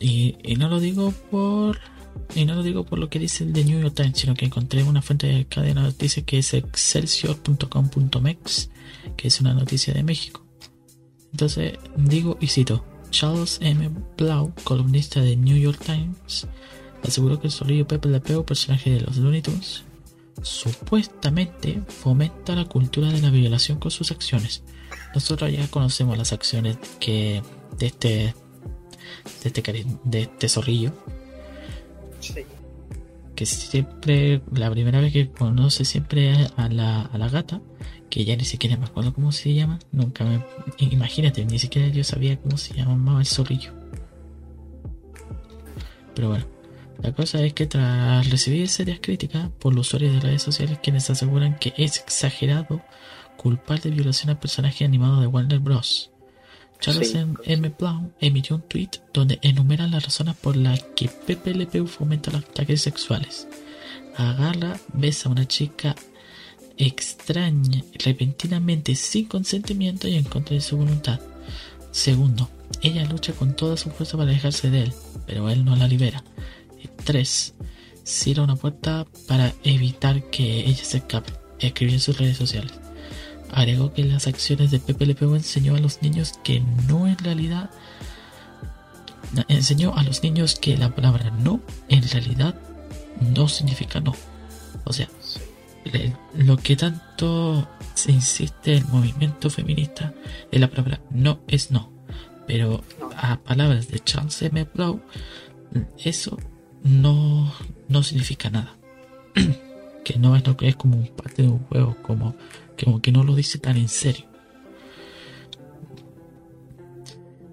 Y, 0.00 0.36
y 0.42 0.56
no 0.56 0.68
lo 0.68 0.80
digo 0.80 1.12
por 1.30 1.78
y 2.34 2.44
no 2.44 2.54
lo 2.54 2.62
digo 2.62 2.84
por 2.84 2.98
lo 2.98 3.08
que 3.08 3.18
dice 3.18 3.44
el 3.44 3.52
de 3.52 3.64
New 3.64 3.80
York 3.80 3.94
Times, 3.94 4.18
sino 4.18 4.34
que 4.34 4.44
encontré 4.44 4.82
una 4.82 5.00
fuente 5.02 5.26
de 5.26 5.46
cadena 5.46 5.82
de 5.82 5.88
noticias 5.88 6.24
que 6.26 6.38
es 6.38 6.54
excelsior.com.mex, 6.54 8.70
que 9.16 9.28
es 9.28 9.40
una 9.40 9.54
noticia 9.54 9.94
de 9.94 10.02
México. 10.02 10.44
Entonces 11.32 11.78
digo 11.96 12.36
y 12.40 12.48
cito, 12.48 12.84
Charles 13.10 13.58
M. 13.62 13.90
Blau, 14.16 14.52
columnista 14.64 15.20
de 15.20 15.36
New 15.36 15.56
York 15.56 15.80
Times, 15.84 16.46
aseguró 17.02 17.40
que 17.40 17.48
el 17.48 17.52
solillo 17.52 17.86
Pepe 17.86 18.08
Le 18.08 18.20
Pew, 18.20 18.44
personaje 18.44 18.90
de 18.90 19.00
los 19.00 19.16
Looney 19.16 19.42
Tunes, 19.42 19.84
supuestamente 20.42 21.82
fomenta 21.88 22.54
la 22.54 22.64
cultura 22.66 23.10
de 23.10 23.20
la 23.20 23.30
violación 23.30 23.78
con 23.78 23.90
sus 23.90 24.10
acciones. 24.10 24.62
Nosotros 25.14 25.52
ya 25.52 25.66
conocemos 25.68 26.16
las 26.18 26.32
acciones 26.32 26.78
que 27.00 27.42
de 27.78 27.86
este 27.86 28.34
de 29.42 29.46
este, 29.46 29.86
de 30.04 30.22
este 30.22 30.48
zorrillo 30.48 30.92
Sí. 32.20 32.44
que 33.36 33.46
siempre, 33.46 34.42
la 34.52 34.70
primera 34.70 35.00
vez 35.00 35.12
que 35.12 35.30
conoce 35.30 35.84
siempre 35.84 36.48
a 36.56 36.68
la, 36.68 37.02
a 37.02 37.16
la 37.18 37.28
gata, 37.28 37.60
que 38.10 38.24
ya 38.24 38.36
ni 38.36 38.44
siquiera 38.44 38.76
me 38.76 38.86
acuerdo 38.86 39.12
cómo 39.14 39.30
se 39.32 39.54
llama, 39.54 39.78
nunca 39.92 40.24
me, 40.24 40.44
imagínate, 40.78 41.44
ni 41.44 41.58
siquiera 41.58 41.88
yo 41.88 42.02
sabía 42.02 42.36
cómo 42.40 42.56
se 42.58 42.74
llamaba 42.74 43.20
el 43.20 43.26
zorrillo. 43.26 43.72
Pero 46.14 46.30
bueno, 46.30 46.46
la 47.02 47.12
cosa 47.12 47.42
es 47.42 47.52
que 47.52 47.66
tras 47.66 48.28
recibir 48.28 48.68
serias 48.68 48.98
críticas 49.00 49.50
por 49.58 49.74
los 49.74 49.88
usuarios 49.88 50.14
de 50.14 50.20
redes 50.20 50.42
sociales 50.42 50.78
quienes 50.82 51.08
aseguran 51.10 51.58
que 51.58 51.72
es 51.76 51.98
exagerado 51.98 52.82
culpar 53.36 53.80
de 53.80 53.90
violación 53.90 54.30
al 54.30 54.38
personaje 54.38 54.84
animado 54.84 55.20
de 55.20 55.26
Warner 55.26 55.60
Bros. 55.60 56.10
Charles 56.80 57.10
Sí, 57.10 57.18
M. 57.44 57.72
Blau 57.76 58.12
emitió 58.20 58.56
un 58.56 58.62
tweet 58.62 58.90
donde 59.12 59.38
enumera 59.42 59.86
las 59.88 60.04
razones 60.04 60.36
por 60.36 60.56
las 60.56 60.82
que 60.94 61.08
Pepe 61.08 61.54
Le 61.54 61.66
Pew 61.66 61.86
fomenta 61.86 62.30
los 62.30 62.44
ataques 62.44 62.82
sexuales. 62.82 63.48
Agarra, 64.16 64.78
besa 64.92 65.28
a 65.28 65.32
una 65.32 65.46
chica 65.46 65.96
extraña, 66.76 67.82
repentinamente 68.04 68.94
sin 68.94 69.26
consentimiento 69.26 70.06
y 70.06 70.14
en 70.14 70.24
contra 70.24 70.54
de 70.54 70.60
su 70.60 70.76
voluntad. 70.76 71.20
Segundo, 71.90 72.48
ella 72.82 73.04
lucha 73.04 73.32
con 73.32 73.56
toda 73.56 73.76
su 73.76 73.90
fuerza 73.90 74.16
para 74.16 74.30
alejarse 74.30 74.70
de 74.70 74.84
él, 74.84 74.92
pero 75.26 75.50
él 75.50 75.64
no 75.64 75.74
la 75.74 75.88
libera. 75.88 76.22
3. 77.08 77.54
Cierra 78.04 78.42
una 78.42 78.56
puerta 78.56 79.06
para 79.26 79.54
evitar 79.64 80.24
que 80.28 80.60
ella 80.66 80.84
se 80.84 80.98
escape. 80.98 81.32
Escribió 81.58 81.94
en 81.94 82.00
sus 82.00 82.18
redes 82.18 82.36
sociales. 82.36 82.72
Agregó 83.50 83.94
que 83.94 84.04
las 84.04 84.26
acciones 84.26 84.70
de 84.70 84.78
Pepe 84.78 85.06
Le 85.06 85.14
Pew 85.14 85.34
enseñó 85.34 85.74
a 85.74 85.78
los 85.80 86.02
niños 86.02 86.34
que 86.44 86.60
no 86.86 87.06
en 87.06 87.16
realidad 87.16 87.70
enseñó 89.48 89.94
a 89.96 90.02
los 90.02 90.22
niños 90.22 90.58
que 90.58 90.76
la 90.76 90.94
palabra 90.94 91.30
no 91.30 91.60
en 91.88 92.06
realidad 92.08 92.54
no 93.34 93.48
significa 93.48 94.00
no. 94.00 94.14
O 94.84 94.92
sea, 94.92 95.08
le- 95.84 96.14
lo 96.36 96.58
que 96.58 96.76
tanto 96.76 97.66
se 97.94 98.12
insiste 98.12 98.74
el 98.74 98.84
movimiento 98.86 99.48
feminista 99.48 100.12
es 100.50 100.60
la 100.60 100.68
palabra 100.68 101.00
no 101.10 101.40
es 101.48 101.70
no. 101.70 101.90
Pero 102.46 102.84
a 103.16 103.38
palabras 103.40 103.88
de 103.88 103.98
Charles 104.00 104.42
M. 104.42 104.66
Blau, 104.74 105.00
eso 105.98 106.38
no, 106.88 107.52
no 107.88 108.02
significa 108.02 108.50
nada. 108.50 108.76
que 110.04 110.18
no 110.18 110.36
es 110.36 110.46
lo 110.46 110.56
que 110.56 110.68
es 110.68 110.76
como 110.76 110.96
un 110.96 111.08
parte 111.08 111.42
de 111.42 111.48
un 111.48 111.60
juego, 111.64 111.96
como, 112.02 112.34
como 112.82 113.02
que 113.02 113.12
no 113.12 113.24
lo 113.24 113.34
dice 113.34 113.58
tan 113.58 113.76
en 113.76 113.88
serio. 113.88 114.26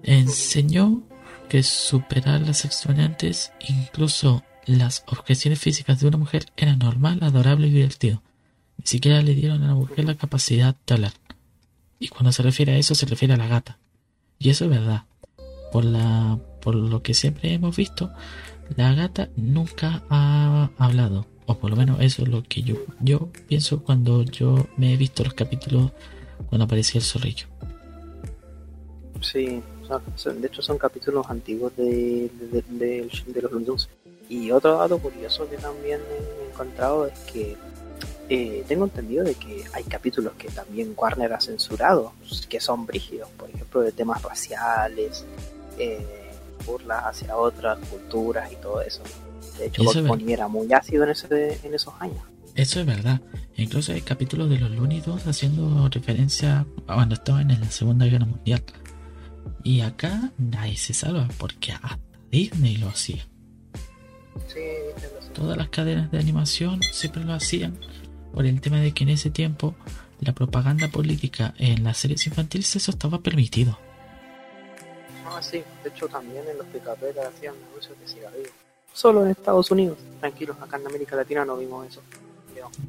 Enseñó 0.02 1.02
que 1.48 1.62
superar 1.62 2.40
las 2.40 2.64
extrañantes, 2.64 3.52
incluso 3.68 4.42
las 4.64 5.04
objeciones 5.06 5.60
físicas 5.60 6.00
de 6.00 6.08
una 6.08 6.16
mujer, 6.16 6.46
era 6.56 6.74
normal, 6.76 7.18
adorable 7.22 7.68
y 7.68 7.72
divertido. 7.72 8.22
Ni 8.78 8.86
siquiera 8.86 9.22
le 9.22 9.34
dieron 9.34 9.62
a 9.62 9.68
la 9.68 9.74
mujer 9.74 10.04
la 10.04 10.16
capacidad 10.16 10.76
de 10.86 10.94
hablar. 10.94 11.12
Y 11.98 12.08
cuando 12.08 12.32
se 12.32 12.42
refiere 12.42 12.72
a 12.72 12.78
eso, 12.78 12.94
se 12.94 13.06
refiere 13.06 13.34
a 13.34 13.38
la 13.38 13.48
gata. 13.48 13.78
Y 14.38 14.50
eso 14.50 14.64
es 14.64 14.70
verdad. 14.70 15.04
Por, 15.72 15.84
la, 15.84 16.38
por 16.60 16.74
lo 16.74 17.02
que 17.02 17.14
siempre 17.14 17.52
hemos 17.52 17.76
visto, 17.76 18.12
la 18.74 18.94
gata 18.94 19.28
nunca 19.36 20.02
ha 20.10 20.70
hablado. 20.78 21.26
O 21.46 21.56
por 21.58 21.70
lo 21.70 21.76
menos 21.76 22.00
eso 22.00 22.22
es 22.22 22.28
lo 22.28 22.42
que 22.42 22.62
yo, 22.62 22.74
yo 23.00 23.28
pienso 23.46 23.82
cuando 23.84 24.24
yo 24.24 24.66
me 24.76 24.92
he 24.92 24.96
visto 24.96 25.22
los 25.22 25.34
capítulos 25.34 25.92
cuando 26.48 26.64
aparecía 26.64 26.98
el 26.98 27.04
zorrillo. 27.04 27.46
Sí, 29.20 29.62
de 30.24 30.46
hecho 30.46 30.62
son 30.62 30.78
capítulos 30.78 31.26
antiguos 31.28 31.72
de, 31.76 32.30
de, 32.50 33.08
los 33.40 33.52
Looney. 33.52 33.76
Y 34.28 34.50
otro 34.50 34.76
dato 34.76 34.98
curioso 34.98 35.48
que 35.48 35.56
también 35.56 36.00
he 36.00 36.50
encontrado 36.50 37.06
es 37.06 37.18
que 37.32 37.56
eh, 38.28 38.64
tengo 38.66 38.84
entendido 38.84 39.24
de 39.24 39.34
que 39.34 39.64
hay 39.72 39.84
capítulos 39.84 40.32
que 40.34 40.48
también 40.48 40.94
Warner 40.96 41.32
ha 41.32 41.40
censurado, 41.40 42.12
que 42.48 42.60
son 42.60 42.86
brígidos, 42.86 43.28
por 43.36 43.48
ejemplo, 43.48 43.82
de 43.82 43.92
temas 43.92 44.20
raciales, 44.22 45.24
eh, 45.78 46.25
burlas 46.64 47.04
hacia 47.04 47.36
otras 47.36 47.78
culturas 47.88 48.50
y 48.52 48.56
todo 48.56 48.80
eso. 48.80 49.02
De 49.58 49.66
hecho, 49.66 49.82
Bob 49.84 50.28
era 50.28 50.48
muy 50.48 50.72
ácido 50.72 51.04
en, 51.04 51.10
ese, 51.10 51.60
en 51.62 51.74
esos 51.74 51.94
años. 52.00 52.22
Eso 52.54 52.80
es 52.80 52.86
verdad. 52.86 53.20
Incluso 53.56 53.92
hay 53.92 54.00
capítulos 54.00 54.48
de 54.50 54.58
los 54.58 54.70
Looney 54.70 55.00
Tunes 55.00 55.26
haciendo 55.26 55.88
referencia 55.88 56.66
a 56.86 56.94
cuando 56.94 57.14
estaban 57.14 57.50
en 57.50 57.60
la 57.60 57.70
Segunda 57.70 58.06
Guerra 58.06 58.26
Mundial. 58.26 58.62
Y 59.62 59.80
acá 59.80 60.32
nadie 60.38 60.76
se 60.76 60.94
salva 60.94 61.28
porque 61.38 61.72
hasta 61.72 61.98
Disney 62.30 62.76
lo 62.76 62.88
hacía. 62.88 63.26
Sí, 64.48 64.60
viste, 64.86 65.10
lo 65.14 65.22
sé. 65.22 65.30
Todas 65.32 65.56
las 65.56 65.68
cadenas 65.68 66.10
de 66.10 66.18
animación 66.18 66.80
siempre 66.82 67.24
lo 67.24 67.32
hacían 67.32 67.78
por 68.32 68.46
el 68.46 68.60
tema 68.60 68.80
de 68.80 68.92
que 68.92 69.04
en 69.04 69.10
ese 69.10 69.30
tiempo 69.30 69.74
la 70.20 70.32
propaganda 70.34 70.88
política 70.88 71.54
en 71.58 71.84
las 71.84 71.98
series 71.98 72.26
infantiles 72.26 72.74
eso 72.76 72.90
estaba 72.90 73.20
permitido. 73.20 73.78
Ah, 75.36 75.42
sí, 75.42 75.62
de 75.82 75.90
hecho 75.90 76.08
también 76.08 76.44
en 76.48 76.56
los 76.56 76.66
picaperas 76.68 77.26
hacían 77.26 77.54
anuncios 77.70 77.98
de 78.00 78.08
cigarrillos. 78.08 78.52
Solo 78.92 79.24
en 79.24 79.32
Estados 79.32 79.70
Unidos, 79.70 79.98
tranquilos, 80.20 80.56
acá 80.60 80.78
en 80.78 80.86
América 80.86 81.14
Latina 81.16 81.44
no 81.44 81.56
vimos 81.58 81.86
eso. 81.86 82.00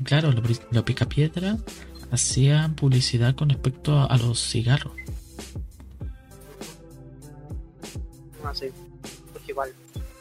Claro, 0.05 0.31
los 0.31 0.61
los 0.71 0.83
picapiedra 0.83 1.57
hacían 2.09 2.73
publicidad 2.75 3.35
con 3.35 3.49
respecto 3.49 3.97
a, 3.97 4.05
a 4.05 4.17
los 4.17 4.39
cigarros. 4.39 4.93
no 8.41 8.55
sé, 8.55 8.71
porque 9.33 9.51
igual 9.51 9.73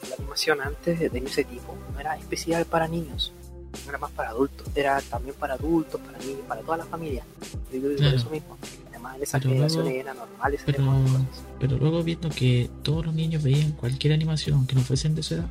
la 0.08 0.16
animación 0.16 0.60
antes 0.60 0.98
de 0.98 1.18
ese 1.18 1.44
tipo 1.44 1.76
no 1.92 2.00
era 2.00 2.16
especial 2.16 2.64
para 2.64 2.88
niños. 2.88 3.32
no 3.84 3.90
era 3.90 3.98
más 3.98 4.10
para 4.10 4.30
adultos, 4.30 4.66
era 4.74 5.00
también 5.02 5.36
para 5.36 5.54
adultos, 5.54 6.00
para 6.00 6.18
niños, 6.18 6.40
para 6.48 6.60
toda 6.62 6.78
la 6.78 6.86
familia. 6.86 7.24
Yo 7.72 7.94
Claro. 7.96 8.16
eso 8.16 8.30
mismo. 8.30 8.56
En 9.14 9.22
esas 9.22 9.40
Pero 9.40 9.50
generaciones 9.54 9.92
luego- 9.94 11.26
pero, 11.58 11.78
pero 11.78 12.02
viendo 12.02 12.28
que 12.30 12.68
todos 12.82 13.06
los 13.06 13.14
niños 13.14 13.42
veían 13.42 13.72
cualquier 13.72 14.12
animación 14.14 14.56
aunque 14.56 14.74
no 14.74 14.80
fuesen 14.82 15.14
de 15.14 15.22
su 15.22 15.34
edad, 15.34 15.48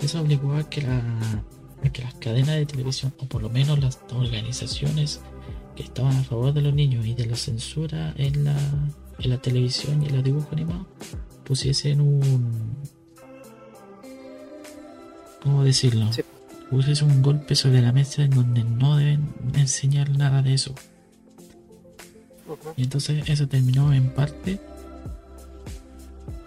eso 0.00 0.20
obligó 0.20 0.54
a 0.54 0.68
que, 0.68 0.82
la, 0.82 0.98
a 1.84 1.88
que 1.92 2.02
las 2.02 2.14
cadenas 2.14 2.56
de 2.56 2.66
televisión, 2.66 3.14
o 3.18 3.26
por 3.26 3.42
lo 3.42 3.48
menos 3.50 3.78
las 3.78 3.98
organizaciones 4.12 5.20
que 5.74 5.82
estaban 5.82 6.16
a 6.16 6.24
favor 6.24 6.52
de 6.52 6.62
los 6.62 6.74
niños 6.74 7.06
y 7.06 7.14
de 7.14 7.26
la 7.26 7.36
censura 7.36 8.14
en 8.16 8.44
la, 8.44 8.56
en 9.18 9.30
la 9.30 9.38
televisión 9.38 10.02
y 10.02 10.06
en 10.06 10.14
los 10.16 10.24
dibujos 10.24 10.52
animados, 10.52 10.86
pusiesen 11.44 12.00
un... 12.00 12.76
¿Cómo 15.42 15.62
decirlo? 15.64 16.12
Sí. 16.12 16.22
Pusiesen 16.70 17.10
un 17.10 17.22
golpe 17.22 17.54
sobre 17.54 17.80
la 17.80 17.92
mesa 17.92 18.22
en 18.24 18.30
donde 18.30 18.64
no 18.64 18.96
deben 18.96 19.28
enseñar 19.54 20.10
nada 20.10 20.42
de 20.42 20.54
eso. 20.54 20.74
Y 22.76 22.82
entonces 22.84 23.28
eso 23.28 23.48
terminó 23.48 23.92
en 23.92 24.10
parte 24.10 24.60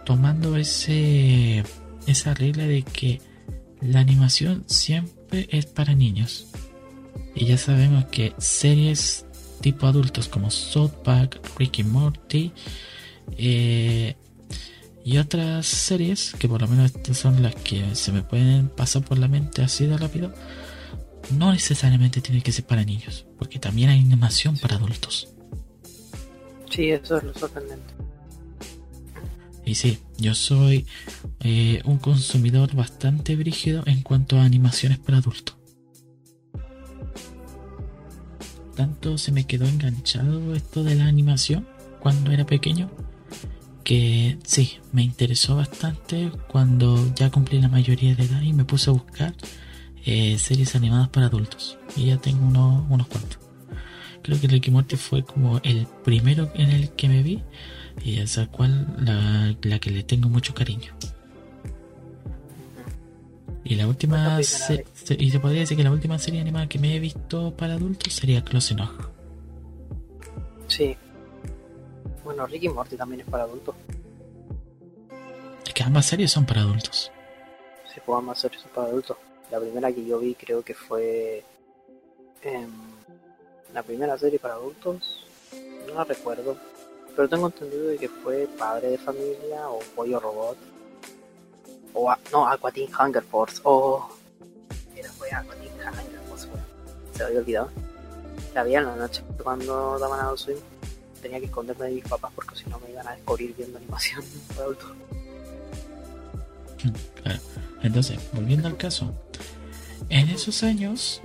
tomando 0.06 0.56
ese 0.56 1.64
esa 2.08 2.34
regla 2.34 2.66
de 2.66 2.84
que 2.84 3.22
la 3.82 4.00
animación 4.00 4.64
siempre 4.68 5.48
es 5.52 5.66
para 5.66 5.94
niños. 5.94 6.48
Y 7.36 7.46
ya 7.46 7.58
sabemos 7.58 8.06
que 8.06 8.34
series 8.38 9.26
tipo 9.62 9.88
adultos 9.88 10.28
como 10.28 10.50
South 10.52 10.92
Park, 11.04 11.42
Ricky 11.58 11.84
Morty 11.84 12.52
eh, 13.38 14.16
y 15.04 15.18
otras 15.18 15.66
series, 15.66 16.34
que 16.38 16.48
por 16.48 16.62
lo 16.62 16.68
menos 16.68 16.96
estas 16.96 17.18
son 17.18 17.42
las 17.42 17.56
que 17.56 17.96
se 17.96 18.12
me 18.12 18.22
pueden 18.22 18.70
pasar 18.70 19.04
por 19.04 19.18
la 19.18 19.28
mente 19.28 19.62
así 19.62 19.86
de 19.86 19.98
rápido, 19.98 20.34
no 21.32 21.52
necesariamente 21.52 22.22
tiene 22.22 22.42
que 22.42 22.52
ser 22.52 22.66
para 22.66 22.84
niños, 22.84 23.26
porque 23.38 23.60
también 23.60 23.90
hay 23.90 24.00
animación 24.00 24.58
para 24.58 24.76
adultos. 24.76 25.30
Sí, 26.70 26.90
eso 26.90 27.18
es 27.18 27.24
lo 27.24 27.34
sorprendente. 27.34 27.94
Y 29.66 29.76
sí, 29.76 30.00
yo 30.18 30.34
soy 30.34 30.88
eh, 31.42 31.82
un 31.86 31.98
consumidor 32.00 32.76
bastante 32.76 33.36
brígido 33.36 33.84
en 33.86 34.02
cuanto 34.02 34.38
a 34.38 34.44
animaciones 34.44 34.98
para 34.98 35.20
adultos. 35.20 35.58
Tanto 38.76 39.18
se 39.18 39.32
me 39.32 39.46
quedó 39.46 39.68
enganchado 39.68 40.56
esto 40.56 40.84
de 40.84 40.96
la 40.96 41.06
animación 41.06 41.68
cuando 42.00 42.32
era 42.32 42.46
pequeño 42.46 42.90
que 43.90 44.38
sí, 44.44 44.78
me 44.92 45.02
interesó 45.02 45.56
bastante 45.56 46.32
cuando 46.48 47.12
ya 47.16 47.32
cumplí 47.32 47.60
la 47.60 47.70
mayoría 47.70 48.14
de 48.14 48.26
edad 48.26 48.42
y 48.44 48.54
me 48.54 48.64
puse 48.64 48.92
a 48.92 48.94
buscar 48.94 49.34
eh, 50.06 50.38
series 50.38 50.76
animadas 50.76 51.10
para 51.10 51.26
adultos. 51.26 51.76
Y 51.96 52.06
ya 52.06 52.18
tengo 52.18 52.46
unos, 52.46 52.84
unos 52.88 53.08
cuantos. 53.08 53.49
Creo 54.30 54.42
que 54.42 54.48
Ricky 54.48 54.70
Morty 54.70 54.96
fue 54.96 55.24
como 55.24 55.60
el 55.64 55.88
primero 56.04 56.52
en 56.54 56.70
el 56.70 56.92
que 56.92 57.10
me 57.10 57.24
vi 57.24 57.42
y 58.06 58.20
esa 58.20 58.46
cual 58.46 58.86
la, 59.00 59.56
la 59.68 59.80
que 59.80 59.90
le 59.90 60.04
tengo 60.04 60.30
mucho 60.30 60.54
cariño. 60.54 60.94
Y 63.64 63.74
la 63.74 63.88
última 63.88 64.42
se- 64.44 64.86
y 65.18 65.32
se 65.32 65.40
podría 65.40 65.62
decir 65.62 65.76
que 65.76 65.84
la 65.84 65.90
última 65.92 66.20
serie 66.20 66.42
animada 66.42 66.70
que 66.70 66.78
me 66.78 66.96
he 66.96 67.00
visto 67.00 67.56
para 67.58 67.74
adultos 67.74 68.14
sería 68.14 68.44
Close 68.44 68.76
Enough. 68.76 68.92
Sí. 70.68 70.96
Bueno, 72.24 72.46
Ricky 72.46 72.70
Morty 72.70 72.96
también 72.98 73.22
es 73.22 73.28
para 73.28 73.46
adultos. 73.46 73.74
Es 75.66 75.74
que 75.74 75.82
ambas 75.82 76.06
series 76.06 76.30
son 76.32 76.46
para 76.46 76.62
adultos. 76.62 77.12
Si 77.92 78.00
podamos 78.02 78.38
hacer 78.38 78.52
eso 78.56 78.68
para 78.76 78.90
adultos. 78.90 79.18
La 79.52 79.60
primera 79.60 79.92
que 79.92 80.06
yo 80.06 80.20
vi 80.20 80.36
creo 80.36 80.62
que 80.64 80.76
fue. 80.76 81.44
em, 82.44 82.70
la 83.74 83.84
primera 83.84 84.18
serie 84.18 84.40
para 84.40 84.56
adultos. 84.56 85.26
No 85.88 85.94
la 85.96 86.04
recuerdo. 86.04 86.56
Pero 87.16 87.28
tengo 87.30 87.48
entendido 87.48 87.88
de 87.88 87.98
que 87.98 88.08
fue 88.10 88.48
Padre 88.58 88.90
de 88.92 88.98
Familia 88.98 89.70
o 89.70 89.80
Pollo 89.96 90.20
Robot. 90.20 90.58
O 91.94 92.10
a- 92.10 92.20
no, 92.32 92.48
Aqua 92.48 92.72
Teen 92.72 92.90
Hunger 92.94 93.24
Force. 93.24 93.60
O. 93.64 94.08
Era 94.96 95.12
fue 95.12 95.32
Aqua 95.32 95.56
Teen 95.56 95.74
Hunger 95.74 96.20
Force. 96.30 96.48
Se 97.14 97.20
me 97.20 97.26
había 97.26 97.40
olvidado. 97.40 97.70
La 98.54 98.64
vi 98.64 98.76
en 98.76 98.86
la 98.86 98.96
noche 98.96 99.24
cuando 99.44 99.98
daban 100.00 100.20
a 100.26 100.38
Swim. 100.38 100.58
Tenía 101.22 101.40
que 101.40 101.46
esconderme 101.48 101.86
de 101.88 101.92
mis 101.96 102.04
papás 102.06 102.32
porque 102.34 102.56
si 102.56 102.70
no 102.70 102.80
me 102.80 102.90
iban 102.92 103.06
a 103.08 103.12
descubrir 103.14 103.54
viendo 103.56 103.78
animación 103.78 104.24
para 104.50 104.62
adultos. 104.64 104.92
Entonces, 107.82 108.20
volviendo 108.34 108.68
al 108.68 108.78
caso, 108.78 109.14
en 110.10 110.30
esos 110.30 110.64
años, 110.64 111.22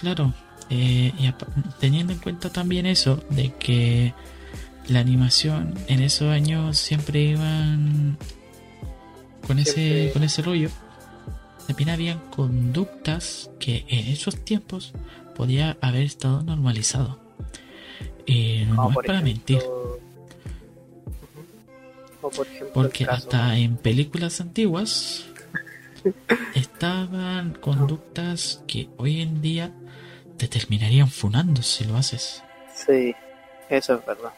claro, 0.00 0.32
eh, 0.70 1.12
y 1.18 1.32
teniendo 1.80 2.12
en 2.12 2.18
cuenta 2.18 2.50
también 2.50 2.86
eso, 2.86 3.22
de 3.30 3.52
que 3.54 4.14
la 4.88 5.00
animación 5.00 5.74
en 5.88 6.00
esos 6.00 6.28
años 6.30 6.78
siempre 6.78 7.22
iban 7.22 8.16
con 9.46 9.58
ese, 9.58 10.10
con 10.12 10.22
ese 10.24 10.42
rollo, 10.42 10.70
también 11.66 11.90
habían 11.90 12.18
conductas 12.30 13.50
que 13.58 13.84
en 13.88 14.08
esos 14.08 14.36
tiempos 14.44 14.92
podía 15.36 15.76
haber 15.80 16.02
estado 16.02 16.42
normalizado. 16.42 17.18
Eh, 18.26 18.66
no 18.68 18.76
Como 18.76 18.90
es 19.00 19.06
para 19.06 19.18
ejemplo- 19.20 19.24
mentir. 19.24 19.62
Por 22.20 22.46
ejemplo, 22.46 22.70
Porque 22.74 23.04
hasta 23.04 23.56
en 23.56 23.76
películas 23.76 24.40
antiguas 24.40 25.24
estaban 26.54 27.52
conductas 27.54 28.62
que 28.66 28.88
hoy 28.96 29.20
en 29.20 29.40
día 29.40 29.72
te 30.38 30.48
terminarían 30.48 31.08
funando 31.08 31.62
si 31.62 31.84
lo 31.84 31.96
haces. 31.96 32.42
Sí, 32.74 33.14
eso 33.68 33.94
es 33.94 34.06
verdad. 34.06 34.32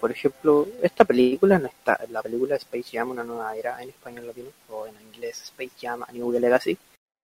Por 0.00 0.10
ejemplo, 0.10 0.68
esta 0.82 1.04
película 1.04 1.58
no 1.58 1.68
está, 1.68 1.98
la 2.10 2.22
película 2.22 2.56
Space 2.56 2.90
Jam, 2.92 3.10
una 3.10 3.24
nueva 3.24 3.56
era 3.56 3.82
en 3.82 3.88
español 3.88 4.26
latino, 4.26 4.50
o 4.68 4.86
en 4.86 4.94
inglés 5.00 5.42
Space 5.42 5.72
Jam, 5.80 6.02
A 6.02 6.12
New 6.12 6.30
Legacy, 6.32 6.76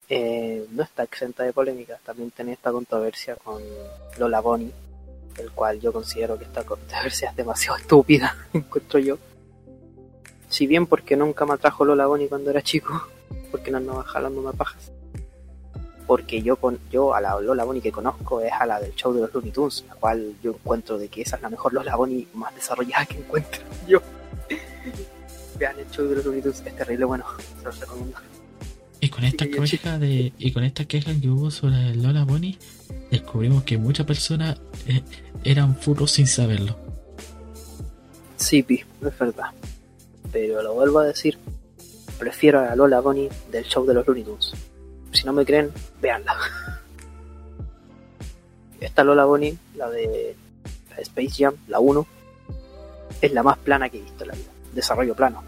eh, 0.08 0.66
no 0.70 0.82
está 0.82 1.02
exenta 1.02 1.42
de 1.44 1.52
polémica. 1.52 1.98
También 2.04 2.30
tiene 2.30 2.52
esta 2.52 2.72
controversia 2.72 3.36
con 3.36 3.62
Lola 4.18 4.40
Bonnie, 4.40 4.72
el 5.38 5.50
cual 5.52 5.80
yo 5.80 5.92
considero 5.92 6.38
que 6.38 6.44
esta 6.44 6.64
controversia 6.64 7.30
es 7.30 7.36
demasiado 7.36 7.76
estúpida, 7.80 8.36
encuentro 8.52 8.98
yo. 8.98 9.18
Si 10.48 10.66
bien 10.66 10.86
porque 10.86 11.16
nunca 11.16 11.46
me 11.46 11.54
atrajo 11.54 11.84
Lola 11.84 12.06
Bonnie 12.06 12.28
cuando 12.28 12.50
era 12.50 12.62
chico, 12.62 13.08
porque 13.50 13.70
no 13.70 13.78
andaba 13.78 14.04
jalando 14.04 14.52
pajas. 14.52 14.93
Porque 16.06 16.42
yo 16.42 16.56
con 16.56 16.78
yo 16.90 17.14
a 17.14 17.20
la 17.20 17.40
Lola 17.40 17.64
Bonnie 17.64 17.80
que 17.80 17.90
conozco 17.90 18.40
es 18.40 18.52
a 18.52 18.66
la 18.66 18.80
del 18.80 18.94
show 18.94 19.12
de 19.12 19.22
los 19.22 19.32
Looney 19.32 19.50
Tunes, 19.50 19.84
la 19.88 19.94
cual 19.94 20.34
yo 20.42 20.52
encuentro 20.52 20.98
de 20.98 21.08
que 21.08 21.22
esa 21.22 21.36
es 21.36 21.42
la 21.42 21.48
mejor 21.48 21.72
Lola 21.72 21.96
Bonnie 21.96 22.28
más 22.34 22.54
desarrollada 22.54 23.06
que 23.06 23.18
encuentro 23.18 23.62
yo. 23.88 24.00
Vean 25.58 25.78
el 25.78 25.88
show 25.90 26.06
de 26.06 26.16
los 26.16 26.24
Looney 26.24 26.42
Tunes, 26.42 26.62
es 26.64 26.76
terrible 26.76 27.04
bueno, 27.06 27.24
se 27.58 27.64
los 27.64 27.80
recomiendo. 27.80 28.18
Y 29.00 29.08
con 29.10 29.24
esta 29.24 29.46
queja 29.46 29.98
de 29.98 30.32
y 30.38 30.52
con 30.52 30.64
esta 30.64 30.86
queja 30.86 31.12
que 31.20 31.28
hubo 31.28 31.50
sobre 31.50 31.90
el 31.90 32.02
Lola 32.02 32.24
Bonnie, 32.24 32.58
descubrimos 33.10 33.62
que 33.64 33.76
muchas 33.76 34.06
personas 34.06 34.58
eh, 34.86 35.02
eran 35.44 35.76
furros 35.76 36.10
sin 36.10 36.26
saberlo. 36.26 36.76
Sí, 38.36 38.62
pi, 38.62 38.82
es 39.02 39.18
verdad. 39.18 39.50
Pero 40.32 40.62
lo 40.62 40.74
vuelvo 40.74 41.00
a 41.00 41.04
decir, 41.04 41.38
prefiero 42.18 42.60
a 42.60 42.64
la 42.64 42.76
Lola 42.76 43.00
Bonnie 43.00 43.28
del 43.50 43.64
show 43.64 43.86
de 43.86 43.94
los 43.94 44.06
Looney 44.06 44.24
Tunes. 44.24 44.54
Si 45.14 45.24
no 45.24 45.32
me 45.32 45.46
creen, 45.46 45.72
véanla. 46.02 46.36
Esta 48.80 49.04
Lola 49.04 49.24
Bonnie, 49.24 49.56
la 49.76 49.88
de, 49.88 50.36
Space 50.98 51.30
Jam, 51.38 51.54
la 51.68 51.78
1, 51.78 52.06
es 53.22 53.32
la 53.32 53.44
más 53.44 53.56
plana 53.58 53.88
que 53.88 53.98
he 53.98 54.02
visto 54.02 54.24
en 54.24 54.28
la 54.28 54.34
vida. 54.34 54.50
Desarrollo 54.74 55.14
plano. 55.14 55.44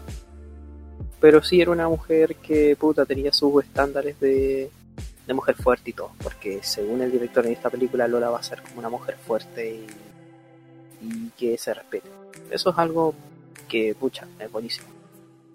Pero 1.19 1.43
sí 1.43 1.61
era 1.61 1.71
una 1.71 1.89
mujer 1.89 2.37
que 2.37 2.77
puta 2.77 3.05
tenía 3.05 3.33
sus 3.33 3.61
estándares 3.61 4.17
de, 4.21 4.71
de 5.27 5.33
mujer 5.33 5.55
fuerte 5.55 5.89
y 5.89 5.93
todo. 5.93 6.11
Porque 6.23 6.59
según 6.63 7.01
el 7.01 7.11
director 7.11 7.43
de 7.43 7.51
esta 7.51 7.69
película, 7.69 8.07
Lola 8.07 8.29
va 8.29 8.39
a 8.39 8.43
ser 8.43 8.61
como 8.61 8.79
una 8.79 8.89
mujer 8.89 9.17
fuerte 9.17 9.69
y, 9.69 9.85
y 11.05 11.29
que 11.31 11.57
se 11.57 11.73
respete. 11.73 12.09
Eso 12.49 12.69
es 12.69 12.77
algo 12.77 13.13
que, 13.67 13.93
pucha, 13.95 14.27
es 14.39 14.49
buenísimo. 14.49 14.87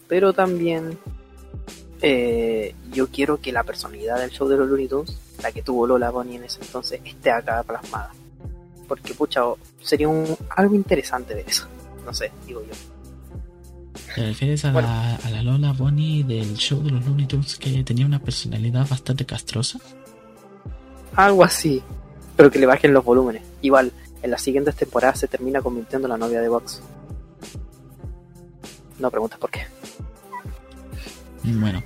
Pero 0.06 0.34
también 0.34 0.98
eh, 2.02 2.74
yo 2.92 3.08
quiero 3.08 3.40
que 3.40 3.52
la 3.52 3.62
personalidad 3.62 4.18
del 4.18 4.30
show 4.30 4.48
de 4.48 4.56
los 4.56 4.68
Looney 4.68 4.88
Tunes, 4.88 5.16
la 5.42 5.52
que 5.52 5.62
tuvo 5.62 5.86
Lola 5.86 6.10
Bonnie 6.10 6.36
en 6.36 6.44
ese 6.44 6.60
entonces, 6.60 7.00
esté 7.04 7.30
acá 7.30 7.62
plasmada. 7.62 8.10
Porque, 8.88 9.14
pucha, 9.14 9.42
sería 9.80 10.08
un, 10.08 10.36
algo 10.50 10.74
interesante 10.74 11.34
ver 11.34 11.48
eso. 11.48 11.66
No 12.04 12.12
sé, 12.12 12.30
digo 12.46 12.60
yo. 12.62 12.72
¿Te 14.14 14.26
refieres 14.26 14.64
a, 14.64 14.72
Bueno. 14.72 14.88
la, 14.88 15.14
a 15.14 15.30
la 15.30 15.42
Lola 15.42 15.72
Bonnie 15.72 16.24
del 16.24 16.54
show 16.56 16.82
de 16.82 16.90
los 16.90 17.06
Looney 17.06 17.26
Tunes 17.26 17.56
que 17.56 17.82
tenía 17.84 18.04
una 18.04 18.18
personalidad 18.18 18.86
bastante 18.88 19.24
castrosa? 19.24 19.78
Algo 21.14 21.44
así. 21.44 21.82
Pero 22.36 22.50
que 22.50 22.58
le 22.58 22.66
bajen 22.66 22.92
los 22.92 23.04
volúmenes. 23.04 23.42
Igual, 23.62 23.92
en 24.22 24.30
las 24.30 24.42
siguientes 24.42 24.74
temporadas 24.74 25.20
se 25.20 25.28
termina 25.28 25.62
convirtiendo 25.62 26.08
en 26.08 26.12
la 26.12 26.18
novia 26.18 26.40
de 26.40 26.48
Vox. 26.48 26.80
No 28.98 29.10
preguntes 29.10 29.38
por 29.38 29.50
qué. 29.50 29.66
Bueno, 31.44 31.82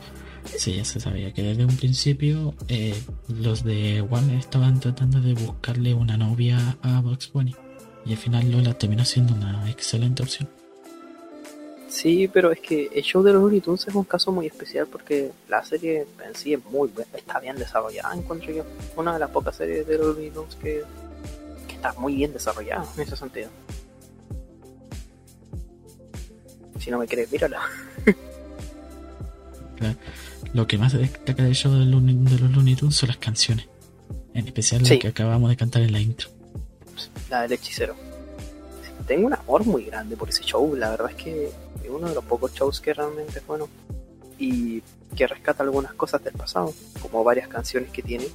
Sí, 0.56 0.76
ya 0.76 0.84
se 0.84 1.00
sabía 1.00 1.32
que 1.34 1.42
desde 1.42 1.64
un 1.64 1.76
principio 1.76 2.54
eh, 2.68 2.94
los 3.28 3.64
de 3.64 4.00
Warner 4.00 4.38
estaban 4.38 4.78
tratando 4.78 5.20
de 5.20 5.34
buscarle 5.34 5.92
una 5.92 6.16
novia 6.16 6.78
a 6.82 7.00
Bugs 7.00 7.32
Bunny. 7.32 7.52
Y 8.04 8.12
al 8.12 8.18
final 8.18 8.48
Lola 8.52 8.72
terminó 8.78 9.04
siendo 9.04 9.34
una 9.34 9.68
excelente 9.68 10.22
opción. 10.22 10.48
Sí, 11.88 12.28
pero 12.32 12.52
es 12.52 12.60
que 12.60 12.88
el 12.94 13.02
show 13.02 13.24
de 13.24 13.32
los 13.32 13.42
Looney 13.42 13.60
Tunes 13.60 13.88
es 13.88 13.94
un 13.96 14.04
caso 14.04 14.30
muy 14.30 14.46
especial 14.46 14.86
porque 14.86 15.32
la 15.48 15.64
serie 15.64 16.06
en 16.24 16.34
sí 16.36 16.52
es 16.54 16.64
muy 16.66 16.88
bu- 16.90 17.04
está 17.12 17.40
bien 17.40 17.56
desarrollada, 17.56 18.14
encuentro 18.14 18.52
yo. 18.52 18.64
Una 18.96 19.14
de 19.14 19.18
las 19.18 19.30
pocas 19.30 19.56
series 19.56 19.84
de 19.86 19.98
los 19.98 20.14
Looney 20.14 20.30
Tunes 20.30 20.54
que, 20.56 20.84
que 21.66 21.74
está 21.74 21.92
muy 21.94 22.14
bien 22.14 22.32
desarrollada 22.32 22.86
en 22.94 23.02
ese 23.02 23.16
sentido. 23.16 23.48
Si 26.78 26.90
no 26.92 26.98
me 26.98 27.08
crees, 27.08 27.32
mírala. 27.32 27.60
Lo 30.52 30.66
que 30.66 30.78
más 30.78 30.92
destaca 30.92 31.42
del 31.42 31.54
show 31.54 31.72
de, 31.72 31.84
Looney- 31.84 32.22
de 32.24 32.38
los 32.38 32.50
Looney 32.50 32.74
Tunes 32.76 32.96
son 32.96 33.08
las 33.08 33.18
canciones. 33.18 33.68
En 34.34 34.46
especial 34.46 34.82
la 34.82 34.88
Sí. 34.88 34.98
que 34.98 35.08
acabamos 35.08 35.48
de 35.50 35.56
cantar 35.56 35.82
en 35.82 35.92
la 35.92 36.00
intro. 36.00 36.28
la 37.30 37.42
del 37.42 37.52
hechicero. 37.52 37.94
Tengo 39.06 39.26
un 39.26 39.34
amor 39.34 39.64
muy 39.66 39.84
grande 39.84 40.16
por 40.16 40.28
ese 40.28 40.42
show, 40.42 40.74
la 40.74 40.90
verdad 40.90 41.10
es 41.10 41.16
que 41.16 41.46
es 41.46 41.90
uno 41.90 42.08
de 42.08 42.14
los 42.14 42.24
pocos 42.24 42.52
shows 42.54 42.80
que 42.80 42.92
realmente 42.94 43.38
es 43.38 43.46
bueno 43.46 43.68
y 44.38 44.82
que 45.14 45.26
rescata 45.26 45.62
algunas 45.62 45.92
cosas 45.94 46.22
del 46.24 46.34
pasado, 46.34 46.72
como 47.00 47.22
varias 47.22 47.48
canciones 47.48 47.90
que 47.90 48.02
tiene, 48.02 48.26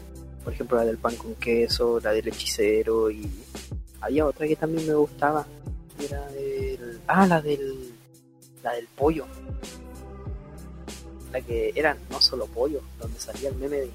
por 0.43 0.53
ejemplo 0.53 0.77
la 0.77 0.85
del 0.85 0.97
pan 0.97 1.15
con 1.15 1.35
queso, 1.35 1.99
la 1.99 2.11
del 2.11 2.27
hechicero 2.29 3.11
y 3.11 3.29
había 3.99 4.25
otra 4.25 4.47
que 4.47 4.55
también 4.55 4.87
me 4.87 4.93
gustaba, 4.93 5.45
era 5.99 6.25
del... 6.29 6.99
Ah, 7.07 7.27
la 7.27 7.41
del... 7.41 7.91
la 8.63 8.73
del 8.73 8.87
pollo. 8.95 9.25
La 11.31 11.41
que 11.41 11.71
era 11.75 11.97
no 12.09 12.19
solo 12.19 12.45
pollo, 12.47 12.81
donde 12.99 13.19
salía 13.19 13.49
el 13.49 13.55
meme 13.55 13.77
de 13.77 13.89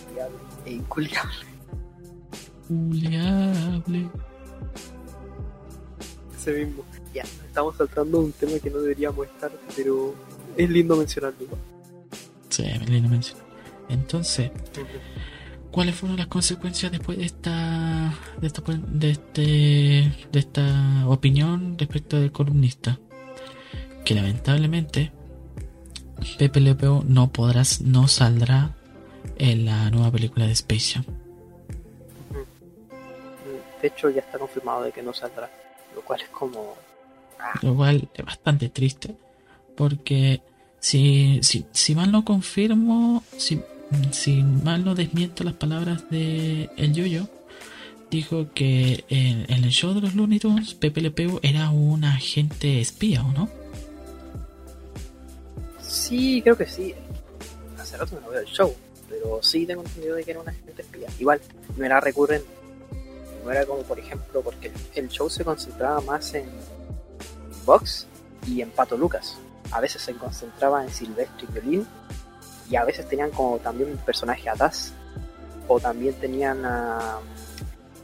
inculiable 0.00 0.36
e 0.64 0.70
inculiable. 0.72 1.46
Juliable. 2.68 4.08
Ese 6.36 6.64
mismo. 6.64 6.84
Ya, 7.12 7.22
estamos 7.22 7.76
saltando 7.76 8.20
un 8.20 8.32
tema 8.32 8.58
que 8.58 8.70
no 8.70 8.78
deberíamos 8.78 9.26
estar, 9.26 9.52
pero 9.76 10.14
es 10.56 10.70
lindo 10.70 10.96
mencionarlo. 10.96 11.44
igual. 11.44 11.60
Sí, 12.48 12.64
Melina 12.80 13.08
mencionó. 13.08 13.44
Entonces, 13.88 14.50
¿cuáles 15.70 15.94
fueron 15.94 16.16
las 16.16 16.28
consecuencias 16.28 16.90
después 16.90 17.18
de 17.18 17.24
esta 17.24 18.14
de 18.40 18.46
esta 18.46 18.62
de 18.62 19.10
este 19.10 20.26
de 20.32 20.38
esta 20.38 21.08
opinión 21.08 21.76
respecto 21.78 22.18
del 22.18 22.32
columnista? 22.32 22.98
Que 24.04 24.14
lamentablemente 24.14 25.12
Pepe 26.38 26.60
Le 26.60 26.74
Pew 26.74 27.04
no 27.06 27.30
podrás 27.30 27.80
no 27.80 28.08
saldrá 28.08 28.74
en 29.38 29.64
la 29.64 29.90
nueva 29.90 30.10
película 30.10 30.46
de 30.46 30.52
Space 30.52 30.94
Jam. 30.94 31.04
De 33.80 33.88
hecho, 33.88 34.08
ya 34.08 34.20
está 34.20 34.38
confirmado 34.38 34.82
de 34.84 34.92
que 34.92 35.02
no 35.02 35.12
saldrá, 35.12 35.50
lo 35.94 36.00
cual 36.02 36.20
es 36.22 36.28
como. 36.28 36.74
Ah, 37.38 37.52
Lo 37.62 37.74
cual 37.74 38.08
es 38.14 38.24
bastante 38.24 38.70
triste. 38.70 39.14
Porque 39.76 40.40
si, 40.80 41.40
si, 41.42 41.66
si 41.72 41.94
mal 41.94 42.10
no 42.10 42.24
confirmo, 42.24 43.22
si, 43.36 43.60
si 44.10 44.42
mal 44.42 44.84
no 44.84 44.94
desmiento 44.94 45.44
las 45.44 45.54
palabras 45.54 46.08
de 46.10 46.70
El 46.76 46.94
Yoyo, 46.94 47.28
dijo 48.10 48.52
que 48.54 49.04
en, 49.08 49.44
en 49.52 49.64
el 49.64 49.70
show 49.70 49.92
de 49.92 50.00
los 50.00 50.14
Looney 50.14 50.38
Tunes, 50.38 50.74
Pepe 50.74 51.00
Le 51.00 51.10
Pew 51.10 51.40
era 51.42 51.70
un 51.70 52.04
agente 52.04 52.80
espía, 52.80 53.22
¿o 53.22 53.32
no? 53.32 53.48
Sí, 55.94 56.42
creo 56.42 56.56
que 56.56 56.66
sí. 56.66 56.94
Hace 57.78 57.96
rato 57.96 58.18
no 58.20 58.30
veo 58.30 58.40
el 58.40 58.46
show, 58.46 58.74
pero 59.08 59.42
sí 59.42 59.66
tengo 59.66 59.82
entendido 59.82 60.16
de 60.16 60.24
que 60.24 60.30
era 60.30 60.40
una 60.40 60.50
agente 60.50 60.82
espía. 60.82 61.08
Igual, 61.18 61.40
no 61.76 61.84
era 61.84 62.00
recurrente. 62.00 62.48
No 63.44 63.50
era 63.50 63.66
como, 63.66 63.82
por 63.82 63.98
ejemplo, 63.98 64.40
porque 64.40 64.68
el, 64.68 64.74
el 65.04 65.08
show 65.08 65.28
se 65.28 65.44
concentraba 65.44 66.00
más 66.00 66.32
en 66.34 66.48
Vox 67.64 68.06
y 68.46 68.62
en 68.62 68.70
Pato 68.70 68.96
Lucas. 68.96 69.36
A 69.70 69.80
veces 69.80 70.02
se 70.02 70.14
concentraba 70.14 70.82
en 70.82 70.90
Silvestre 70.90 71.46
y 71.48 71.52
Violín, 71.52 71.86
y 72.70 72.76
a 72.76 72.84
veces 72.84 73.08
tenían 73.08 73.30
como 73.30 73.58
también 73.58 73.90
un 73.90 73.98
personaje 73.98 74.48
atrás. 74.48 74.92
O 75.68 75.80
también 75.80 76.14
tenían 76.14 76.64
a. 76.64 77.18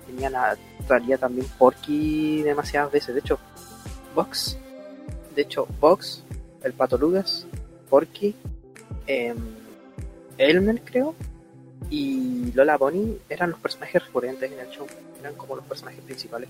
Tenían 0.06 0.34
a. 0.34 0.56
Traía 0.86 1.18
también 1.18 1.46
Porky 1.58 2.42
demasiadas 2.42 2.90
veces. 2.90 3.14
De 3.14 3.20
hecho, 3.20 3.38
Vox. 4.14 4.56
De 5.34 5.42
hecho, 5.42 5.66
Vox, 5.78 6.22
el 6.62 6.72
Pato 6.72 6.98
Lucas, 6.98 7.46
Porky, 7.90 8.34
em, 9.06 9.36
Elmer, 10.38 10.80
creo, 10.82 11.14
y 11.90 12.52
Lola 12.52 12.78
Bonnie 12.78 13.18
eran 13.28 13.50
los 13.50 13.60
personajes 13.60 14.06
recurrentes 14.06 14.50
en 14.50 14.58
el 14.58 14.68
show. 14.70 14.86
Eran 15.18 15.34
como 15.34 15.56
los 15.56 15.64
personajes 15.66 16.00
principales. 16.02 16.48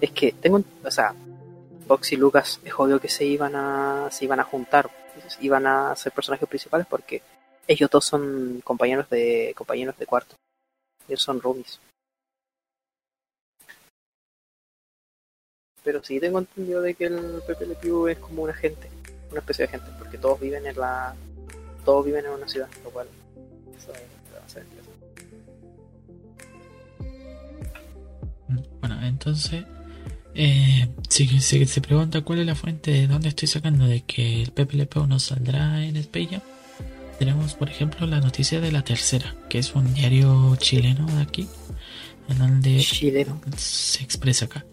Es 0.00 0.10
que 0.10 0.32
tengo, 0.32 0.62
o 0.84 0.90
sea, 0.90 1.14
Fox 1.86 2.12
y 2.12 2.16
Lucas 2.16 2.60
es 2.64 2.72
obvio 2.76 3.00
que 3.00 3.08
se 3.08 3.24
iban 3.24 3.54
a, 3.56 4.08
se 4.10 4.24
iban 4.24 4.40
a 4.40 4.44
juntar, 4.44 4.90
iban 5.40 5.66
a 5.66 5.96
ser 5.96 6.12
personajes 6.12 6.48
principales 6.48 6.86
porque 6.86 7.22
ellos 7.66 7.90
dos 7.90 8.04
son 8.04 8.60
compañeros 8.64 9.08
de, 9.10 9.54
compañeros 9.56 9.96
de 9.98 10.06
cuarto. 10.06 10.34
Ellos 11.06 11.22
son 11.22 11.40
roomies. 11.40 11.80
Pero 15.84 16.02
sí 16.02 16.20
tengo 16.20 16.38
entendido 16.38 16.82
de 16.82 16.94
que 16.94 17.06
el 17.06 17.42
Pepe 17.46 17.66
Le 17.66 17.74
Pew 17.74 18.08
es 18.08 18.18
como 18.18 18.42
un 18.42 18.50
agente, 18.50 18.88
una 19.30 19.40
especie 19.40 19.66
de 19.66 19.68
agente, 19.68 19.90
porque 19.98 20.18
todos 20.18 20.40
viven 20.40 20.66
en 20.66 20.76
la, 20.76 21.14
todos 21.84 22.04
viven 22.04 22.24
en 22.26 22.32
una 22.32 22.48
ciudad, 22.48 22.68
lo 22.84 22.90
cual 22.90 23.06
eso 23.78 23.92
va 23.92 24.44
a 24.44 24.48
ser. 24.48 24.64
Bueno, 28.80 29.06
entonces, 29.06 29.64
eh, 30.34 30.88
si 31.08 31.40
se, 31.40 31.66
se 31.66 31.80
pregunta 31.80 32.20
cuál 32.22 32.40
es 32.40 32.46
la 32.46 32.54
fuente 32.54 32.90
de 32.90 33.06
dónde 33.06 33.28
estoy 33.28 33.48
sacando 33.48 33.86
de 33.86 34.02
que 34.02 34.42
el 34.42 34.52
Pepe 34.52 34.76
Le 34.76 34.86
Pew 34.86 35.06
no 35.06 35.18
saldrá 35.18 35.84
en 35.84 35.94
Jam, 36.12 36.42
tenemos 37.18 37.54
por 37.54 37.68
ejemplo 37.68 38.06
la 38.06 38.20
noticia 38.20 38.60
de 38.60 38.70
la 38.70 38.82
tercera, 38.82 39.34
que 39.48 39.58
es 39.58 39.74
un 39.74 39.92
diario 39.94 40.54
chileno 40.56 41.06
de 41.06 41.22
aquí, 41.22 41.48
en 42.28 42.38
donde 42.38 42.78
Chileno. 42.78 43.40
se 43.56 44.04
expresa 44.04 44.44
acá. 44.44 44.64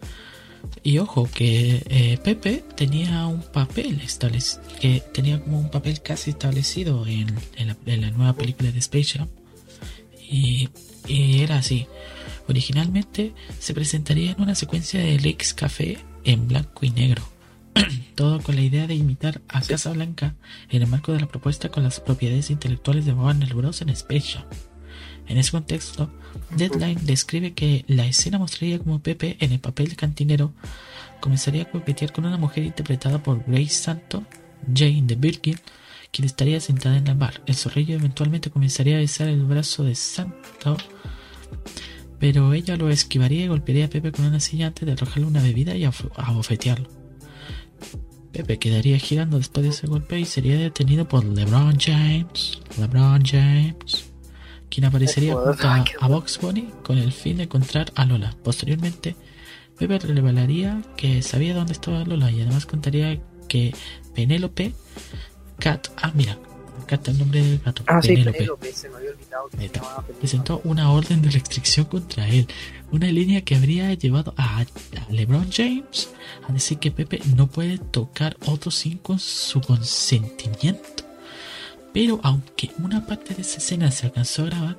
Y 0.83 0.99
ojo, 0.99 1.29
que 1.33 1.83
eh, 1.89 2.17
Pepe 2.23 2.63
tenía 2.75 3.25
un 3.27 3.41
papel 3.41 4.01
establecido, 4.01 4.61
que 4.79 5.01
tenía 5.13 5.41
como 5.41 5.59
un 5.59 5.69
papel 5.69 6.01
casi 6.01 6.31
establecido 6.31 7.05
en, 7.07 7.35
la, 7.57 8.11
nueva 8.11 8.33
película 8.33 8.71
de 8.71 8.79
Space 8.79 9.17
Jam. 9.17 9.27
Y, 10.29 10.69
era 11.07 11.57
así. 11.57 11.87
Originalmente 12.47 13.33
se 13.59 13.73
presentaría 13.73 14.31
en 14.31 14.41
una 14.41 14.55
secuencia 14.55 14.99
de 14.99 15.19
Lex 15.19 15.53
Café 15.53 15.99
en 16.23 16.47
blanco 16.47 16.85
y 16.85 16.89
negro. 16.91 17.23
Todo 18.15 18.41
con 18.41 18.55
la 18.55 18.61
idea 18.61 18.87
de 18.87 18.95
imitar 18.95 19.41
a 19.47 19.61
Casa 19.61 19.91
Blanca 19.91 20.35
en 20.69 20.81
el 20.81 20.87
marco 20.87 21.11
de 21.13 21.19
la 21.19 21.27
propuesta 21.27 21.69
con 21.69 21.83
las 21.83 21.99
propiedades 21.99 22.49
intelectuales 22.49 23.05
de 23.05 23.13
Warner 23.13 23.53
Bros. 23.53 23.81
en 23.81 23.89
Space 23.89 24.33
Jam. 24.33 24.45
En 25.27 25.37
ese 25.37 25.51
contexto, 25.51 26.09
Deadline 26.55 26.99
describe 27.03 27.53
que 27.53 27.83
la 27.87 28.05
escena 28.05 28.37
mostraría 28.37 28.79
como 28.79 28.99
Pepe 28.99 29.37
en 29.39 29.51
el 29.51 29.59
papel 29.59 29.89
de 29.89 29.95
cantinero 29.95 30.53
comenzaría 31.19 31.63
a 31.63 31.71
coquetear 31.71 32.11
con 32.13 32.25
una 32.25 32.37
mujer 32.37 32.63
interpretada 32.63 33.21
por 33.21 33.43
Grace 33.45 33.69
Santo, 33.69 34.23
Jane 34.73 35.03
de 35.05 35.15
Birkin, 35.15 35.57
quien 36.11 36.25
estaría 36.25 36.59
sentada 36.59 36.97
en 36.97 37.07
el 37.07 37.15
bar. 37.15 37.41
El 37.47 37.55
zorrillo 37.55 37.95
eventualmente 37.95 38.51
comenzaría 38.51 38.97
a 38.97 38.99
besar 38.99 39.27
el 39.27 39.43
brazo 39.43 39.83
de 39.83 39.95
Santo, 39.95 40.77
pero 42.19 42.53
ella 42.53 42.77
lo 42.77 42.89
esquivaría 42.89 43.45
y 43.45 43.47
golpearía 43.47 43.85
a 43.85 43.89
Pepe 43.89 44.11
con 44.11 44.25
una 44.25 44.39
silla 44.39 44.67
antes 44.67 44.85
de 44.85 44.93
arrojarle 44.93 45.25
una 45.25 45.41
bebida 45.41 45.75
y 45.75 45.85
abofetearlo. 45.85 46.89
Pepe 48.31 48.59
quedaría 48.59 48.99
girando 48.99 49.37
después 49.37 49.63
de 49.63 49.69
ese 49.69 49.87
golpe 49.87 50.19
y 50.19 50.25
sería 50.25 50.57
detenido 50.59 51.07
por 51.07 51.23
LeBron 51.23 51.77
James. 51.79 52.59
LeBron 52.77 53.23
James 53.25 54.14
quien 54.75 54.85
aparecería 54.85 55.35
junto 55.35 55.69
a, 55.69 55.77
básquetbol. 55.77 56.03
a 56.03 56.07
Box 56.09 56.39
Bunny 56.41 56.69
con 56.83 56.97
el 56.97 57.13
fin 57.13 57.37
de 57.37 57.43
encontrar 57.43 57.93
a 57.95 58.03
Lola. 58.03 58.35
Posteriormente, 58.43 59.15
Pepe 59.79 59.99
revelaría 59.99 60.81
que 60.97 61.21
sabía 61.21 61.55
dónde 61.55 61.71
estaba 61.71 62.03
Lola 62.03 62.29
y 62.29 62.41
además 62.41 62.65
contaría 62.65 63.17
que 63.47 63.73
Penélope 64.13 64.73
Cat, 65.59 65.87
ah 65.95 66.11
mira, 66.13 66.37
Cat 66.87 67.07
el 67.07 67.17
nombre 67.17 67.41
del 67.41 67.59
gato, 67.59 67.83
Ah, 67.87 68.01
sí, 68.01 68.09
Penélope, 68.09 68.37
Penélope, 68.39 68.73
se 68.73 68.89
me 68.89 68.97
había 68.97 69.11
olvidado 69.11 69.47
que 69.49 69.69
se 69.69 70.13
presentó 70.19 70.61
una 70.65 70.91
orden 70.91 71.21
de 71.21 71.29
restricción 71.29 71.85
contra 71.85 72.27
él, 72.27 72.45
una 72.91 73.07
línea 73.07 73.45
que 73.45 73.55
habría 73.55 73.93
llevado 73.93 74.33
a, 74.35 74.59
a 74.59 74.65
LeBron 75.09 75.49
James 75.53 76.09
a 76.49 76.51
decir 76.51 76.79
que 76.79 76.91
Pepe 76.91 77.21
no 77.37 77.47
puede 77.47 77.77
tocar 77.77 78.35
otro 78.45 78.71
sin 78.71 78.97
con 78.97 79.19
su 79.19 79.61
consentimiento. 79.61 81.04
Pero 81.95 82.19
aunque 82.23 82.71
una 82.77 83.07
parte 83.07 83.33
de 83.33 83.41
esa 83.41 83.59
escena 83.59 83.89
se 83.89 84.05
alcanzó 84.07 84.43
a 84.43 84.47
grabar, 84.47 84.77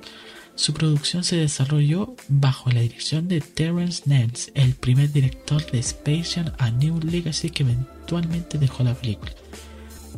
Su 0.57 0.73
producción 0.73 1.23
se 1.23 1.35
desarrolló 1.35 2.15
bajo 2.29 2.71
la 2.71 2.81
dirección 2.81 3.27
de 3.27 3.41
Terrence 3.41 4.01
Nance, 4.07 4.51
el 4.55 4.73
primer 4.73 5.11
director 5.11 5.63
de 5.69 5.77
Space 5.77 6.23
Jam 6.33 6.51
A 6.57 6.71
New 6.71 6.99
Legacy 6.99 7.51
que 7.51 7.61
eventualmente 7.61 8.57
dejó 8.57 8.83
la 8.83 8.95
película. 8.95 9.31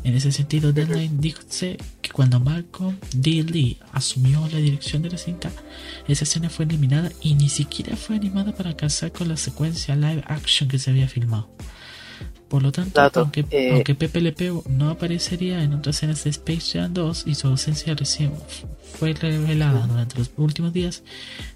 En 0.06 0.16
ese 0.16 0.32
sentido, 0.32 0.72
Deadline 0.72 1.20
dice 1.20 1.78
que 2.02 2.12
cuando 2.12 2.40
Malcolm 2.40 2.96
D. 3.14 3.44
Lee 3.44 3.80
asumió 3.92 4.48
la 4.48 4.60
dirección 4.60 5.02
de 5.02 5.10
la 5.10 5.18
cinta, 5.18 5.52
esa 6.08 6.24
escena 6.24 6.50
fue 6.50 6.64
eliminada 6.64 7.12
y 7.22 7.34
ni 7.34 7.50
siquiera 7.50 7.98
fue 7.98 8.16
animada 8.16 8.54
para 8.54 8.78
casar 8.78 9.12
con 9.12 9.28
la 9.28 9.36
secuencia 9.36 9.98
live 9.98 10.24
action 10.26 10.70
que 10.70 10.80
se 10.80 10.92
había 10.92 11.10
filmado. 11.10 11.50
Por 12.50 12.64
lo 12.64 12.72
tanto, 12.72 13.00
Dato, 13.00 13.20
aunque, 13.22 13.46
eh, 13.52 13.72
aunque 13.74 13.94
Pepe 13.94 14.22
Le 14.22 14.32
Pew 14.32 14.64
no 14.68 14.90
aparecería 14.90 15.64
en 15.64 15.74
otras 15.74 15.98
escenas 15.98 16.24
de 16.24 16.32
Space 16.32 16.80
Jam 16.80 16.94
2 16.94 17.26
y 17.28 17.36
su 17.36 17.48
ausencia 17.48 17.94
recién 17.94 18.32
fue 18.98 19.14
revelada 19.14 19.86
durante 19.86 20.18
los 20.18 20.32
últimos 20.36 20.74
días, 20.74 21.04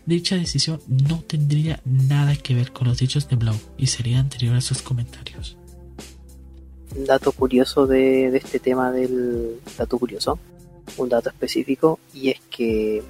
dicha 0.06 0.36
decisión 0.36 0.80
no 0.88 1.24
tendría 1.26 1.82
nada 1.84 2.36
que 2.36 2.53
ver 2.53 2.72
con 2.72 2.88
los 2.88 2.99
dichos 2.99 3.28
de 3.28 3.36
Blow 3.38 3.56
y 3.76 3.88
sería 3.88 4.20
anterior 4.20 4.56
a 4.56 4.61
sus 4.61 4.84
comentarios. 4.84 5.57
un 6.95 7.06
dato 7.06 7.32
curioso 7.32 7.88
de, 7.88 8.30
de 8.30 8.38
este 8.38 8.60
tema 8.60 8.91
del 8.91 9.60
dato 9.76 9.98
curioso, 9.98 10.38
un 10.98 11.10
dato 11.10 11.30
específico, 11.30 11.99
y 12.14 12.30
es 12.30 12.40
que 12.52 13.02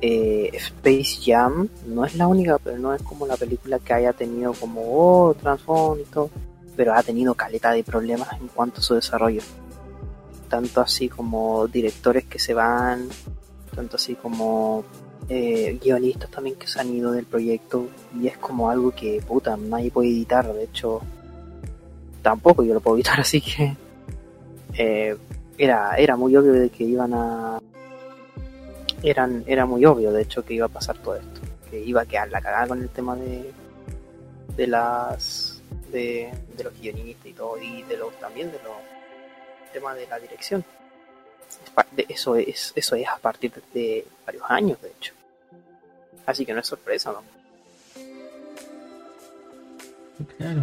eh, 0.00 0.50
Space 0.54 1.20
Jam 1.24 1.68
no 1.86 2.04
es 2.04 2.16
la 2.16 2.26
única, 2.26 2.58
pero 2.58 2.76
no 2.78 2.92
es 2.92 3.02
como 3.02 3.26
la 3.26 3.36
película 3.36 3.78
que 3.78 3.92
haya 3.92 4.12
tenido 4.12 4.52
como 4.54 4.82
oh, 4.84 5.34
trasfondo 5.34 6.02
y 6.02 6.12
todo, 6.12 6.30
pero 6.76 6.94
ha 6.94 7.02
tenido 7.02 7.34
caleta 7.34 7.72
de 7.72 7.84
problemas 7.84 8.32
en 8.40 8.48
cuanto 8.48 8.80
a 8.80 8.82
su 8.82 8.94
desarrollo. 8.94 9.42
Tanto 10.48 10.80
así 10.80 11.08
como 11.08 11.66
directores 11.66 12.24
que 12.24 12.38
se 12.38 12.54
van, 12.54 13.08
tanto 13.74 13.96
así 13.96 14.14
como 14.14 14.84
eh, 15.28 15.78
guionistas 15.82 16.30
también 16.30 16.56
que 16.56 16.66
se 16.66 16.80
han 16.80 16.94
ido 16.94 17.12
del 17.12 17.26
proyecto, 17.26 17.88
y 18.20 18.26
es 18.26 18.36
como 18.38 18.70
algo 18.70 18.90
que 18.92 19.22
puta, 19.26 19.56
nadie 19.56 19.90
puede 19.90 20.08
editar, 20.08 20.52
de 20.52 20.64
hecho 20.64 21.00
tampoco 22.22 22.62
yo 22.62 22.74
lo 22.74 22.80
puedo 22.80 22.96
evitar, 22.96 23.20
así 23.20 23.40
que 23.40 23.76
eh, 24.74 25.16
era, 25.56 25.96
era 25.96 26.16
muy 26.16 26.36
obvio 26.36 26.52
de 26.52 26.70
que 26.70 26.84
iban 26.84 27.12
a 27.14 27.60
eran, 29.02 29.42
era 29.46 29.66
muy 29.66 29.84
obvio 29.84 30.12
de 30.12 30.22
hecho 30.22 30.44
que 30.44 30.54
iba 30.54 30.66
a 30.66 30.68
pasar 30.68 30.96
todo 30.98 31.16
esto, 31.16 31.40
que 31.70 31.80
iba 31.80 32.02
a 32.02 32.06
quedar 32.06 32.30
la 32.30 32.40
cagada 32.40 32.68
con 32.68 32.82
el 32.82 32.88
tema 32.88 33.16
de 33.16 33.52
de 34.56 34.66
las 34.66 35.51
de, 35.92 36.32
los 36.62 36.80
guionistas 36.80 37.26
y 37.26 37.32
todo, 37.32 37.58
y 37.58 37.82
de 37.82 37.96
los 37.96 38.18
también 38.18 38.50
de 38.50 38.58
los 38.62 38.76
temas 39.72 39.96
de 39.96 40.06
la 40.06 40.18
dirección. 40.18 40.64
Eso 42.08 42.36
es, 42.36 42.72
eso 42.74 42.96
es 42.96 43.06
a 43.06 43.18
partir 43.18 43.52
de 43.72 44.06
varios 44.26 44.44
años 44.48 44.80
de 44.80 44.88
hecho. 44.88 45.14
Así 46.26 46.46
que 46.46 46.54
no 46.54 46.60
es 46.60 46.66
sorpresa, 46.66 47.12
¿no? 47.12 47.22
Claro. 50.36 50.62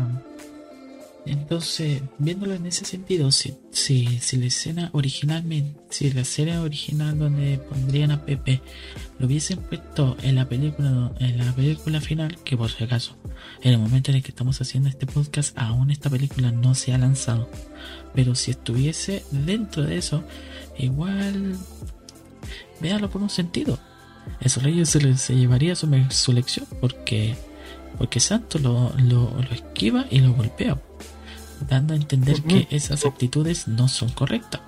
Entonces, 1.25 2.01
viéndolo 2.17 2.53
en 2.53 2.65
ese 2.65 2.85
sentido, 2.85 3.31
si, 3.31 3.55
si, 3.71 4.19
si 4.19 4.37
la 4.37 4.47
escena 4.47 4.89
originalmente, 4.93 5.79
si 5.89 6.11
la 6.11 6.23
serie 6.23 6.57
original 6.57 7.17
donde 7.17 7.57
pondrían 7.57 8.11
a 8.11 8.25
Pepe 8.25 8.61
lo 9.19 9.27
hubiesen 9.27 9.59
puesto 9.59 10.17
en 10.21 10.35
la 10.35 10.47
película, 10.47 11.11
en 11.19 11.37
la 11.37 11.53
película 11.53 12.01
final, 12.01 12.37
que 12.43 12.57
por 12.57 12.71
si 12.71 12.83
acaso, 12.83 13.15
en 13.61 13.73
el 13.73 13.79
momento 13.79 14.11
en 14.11 14.17
el 14.17 14.23
que 14.23 14.29
estamos 14.29 14.59
haciendo 14.61 14.89
este 14.89 15.05
podcast, 15.05 15.57
aún 15.57 15.91
esta 15.91 16.09
película 16.09 16.51
no 16.51 16.73
se 16.73 16.93
ha 16.93 16.97
lanzado. 16.97 17.49
Pero 18.15 18.33
si 18.33 18.51
estuviese 18.51 19.23
dentro 19.31 19.83
de 19.83 19.97
eso, 19.97 20.23
igual, 20.77 21.57
véalo 22.79 23.09
por 23.09 23.21
un 23.21 23.29
sentido. 23.29 23.77
Eso 24.39 24.61
le 24.61 24.85
se, 24.85 25.17
se 25.17 25.35
llevaría 25.35 25.75
su, 25.75 25.89
su 26.09 26.33
lección, 26.33 26.65
porque 26.79 27.35
porque 27.97 28.19
Santo 28.19 28.59
lo, 28.59 28.93
lo, 28.97 29.31
lo 29.41 29.51
esquiva 29.51 30.05
y 30.09 30.19
lo 30.19 30.33
golpea, 30.33 30.77
dando 31.67 31.93
a 31.93 31.97
entender 31.97 32.41
que 32.43 32.67
esas 32.71 33.05
actitudes 33.05 33.67
no 33.67 33.87
son 33.87 34.09
correctas. 34.09 34.61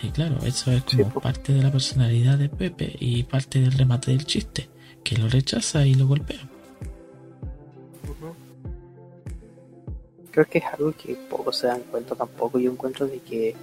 Y 0.00 0.10
claro, 0.10 0.38
eso 0.44 0.70
es 0.70 0.84
como 0.84 1.10
Sí, 1.10 1.20
parte 1.20 1.52
de 1.52 1.62
la 1.62 1.72
personalidad 1.72 2.38
de 2.38 2.48
Pepe 2.48 2.96
y 3.00 3.24
parte 3.24 3.60
del 3.60 3.72
remate 3.72 4.12
del 4.12 4.24
chiste, 4.24 4.68
que 5.02 5.16
lo 5.16 5.28
rechaza 5.28 5.84
y 5.86 5.94
lo 5.94 6.06
golpea. 6.06 6.40
Creo 10.30 10.46
que 10.46 10.58
es 10.58 10.64
algo 10.64 10.92
que 10.92 11.14
pocos 11.28 11.56
se 11.56 11.66
dan 11.66 11.80
cuenta 11.90 12.14
tampoco. 12.14 12.60
Yo 12.60 12.70
encuentro 12.70 13.06
de 13.08 13.18
que 13.18 13.56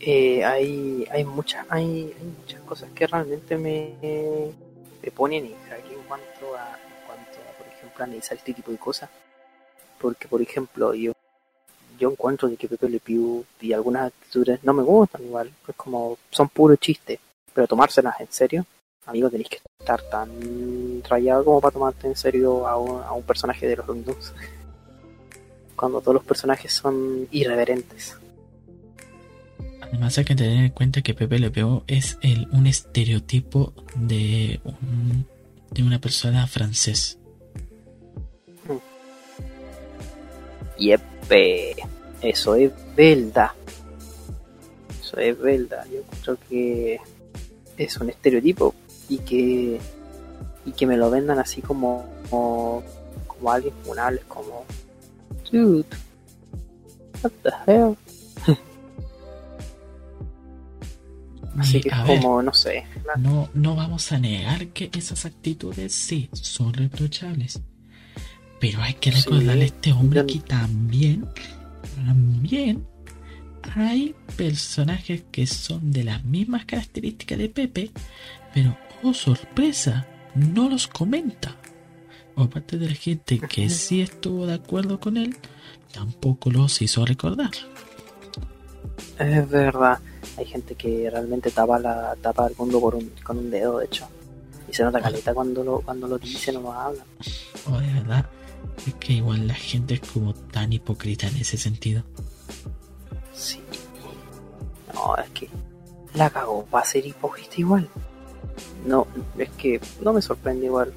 eh, 0.00 0.44
hay, 0.44 1.06
hay 1.12 1.24
muchas 1.24 1.64
hay, 1.68 2.12
hay 2.18 2.26
muchas 2.40 2.60
cosas 2.62 2.90
que 2.92 3.06
realmente 3.06 3.56
me, 3.56 3.94
me 5.02 5.10
ponen 5.12 5.46
en 5.46 5.54
jaque 5.68 5.94
en 5.94 6.02
cuanto 6.08 6.56
a, 6.56 6.76
en 6.76 7.06
cuanto 7.06 7.38
a, 7.38 7.58
por 7.58 7.66
ejemplo, 7.68 8.04
analizar 8.04 8.36
este 8.36 8.54
tipo 8.54 8.72
de 8.72 8.78
cosas. 8.78 9.08
Porque, 10.00 10.26
por 10.26 10.42
ejemplo, 10.42 10.94
yo 10.94 11.12
yo 12.02 12.10
encuentro 12.10 12.48
de 12.48 12.56
que 12.56 12.66
Pepe 12.68 12.88
Le 12.88 12.98
Pew 13.00 13.44
y 13.60 13.72
algunas 13.72 14.08
actitudes 14.08 14.58
no 14.64 14.72
me 14.74 14.82
gustan 14.82 15.22
igual. 15.24 15.50
Es 15.68 15.74
como, 15.76 16.18
son 16.30 16.48
puro 16.48 16.74
chiste. 16.76 17.20
Pero 17.54 17.66
tomárselas 17.68 18.18
en 18.20 18.26
serio, 18.30 18.66
amigo, 19.06 19.30
tenéis 19.30 19.48
que 19.50 19.58
estar 19.78 20.02
tan 20.10 20.30
rayado 21.08 21.44
como 21.44 21.60
para 21.60 21.72
tomarte 21.72 22.06
en 22.08 22.16
serio 22.16 22.66
a 22.66 22.76
un, 22.76 23.02
a 23.02 23.12
un 23.12 23.22
personaje 23.22 23.66
de 23.68 23.76
los 23.76 23.86
Tunes. 23.86 24.32
Cuando 25.76 26.00
todos 26.00 26.14
los 26.14 26.24
personajes 26.24 26.72
son 26.72 27.28
irreverentes. 27.30 28.16
Además 29.80 30.16
hay 30.18 30.24
que 30.24 30.34
tener 30.34 30.64
en 30.64 30.70
cuenta 30.72 31.02
que 31.02 31.14
Pepe 31.14 31.38
Le 31.38 31.50
Pew 31.50 31.84
es 31.86 32.18
el, 32.22 32.48
un 32.52 32.66
estereotipo 32.66 33.72
de, 33.94 34.60
un- 34.64 35.26
de 35.70 35.82
una 35.82 36.00
persona 36.00 36.46
francés. 36.46 37.18
Eso 42.22 42.54
es 42.54 42.72
verdad. 42.96 43.50
Eso 45.00 45.16
es 45.18 45.38
verdad. 45.38 45.84
Yo 45.92 46.02
creo 46.22 46.38
que 46.48 47.00
es 47.76 47.96
un 47.96 48.10
estereotipo 48.10 48.74
y 49.08 49.18
que 49.18 49.80
y 50.64 50.72
que 50.72 50.86
me 50.86 50.96
lo 50.96 51.10
vendan 51.10 51.40
así 51.40 51.60
como 51.60 52.06
como, 52.30 52.82
como 53.26 53.50
alguien 53.50 53.74
funable, 53.82 54.20
como 54.28 54.64
dude, 55.50 55.84
what 57.22 57.32
the 57.42 57.50
hell. 57.66 57.96
Así 61.58 61.80
que 61.82 61.90
ver, 61.90 62.06
como, 62.06 62.42
no 62.42 62.54
sé. 62.54 62.86
No, 63.18 63.50
no 63.52 63.76
vamos 63.76 64.10
a 64.12 64.18
negar 64.18 64.68
que 64.68 64.90
esas 64.96 65.26
actitudes 65.26 65.92
sí 65.92 66.30
son 66.32 66.72
reprochables. 66.72 67.60
Pero 68.62 68.80
hay 68.80 68.94
que 68.94 69.10
Sí, 69.10 69.24
recordarle 69.24 69.62
a 69.64 69.66
este 69.66 69.92
hombre 69.92 70.24
que 70.24 70.38
también, 70.38 71.26
también 71.96 72.86
hay 73.74 74.14
personajes 74.36 75.24
que 75.32 75.48
son 75.48 75.90
de 75.90 76.04
las 76.04 76.22
mismas 76.22 76.64
características 76.64 77.38
de 77.38 77.48
Pepe, 77.48 77.90
pero 78.54 78.76
oh 79.02 79.14
sorpresa, 79.14 80.06
no 80.36 80.68
los 80.68 80.86
comenta. 80.86 81.56
O 82.36 82.48
parte 82.48 82.78
de 82.78 82.90
la 82.90 82.94
gente 82.94 83.40
que 83.40 83.68
sí 83.68 84.00
estuvo 84.00 84.46
de 84.46 84.54
acuerdo 84.54 85.00
con 85.00 85.16
él, 85.16 85.36
tampoco 85.92 86.52
los 86.52 86.80
hizo 86.82 87.04
recordar. 87.04 87.50
Es 89.18 89.50
verdad. 89.50 89.98
Hay 90.38 90.46
gente 90.46 90.76
que 90.76 91.10
realmente 91.10 91.50
tapa 91.50 91.80
la 91.80 92.14
tapa 92.22 92.46
el 92.46 92.54
mundo 92.56 92.80
por 92.80 92.94
un, 92.94 93.10
con 93.24 93.38
un 93.38 93.50
dedo, 93.50 93.80
de 93.80 93.86
hecho. 93.86 94.06
Y 94.70 94.72
se 94.72 94.84
nota 94.84 95.00
caleta 95.00 95.34
cuando 95.34 95.64
lo, 95.64 95.80
cuando 95.80 96.06
lo 96.06 96.16
dicen 96.16 96.58
o 96.58 96.60
lo 96.60 96.72
hablan. 96.72 97.06
O 97.66 97.80
de 97.80 97.92
verdad, 97.92 98.24
es 98.86 98.94
que 98.94 99.14
igual 99.14 99.46
la 99.46 99.54
gente 99.54 99.94
es 99.94 100.00
como 100.00 100.34
tan 100.34 100.72
hipócrita 100.72 101.28
en 101.28 101.36
ese 101.36 101.56
sentido. 101.56 102.02
Sí. 103.32 103.60
No, 104.94 105.16
es 105.16 105.30
que 105.30 105.48
la 106.14 106.30
cagó. 106.30 106.66
Va 106.74 106.80
a 106.80 106.84
ser 106.84 107.06
hipócrita 107.06 107.54
igual. 107.58 107.88
No, 108.86 109.06
es 109.38 109.50
que 109.50 109.80
no 110.00 110.12
me 110.12 110.22
sorprende 110.22 110.66
igual. 110.66 110.92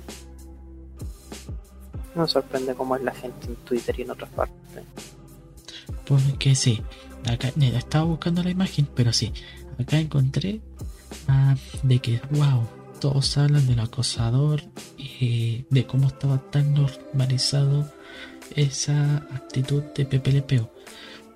No 2.16 2.24
me 2.24 2.28
sorprende 2.28 2.74
cómo 2.76 2.96
es 2.96 3.04
la 3.04 3.14
gente 3.14 3.48
en 3.48 3.56
Twitter 3.58 4.00
y 4.00 4.02
en 4.04 4.12
otras 4.12 4.30
partes. 4.32 4.56
Porque 6.08 6.56
sí, 6.56 6.82
acá 7.26 7.52
estaba 7.58 8.06
buscando 8.06 8.44
la 8.44 8.50
imagen, 8.50 8.88
pero 8.96 9.12
sí, 9.12 9.34
acá 9.80 9.98
encontré 9.98 10.62
ah, 11.28 11.56
de 11.84 12.00
que, 12.00 12.22
wow, 12.32 12.68
todos 13.06 13.38
hablan 13.38 13.68
del 13.68 13.82
acosador 13.82 14.64
y 14.98 15.66
de 15.70 15.86
cómo 15.86 16.08
estaba 16.08 16.40
tan 16.50 16.74
normalizado 16.74 17.88
esa 18.56 19.18
actitud 19.18 19.84
de 19.96 20.08
Pepe 20.08 20.32
Le 20.32 20.42
Pew. 20.42 20.68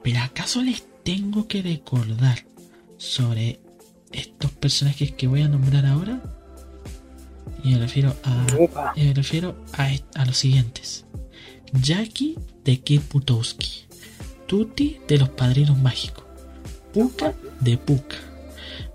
Pero 0.02 0.20
acaso 0.22 0.64
les 0.64 0.84
tengo 1.04 1.48
que 1.48 1.62
recordar 1.62 2.44
sobre 2.98 3.60
estos 4.12 4.50
personajes 4.54 5.12
que 5.12 5.28
voy 5.28 5.44
a 5.44 5.48
nombrar 5.48 5.86
ahora? 5.86 6.24
Y 7.64 7.74
me 7.74 7.78
refiero 7.78 8.16
a, 8.24 8.94
me 8.96 9.14
refiero 9.14 9.56
a, 9.74 9.92
a 10.16 10.26
los 10.26 10.38
siguientes. 10.40 11.06
Jackie 11.72 12.36
de 12.64 12.80
Kid 12.80 13.02
Butowski. 13.12 13.84
Tutti 14.48 14.98
de 15.08 15.20
los 15.20 15.30
Padrinos 15.30 15.78
Mágicos. 15.78 16.24
Puka 16.92 17.36
de 17.60 17.78
Puka. 17.78 18.29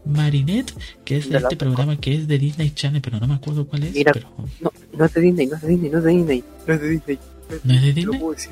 Marinette, 0.05 0.73
que 1.05 1.17
es 1.19 1.29
de 1.31 1.39
este 1.39 1.57
programa 1.57 1.97
que 1.99 2.15
es 2.15 2.29
de 2.29 2.39
Disney 2.39 2.71
Channel, 2.71 3.01
pero 3.03 3.19
no 3.21 3.27
me 3.27 3.35
acuerdo 3.35 3.67
cuál 3.67 3.85
es. 3.85 3.95
Mira- 3.95 4.13
pero... 4.13 4.29
No, 4.61 4.73
no 4.97 5.05
es 5.05 5.15
de 5.15 5.21
Disney, 5.21 5.47
no 5.47 5.57
es 5.57 5.63
de 5.63 5.69
Disney, 5.69 5.91
no 5.91 5.99
es 5.99 6.05
de 6.05 6.11
Disney. 6.13 6.45
No 6.67 6.75
es 6.75 6.81
de 6.81 6.89
Disney. 6.89 7.19
¿No 7.65 7.75
es 7.75 7.83
de 7.83 7.89
lo 7.89 7.95
Disney? 7.95 8.19
puedo 8.21 8.33
decir. 8.35 8.51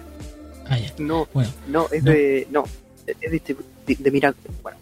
Ah, 0.66 0.78
ya. 0.78 0.92
No, 0.98 1.28
Bueno, 1.34 1.50
no, 1.68 1.86
es 1.90 2.02
No. 2.04 2.10
de. 2.10 2.48
No, 2.50 2.64
es 3.06 3.30
de, 3.30 3.36
este- 3.36 3.56
de, 3.86 3.94
de 3.96 4.10
Miraculous. 4.10 4.62
Bueno, 4.62 4.78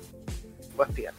voy 0.76 0.84
a 0.84 0.86
explicar. 0.86 1.14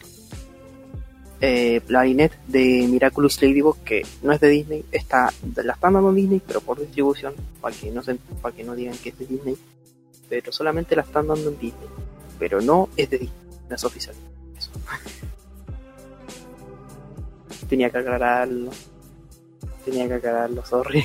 Eh, 1.44 1.82
la 1.88 1.98
Marinette 1.98 2.38
de 2.46 2.86
Miraculous 2.88 3.42
Ladybug, 3.42 3.76
que 3.84 4.06
no 4.22 4.32
es 4.32 4.40
de 4.40 4.48
Disney, 4.48 4.84
está, 4.92 5.32
la 5.64 5.72
están 5.72 5.94
dando 5.94 6.10
en 6.10 6.14
Disney, 6.16 6.40
pero 6.46 6.60
por 6.60 6.78
distribución, 6.78 7.34
para 7.60 7.74
que 7.74 7.90
no 7.90 8.00
se, 8.02 8.14
para 8.40 8.54
que 8.54 8.62
no 8.62 8.76
digan 8.76 8.96
que 8.96 9.08
es 9.08 9.18
de 9.18 9.26
Disney, 9.26 9.56
pero 10.28 10.52
solamente 10.52 10.94
la 10.94 11.02
están 11.02 11.26
dando 11.26 11.48
en 11.50 11.58
Disney, 11.58 11.88
pero 12.38 12.60
no 12.60 12.88
es 12.96 13.10
de 13.10 13.18
Disney, 13.18 13.38
no 13.68 13.74
es 13.74 13.82
oficial. 13.82 14.14
Eso. 14.56 14.70
Tenía 17.72 17.88
que 17.88 17.96
aclararlo. 17.96 18.70
Tenía 19.82 20.06
que 20.06 20.12
aclararlo, 20.12 20.62
sorry. 20.66 21.02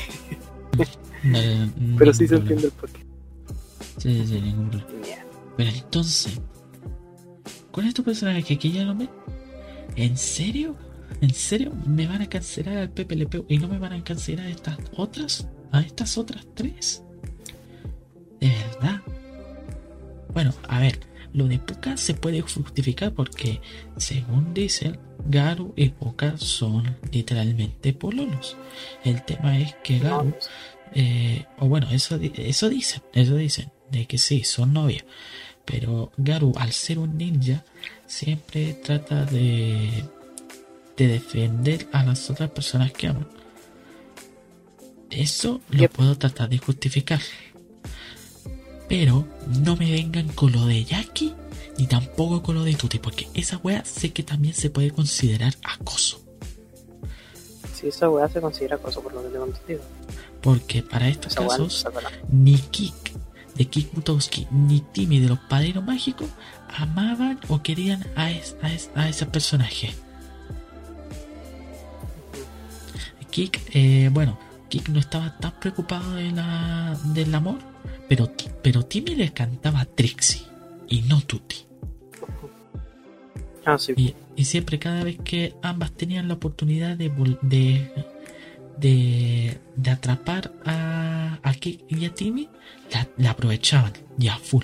no, 1.23 1.39
no, 1.77 1.97
Pero 1.97 2.13
sí 2.13 2.27
se 2.27 2.35
problema. 2.35 2.41
entiende 2.41 2.65
el 2.65 2.71
porqué. 2.73 3.05
Sí, 3.99 4.13
sí, 4.13 4.27
sí, 4.27 4.41
ningún 4.41 4.69
problema. 4.69 4.91
Mierda. 5.01 5.25
Pero 5.55 5.69
entonces, 5.69 6.41
¿cuál 7.71 7.87
es 7.87 7.93
tu 7.93 8.03
personaje 8.03 8.43
que 8.43 8.55
aquí 8.55 8.73
ya 8.73 8.83
lo 8.83 8.95
ven? 8.95 9.09
¿En 9.95 10.17
serio? 10.17 10.75
¿En 11.21 11.33
serio? 11.33 11.71
¿Me 11.85 12.05
van 12.05 12.21
a 12.21 12.27
cancelar 12.27 12.77
al 12.79 12.89
Pew 12.89 13.45
y 13.47 13.59
no 13.59 13.69
me 13.69 13.79
van 13.79 13.93
a 13.93 14.03
cancelar 14.03 14.47
a 14.47 14.49
estas 14.49 14.77
otras? 14.97 15.47
¿A 15.71 15.79
estas 15.79 16.17
otras 16.17 16.45
tres? 16.53 17.01
¿De 18.41 18.49
verdad? 18.49 19.01
Bueno, 20.33 20.53
a 20.67 20.81
ver, 20.81 20.99
lo 21.31 21.47
de 21.47 21.59
Puka 21.59 21.95
se 21.95 22.13
puede 22.13 22.41
justificar 22.41 23.13
porque, 23.13 23.61
según 23.95 24.53
dicen, 24.53 24.99
Garu 25.27 25.73
y 25.75 25.89
Puka 25.89 26.37
son 26.37 26.97
literalmente 27.11 27.93
pololos. 27.93 28.57
El 29.03 29.23
tema 29.23 29.59
es 29.59 29.75
que 29.83 29.99
Garu 29.99 30.33
eh, 30.93 31.45
o 31.59 31.67
bueno, 31.67 31.87
eso, 31.91 32.17
eso 32.21 32.69
dicen, 32.69 33.01
eso 33.13 33.35
dicen, 33.35 33.71
de 33.91 34.05
que 34.05 34.17
sí, 34.17 34.43
son 34.43 34.73
novios. 34.73 35.03
Pero 35.65 36.11
Garu, 36.17 36.53
al 36.57 36.71
ser 36.71 36.99
un 36.99 37.17
ninja, 37.17 37.65
siempre 38.05 38.73
trata 38.73 39.25
de, 39.25 40.05
de 40.95 41.07
defender 41.07 41.87
a 41.91 42.03
las 42.03 42.29
otras 42.29 42.49
personas 42.51 42.91
que 42.93 43.07
aman. 43.07 43.27
Eso 45.09 45.61
lo 45.69 45.89
puedo 45.89 46.17
tratar 46.17 46.49
de 46.49 46.57
justificar. 46.57 47.19
Pero 48.87 49.27
no 49.63 49.75
me 49.75 49.91
vengan 49.91 50.29
con 50.29 50.53
lo 50.53 50.65
de 50.65 50.85
Jackie 50.85 51.33
ni 51.77 51.87
tampoco 51.87 52.41
con 52.43 52.55
lo 52.55 52.63
de 52.63 52.73
Tuti, 52.75 52.99
porque 52.99 53.27
esa 53.33 53.57
wea 53.57 53.83
sé 53.85 54.11
que 54.11 54.23
también 54.23 54.53
se 54.53 54.69
puede 54.69 54.91
considerar 54.91 55.53
acoso. 55.63 56.21
Si 57.73 57.87
esa 57.87 58.09
weá 58.09 58.27
se 58.27 58.41
considera 58.41 58.75
acoso 58.77 59.01
por 59.03 59.13
lo 59.13 59.21
que 59.23 59.29
tengo 59.29 59.45
entendido. 59.45 59.81
Porque 60.41 60.81
para 60.81 61.07
estos 61.07 61.33
Esa 61.33 61.41
weá 61.41 61.57
no 61.57 61.63
casos, 61.65 61.85
ni 62.31 62.55
Kik 62.57 62.95
de 63.55 63.65
Kik 63.65 63.93
Butowski 63.93 64.47
ni 64.51 64.81
Timmy 64.81 65.19
de 65.19 65.29
los 65.29 65.39
Padrinos 65.39 65.83
Mágicos 65.83 66.27
amaban 66.75 67.39
o 67.49 67.61
querían 67.63 68.05
a, 68.15 68.31
es- 68.31 68.55
a, 68.61 68.71
es- 68.73 68.89
a 68.95 69.09
ese 69.09 69.25
personaje. 69.27 69.93
Kik, 73.29 73.61
eh, 73.73 74.09
bueno, 74.11 74.39
Kik 74.69 74.89
no 74.89 74.99
estaba 74.99 75.37
tan 75.37 75.51
preocupado 75.59 76.13
de 76.15 76.31
la, 76.31 76.97
del 77.13 77.33
amor, 77.35 77.59
pero, 78.09 78.31
pero 78.63 78.83
Timmy 78.85 79.15
le 79.15 79.31
cantaba 79.33 79.81
a 79.81 79.85
Trixie 79.85 80.41
y 80.87 81.01
no 81.03 81.21
Tutti. 81.21 81.66
Ah, 83.67 83.77
sí. 83.77 83.93
Y, 83.97 84.15
y 84.37 84.45
siempre, 84.45 84.79
cada 84.79 85.03
vez 85.03 85.17
que 85.25 85.53
ambas 85.61 85.91
tenían 85.91 86.29
la 86.29 86.35
oportunidad 86.35 86.95
de, 86.95 87.09
de, 87.41 87.91
de, 88.77 89.59
de 89.75 89.91
atrapar 89.91 90.53
a, 90.65 91.37
a 91.43 91.53
Kik 91.53 91.83
y 91.89 92.05
a 92.05 92.13
Timmy, 92.13 92.49
la, 92.91 93.05
la 93.17 93.31
aprovechaban 93.31 93.91
ya 94.15 94.37
full. 94.37 94.63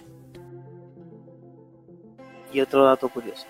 Y 2.53 2.61
otro 2.61 2.85
dato 2.85 3.09
curioso. 3.09 3.45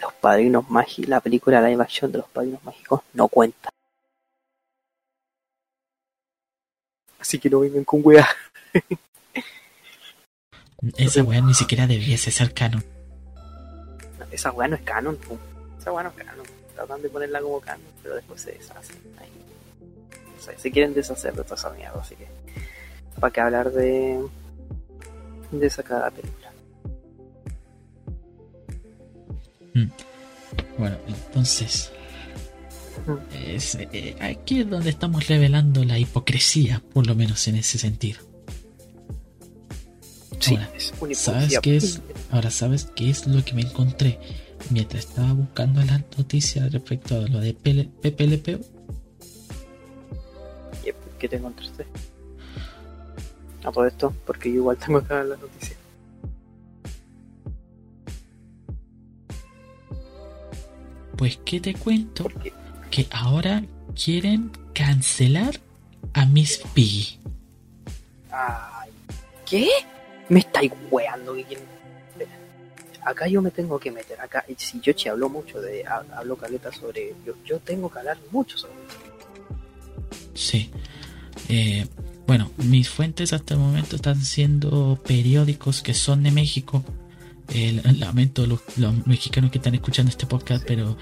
Los 0.00 0.12
padrinos 0.12 0.70
mágicos, 0.70 1.08
la 1.08 1.20
película 1.20 1.60
live 1.60 1.82
action 1.82 2.12
de 2.12 2.18
los 2.18 2.28
padrinos 2.28 2.62
mágicos 2.62 3.00
no 3.14 3.26
cuenta. 3.26 3.68
Así 7.18 7.40
que 7.40 7.50
no 7.50 7.58
vengan 7.58 7.82
con 7.82 8.00
weá. 8.04 8.28
Esa 10.96 11.24
weá 11.24 11.40
ni 11.40 11.54
siquiera 11.54 11.88
debiese 11.88 12.30
ser 12.30 12.54
canon. 12.54 12.84
Esa 14.30 14.52
weá 14.52 14.68
no 14.68 14.76
es 14.76 14.82
canon. 14.82 15.18
Esa 15.78 15.92
weá 15.92 16.02
no 16.04 16.10
es 16.10 16.16
canon. 16.16 16.46
Tratan 16.74 17.02
de 17.02 17.08
ponerla 17.10 17.40
como 17.40 17.60
canon, 17.60 17.86
pero 18.02 18.14
después 18.16 18.40
se 18.40 18.52
deshace. 18.52 18.94
Ahí. 19.18 19.28
O 20.38 20.42
sea, 20.42 20.58
se 20.58 20.70
quieren 20.70 20.94
deshacer 20.94 21.34
de 21.34 21.42
toda 21.44 21.56
esa 21.56 21.70
mierda, 21.70 22.00
así 22.00 22.14
que. 22.16 22.26
¿Para 23.18 23.32
qué 23.32 23.40
hablar 23.40 23.70
de. 23.72 24.24
de 25.52 25.66
esa 25.66 25.82
cada 25.82 26.10
película? 26.10 26.50
Bueno, 30.78 30.96
entonces. 31.06 31.90
Es- 33.34 33.74
eh, 33.76 34.16
aquí 34.20 34.60
es 34.60 34.70
donde 34.70 34.90
estamos 34.90 35.26
revelando 35.28 35.84
la 35.84 35.98
hipocresía, 35.98 36.82
por 36.92 37.06
lo 37.06 37.14
menos 37.14 37.46
en 37.48 37.56
ese 37.56 37.78
sentido. 37.78 38.20
Sí, 40.40 40.58
una 41.00 41.14
¿Sabes 41.14 41.58
qué 41.60 41.76
es? 41.76 42.00
Ahora, 42.30 42.50
¿sabes 42.50 42.88
qué 42.96 43.10
es 43.10 43.26
lo 43.26 43.44
que 43.44 43.52
me 43.52 43.62
encontré 43.62 44.18
mientras 44.70 45.04
estaba 45.04 45.32
buscando 45.34 45.82
las 45.82 46.02
noticias 46.16 46.72
respecto 46.72 47.16
a 47.16 47.28
lo 47.28 47.40
de? 47.40 47.54
Yep, 50.84 50.96
¿Qué 51.18 51.28
te 51.28 51.36
encontraste? 51.36 51.86
A 53.64 53.70
todo 53.70 53.86
esto, 53.86 54.14
porque 54.26 54.48
yo 54.48 54.56
igual 54.56 54.78
tengo 54.78 54.98
acá 54.98 55.22
las 55.22 55.38
noticias. 55.38 55.78
Pues, 61.18 61.38
¿qué 61.44 61.60
te 61.60 61.74
cuento? 61.74 62.26
Que 62.90 63.06
ahora 63.10 63.62
quieren 63.94 64.50
cancelar 64.72 65.60
a 66.14 66.24
Miss 66.24 66.62
Piggy. 66.72 67.18
Ay, 68.30 68.90
¿qué? 69.44 69.68
Me 70.30 70.38
estáis 70.40 70.72
weando. 70.90 71.36
Acá 73.04 73.26
yo 73.28 73.40
me 73.42 73.50
tengo 73.50 73.78
que 73.78 73.90
meter. 73.90 74.20
Acá, 74.20 74.44
si 74.56 74.80
Yoshi 74.80 75.08
habló 75.08 75.28
mucho 75.28 75.60
de. 75.60 75.84
ha- 75.86 76.04
Habló 76.16 76.36
caleta 76.36 76.72
sobre. 76.72 77.14
Yo, 77.26 77.34
yo 77.44 77.58
tengo 77.58 77.90
que 77.90 77.98
hablar 77.98 78.16
mucho 78.30 78.56
sobre. 78.56 78.74
Sí. 80.34 80.70
Eh, 81.48 81.86
bueno, 82.26 82.50
mis 82.58 82.88
fuentes 82.88 83.32
hasta 83.32 83.54
el 83.54 83.60
momento 83.60 83.96
están 83.96 84.22
siendo 84.22 84.98
periódicos 85.04 85.82
que 85.82 85.94
son 85.94 86.22
de 86.22 86.30
México. 86.30 86.84
Eh, 87.52 87.80
lamento 87.98 88.46
los, 88.46 88.60
los 88.76 89.06
mexicanos 89.06 89.50
que 89.50 89.58
están 89.58 89.74
escuchando 89.74 90.10
este 90.10 90.24
podcast, 90.26 90.60
Sí. 90.60 90.66
pero 90.68 90.96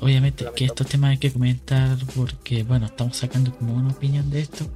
obviamente 0.00 0.44
Lamento. 0.44 0.54
que 0.54 0.64
estos 0.66 0.86
temas 0.86 1.10
hay 1.12 1.18
que 1.18 1.32
comentar 1.32 1.96
porque, 2.14 2.64
bueno, 2.64 2.84
estamos 2.86 3.16
sacando 3.16 3.56
como 3.56 3.74
una 3.74 3.88
opinión 3.90 4.28
de 4.30 4.40
esto. 4.40 4.66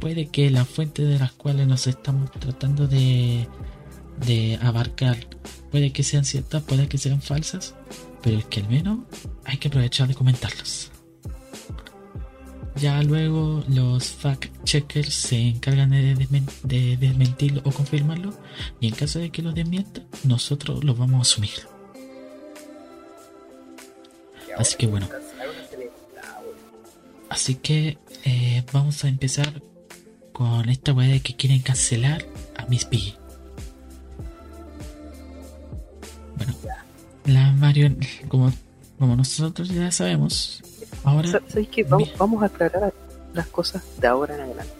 Puede 0.00 0.28
que 0.28 0.50
las 0.50 0.68
fuentes 0.68 1.08
de 1.08 1.18
las 1.18 1.32
cuales 1.32 1.66
nos 1.66 1.86
estamos 1.86 2.30
tratando 2.32 2.86
de, 2.86 3.48
de 4.26 4.58
abarcar, 4.60 5.16
puede 5.70 5.92
que 5.92 6.02
sean 6.02 6.24
ciertas, 6.26 6.62
puede 6.62 6.88
que 6.88 6.98
sean 6.98 7.22
falsas, 7.22 7.74
pero 8.22 8.36
es 8.38 8.44
que 8.44 8.60
al 8.60 8.68
menos 8.68 8.98
hay 9.44 9.56
que 9.56 9.68
aprovechar 9.68 10.08
de 10.08 10.14
comentarlos. 10.14 10.90
Ya 12.78 13.02
luego 13.02 13.64
los 13.68 14.04
fact-checkers 14.22 15.10
se 15.10 15.40
encargan 15.40 15.90
de, 15.90 16.14
desmen- 16.14 16.50
de 16.62 16.96
desmentirlo 16.98 17.62
o 17.64 17.70
confirmarlo. 17.72 18.34
Y 18.80 18.88
en 18.88 18.94
caso 18.94 19.18
de 19.18 19.30
que 19.30 19.40
los 19.42 19.54
desmientan, 19.54 20.06
nosotros 20.24 20.84
los 20.84 20.96
vamos 20.98 21.18
a 21.18 21.22
asumir. 21.22 21.50
Así 24.58 24.76
que 24.76 24.86
bueno. 24.86 25.08
Así 27.28 27.54
que 27.56 27.98
eh, 28.24 28.62
vamos 28.72 29.04
a 29.04 29.08
empezar 29.08 29.62
con 30.32 30.68
esta 30.68 30.92
weá 30.92 31.08
de 31.08 31.20
que 31.20 31.34
quieren 31.34 31.60
cancelar 31.60 32.24
a 32.56 32.66
Miss 32.66 32.84
Piggy. 32.84 33.14
Bueno, 36.36 36.54
la 37.24 37.52
Mario, 37.52 37.94
como, 38.28 38.52
como 38.98 39.16
nosotros 39.16 39.68
ya 39.70 39.90
sabemos, 39.90 40.62
ahora 41.06 41.28
Sa- 41.28 41.40
¿Sabes 41.48 41.68
qué? 41.68 41.84
Vamos, 41.84 42.42
a 42.42 42.46
aclarar 42.46 42.92
las 43.32 43.46
cosas 43.48 43.82
de 43.98 44.06
ahora 44.06 44.34
en 44.34 44.40
adelante. 44.42 44.72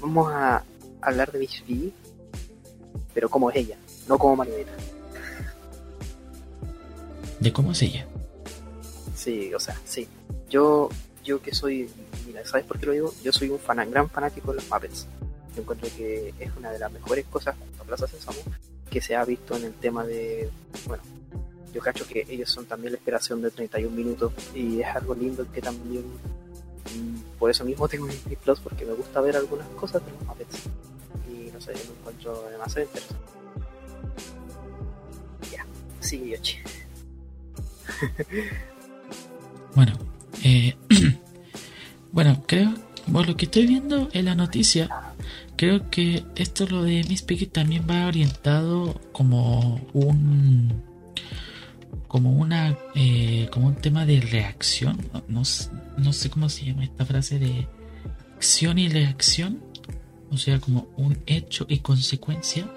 Vamos 0.00 0.32
a 0.32 0.64
hablar 1.02 1.30
de 1.32 1.38
Miss 1.38 1.62
Piggy, 1.66 1.92
pero 3.12 3.28
como 3.28 3.50
es 3.50 3.56
ella, 3.56 3.76
no 4.08 4.16
como 4.18 4.36
marioneta. 4.36 4.72
de 7.40 7.52
cómo 7.52 7.72
es 7.72 7.82
ella. 7.82 8.06
Sí, 9.14 9.52
o 9.54 9.60
sea, 9.60 9.74
sí. 9.84 10.06
Yo, 10.50 10.88
yo 11.24 11.40
que 11.40 11.54
soy, 11.54 11.88
mira, 12.26 12.44
¿sabes 12.44 12.66
por 12.66 12.78
qué 12.78 12.86
lo 12.86 12.92
digo? 12.92 13.14
Yo 13.22 13.32
soy 13.32 13.48
un 13.48 13.58
fan, 13.58 13.90
gran 13.90 14.08
fanático 14.10 14.50
de 14.50 14.56
los 14.56 14.70
Muppets. 14.70 15.06
Yo 15.54 15.62
encuentro 15.62 15.88
que 15.96 16.34
es 16.38 16.50
una 16.56 16.70
de 16.70 16.78
las 16.78 16.92
mejores 16.92 17.24
cosas 17.26 17.56
junto 17.58 17.82
a 17.82 17.86
Plaza 17.86 18.06
Sésamo 18.06 18.38
que 18.90 19.00
se 19.00 19.16
ha 19.16 19.24
visto 19.24 19.56
en 19.56 19.64
el 19.64 19.72
tema 19.74 20.04
de, 20.04 20.50
bueno, 20.86 21.02
yo 21.72 21.80
cacho 21.80 22.06
que 22.06 22.26
ellos 22.28 22.50
son 22.50 22.66
también 22.66 22.92
la 22.92 22.98
esperación 22.98 23.42
de 23.42 23.50
31 23.50 23.94
minutos 23.94 24.32
y 24.54 24.80
es 24.80 24.88
algo 24.88 25.14
lindo 25.14 25.46
que 25.52 25.60
también 25.60 26.04
mm, 26.04 27.38
por 27.38 27.50
eso 27.50 27.64
mismo 27.64 27.88
tengo 27.88 28.06
Disney 28.06 28.36
Plus 28.36 28.60
porque 28.60 28.84
me 28.84 28.92
gusta 28.92 29.20
ver 29.20 29.36
algunas 29.36 29.66
cosas 29.68 30.04
de 30.04 30.12
los 30.12 30.22
Muppets 30.22 30.62
y 31.28 31.50
no 31.52 31.60
sé, 31.60 31.72
me 31.72 32.00
encuentro 32.00 32.48
demasiado 32.50 32.86
interesante. 32.86 33.24
Ya, 35.52 35.66
sí, 36.00 36.30
Yoshi. 36.30 36.58
Bueno, 39.74 39.92
eh, 40.42 40.74
bueno, 42.12 42.42
creo, 42.46 42.74
por 43.12 43.28
lo 43.28 43.36
que 43.36 43.44
estoy 43.44 43.66
viendo 43.66 44.08
en 44.12 44.24
la 44.24 44.34
noticia, 44.34 44.88
creo 45.56 45.90
que 45.90 46.24
esto 46.36 46.66
lo 46.66 46.82
de 46.82 47.04
Miss 47.08 47.22
Piggy 47.22 47.46
también 47.46 47.86
va 47.88 48.06
orientado 48.06 49.00
como 49.12 49.80
un 49.92 50.82
como 52.10 52.32
una 52.32 52.76
eh, 52.96 53.48
como 53.52 53.68
un 53.68 53.76
tema 53.76 54.04
de 54.04 54.20
reacción 54.20 54.98
no, 55.28 55.42
no, 55.96 56.12
sé 56.12 56.28
cómo 56.28 56.48
se 56.48 56.64
llama 56.64 56.82
esta 56.82 57.06
frase 57.06 57.38
de 57.38 57.68
acción 58.34 58.80
y 58.80 58.88
reacción 58.88 59.62
o 60.28 60.36
sea 60.36 60.58
como 60.58 60.88
un 60.96 61.22
hecho 61.26 61.66
y 61.68 61.78
consecuencia 61.78 62.68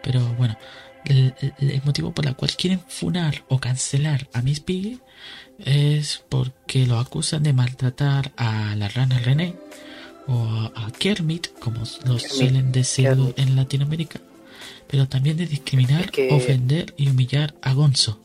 pero 0.00 0.20
bueno 0.38 0.56
el, 1.06 1.34
motivo 1.84 2.12
por 2.12 2.24
el 2.24 2.36
cual 2.36 2.52
quieren 2.56 2.80
funar 2.86 3.44
o 3.48 3.58
cancelar 3.58 4.28
a 4.32 4.42
Miss 4.42 4.60
Piggy 4.60 5.00
es 5.58 6.22
porque 6.28 6.86
lo 6.86 7.00
acusan 7.00 7.42
de 7.42 7.52
maltratar 7.52 8.30
a 8.36 8.76
la 8.76 8.88
rana 8.88 9.18
René 9.18 9.56
o 10.28 10.70
a 10.74 10.90
Kermit, 10.96 11.58
como 11.58 11.82
lo 12.04 12.18
suelen 12.18 12.72
decir 12.72 13.08
en 13.36 13.56
Latinoamérica, 13.56 14.20
pero 14.88 15.08
también 15.08 15.36
de 15.36 15.46
discriminar, 15.46 16.02
Es 16.06 16.10
que- 16.10 16.32
ofender 16.32 16.94
y 16.96 17.08
humillar 17.08 17.54
a 17.62 17.72
Gonzo. 17.72 18.20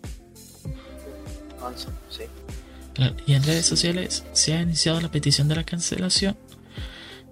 Gonzo, 1.60 1.90
sí. 2.10 2.24
Claro, 2.94 3.16
Y 3.26 3.34
en 3.34 3.44
redes 3.44 3.66
sociales 3.66 4.24
se 4.34 4.54
ha 4.54 4.62
iniciado 4.62 5.00
la 5.02 5.10
petición 5.12 5.48
de 5.48 5.56
la 5.56 5.64
cancelación. 5.64 6.36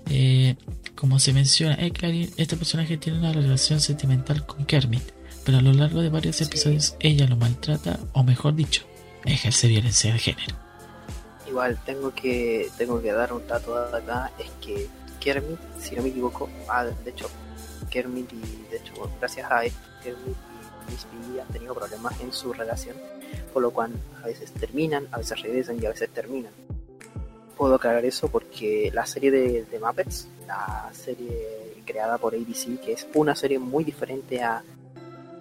Eh, 0.09 0.55
como 0.95 1.19
se 1.19 1.33
menciona, 1.33 1.75
eh, 1.75 1.91
Clarín, 1.91 2.31
este 2.37 2.55
personaje 2.57 2.97
tiene 2.97 3.19
una 3.19 3.31
relación 3.33 3.79
sentimental 3.79 4.45
con 4.45 4.65
Kermit, 4.65 5.03
pero 5.45 5.57
a 5.59 5.61
lo 5.61 5.73
largo 5.73 6.01
de 6.01 6.09
varios 6.09 6.37
Sí. 6.37 6.43
episodios 6.45 6.95
ella 6.99 7.27
lo 7.27 7.35
maltrata, 7.37 7.99
o 8.13 8.23
mejor 8.23 8.55
dicho, 8.55 8.83
ejerce 9.25 9.67
violencia 9.67 10.11
de 10.13 10.19
género. 10.19 10.55
Igual 11.47 11.79
tengo 11.85 12.13
que 12.13 12.69
tengo 12.77 13.01
que 13.01 13.11
dar 13.11 13.33
un 13.33 13.45
dato 13.47 13.75
acá, 13.77 14.31
es 14.39 14.49
que 14.65 14.87
Kermit, 15.19 15.59
si 15.79 15.95
no 15.95 16.03
me 16.03 16.09
equivoco, 16.09 16.49
ah, 16.69 16.85
de 16.85 17.09
hecho, 17.09 17.29
Kermit 17.85 18.31
y 18.33 18.65
de 18.69 18.77
hecho, 18.77 18.93
gracias 19.19 19.51
a 19.51 19.65
esto, 19.65 19.79
Kermit 20.03 20.35
y 20.35 20.91
Miss 20.91 21.05
Piggy 21.05 21.39
han 21.39 21.47
tenido 21.47 21.73
problemas 21.73 22.19
en 22.21 22.31
su 22.33 22.53
relación, 22.53 22.95
por 23.53 23.61
lo 23.61 23.71
cual 23.71 23.91
a 24.21 24.27
veces 24.27 24.51
terminan, 24.51 25.07
a 25.11 25.17
veces 25.17 25.41
regresan 25.41 25.81
y 25.81 25.85
a 25.85 25.89
veces 25.89 26.09
terminan. 26.09 26.51
Puedo 27.57 27.75
aclarar 27.75 28.05
eso 28.05 28.29
porque 28.29 28.89
la 28.93 29.05
serie 29.05 29.31
de, 29.31 29.65
de 29.65 29.79
Muppets, 29.79 30.27
la 30.47 30.89
serie 30.93 31.83
creada 31.85 32.17
por 32.17 32.33
ABC, 32.33 32.79
que 32.79 32.93
es 32.93 33.07
una 33.13 33.35
serie 33.35 33.59
muy 33.59 33.83
diferente 33.83 34.41
a, 34.41 34.63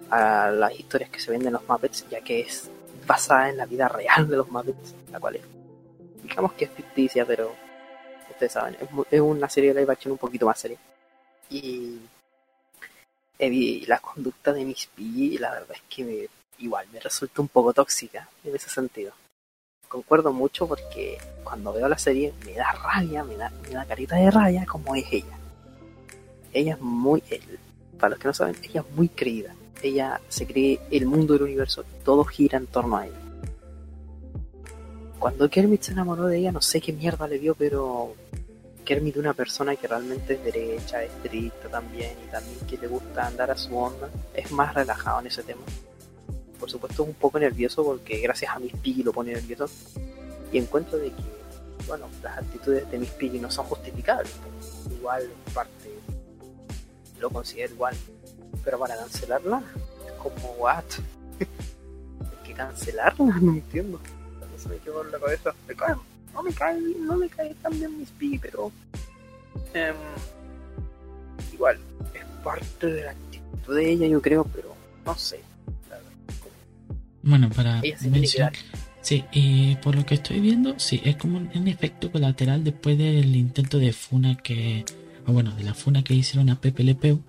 a 0.09 0.49
las 0.51 0.77
historias 0.77 1.09
que 1.09 1.19
se 1.19 1.31
ven 1.31 1.45
en 1.45 1.53
los 1.53 1.67
Muppets, 1.67 2.05
ya 2.09 2.21
que 2.21 2.41
es 2.41 2.69
basada 3.07 3.49
en 3.49 3.57
la 3.57 3.65
vida 3.65 3.87
real 3.87 4.27
de 4.27 4.37
los 4.37 4.49
Muppets, 4.49 4.95
la 5.11 5.19
cual 5.19 5.37
es 5.37 5.43
digamos 6.29 6.53
que 6.53 6.65
es 6.65 6.71
ficticia, 6.71 7.25
pero 7.25 7.53
ustedes 8.29 8.51
saben, 8.53 8.75
es, 8.79 8.87
es 9.11 9.19
una 9.19 9.49
serie 9.49 9.73
de 9.73 9.81
live 9.81 9.91
action 9.91 10.11
un 10.11 10.17
poquito 10.17 10.45
más 10.45 10.59
seria. 10.59 10.77
Y, 11.49 11.99
eh, 13.39 13.83
la 13.87 13.99
conducta 13.99 14.53
de 14.53 14.65
Miss 14.65 14.87
Piggy, 14.93 15.37
la 15.37 15.51
verdad 15.51 15.71
es 15.75 15.81
que 15.89 16.03
me- 16.03 16.27
igual 16.63 16.85
me 16.91 16.99
resulta 16.99 17.41
un 17.41 17.47
poco 17.47 17.73
tóxica 17.73 18.29
en 18.43 18.55
ese 18.55 18.69
sentido. 18.69 19.13
Concuerdo 19.87 20.31
mucho 20.33 20.67
porque 20.67 21.17
cuando 21.43 21.73
veo 21.73 21.87
la 21.87 21.97
serie 21.97 22.33
me 22.45 22.53
da 22.53 22.71
rabia, 22.73 23.23
me 23.23 23.35
da, 23.37 23.49
me 23.63 23.69
da 23.69 23.85
carita 23.85 24.15
de 24.17 24.29
rabia 24.29 24.65
como 24.65 24.93
es 24.95 25.05
ella. 25.11 25.37
Ella 26.53 26.73
es 26.73 26.81
muy, 26.81 27.23
eh, 27.31 27.41
para 27.97 28.11
los 28.11 28.19
que 28.19 28.27
no 28.27 28.33
saben, 28.33 28.55
ella 28.61 28.81
es 28.87 28.95
muy 28.95 29.09
creída. 29.09 29.55
Ella 29.81 30.19
se 30.27 30.45
cree 30.45 30.79
el 30.91 31.05
mundo 31.05 31.33
del 31.33 31.43
universo 31.43 31.83
y 31.83 32.03
todo 32.03 32.25
gira 32.25 32.57
en 32.57 32.67
torno 32.67 32.97
a 32.97 33.07
ella 33.07 33.15
cuando 35.17 35.49
Kermit 35.49 35.81
se 35.81 35.91
enamoró 35.91 36.27
de 36.27 36.37
ella, 36.37 36.51
no 36.53 36.61
sé 36.61 36.79
qué 36.79 36.93
mierda 36.93 37.27
le 37.27 37.39
dio, 37.39 37.53
pero 37.53 38.13
Kermit 38.89 39.17
una 39.17 39.35
persona 39.35 39.75
que 39.75 39.87
realmente 39.87 40.33
es 40.33 40.43
derecha, 40.43 41.03
es 41.03 41.11
estricta 41.11 41.69
también, 41.69 42.17
y 42.25 42.31
también 42.31 42.57
que 42.67 42.75
le 42.75 42.87
gusta 42.87 43.27
andar 43.27 43.51
a 43.51 43.55
su 43.55 43.77
onda, 43.77 44.09
es 44.33 44.51
más 44.51 44.73
relajado 44.73 45.19
en 45.19 45.27
ese 45.27 45.43
tema. 45.43 45.61
Por 46.59 46.71
supuesto 46.71 47.03
es 47.03 47.09
un 47.09 47.13
poco 47.13 47.37
nervioso 47.37 47.83
porque 47.83 48.17
gracias 48.17 48.51
a 48.51 48.57
Miss 48.57 48.73
Piggy 48.81 49.03
lo 49.03 49.13
pone 49.13 49.31
nervioso. 49.33 49.69
Y 50.51 50.57
encuentro 50.57 50.97
de 50.97 51.09
que, 51.11 51.21
bueno, 51.85 52.07
las 52.23 52.39
actitudes 52.39 52.89
de 52.89 52.97
Miss 52.97 53.11
Piggy 53.11 53.37
no 53.37 53.51
son 53.51 53.67
justificables. 53.67 54.33
Igual, 54.89 55.21
en 55.45 55.53
parte, 55.53 55.89
lo 57.19 57.29
considero 57.29 57.75
igual. 57.75 57.95
Pero 58.65 58.79
para 58.79 58.97
cancelarla, 58.97 59.61
es 60.07 60.13
como, 60.13 60.53
what? 60.53 60.83
¿Hay 61.39 62.47
que 62.47 62.53
cancelarla? 62.55 63.35
No 63.39 63.51
entiendo 63.53 63.99
se 64.57 64.67
me 64.67 64.77
quedó 64.77 65.05
en 65.05 65.11
la 65.11 65.19
cabeza. 65.19 65.53
Me 65.67 65.75
cae- 65.75 65.95
no 66.33 66.43
me 66.43 66.53
cae, 66.53 66.79
no 66.99 67.17
me 67.17 67.29
cae 67.29 67.53
tan 67.55 67.77
bien 67.77 67.97
Miss 67.97 68.09
Piggy, 68.17 68.37
pero 68.39 68.71
em, 69.73 69.95
igual 71.53 71.77
es 72.13 72.25
parte 72.43 72.87
de 72.87 73.03
la 73.03 73.11
actitud 73.11 73.75
de 73.75 73.91
ella, 73.91 74.07
yo 74.07 74.21
creo, 74.21 74.43
pero 74.45 74.75
no 75.05 75.15
sé. 75.15 75.41
Bueno, 77.21 77.49
para 77.49 77.81
mencionar, 78.09 78.53
sí, 79.01 79.25
y 79.33 79.75
por 79.77 79.93
lo 79.95 80.05
que 80.05 80.15
estoy 80.15 80.39
viendo, 80.39 80.79
sí, 80.79 81.01
es 81.03 81.17
como 81.17 81.37
un, 81.37 81.49
un 81.53 81.67
efecto 81.67 82.11
colateral 82.11 82.63
después 82.63 82.97
del 82.97 83.35
intento 83.35 83.77
de 83.77 83.91
funa 83.91 84.37
que, 84.37 84.85
o 85.27 85.33
bueno, 85.33 85.53
de 85.55 85.63
la 85.63 85.73
funa 85.73 86.03
que 86.03 86.13
hicieron 86.13 86.49
a 86.49 86.59
Pepe 86.61 86.83
Le 86.83 86.95
Pew, 86.95 87.21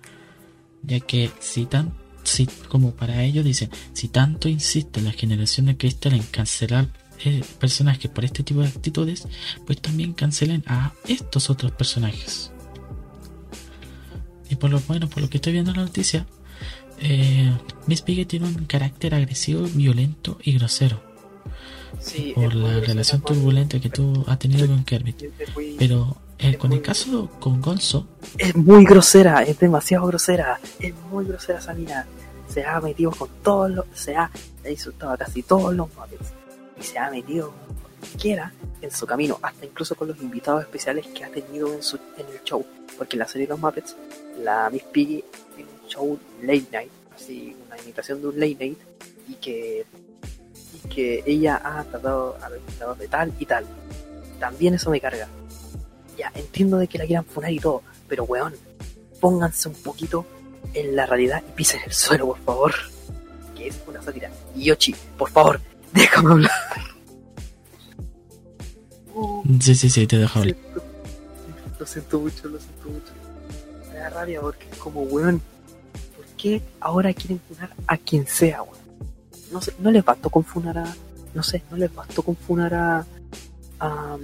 ya 0.83 0.99
que 1.01 1.29
si 1.39 1.65
tan, 1.65 1.93
si, 2.23 2.47
como 2.69 2.91
para 2.91 3.23
ellos 3.23 3.43
dicen, 3.43 3.69
si 3.93 4.07
tanto 4.07 4.47
insiste 4.47 5.01
la 5.01 5.11
generación 5.11 5.65
de 5.65 5.77
cristal 5.77 6.13
en 6.13 6.23
cancelar 6.23 6.87
eh, 7.25 7.43
personajes 7.59 8.09
por 8.09 8.25
este 8.25 8.43
tipo 8.43 8.61
de 8.61 8.67
actitudes, 8.67 9.27
pues 9.65 9.81
también 9.81 10.13
cancelen 10.13 10.63
a 10.67 10.93
estos 11.07 11.49
otros 11.49 11.71
personajes. 11.71 12.51
Y 14.49 14.55
por 14.55 14.69
lo 14.69 14.79
bueno, 14.81 15.07
por 15.09 15.21
lo 15.21 15.29
que 15.29 15.37
estoy 15.37 15.53
viendo 15.53 15.71
en 15.71 15.77
la 15.77 15.83
noticia, 15.83 16.25
eh, 16.99 17.51
Miss 17.87 18.01
Piggy 18.01 18.25
tiene 18.25 18.47
un 18.47 18.65
carácter 18.65 19.15
agresivo, 19.15 19.63
violento 19.73 20.37
y 20.43 20.53
grosero 20.53 21.01
Sí, 21.99 22.31
por 22.35 22.53
la 22.53 22.79
relación 22.79 23.21
turbulenta 23.21 23.79
que 23.79 23.89
tú 23.89 24.23
has 24.27 24.39
tenido 24.39 24.67
con 24.67 24.83
Kermit. 24.83 25.21
es 25.39 25.55
muy- 25.55 25.75
Pero 25.77 26.17
eh, 26.39 26.51
es 26.51 26.57
con 26.57 26.73
el 26.73 26.81
caso 26.81 27.29
con 27.39 27.61
Gonzo, 27.61 28.07
es 28.37 28.55
muy 28.55 28.83
grosera, 28.85 29.43
es 29.43 29.59
demasiado 29.59 30.07
grosera, 30.07 30.59
es 30.79 30.93
muy 31.11 31.25
grosera 31.25 31.59
esa 31.59 31.73
mina. 31.73 32.05
Se 32.47 32.65
ha 32.65 32.81
metido 32.81 33.11
con 33.11 33.29
todos 33.43 33.71
los, 33.71 33.85
se 33.93 34.15
ha, 34.15 34.29
insultado 34.69 35.13
a 35.13 35.17
casi 35.17 35.43
todos 35.43 35.73
los 35.73 35.87
Muppets 35.95 36.33
y 36.81 36.83
se 36.83 36.97
ha 36.97 37.09
metido 37.09 37.53
cualquiera 37.99 38.51
en 38.81 38.91
su 38.91 39.05
camino, 39.05 39.39
hasta 39.41 39.65
incluso 39.65 39.95
con 39.95 40.07
los 40.07 40.19
invitados 40.21 40.63
especiales 40.63 41.05
que 41.07 41.23
ha 41.23 41.29
tenido 41.29 41.71
en 41.71 41.83
su 41.83 41.97
en 42.17 42.25
el 42.27 42.43
show, 42.43 42.65
porque 42.97 43.15
en 43.15 43.19
la 43.19 43.27
serie 43.27 43.45
de 43.45 43.51
los 43.51 43.59
Muppets, 43.59 43.95
la 44.39 44.69
Miss 44.71 44.83
Piggy 44.83 45.23
tiene 45.55 45.69
un 45.71 45.87
show 45.87 46.19
late 46.41 46.65
night, 46.71 46.91
así 47.15 47.55
una 47.67 47.77
imitación 47.79 48.21
de 48.21 48.27
un 48.27 48.39
late 48.39 48.55
night 48.55 48.79
y 49.29 49.35
que 49.35 49.85
y 50.73 50.87
que 50.87 51.23
ella 51.25 51.61
ha 51.63 51.83
tratado 51.83 52.37
a 52.41 52.49
los 52.49 52.59
invitados 52.59 52.97
de 52.97 53.07
tal 53.07 53.33
y 53.37 53.45
tal. 53.45 53.65
También 54.39 54.73
eso 54.73 54.89
me 54.89 54.99
carga. 54.99 55.27
Ya, 56.17 56.31
entiendo 56.33 56.77
de 56.77 56.87
que 56.87 56.97
la 56.97 57.05
quieran 57.05 57.25
funar 57.25 57.51
y 57.51 57.59
todo, 57.59 57.83
pero 58.07 58.23
weón, 58.23 58.55
pónganse 59.19 59.69
un 59.69 59.75
poquito 59.75 60.25
en 60.73 60.95
la 60.95 61.05
realidad 61.05 61.43
y 61.47 61.51
pisen 61.51 61.81
el 61.85 61.93
suelo, 61.93 62.27
por 62.27 62.39
favor. 62.39 62.73
Que 63.55 63.67
es 63.67 63.79
una 63.87 64.01
sátira. 64.01 64.31
Yoshi, 64.55 64.95
por 65.17 65.29
favor, 65.29 65.61
déjame 65.93 66.31
hablar. 66.31 66.51
Sí, 69.59 69.75
sí, 69.75 69.89
sí, 69.89 70.07
te 70.07 70.17
dejo 70.17 70.39
hablar. 70.39 70.55
Lo 71.79 71.85
siento 71.85 72.19
mucho, 72.19 72.47
lo 72.47 72.59
siento 72.59 72.89
mucho. 72.89 73.13
Me 73.91 73.97
da 73.99 74.09
rabia 74.09 74.41
porque 74.41 74.67
es 74.71 74.77
como, 74.77 75.01
weón, 75.03 75.41
¿por 76.15 76.25
qué 76.37 76.61
ahora 76.79 77.13
quieren 77.13 77.39
funar 77.47 77.73
a 77.87 77.97
quien 77.97 78.25
sea, 78.27 78.63
weón? 78.63 78.77
No 79.51 79.61
sé, 79.61 79.73
no 79.79 79.91
les 79.91 80.05
bastó 80.05 80.29
con 80.29 80.43
funar 80.43 80.77
a, 80.77 80.95
no 81.33 81.43
sé, 81.43 81.63
no 81.69 81.77
les 81.77 81.93
bastó 81.93 82.23
con 82.23 82.35
funar 82.35 82.73
a, 82.73 83.05
a 83.79 84.17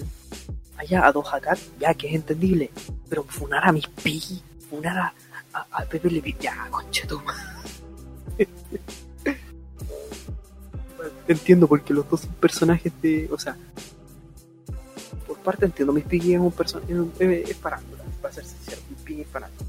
allá 0.78 1.08
a 1.08 1.12
Doja 1.12 1.42
Cat, 1.42 1.60
ya 1.80 1.94
que 1.94 2.08
es 2.08 2.16
entendible, 2.16 2.72
pero 3.10 3.24
funar 3.24 3.68
a 3.68 3.72
Miss 3.72 3.88
Piggy, 3.88 4.42
funar 4.70 4.98
a, 4.98 5.14
a, 5.54 5.68
a 5.72 5.86
Pepe 5.86 6.10
Le 6.10 6.22
Pew, 6.22 6.36
ya, 6.40 6.68
conchetoma. 6.70 7.36
entiendo 11.28 11.68
porque 11.68 11.94
los 11.94 12.10
dos 12.10 12.22
son 12.22 12.34
personajes 12.34 12.92
de. 13.02 13.30
O 13.32 13.40
sea, 13.40 13.58
por 15.26 15.38
parte 15.40 15.66
entiendo, 15.66 15.94
Miss 15.94 16.06
Piggy 16.06 16.34
es 16.34 16.40
un 16.40 16.52
personaje. 16.52 16.94
Es, 17.20 17.50
es 17.50 17.58
para 17.58 17.80
ser 18.32 18.46
sincero. 18.46 18.82
Miss 18.90 19.00
Piggy 19.04 19.22
es 19.22 19.28
parándula. 19.28 19.66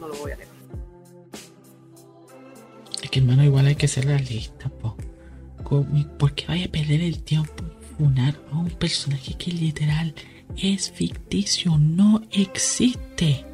No 0.00 0.08
lo 0.08 0.16
voy 0.16 0.32
a 0.32 0.36
negar. 0.36 0.54
Es 3.02 3.10
que, 3.10 3.18
hermano, 3.20 3.44
igual 3.44 3.66
hay 3.66 3.76
que 3.76 3.88
ser 3.88 4.06
realista, 4.06 4.68
po. 4.68 4.96
¿Por 6.18 6.32
vaya 6.46 6.66
a 6.66 6.68
perder 6.68 7.00
el 7.00 7.22
tiempo 7.22 7.64
funar 7.96 8.38
a 8.52 8.58
un 8.58 8.70
personaje 8.70 9.34
que 9.36 9.50
literal 9.50 10.14
es 10.56 10.90
ficticio, 10.90 11.78
no 11.78 12.22
existe? 12.30 13.44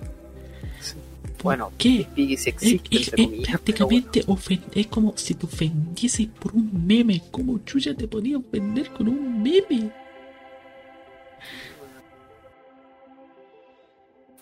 ¿Por 1.40 1.44
Bueno, 1.56 1.72
qué? 1.78 2.06
Es, 2.16 2.46
existe, 2.46 2.66
es- 2.66 2.72
entre 2.72 2.98
es 3.00 3.10
comillas, 3.10 3.30
pero 3.30 3.42
prácticamente 3.52 4.26
ofen- 4.26 4.64
es 4.74 4.86
como 4.88 5.16
si 5.16 5.34
te 5.34 5.46
ofendieses 5.46 6.26
por 6.26 6.52
un 6.54 6.86
meme. 6.86 7.22
¿Cómo 7.30 7.58
chucha 7.60 7.94
te 7.94 8.06
podía 8.06 8.36
ofender 8.38 8.90
con 8.92 9.08
un 9.08 9.42
meme? 9.42 9.90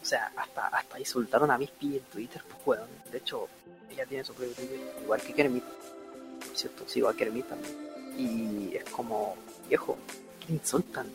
O 0.01 0.05
sea, 0.05 0.33
hasta, 0.37 0.67
hasta 0.69 0.99
insultaron 0.99 1.51
a 1.51 1.59
Miss 1.59 1.71
Piggy 1.71 1.97
en 1.97 2.03
Twitter, 2.05 2.43
pues 2.65 2.79
weón. 2.79 2.89
De 3.13 3.19
hecho, 3.19 3.49
ella 3.91 4.07
tiene 4.07 4.25
su 4.25 4.33
propio 4.33 4.55
Twitter, 4.55 4.81
igual 5.03 5.21
que 5.21 5.35
Kermit. 5.35 5.65
Por 5.65 6.57
cierto, 6.57 6.85
sigo 6.89 7.09
a 7.09 7.15
Kermit 7.15 7.47
también. 7.47 7.75
Y 8.17 8.75
es 8.75 8.85
como, 8.85 9.37
viejo, 9.69 9.99
¿qué 10.47 10.55
insultan? 10.55 11.07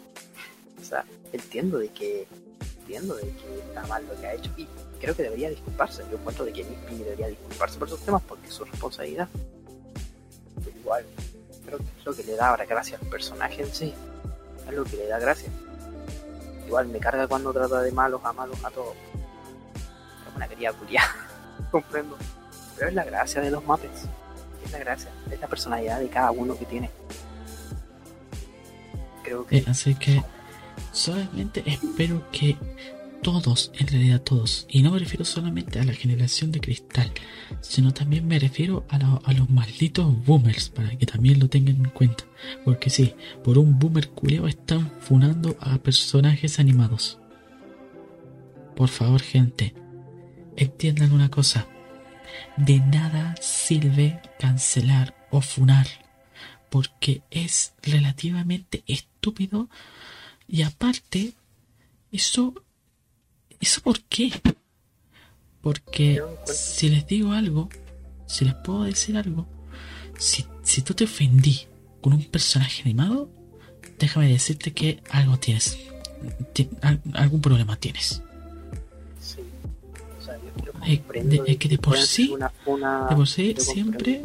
O 0.82 0.86
sea, 0.86 1.06
entiendo 1.32 1.78
de 1.80 1.90
que 1.90 2.28
entiendo 2.84 3.16
de 3.16 3.24
que 3.24 3.60
está 3.68 3.86
mal 3.88 4.06
lo 4.08 4.20
que 4.20 4.28
ha 4.28 4.34
hecho 4.34 4.52
y 4.58 4.68
creo 5.00 5.16
que 5.16 5.24
debería 5.24 5.50
disculparse. 5.50 6.04
Yo 6.12 6.18
encuentro 6.18 6.46
de 6.46 6.52
que 6.54 6.64
Miss 6.66 6.78
Piggy 6.88 7.04
debería 7.04 7.28
disculparse 7.28 7.80
por 7.80 7.88
esos 7.88 8.02
temas 8.02 8.22
porque 8.28 8.48
es 8.48 8.54
su 8.54 8.66
responsabilidad. 8.66 9.28
Pero 10.64 10.78
igual, 10.78 11.06
creo 11.66 11.78
que 11.78 11.86
es 12.00 12.06
lo 12.06 12.14
que 12.14 12.24
le 12.24 12.36
da 12.36 12.50
ahora 12.50 12.66
gracia 12.66 12.98
al 13.02 13.08
personaje 13.08 13.62
en 13.64 13.74
sí. 13.74 13.94
Es 14.68 14.74
lo 14.74 14.84
que 14.84 14.98
le 14.98 15.08
da 15.08 15.20
gracia. 15.20 15.50
Igual 16.68 16.88
me 16.88 17.00
carga 17.00 17.28
cuando 17.28 17.54
trata 17.54 17.82
de 17.82 17.92
malos 17.92 18.22
a 18.24 18.34
malos 18.34 18.64
a 18.64 18.70
todos. 18.70 18.96
Es 20.30 20.36
una 20.36 20.48
querida 20.48 20.74
culiada, 20.74 21.16
comprendo. 21.72 22.18
Pero 22.78 22.90
es 22.90 22.96
la 22.96 23.04
gracia 23.06 23.42
de 23.42 23.52
los 23.52 23.66
mapes. 23.66 23.92
Es 24.66 24.72
la 24.72 24.80
gracia, 24.80 25.10
es 25.32 25.40
la 25.40 25.48
personalidad 25.48 26.00
de 26.00 26.10
cada 26.10 26.32
uno 26.32 26.58
que 26.58 26.66
tiene. 26.66 26.90
Creo 29.24 29.46
que 29.46 29.58
Eh, 29.58 29.66
así 29.68 29.96
que 29.96 30.22
solamente 30.92 31.64
espero 31.66 32.30
que 32.32 32.58
todos, 33.22 33.72
en 33.80 33.88
realidad 33.88 34.22
todos, 34.22 34.66
y 34.70 34.82
no 34.82 34.92
me 34.92 35.00
refiero 35.00 35.24
solamente 35.24 35.80
a 35.80 35.86
la 35.86 35.94
generación 35.94 36.52
de 36.52 36.60
cristal, 36.60 37.10
sino 37.62 37.94
también 37.94 38.28
me 38.28 38.38
refiero 38.38 38.86
a, 38.90 38.98
lo- 39.00 39.22
a 39.24 39.32
los 39.34 39.50
malditos 39.50 40.14
boomers, 40.26 40.70
para 40.70 40.90
que 40.98 41.06
también 41.06 41.40
lo 41.40 41.48
tengan 41.48 41.78
en 41.78 41.90
cuenta. 41.90 42.26
Porque 42.66 42.90
sí, 42.90 43.14
por 43.44 43.58
un 43.58 43.80
boomer 43.80 44.10
culeo 44.10 44.48
están 44.48 44.92
funando 45.00 45.56
a 45.62 45.78
personajes 45.78 46.60
animados. 46.60 47.18
Por 48.76 48.90
favor, 48.90 49.22
gente, 49.22 49.74
entiendan 50.58 51.14
una 51.14 51.30
cosa. 51.30 51.68
De 52.58 52.80
nada 52.80 53.36
sirve 53.42 54.20
cancelar 54.40 55.16
o 55.32 55.40
funar 55.42 55.88
porque 56.70 57.22
es 57.30 57.74
relativamente 57.84 58.84
estúpido 58.88 59.70
y 60.54 60.62
aparte 60.62 61.20
eso 62.12 62.54
eso 63.60 63.82
por 63.82 63.98
qué 64.04 64.32
porque 65.62 66.22
si 66.46 66.90
les 66.90 67.08
digo 67.08 67.32
algo 67.32 67.70
si 68.28 68.46
les 68.46 68.54
puedo 68.56 68.84
decir 68.84 69.18
algo 69.18 69.48
si, 70.20 70.46
si 70.62 70.82
tú 70.82 70.94
te 70.94 71.06
ofendí 71.06 71.56
con 72.02 72.14
un 72.14 72.24
personaje 72.26 72.82
animado 72.84 73.30
déjame 74.00 74.28
decirte 74.30 74.74
que 74.74 75.02
algo 75.10 75.38
tienes 75.38 75.78
Ti- 76.54 76.70
al- 76.82 77.02
algún 77.16 77.42
problema 77.42 77.76
tienes. 77.76 78.22
Sí. 79.20 79.42
O 80.18 80.24
sea, 80.24 80.36
yo, 80.38 80.66
yo 80.66 80.72
Eh, 80.86 81.04
de- 81.22 81.44
es 81.48 81.58
que 81.58 81.68
de 81.68 81.78
por 81.78 81.98
sí- 81.98 82.30
una 82.66 83.08
De 83.10 83.16
por 83.16 83.28
sí, 83.28 83.54
siempre, 83.60 84.24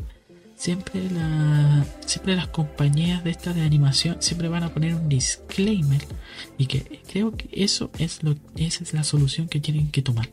siempre 0.58 1.08
la, 1.10 1.86
siempre 2.04 2.34
las 2.34 2.48
compañías 2.48 3.22
de 3.22 3.30
estas 3.30 3.54
de 3.54 3.62
animación 3.62 4.16
siempre 4.18 4.48
van 4.48 4.64
a 4.64 4.74
poner 4.74 4.94
un 4.94 5.08
disclaimer 5.08 6.04
y 6.58 6.66
que 6.66 7.00
creo 7.10 7.36
que 7.36 7.48
eso 7.52 7.90
es 7.98 8.22
lo, 8.24 8.34
esa 8.56 8.82
es 8.82 8.92
la 8.92 9.04
solución 9.04 9.48
que 9.48 9.60
tienen 9.60 9.90
que 9.90 10.02
tomar, 10.02 10.28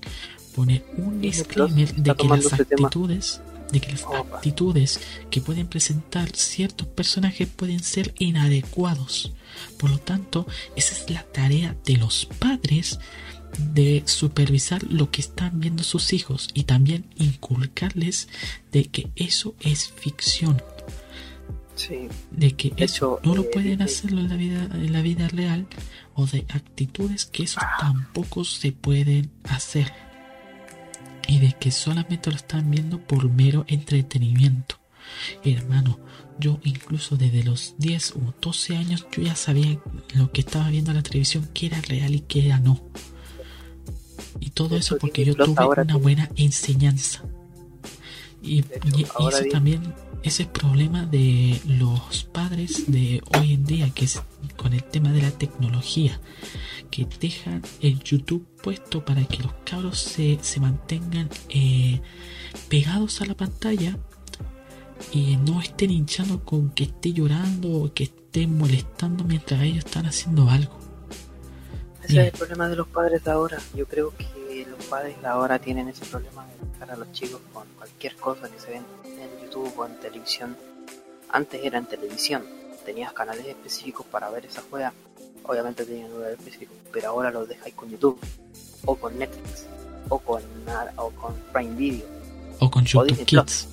poner 0.55 0.83
un 0.97 1.21
disclaimer 1.21 1.93
de 1.93 2.15
que 2.15 2.27
las 2.27 2.45
ese 2.45 2.65
tema. 2.65 2.87
actitudes, 2.87 3.41
de 3.71 3.79
que 3.79 3.91
las 3.91 4.03
actitudes 4.03 4.99
que 5.29 5.41
pueden 5.41 5.67
presentar 5.67 6.35
ciertos 6.35 6.87
personajes 6.87 7.47
pueden 7.47 7.81
ser 7.81 8.13
inadecuados. 8.17 9.31
Por 9.77 9.91
lo 9.91 9.99
tanto, 9.99 10.47
esa 10.75 10.95
es 10.95 11.09
la 11.09 11.21
tarea 11.23 11.75
de 11.85 11.97
los 11.97 12.25
padres 12.25 12.99
de 13.73 14.03
supervisar 14.05 14.83
lo 14.83 15.11
que 15.11 15.21
están 15.21 15.59
viendo 15.59 15.83
sus 15.83 16.13
hijos 16.13 16.49
y 16.53 16.63
también 16.63 17.05
inculcarles 17.17 18.27
de 18.71 18.85
que 18.85 19.09
eso 19.15 19.55
es 19.61 19.89
ficción, 19.89 20.61
Sí, 21.77 22.07
de 22.31 22.51
que 22.53 22.69
De 22.69 22.85
eso 22.85 23.19
hecho, 23.19 23.19
no 23.27 23.35
lo 23.35 23.41
eh, 23.43 23.49
pueden 23.51 23.79
Disney- 23.79 23.85
hacerlo 23.85 24.21
en 24.21 24.29
la 24.29 24.35
vida 24.37 24.63
en 24.73 24.93
la 24.93 25.01
vida 25.01 25.27
real 25.27 25.67
o 26.13 26.25
de 26.25 26.45
actitudes 26.49 27.25
que 27.25 27.43
eso 27.43 27.59
Ah. 27.61 27.75
tampoco 27.81 28.45
se 28.45 28.71
pueden 28.71 29.29
hacer 29.43 29.91
y 31.27 31.39
de 31.39 31.51
que 31.59 31.71
solamente 31.71 32.29
lo 32.29 32.37
están 32.37 32.71
viendo 32.71 32.99
por 33.01 33.29
mero 33.29 33.65
entretenimiento. 33.67 34.79
Hermano, 35.43 35.99
yo 36.39 36.59
incluso 36.63 37.17
desde 37.17 37.43
los 37.43 37.75
10 37.77 38.11
o 38.13 38.33
12 38.41 38.77
años 38.77 39.05
yo 39.11 39.23
ya 39.23 39.35
sabía 39.35 39.77
lo 40.13 40.31
que 40.31 40.41
estaba 40.41 40.69
viendo 40.69 40.91
en 40.91 40.97
la 40.97 41.03
televisión 41.03 41.49
que 41.53 41.65
era 41.65 41.81
real 41.81 42.15
y 42.15 42.21
que 42.21 42.45
era 42.45 42.57
no. 42.59 42.81
Y 44.39 44.49
todo 44.51 44.75
eso 44.77 44.97
porque 44.97 45.25
yo 45.25 45.35
tuve 45.35 45.55
ahora 45.63 45.83
una 45.83 45.97
buena 45.97 46.29
enseñanza. 46.35 47.23
Y, 48.41 48.59
hecho, 48.59 48.79
y- 48.97 49.03
eso 49.03 49.43
también, 49.51 49.93
ese 50.23 50.45
problema 50.45 51.05
de 51.05 51.59
los 51.67 52.23
padres 52.31 52.83
de 52.91 53.21
hoy 53.37 53.53
en 53.53 53.65
día, 53.65 53.89
que 53.89 54.05
es 54.05 54.21
con 54.55 54.73
el 54.73 54.83
tema 54.83 55.11
de 55.11 55.21
la 55.23 55.31
tecnología, 55.31 56.19
que 56.91 57.07
dejan 57.19 57.61
el 57.81 57.99
YouTube 58.01 58.45
puesto 58.61 59.03
para 59.03 59.23
que 59.25 59.41
los 59.43 59.53
cabros 59.65 59.99
se, 59.99 60.37
se 60.41 60.59
mantengan 60.59 61.29
eh, 61.49 62.01
pegados 62.69 63.21
a 63.21 63.25
la 63.25 63.35
pantalla 63.35 63.97
y 65.11 65.37
no 65.37 65.61
estén 65.61 65.91
hinchando 65.91 66.43
con 66.43 66.69
que 66.71 66.83
esté 66.85 67.13
llorando 67.13 67.69
o 67.71 67.93
que 67.93 68.03
esté 68.05 68.47
molestando 68.47 69.23
mientras 69.23 69.61
ellos 69.63 69.85
están 69.85 70.05
haciendo 70.05 70.49
algo. 70.49 70.79
Ese 72.05 72.21
es 72.21 72.33
el 72.33 72.39
problema 72.39 72.69
de 72.69 72.75
los 72.75 72.87
padres 72.87 73.23
de 73.23 73.31
ahora. 73.31 73.57
Yo 73.73 73.85
creo 73.87 74.13
que 74.17 74.65
los 74.69 74.85
padres 74.85 75.19
de 75.21 75.27
ahora 75.27 75.59
tienen 75.59 75.87
ese 75.89 76.05
problema 76.05 76.45
de 76.47 76.71
dejar 76.71 76.91
a 76.91 76.95
los 76.95 77.11
chicos 77.11 77.41
con 77.53 77.63
cualquier 77.77 78.15
cosa 78.15 78.49
que 78.49 78.59
se 78.59 78.71
ven 78.71 78.83
en 79.05 79.45
YouTube 79.45 79.73
o 79.77 79.85
en 79.85 79.99
televisión. 79.99 80.55
Antes 81.29 81.61
era 81.63 81.77
en 81.77 81.85
televisión, 81.85 82.43
tenías 82.85 83.11
canales 83.13 83.45
específicos 83.45 84.05
para 84.05 84.29
ver 84.29 84.45
esa 84.45 84.63
juega. 84.69 84.93
Obviamente 85.43 85.85
tenían 85.85 86.11
un 86.11 86.17
horario 86.19 86.37
específico, 86.37 86.73
pero 86.91 87.09
ahora 87.09 87.29
los 87.31 87.47
dejáis 87.47 87.75
con 87.75 87.89
YouTube, 87.89 88.19
o 88.85 88.95
con 88.95 89.17
Netflix, 89.19 89.65
o 90.09 90.17
con, 90.19 90.41
o 90.97 91.09
con 91.11 91.33
Prime 91.53 91.75
Video. 91.75 92.05
O 92.59 92.71
con 92.71 92.83
YouTube 92.85 93.25
Plus. 93.25 93.43
Kids. 93.43 93.67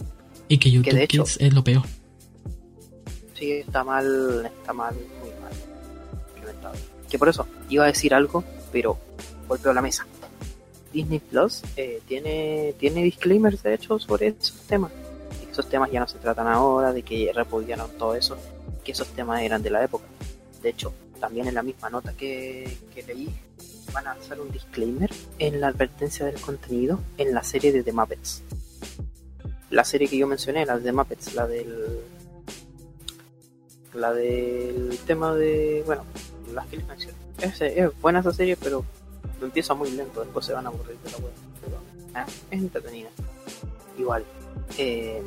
Y 0.48 0.59
que 0.59 0.70
YouTube 0.70 0.92
de 0.94 1.04
hecho- 1.04 1.24
Kids 1.24 1.36
es 1.40 1.52
lo 1.54 1.62
peor. 1.64 1.82
Sí, 3.38 3.52
está 3.52 3.82
mal, 3.84 4.46
está 4.46 4.72
mal, 4.72 4.94
muy 4.94 5.30
mal. 5.40 5.52
Que 7.12 7.18
por 7.18 7.28
eso, 7.28 7.47
iba 7.68 7.84
a 7.84 7.89
decir 7.89 8.14
algo, 8.14 8.43
pero 8.72 8.97
golpeo 9.47 9.74
la 9.74 9.82
mesa. 9.82 10.06
Disney 10.94 11.18
Plus 11.18 11.60
eh, 11.76 12.01
tiene, 12.09 12.74
tiene 12.78 13.02
disclaimers 13.02 13.62
de 13.62 13.74
hecho 13.74 13.98
sobre 13.98 14.28
esos 14.28 14.62
temas. 14.62 14.93
Esos 15.51 15.68
temas 15.68 15.90
ya 15.90 16.01
no 16.01 16.09
se 16.09 16.16
tratan 16.16 16.47
ahora, 16.47 16.90
de 16.90 17.02
que 17.02 17.30
repudiaron 17.34 17.90
todo 17.98 18.14
eso, 18.14 18.39
que 18.82 18.93
esos 18.93 19.09
temas 19.09 19.43
eran 19.43 19.62
de 19.62 19.68
la 19.68 19.84
época. 19.84 20.06
De 20.62 20.70
hecho, 20.70 20.94
también 21.20 21.47
en 21.48 21.55
la 21.55 21.62
misma 21.62 21.90
nota 21.90 22.14
que, 22.14 22.78
que 22.94 23.02
leí, 23.02 23.28
van 23.93 24.06
a 24.06 24.12
hacer 24.12 24.40
un 24.40 24.51
disclaimer 24.51 25.10
en 25.39 25.60
la 25.60 25.66
advertencia 25.68 26.24
del 26.24 26.40
contenido 26.40 26.98
en 27.18 27.34
la 27.34 27.44
serie 27.44 27.72
de 27.72 27.82
The 27.82 27.93
Muppets. 27.93 28.43
La 29.68 29.84
serie 29.84 30.09
que 30.09 30.16
yo 30.16 30.26
mencioné, 30.26 30.64
la 30.64 30.78
de 30.78 30.84
The 30.84 30.93
Muppets, 30.93 31.34
la 31.34 31.47
del 31.47 32.01
la 33.93 34.14
del 34.14 34.98
tema 35.06 35.34
de, 35.34 35.82
bueno, 35.84 36.06
las 36.52 36.66
que 36.66 36.77
les 36.77 36.86
mencioné. 36.86 37.16
Es, 37.40 37.60
es 37.60 38.01
buena 38.01 38.20
esa 38.20 38.32
serie, 38.32 38.56
pero 38.56 38.85
empieza 39.40 39.74
muy 39.74 39.90
lento, 39.90 40.20
después 40.20 40.47
se 40.47 40.52
van 40.52 40.66
a 40.66 40.69
aburrir 40.69 40.98
de 40.98 41.10
la 41.10 41.19
web. 41.19 41.32
Pero 41.60 41.77
ah, 42.14 42.27
es 42.51 42.60
entretenida. 42.60 43.10
Igual, 43.98 44.24
eh, 44.78 45.23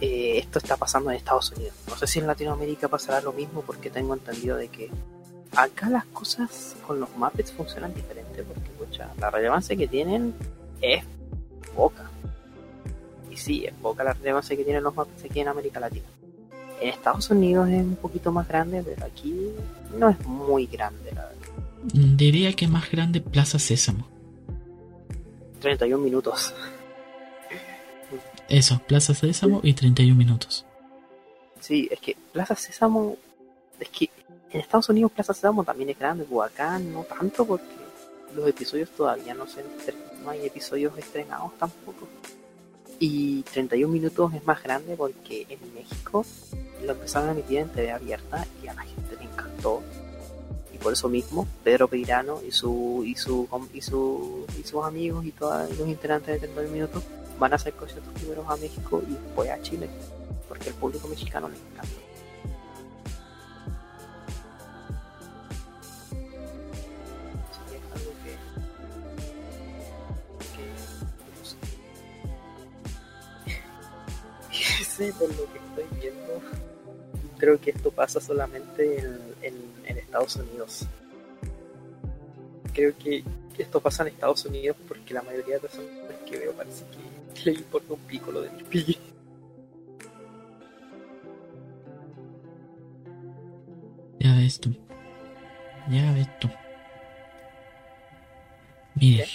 eh, 0.00 0.38
esto 0.38 0.58
está 0.58 0.76
pasando 0.76 1.10
en 1.10 1.16
Estados 1.16 1.52
Unidos. 1.52 1.74
No 1.88 1.96
sé 1.96 2.06
si 2.06 2.18
en 2.18 2.26
Latinoamérica 2.26 2.88
pasará 2.88 3.20
lo 3.20 3.32
mismo, 3.32 3.62
porque 3.62 3.90
tengo 3.90 4.14
entendido 4.14 4.56
de 4.56 4.68
que 4.68 4.90
acá 5.56 5.88
las 5.88 6.04
cosas 6.06 6.76
con 6.86 7.00
los 7.00 7.10
Muppets 7.16 7.52
funcionan 7.52 7.94
diferente, 7.94 8.42
porque 8.42 8.70
pucha, 8.78 9.12
la 9.18 9.30
relevancia 9.30 9.76
que 9.76 9.88
tienen 9.88 10.34
es 10.80 11.04
poca. 11.74 12.10
Y 13.30 13.36
sí, 13.36 13.64
es 13.66 13.74
poca 13.74 14.04
la 14.04 14.12
relevancia 14.12 14.56
que 14.56 14.64
tienen 14.64 14.82
los 14.82 14.94
Muppets 14.94 15.24
aquí 15.24 15.40
en 15.40 15.48
América 15.48 15.80
Latina. 15.80 16.06
En 16.80 16.88
Estados 16.88 17.30
Unidos 17.30 17.68
es 17.68 17.82
un 17.82 17.96
poquito 17.96 18.30
más 18.32 18.46
grande, 18.46 18.82
pero 18.82 19.06
aquí 19.06 19.34
no 19.96 20.08
es 20.08 20.26
muy 20.26 20.66
grande, 20.66 21.12
la 21.12 21.24
verdad. 21.24 21.38
Diría 21.92 22.52
que 22.54 22.68
más 22.68 22.90
grande 22.90 23.20
Plaza 23.20 23.58
Sésamo. 23.58 24.06
31 25.60 26.02
minutos. 26.02 26.54
Eso, 28.48 28.80
Plaza 28.86 29.14
Sésamo 29.14 29.60
y 29.62 29.74
31 29.74 30.16
minutos. 30.16 30.64
Sí, 31.60 31.88
es 31.90 32.00
que 32.00 32.16
Plaza 32.32 32.54
Sésamo, 32.54 33.16
es 33.78 33.88
que 33.88 34.10
en 34.50 34.60
Estados 34.60 34.88
Unidos 34.88 35.12
Plaza 35.12 35.34
Sésamo 35.34 35.64
también 35.64 35.90
es 35.90 35.98
grande, 35.98 36.24
pues 36.24 36.50
acá 36.50 36.78
no 36.78 37.02
tanto 37.04 37.44
porque 37.44 37.64
los 38.34 38.48
episodios 38.48 38.88
todavía 38.90 39.34
no 39.34 39.46
se 39.46 39.64
no 40.22 40.30
hay 40.30 40.46
episodios 40.46 40.96
estrenados 40.98 41.56
tampoco. 41.58 42.08
Y 43.00 43.42
31 43.42 43.92
minutos 43.92 44.34
es 44.34 44.44
más 44.44 44.62
grande 44.62 44.96
porque 44.96 45.46
en 45.48 45.74
México 45.74 46.24
lo 46.84 46.92
empezaron 46.92 47.28
a 47.28 47.32
emitir 47.32 47.58
en 47.58 47.68
TV 47.68 47.92
abierta 47.92 48.46
y 48.62 48.66
a 48.66 48.74
la 48.74 48.82
gente 48.82 49.16
le 49.16 49.24
encantó. 49.24 49.82
Y 50.74 50.78
por 50.78 50.92
eso 50.92 51.08
mismo, 51.08 51.46
Pedro 51.62 51.88
Peirano 51.88 52.40
y 52.46 52.50
su 52.50 53.04
y 53.06 53.14
su 53.14 53.48
y, 53.72 53.80
su, 53.80 54.46
y 54.58 54.64
sus 54.64 54.84
amigos 54.84 55.24
y 55.24 55.30
todos 55.30 55.70
los 55.78 55.88
integrantes 55.88 56.40
de 56.40 56.48
31 56.48 56.72
minutos 56.72 57.04
van 57.38 57.52
a 57.52 57.56
hacer 57.56 57.72
conciertos 57.74 58.12
primero 58.14 58.44
a 58.48 58.56
México 58.56 59.02
y 59.08 59.12
después 59.12 59.50
a 59.50 59.62
Chile. 59.62 59.88
Porque 60.48 60.70
al 60.70 60.74
público 60.74 61.06
mexicano 61.06 61.48
le 61.48 61.56
encanta. 61.56 61.97
Sí, 74.98 75.12
por 75.18 75.28
lo 75.30 75.44
que 75.52 75.58
estoy 75.84 75.98
viendo, 76.00 76.42
creo 77.38 77.60
que 77.60 77.70
esto 77.70 77.90
pasa 77.90 78.20
solamente 78.20 78.98
en, 78.98 79.18
en- 79.42 79.72
en 79.86 79.98
Estados 79.98 80.36
Unidos. 80.36 80.86
Creo 82.74 82.96
que 82.98 83.24
esto 83.56 83.80
pasa 83.80 84.02
en 84.02 84.08
Estados 84.14 84.44
Unidos 84.44 84.76
porque 84.86 85.14
la 85.14 85.22
mayoría 85.22 85.54
de 85.54 85.60
personas 85.60 85.88
que 86.28 86.38
veo 86.38 86.52
parece 86.52 86.84
que, 87.34 87.50
le 87.50 87.52
importa 87.52 87.92
un 87.94 88.00
pico 88.00 88.30
lo 88.32 88.40
de 88.42 88.50
mis 88.50 88.64
pillos. 88.64 88.98
Ya 94.18 94.34
ves 94.36 94.60
tú. 94.60 94.74
Ya 95.90 96.12
ves 96.12 96.28
tú. 96.40 96.48
Mire. 98.96 99.26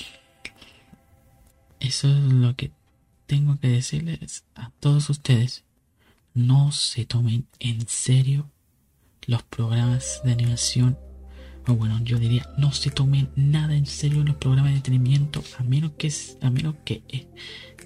Eso 1.79 2.07
es 2.07 2.13
lo 2.15 2.55
que 2.55 2.71
tengo 3.25 3.59
que 3.59 3.67
decirles 3.67 4.43
a 4.55 4.71
todos 4.79 5.09
ustedes. 5.09 5.63
No 6.33 6.71
se 6.71 7.05
tomen 7.05 7.47
en 7.59 7.87
serio 7.87 8.49
los 9.25 9.43
programas 9.43 10.21
de 10.23 10.31
animación. 10.31 10.97
O 11.67 11.75
bueno, 11.75 11.99
yo 12.03 12.19
diría, 12.19 12.49
no 12.57 12.73
se 12.73 12.91
tomen 12.91 13.29
nada 13.35 13.75
en 13.75 13.85
serio 13.85 14.23
los 14.23 14.35
programas 14.35 14.71
de 14.71 14.77
entretenimiento 14.77 15.43
a 15.57 15.63
menos 15.63 15.91
que, 15.97 16.11
a 16.41 16.49
menos 16.49 16.75
que 16.83 17.03
eh, 17.07 17.27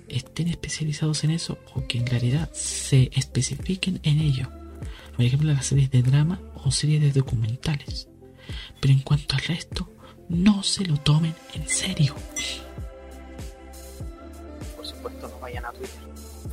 estén 0.07 0.47
especializados 0.47 1.23
en 1.23 1.31
eso 1.31 1.59
o 1.76 1.85
que 1.85 1.99
en 1.99 2.07
realidad 2.07 2.49
se 2.53 3.11
especifiquen 3.14 3.99
en 4.03 4.19
ello. 4.19 4.49
Por 5.15 5.26
ejemplo, 5.26 5.51
las 5.51 5.68
series 5.68 5.91
de 5.91 6.01
drama 6.01 6.41
o 6.55 6.72
series 6.72 7.01
de 7.01 7.11
documentales. 7.11 8.07
Pero 8.80 8.93
en 8.93 8.99
cuanto 8.99 9.35
al 9.35 9.41
resto, 9.41 9.91
no 10.30 10.64
se 10.64 10.85
lo 10.85 10.97
tomen 10.97 11.35
en 11.53 11.68
serio. 11.68 12.15
Vayan 15.48 15.65
a 15.65 15.72
Twitter. 15.72 16.02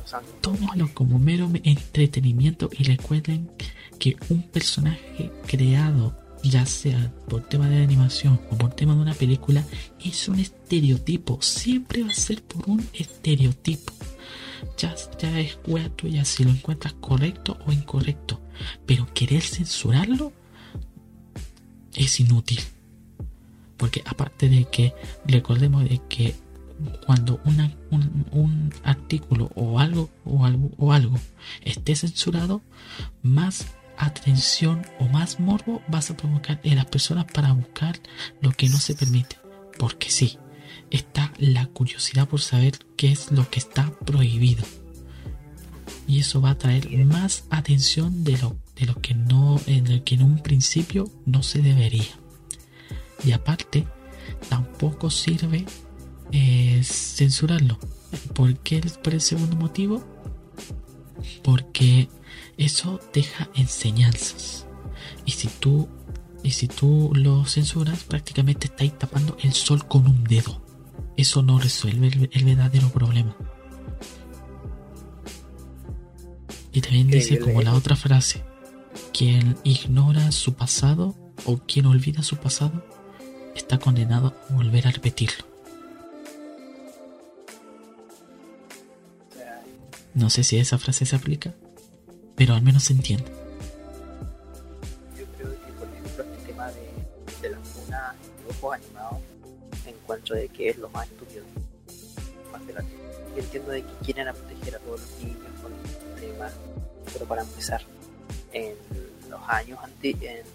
O 0.05 0.07
sea, 0.07 0.21
Tómenlo 0.39 0.89
como 0.93 1.19
mero 1.19 1.51
entretenimiento 1.65 2.69
y 2.71 2.85
recuerden 2.85 3.51
que 3.99 4.15
un 4.29 4.41
personaje 4.41 5.33
creado, 5.45 6.17
ya 6.43 6.65
sea 6.65 7.11
por 7.27 7.41
tema 7.41 7.67
de 7.67 7.83
animación 7.83 8.39
o 8.49 8.57
por 8.57 8.73
tema 8.73 8.95
de 8.95 9.01
una 9.01 9.13
película, 9.13 9.65
es 10.01 10.29
un 10.29 10.39
estereotipo. 10.39 11.41
Siempre 11.41 12.03
va 12.03 12.09
a 12.11 12.13
ser 12.13 12.41
por 12.41 12.69
un 12.69 12.87
estereotipo. 12.93 13.91
Ya, 14.77 14.95
ya 15.19 15.41
es 15.41 15.57
wea 15.67 15.89
tuya 15.89 16.23
si 16.23 16.45
lo 16.45 16.51
encuentras 16.51 16.93
correcto 16.93 17.57
o 17.67 17.73
incorrecto. 17.73 18.39
Pero 18.85 19.13
querer 19.13 19.41
censurarlo 19.41 20.31
es 21.93 22.17
inútil. 22.21 22.61
Porque 23.75 24.01
aparte 24.05 24.47
de 24.47 24.63
que 24.63 24.93
recordemos 25.27 25.83
de 25.83 25.99
que 26.07 26.44
cuando 27.05 27.39
una, 27.45 27.71
un, 27.91 28.25
un 28.31 28.73
artículo 28.83 29.51
o 29.55 29.79
algo, 29.79 30.09
o 30.25 30.45
algo 30.45 30.71
o 30.77 30.91
algo 30.91 31.19
esté 31.61 31.95
censurado, 31.95 32.61
más 33.21 33.67
atención 33.97 34.85
o 34.99 35.05
más 35.05 35.39
morbo 35.39 35.81
vas 35.87 36.11
a 36.11 36.17
provocar 36.17 36.59
en 36.63 36.75
las 36.75 36.85
personas 36.85 37.25
para 37.25 37.53
buscar 37.53 37.99
lo 38.41 38.51
que 38.51 38.69
no 38.69 38.77
se 38.77 38.95
permite. 38.95 39.37
Porque 39.77 40.09
sí, 40.09 40.37
está 40.91 41.31
la 41.37 41.67
curiosidad 41.67 42.27
por 42.27 42.41
saber 42.41 42.73
qué 42.95 43.11
es 43.11 43.31
lo 43.31 43.49
que 43.49 43.59
está 43.59 43.91
prohibido. 44.05 44.63
Y 46.07 46.19
eso 46.19 46.41
va 46.41 46.51
a 46.51 46.57
traer 46.57 47.05
más 47.05 47.45
atención 47.49 48.23
de 48.23 48.37
lo, 48.37 48.57
de 48.75 48.85
lo 48.85 48.95
que 49.01 49.15
no, 49.15 49.59
en 49.65 49.91
lo 49.93 50.03
que 50.03 50.15
en 50.15 50.23
un 50.23 50.39
principio 50.39 51.09
no 51.25 51.41
se 51.41 51.61
debería. 51.61 52.19
Y 53.23 53.31
aparte, 53.31 53.87
tampoco 54.49 55.09
sirve 55.09 55.65
eh, 56.31 56.81
censurarlo. 56.83 57.79
¿Por 58.33 58.57
qué? 58.59 58.81
Por 59.03 59.13
el 59.13 59.21
segundo 59.21 59.55
motivo. 59.55 60.03
Porque 61.43 62.09
eso 62.57 62.99
deja 63.13 63.49
enseñanzas. 63.55 64.65
Y 65.25 65.31
si 65.31 65.47
tú, 65.47 65.87
y 66.43 66.51
si 66.51 66.67
tú 66.67 67.11
lo 67.13 67.45
censuras, 67.45 68.03
prácticamente 68.03 68.67
estáis 68.67 68.97
tapando 68.97 69.37
el 69.41 69.53
sol 69.53 69.87
con 69.87 70.07
un 70.07 70.23
dedo. 70.23 70.61
Eso 71.17 71.41
no 71.41 71.59
resuelve 71.59 72.07
el, 72.07 72.29
el 72.31 72.45
verdadero 72.45 72.89
problema. 72.89 73.35
Y 76.71 76.81
también 76.81 77.07
dice 77.07 77.39
como 77.39 77.61
la 77.61 77.73
otra 77.73 77.95
frase, 77.95 78.43
quien 79.13 79.57
ignora 79.63 80.31
su 80.33 80.55
pasado 80.55 81.15
o 81.45 81.57
quien 81.59 81.85
olvida 81.85 82.21
su 82.21 82.35
pasado 82.35 82.85
está 83.55 83.77
condenado 83.77 84.35
a 84.49 84.53
volver 84.53 84.87
a 84.87 84.91
repetirlo. 84.91 85.54
No 90.15 90.29
sé 90.29 90.45
si 90.45 90.57
esa 90.57 90.77
frase 90.77 91.05
se 91.05 91.17
aplica, 91.17 91.53
pero 92.37 92.53
al 92.53 92.61
menos 92.61 92.85
se 92.85 92.93
entiende. 92.93 93.29
Yo 95.17 95.25
creo 95.37 95.51
que, 95.51 95.71
por 95.73 95.87
ejemplo, 95.89 96.23
este 96.23 96.47
tema 96.47 96.71
de, 96.71 97.41
de 97.41 97.49
las 97.49 97.67
funas 97.67 98.15
en 98.15 98.47
dibujos 98.47 98.75
animados, 98.75 99.19
encuentro 99.85 100.35
de 100.37 100.47
que 100.47 100.69
es 100.69 100.77
lo 100.77 100.87
más 100.89 101.05
estúpido. 101.09 101.43
Más 102.49 102.65
de 102.65 102.73
Yo 102.73 103.43
entiendo 103.43 103.71
de 103.71 103.81
que 103.81 103.93
quieren 104.05 104.33
proteger 104.33 104.75
a 104.75 104.79
todos 104.79 105.01
los 105.01 105.19
niños 105.19 105.37
con 105.61 105.73
este 105.83 106.27
tema, 106.27 106.49
pero 107.11 107.25
para 107.25 107.41
empezar, 107.41 107.81
en 108.53 108.73
los 109.29 109.41
años 109.49 109.79
antes, 109.83 110.15
en 110.21 110.45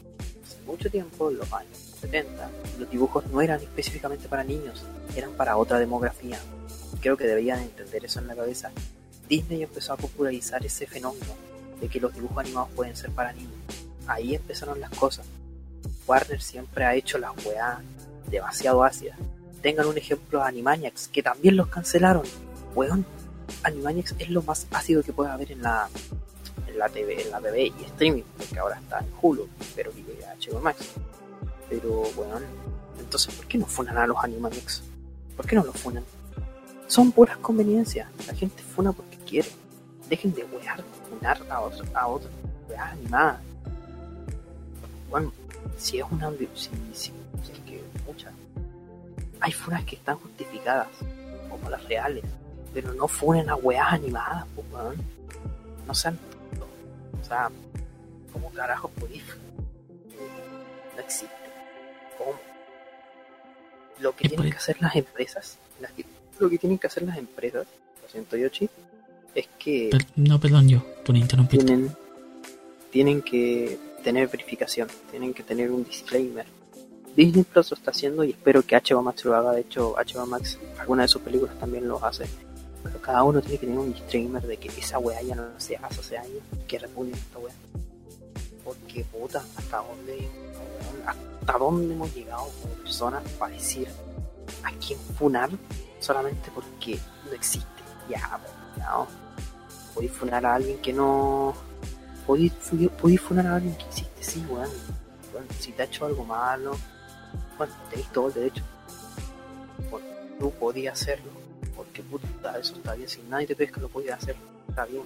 hace 0.42 0.62
mucho 0.66 0.90
tiempo, 0.90 1.30
en 1.30 1.36
los 1.36 1.52
años 1.52 1.76
70, 2.00 2.50
los 2.78 2.90
dibujos 2.90 3.26
no 3.26 3.42
eran 3.42 3.60
específicamente 3.60 4.26
para 4.26 4.42
niños, 4.42 4.84
eran 5.14 5.32
para 5.32 5.58
otra 5.58 5.78
demografía. 5.78 6.38
Creo 7.02 7.18
que 7.18 7.26
deberían 7.26 7.60
entender 7.60 8.06
eso 8.06 8.20
en 8.20 8.26
la 8.26 8.34
cabeza. 8.34 8.70
Disney 9.30 9.62
empezó 9.62 9.92
a 9.92 9.96
popularizar 9.96 10.66
ese 10.66 10.88
fenómeno 10.88 11.32
de 11.80 11.88
que 11.88 12.00
los 12.00 12.12
dibujos 12.12 12.38
animados 12.38 12.68
pueden 12.74 12.96
ser 12.96 13.10
para 13.12 13.32
niños. 13.32 13.54
Ahí 14.08 14.34
empezaron 14.34 14.80
las 14.80 14.90
cosas. 14.90 15.24
Warner 16.06 16.42
siempre 16.42 16.84
ha 16.84 16.96
hecho 16.96 17.16
las 17.16 17.30
weas 17.46 17.78
demasiado 18.28 18.82
ácidas. 18.82 19.16
Tengan 19.62 19.86
un 19.86 19.96
ejemplo 19.96 20.42
a 20.42 20.48
Animaniacs, 20.48 21.06
que 21.08 21.22
también 21.22 21.56
los 21.56 21.68
cancelaron. 21.68 22.24
Weón, 22.74 23.06
Animaniacs 23.62 24.16
es 24.18 24.30
lo 24.30 24.42
más 24.42 24.66
ácido 24.72 25.04
que 25.04 25.12
puede 25.12 25.30
haber 25.30 25.52
en 25.52 25.62
la, 25.62 25.88
en 26.66 26.76
la 26.76 26.88
TV, 26.88 27.22
en 27.22 27.30
la 27.30 27.40
TV 27.40 27.66
y 27.66 27.84
streaming, 27.84 28.24
porque 28.36 28.58
ahora 28.58 28.80
está 28.80 28.98
en 28.98 29.06
Hulu, 29.22 29.48
pero 29.76 29.92
que 29.92 30.02
llegue 30.02 30.24
a 30.26 30.34
HBO 30.34 30.60
Max. 30.60 30.86
Pero, 31.68 32.02
weón, 32.16 32.42
entonces, 32.98 33.32
¿por 33.32 33.46
qué 33.46 33.58
no 33.58 33.66
funan 33.66 33.96
a 33.96 34.08
los 34.08 34.16
Animaniacs? 34.24 34.82
¿Por 35.36 35.46
qué 35.46 35.54
no 35.54 35.62
los 35.62 35.76
funan? 35.76 36.04
Son 36.88 37.12
puras 37.12 37.36
conveniencias. 37.36 38.08
La 38.26 38.34
gente 38.34 38.60
funa 38.64 38.90
porque 38.90 39.09
Dejen 40.08 40.34
de 40.34 40.44
wear, 40.44 40.82
funar 41.08 41.40
a 41.48 41.60
otro, 41.60 41.84
a 41.94 42.06
otro, 42.08 42.28
weas 42.68 42.92
animadas. 42.92 43.40
Bueno, 45.08 45.32
si 45.78 45.98
es 45.98 46.04
una. 46.10 46.30
Si, 46.54 46.68
si, 46.92 47.12
si 47.42 47.52
es 47.52 47.58
que, 47.60 47.82
muchas. 48.06 48.32
Hay 49.40 49.52
funas 49.52 49.84
que 49.84 49.96
están 49.96 50.16
justificadas, 50.18 50.88
como 51.48 51.70
las 51.70 51.82
reales. 51.84 52.24
Pero 52.74 52.92
no 52.94 53.06
funen 53.08 53.48
a 53.50 53.56
weas 53.56 53.92
animadas, 53.92 54.44
pues, 54.54 54.66
weón. 54.72 54.96
No 55.86 55.94
sean. 55.94 56.18
O 57.20 57.24
sea, 57.24 57.50
¿cómo 58.32 58.50
carajo 58.50 58.88
podéis? 58.88 59.22
No 60.96 61.00
existe. 61.00 61.34
¿Cómo? 62.18 62.32
Lo 64.00 64.14
que 64.16 64.28
tienen 64.28 64.50
que 64.50 64.56
hacer 64.56 64.76
las 64.80 64.96
empresas, 64.96 65.56
las 65.80 65.92
que- 65.92 66.04
lo 66.38 66.48
que 66.50 66.58
tienen 66.58 66.78
que 66.78 66.86
hacer 66.88 67.02
las 67.04 67.16
empresas, 67.18 67.66
lo 68.02 68.08
siento 68.08 68.36
Yoshi, 68.36 68.68
es 69.34 69.48
que 69.58 69.88
Per- 69.90 70.06
no, 70.16 70.40
perdón, 70.40 70.68
yo, 70.68 70.82
por 71.04 71.16
interrumpirte. 71.16 71.64
tienen, 71.66 71.96
tienen 72.90 73.22
que 73.22 73.78
tener 74.02 74.28
verificación, 74.28 74.88
tienen 75.10 75.32
que 75.34 75.42
tener 75.42 75.70
un 75.70 75.84
disclaimer. 75.84 76.46
Disney 77.16 77.44
Plus 77.44 77.70
lo 77.70 77.76
está 77.76 77.90
haciendo 77.90 78.24
y 78.24 78.30
espero 78.30 78.62
que 78.62 78.76
HBO 78.76 79.02
Max 79.02 79.24
lo 79.24 79.34
haga. 79.34 79.52
De 79.52 79.62
hecho, 79.62 79.94
HBO 79.96 80.26
Max, 80.26 80.58
alguna 80.78 81.02
de 81.02 81.08
sus 81.08 81.20
películas 81.22 81.58
también 81.58 81.86
lo 81.88 82.02
hace. 82.04 82.24
Pero 82.82 83.00
cada 83.02 83.22
uno 83.24 83.40
tiene 83.42 83.58
que 83.58 83.66
tener 83.66 83.78
un 83.80 83.92
disclaimer 83.92 84.42
de 84.42 84.56
que 84.56 84.68
esa 84.68 84.98
weá 84.98 85.20
ya 85.22 85.34
no 85.34 85.44
se 85.58 85.76
hace 85.76 86.00
hace 86.00 86.18
años, 86.18 86.40
que 86.66 86.78
repudien 86.78 87.14
esta 87.14 87.38
weá. 87.38 87.52
Porque 88.64 89.04
puta, 89.04 89.42
hasta 89.56 89.78
dónde, 89.78 90.28
hasta 91.06 91.58
dónde 91.58 91.94
hemos 91.94 92.14
llegado 92.14 92.48
como 92.62 92.74
personas 92.76 93.22
para 93.38 93.54
decir 93.54 93.88
a 94.62 94.70
quién 94.72 94.98
funar 95.18 95.50
solamente 95.98 96.50
porque 96.54 96.98
no 97.26 97.32
existe. 97.32 97.66
Ya, 98.08 98.40
no. 98.78 99.06
Podéis 99.94 100.12
funar 100.12 100.46
a 100.46 100.54
alguien 100.54 100.78
que 100.78 100.92
no. 100.92 101.54
Podéis, 102.26 102.52
funar 103.20 103.46
a 103.46 103.56
alguien 103.56 103.74
que 103.76 103.84
existe, 103.84 104.22
sí, 104.22 104.44
weón. 104.48 104.68
Bueno, 105.32 105.46
si 105.58 105.72
te 105.72 105.82
ha 105.82 105.84
hecho 105.84 106.06
algo 106.06 106.24
malo, 106.24 106.76
bueno, 107.58 107.72
tenéis 107.88 108.08
todo 108.12 108.28
el 108.28 108.34
derecho. 108.34 108.62
Bueno, 109.90 110.06
tú 110.38 110.50
podías 110.52 111.00
hacerlo, 111.00 111.30
porque 111.74 112.02
puta, 112.02 112.58
eso 112.58 112.74
está 112.74 112.94
bien. 112.94 113.08
Si 113.08 113.20
nadie 113.28 113.46
te 113.46 113.70
que 113.70 113.80
lo 113.80 113.88
podías 113.88 114.22
hacer, 114.22 114.36
está 114.68 114.84
bien. 114.84 115.02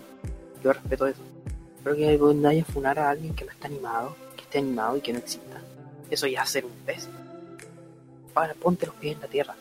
Yo 0.63 0.73
respeto 0.73 1.07
eso. 1.07 1.21
Pero 1.83 1.97
que 1.97 2.19
nadie 2.35 2.65
funar 2.65 2.99
a 2.99 3.11
alguien 3.11 3.35
que 3.35 3.45
no 3.45 3.53
está 3.53 3.69
animado, 3.69 4.17
que 4.37 4.43
esté 4.43 4.59
animado 4.59 4.97
y 4.97 5.01
que 5.01 5.13
no 5.13 5.19
exista. 5.19 5.61
Eso 6.11 6.27
ya 6.27 6.43
es 6.43 6.51
ser 6.51 6.65
un 6.65 6.73
pez. 6.87 7.09
Para, 8.33 8.55
ponte 8.55 8.87
los 8.87 8.95
pies 8.95 9.15
en 9.15 9.21
la 9.21 9.29
tierra. 9.29 9.55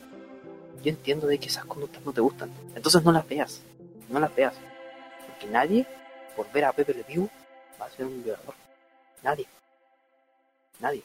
Yo 0.83 0.89
entiendo 0.89 1.27
de 1.27 1.37
que 1.37 1.47
esas 1.47 1.65
conductas 1.65 2.03
no 2.05 2.13
te 2.13 2.21
gustan. 2.21 2.49
Entonces 2.75 3.03
no 3.03 3.11
las 3.11 3.27
veas. 3.27 3.61
No 4.09 4.19
las 4.19 4.33
veas. 4.35 4.55
Porque 5.27 5.47
nadie, 5.47 5.85
por 6.35 6.51
ver 6.51 6.65
a 6.65 6.73
Pepe 6.73 6.93
Le 6.93 7.03
Pew, 7.03 7.29
va 7.79 7.85
a 7.85 7.89
ser 7.89 8.05
un 8.05 8.23
violador. 8.23 8.55
Nadie. 9.21 9.47
Nadie. 10.79 11.03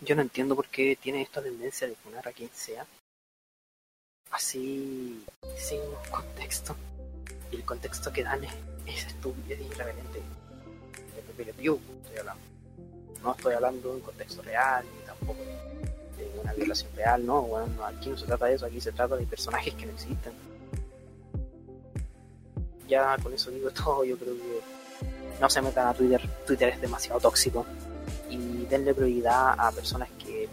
Yo 0.00 0.14
no 0.14 0.22
entiendo 0.22 0.54
por 0.54 0.68
qué 0.68 0.96
tiene 1.00 1.22
esta 1.22 1.42
tendencia 1.42 1.88
de 1.88 1.96
funar 1.96 2.26
a 2.28 2.32
quien 2.32 2.50
sea. 2.52 2.86
Así, 4.30 5.24
sin 5.56 5.80
contexto. 6.10 6.76
Y 7.50 7.56
el 7.56 7.64
contexto 7.64 8.12
que 8.12 8.22
dan 8.22 8.44
es, 8.44 8.52
es 8.86 9.06
estúpido 9.06 9.56
y 9.56 9.66
irreverente. 9.66 10.20
De 11.16 11.22
Pepe 11.22 11.44
Le 11.46 11.54
Pew, 11.54 11.80
estoy 12.04 12.18
hablando. 12.18 12.42
No 13.22 13.32
estoy 13.32 13.54
hablando 13.54 13.88
de 13.88 13.94
un 13.96 14.02
contexto 14.02 14.42
real, 14.42 14.84
ni 14.94 15.04
tampoco 15.04 15.42
de 16.18 16.40
una 16.40 16.52
violación 16.52 16.90
real, 16.94 17.24
no, 17.24 17.42
bueno, 17.42 17.84
aquí 17.84 18.10
no 18.10 18.16
se 18.16 18.26
trata 18.26 18.46
de 18.46 18.54
eso, 18.54 18.66
aquí 18.66 18.80
se 18.80 18.92
trata 18.92 19.16
de 19.16 19.26
personajes 19.26 19.74
que 19.74 19.86
no 19.86 19.92
existen. 19.92 20.32
Ya 22.88 23.16
con 23.22 23.32
eso 23.32 23.50
digo 23.50 23.70
todo, 23.84 24.04
yo 24.04 24.16
creo 24.16 24.34
que 24.34 24.60
no 25.40 25.48
se 25.48 25.62
metan 25.62 25.88
a 25.88 25.94
Twitter, 25.94 26.20
Twitter 26.46 26.70
es 26.70 26.80
demasiado 26.80 27.20
tóxico 27.20 27.64
y 28.28 28.64
denle 28.66 28.94
prioridad 28.94 29.54
a 29.58 29.70
personas 29.70 30.08
que, 30.18 30.48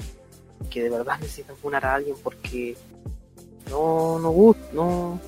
que 0.70 0.84
de 0.84 0.90
verdad 0.90 1.18
necesitan 1.22 1.56
funar 1.56 1.86
a 1.86 1.96
alguien 1.96 2.16
porque 2.24 2.78
no, 3.70 4.20
no, 4.20 4.32
no, 4.74 5.20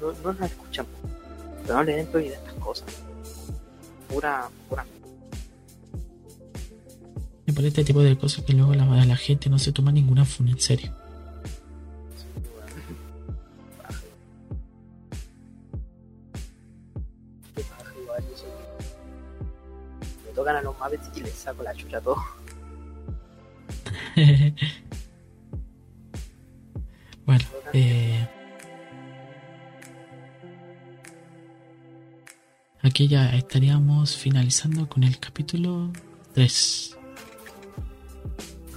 no, 0.00 0.12
no 0.22 0.32
las 0.32 0.50
escuchan, 0.50 0.86
pero 1.62 1.74
no 1.76 1.82
le 1.84 1.96
den 1.96 2.06
prioridad 2.06 2.38
a 2.38 2.48
estas 2.48 2.54
cosas. 2.62 2.88
Pura, 4.08 4.48
pura 4.68 4.84
y 7.46 7.52
por 7.52 7.64
este 7.64 7.84
tipo 7.84 8.02
de 8.02 8.18
cosas 8.18 8.44
que 8.44 8.52
luego 8.52 8.74
la, 8.74 8.84
la 9.04 9.16
gente 9.16 9.48
no 9.48 9.58
se 9.58 9.70
toma 9.70 9.92
ninguna 9.92 10.24
funa 10.24 10.50
en 10.50 10.60
serio. 10.60 10.92
Tocan 20.36 20.54
a 20.56 20.62
los 20.62 20.78
Muppets 20.78 21.10
y 21.16 21.20
les 21.22 21.32
saco 21.32 21.64
la 21.64 21.74
chucha 21.74 21.96
a 21.98 22.00
todo. 22.00 22.22
bueno, 27.26 27.44
eh, 27.72 28.28
aquí 32.82 33.08
ya 33.08 33.34
estaríamos 33.34 34.16
finalizando 34.16 34.88
con 34.88 35.02
el 35.02 35.18
capítulo 35.18 35.90
3 36.34 36.96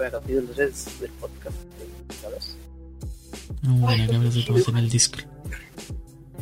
el 0.05 0.11
capítulo 0.11 0.47
3 0.55 0.99
del 1.01 1.11
podcast, 1.11 1.57
¿sabes? 2.21 2.57
No, 3.61 3.73
bueno, 3.75 4.07
cabrón, 4.09 4.31
se 4.31 4.43
toma 4.43 4.59
en 4.69 4.77
el 4.77 4.89
disco. 4.89 5.19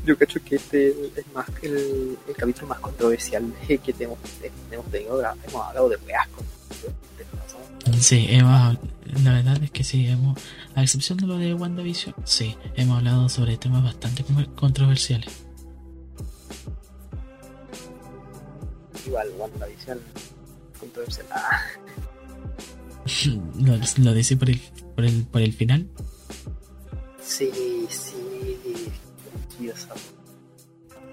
Yo 0.07 0.17
cacho 0.17 0.39
que 0.41 0.55
este 0.55 0.87
es 1.17 1.27
más 1.33 1.45
el, 1.61 2.17
el 2.29 2.35
capítulo 2.37 2.67
más 2.67 2.79
controversial 2.79 3.43
que 3.67 3.77
tenemos, 3.91 4.17
hemos 4.71 4.85
tenido. 4.85 5.19
Hemos 5.19 5.67
hablado 5.67 5.89
de 5.89 5.97
weas 5.97 6.29
Sí, 7.99 8.25
hemos, 8.29 8.77
la 9.21 9.33
verdad 9.33 9.61
es 9.61 9.69
que 9.69 9.83
sí, 9.83 10.07
hemos, 10.07 10.39
a 10.75 10.83
excepción 10.83 11.17
de 11.17 11.27
lo 11.27 11.37
de 11.37 11.53
WandaVision, 11.53 12.15
sí, 12.23 12.55
hemos 12.75 12.99
hablado 12.99 13.27
sobre 13.27 13.57
temas 13.57 13.83
bastante 13.83 14.23
controversiales. 14.55 15.29
Igual, 19.05 19.27
WandaVision, 19.37 19.99
controversial. 20.79 21.25
Ah. 21.31 21.61
¿Lo, 23.59 23.77
lo 24.03 24.13
dice 24.13 24.37
por 24.37 24.49
el, 24.49 24.61
por 24.95 25.03
el, 25.03 25.23
por 25.23 25.41
el 25.41 25.51
final? 25.51 25.89
Sí, 27.21 27.51
sí. 27.89 28.27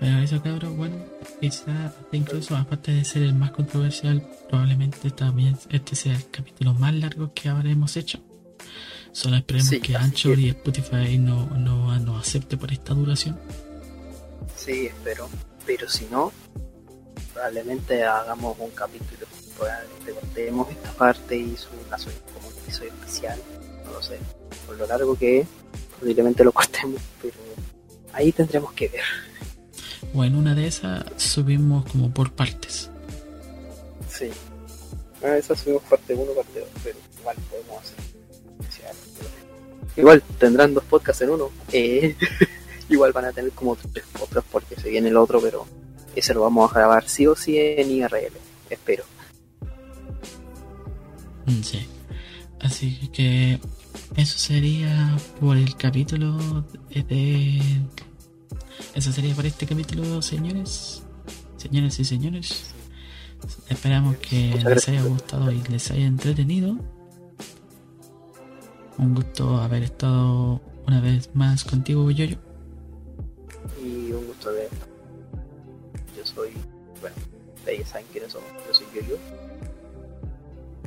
Pero 0.00 0.18
eso, 0.18 0.42
cabrón, 0.42 0.76
bueno, 0.76 0.96
quizá 1.40 1.94
incluso 2.12 2.56
aparte 2.56 2.92
de 2.92 3.04
ser 3.04 3.22
el 3.22 3.34
más 3.34 3.52
controversial, 3.52 4.26
probablemente 4.48 5.10
también 5.10 5.56
este 5.70 5.96
sea 5.96 6.14
el 6.14 6.30
capítulo 6.30 6.74
más 6.74 6.94
largo 6.94 7.32
que 7.32 7.48
habremos 7.48 7.96
hecho. 7.96 8.18
Solo 9.12 9.36
esperemos 9.36 9.70
que 9.82 9.96
Anchor 9.96 10.38
y 10.38 10.48
Spotify 10.48 11.18
no, 11.18 11.46
no 11.46 11.96
nos 12.00 12.26
acepte 12.26 12.56
por 12.56 12.72
esta 12.72 12.94
duración. 12.94 13.38
Sí, 14.56 14.86
espero. 14.86 15.28
Pero 15.64 15.88
si 15.88 16.06
no, 16.06 16.32
probablemente 17.32 18.04
hagamos 18.04 18.56
un 18.58 18.70
capítulo 18.70 19.26
probablemente 19.56 20.12
cortemos 20.12 20.70
esta 20.70 20.92
parte 20.92 21.36
y 21.36 21.56
su 21.56 21.68
como 21.68 22.48
un 22.48 22.54
episodio 22.62 22.90
especial, 22.90 23.38
no 23.84 23.92
lo 23.92 24.02
sé, 24.02 24.18
por 24.66 24.76
lo 24.76 24.86
largo 24.86 25.16
que 25.16 25.40
es, 25.40 25.48
posiblemente 25.98 26.44
lo 26.44 26.52
cortemos, 26.52 27.00
pero 27.22 27.34
ahí 28.14 28.32
tendremos 28.32 28.72
que 28.72 28.88
ver. 28.88 29.02
Bueno, 30.12 30.38
una 30.38 30.54
de 30.54 30.66
esas 30.66 31.04
subimos 31.16 31.84
como 31.90 32.12
por 32.12 32.32
partes. 32.32 32.90
Sí. 34.08 34.30
Ah, 35.22 35.36
esa 35.36 35.56
subimos 35.56 35.82
parte 35.84 36.14
1, 36.14 36.32
parte 36.32 36.60
2, 36.60 36.68
pero 36.82 36.98
igual 37.20 37.36
podemos 37.50 37.78
hacer. 37.80 38.14
Igual 39.96 40.22
tendrán 40.38 40.74
dos 40.74 40.84
podcasts 40.84 41.22
en 41.22 41.30
uno. 41.30 41.50
Eh, 41.72 42.16
igual 42.88 43.12
van 43.12 43.26
a 43.26 43.32
tener 43.32 43.52
como 43.52 43.76
tres 43.76 44.04
podcasts 44.12 44.48
porque 44.50 44.76
se 44.76 44.90
viene 44.90 45.08
el 45.08 45.16
otro, 45.16 45.40
pero 45.40 45.66
ese 46.14 46.34
lo 46.34 46.42
vamos 46.42 46.70
a 46.70 46.74
grabar 46.74 47.08
sí 47.08 47.26
o 47.26 47.36
sí 47.36 47.56
en 47.58 47.90
IRL. 47.90 48.32
Espero. 48.70 49.04
Mm, 51.46 51.62
sí. 51.62 51.86
Así 52.60 53.08
que 53.12 53.60
eso 54.16 54.38
sería 54.38 55.16
por 55.40 55.56
el 55.56 55.76
capítulo 55.76 56.64
de... 56.90 57.60
Eso 58.94 59.12
sería 59.12 59.34
por 59.34 59.46
este 59.46 59.66
capítulo, 59.66 60.22
señores. 60.22 61.02
Señores 61.56 61.98
y 61.98 62.04
señores. 62.04 62.74
Esperamos 63.68 64.16
que 64.18 64.54
les 64.64 64.88
haya 64.88 65.02
gustado 65.02 65.50
y 65.50 65.60
les 65.62 65.90
haya 65.90 66.06
entretenido. 66.06 66.76
Un 68.98 69.14
gusto 69.14 69.56
haber 69.56 69.82
estado 69.82 70.60
una 70.86 71.00
vez 71.00 71.30
más 71.34 71.64
contigo, 71.64 72.10
Yoyo. 72.10 72.38
Y 73.84 74.12
un 74.12 74.26
gusto 74.26 74.52
de... 74.52 74.68
Yo 76.16 76.24
soy... 76.24 76.50
Bueno, 77.00 77.16
ustedes 77.56 77.88
saben 77.88 78.06
quiénes 78.12 78.32
somos. 78.32 78.48
Yo 78.66 78.74
soy 78.74 78.86
Yoyo 78.94 79.18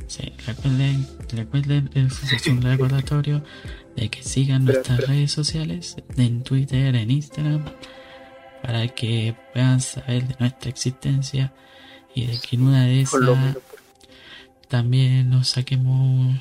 Sí, 0.07 0.31
recuerden, 0.45 1.05
recuerden, 1.33 1.89
es 1.93 2.47
un 2.47 2.61
recordatorio 2.61 3.43
de 3.95 4.09
que 4.09 4.23
sigan 4.23 4.63
nuestras 4.63 5.05
redes 5.05 5.31
sociales, 5.31 5.97
en 6.15 6.43
Twitter, 6.43 6.95
en 6.95 7.11
Instagram, 7.11 7.65
para 8.63 8.87
que 8.87 9.35
puedan 9.53 9.81
saber 9.81 10.27
de 10.27 10.35
nuestra 10.39 10.69
existencia 10.69 11.53
y 12.15 12.25
de 12.25 12.37
que 12.39 12.55
en 12.55 12.63
una 12.63 12.85
de 12.85 13.01
esas 13.01 13.21
también 14.69 15.29
nos 15.29 15.49
saquemos, 15.49 16.37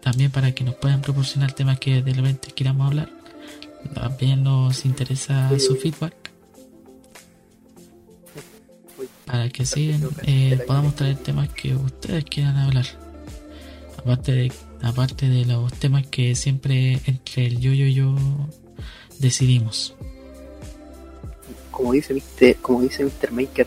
también 0.00 0.30
para 0.30 0.52
que 0.52 0.64
nos 0.64 0.74
puedan 0.74 1.00
proporcionar 1.00 1.52
temas 1.52 1.78
que 1.78 2.02
de 2.02 2.12
repente 2.12 2.48
queramos 2.54 2.88
hablar. 2.88 3.10
También 3.94 4.42
nos 4.42 4.84
interesa 4.84 5.50
su 5.58 5.76
feedback 5.76 6.25
para 9.26 9.48
que 9.48 9.66
sigan, 9.66 10.08
eh, 10.22 10.62
podamos 10.66 10.94
traer 10.94 11.16
temas 11.16 11.48
que 11.50 11.74
ustedes 11.74 12.24
quieran 12.24 12.56
hablar. 12.56 12.86
Aparte 13.98 14.32
de, 14.32 14.52
aparte 14.82 15.28
de 15.28 15.44
los 15.44 15.72
temas 15.74 16.06
que 16.06 16.34
siempre 16.36 17.00
entre 17.06 17.46
el 17.46 17.58
yo 17.58 17.72
y 17.72 17.92
yo 17.92 18.14
decidimos. 19.18 19.94
Como 21.70 21.92
dice 21.92 22.14
Mr. 22.14 22.56
como 22.56 22.82
dice 22.82 23.04
Mr. 23.04 23.32
Maker, 23.32 23.66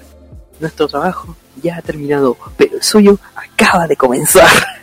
nuestro 0.59 0.87
trabajo 0.87 1.35
ya 1.61 1.77
ha 1.77 1.81
terminado, 1.81 2.37
pero 2.57 2.77
el 2.77 2.83
suyo 2.83 3.19
acaba 3.35 3.85
de 3.85 3.95
comenzar. 3.95 4.49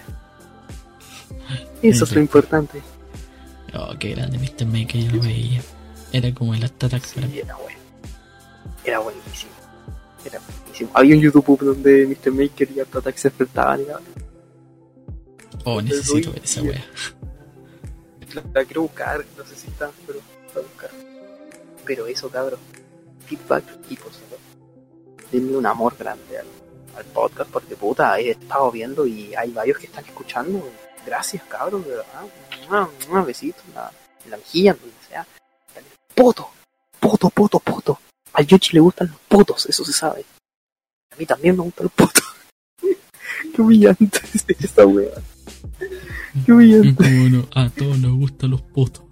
Eso 1.82 2.04
es 2.04 2.12
lo 2.12 2.20
importante. 2.20 2.82
Oh, 3.74 3.94
qué 3.98 4.10
grande 4.10 4.38
Mr. 4.38 4.66
Maker, 4.66 5.00
yo 5.00 5.16
lo 5.16 5.22
veía. 5.22 5.62
Era 6.12 6.32
como 6.32 6.54
el 6.54 6.64
Attack 6.64 7.02
para. 7.14 7.28
Sí, 7.28 7.38
era 7.40 7.56
bueno. 7.56 7.78
Era 8.84 8.98
buenísimo. 9.00 9.52
Era 10.24 10.38
buenísimo. 10.38 10.65
Había 10.92 11.16
un 11.16 11.22
YouTube 11.22 11.58
donde 11.60 12.06
Mr. 12.06 12.32
Maker 12.32 12.70
y 12.72 12.80
Art 12.80 12.94
Attack 12.96 13.16
se 13.16 13.28
enfrentaban 13.28 13.80
y 13.80 13.86
Oh, 15.64 15.82
necesito 15.82 16.32
ver 16.32 16.44
esa 16.44 16.62
wea. 16.62 16.84
la, 18.34 18.42
la 18.54 18.64
quiero 18.64 18.82
buscar, 18.82 19.24
no 19.36 19.44
sé 19.44 19.56
si 19.56 19.66
está, 19.68 19.90
pero 20.06 20.20
la 20.54 20.60
buscar. 20.60 20.90
Pero 21.84 22.06
eso, 22.06 22.28
cabrón. 22.28 22.60
Feedback 23.26 23.64
y 23.90 23.96
por 23.96 24.12
supuesto. 24.12 24.46
Denle 25.32 25.56
un 25.56 25.66
amor 25.66 25.96
grande 25.98 26.38
al, 26.38 26.46
al 26.96 27.04
podcast 27.06 27.50
porque 27.50 27.74
puta, 27.74 28.18
he 28.20 28.30
estado 28.30 28.70
viendo 28.70 29.06
y 29.06 29.34
hay 29.34 29.50
varios 29.50 29.78
que 29.78 29.86
están 29.86 30.04
escuchando. 30.04 30.68
Gracias, 31.04 31.42
cabrón, 31.48 31.82
de 31.82 31.90
verdad. 31.90 32.88
Un 33.10 33.24
besito 33.24 33.58
en 33.68 33.74
la, 33.74 33.90
en 34.24 34.30
la 34.30 34.36
mejilla, 34.36 34.70
en 34.72 34.78
donde 34.78 34.94
sea. 35.08 35.26
Poto, 36.14 36.48
poto, 37.00 37.28
poto, 37.30 37.58
poto. 37.58 37.98
A 38.32 38.42
Yoshi 38.42 38.74
le 38.74 38.80
gustan 38.80 39.08
los 39.08 39.18
potos, 39.28 39.66
eso 39.66 39.84
se 39.84 39.92
sabe. 39.92 40.24
A 41.16 41.18
mí 41.18 41.24
también 41.24 41.56
me 41.56 41.62
gustan 41.62 41.84
los 41.84 41.92
potos. 41.94 42.24
Qué 43.54 43.62
humillante 43.62 44.20
es 44.34 44.44
esta 44.60 44.84
wea. 44.86 45.08
Qué 46.44 46.52
humillante. 46.52 46.94
Como 46.94 47.28
no, 47.30 47.48
a 47.54 47.70
todos 47.70 47.98
nos 47.98 48.12
gustan 48.12 48.50
los 48.50 48.60
potos. 48.60 49.02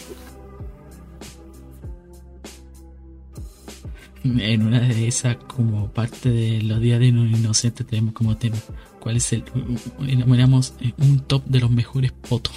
En 4.24 4.62
una 4.62 4.80
de 4.80 5.08
esas, 5.08 5.38
como 5.38 5.92
parte 5.92 6.30
de 6.30 6.62
los 6.62 6.80
días 6.80 7.00
de 7.00 7.10
un 7.10 7.34
inocente, 7.34 7.84
tenemos 7.84 8.14
como 8.14 8.38
tema 8.38 8.58
cuál 9.00 9.18
es 9.18 9.34
el. 9.34 9.44
Enumeramos 10.08 10.76
un 11.00 11.22
top 11.22 11.46
de 11.46 11.62
los 11.62 11.72
mejores 11.72 12.12
potos. 12.12 12.54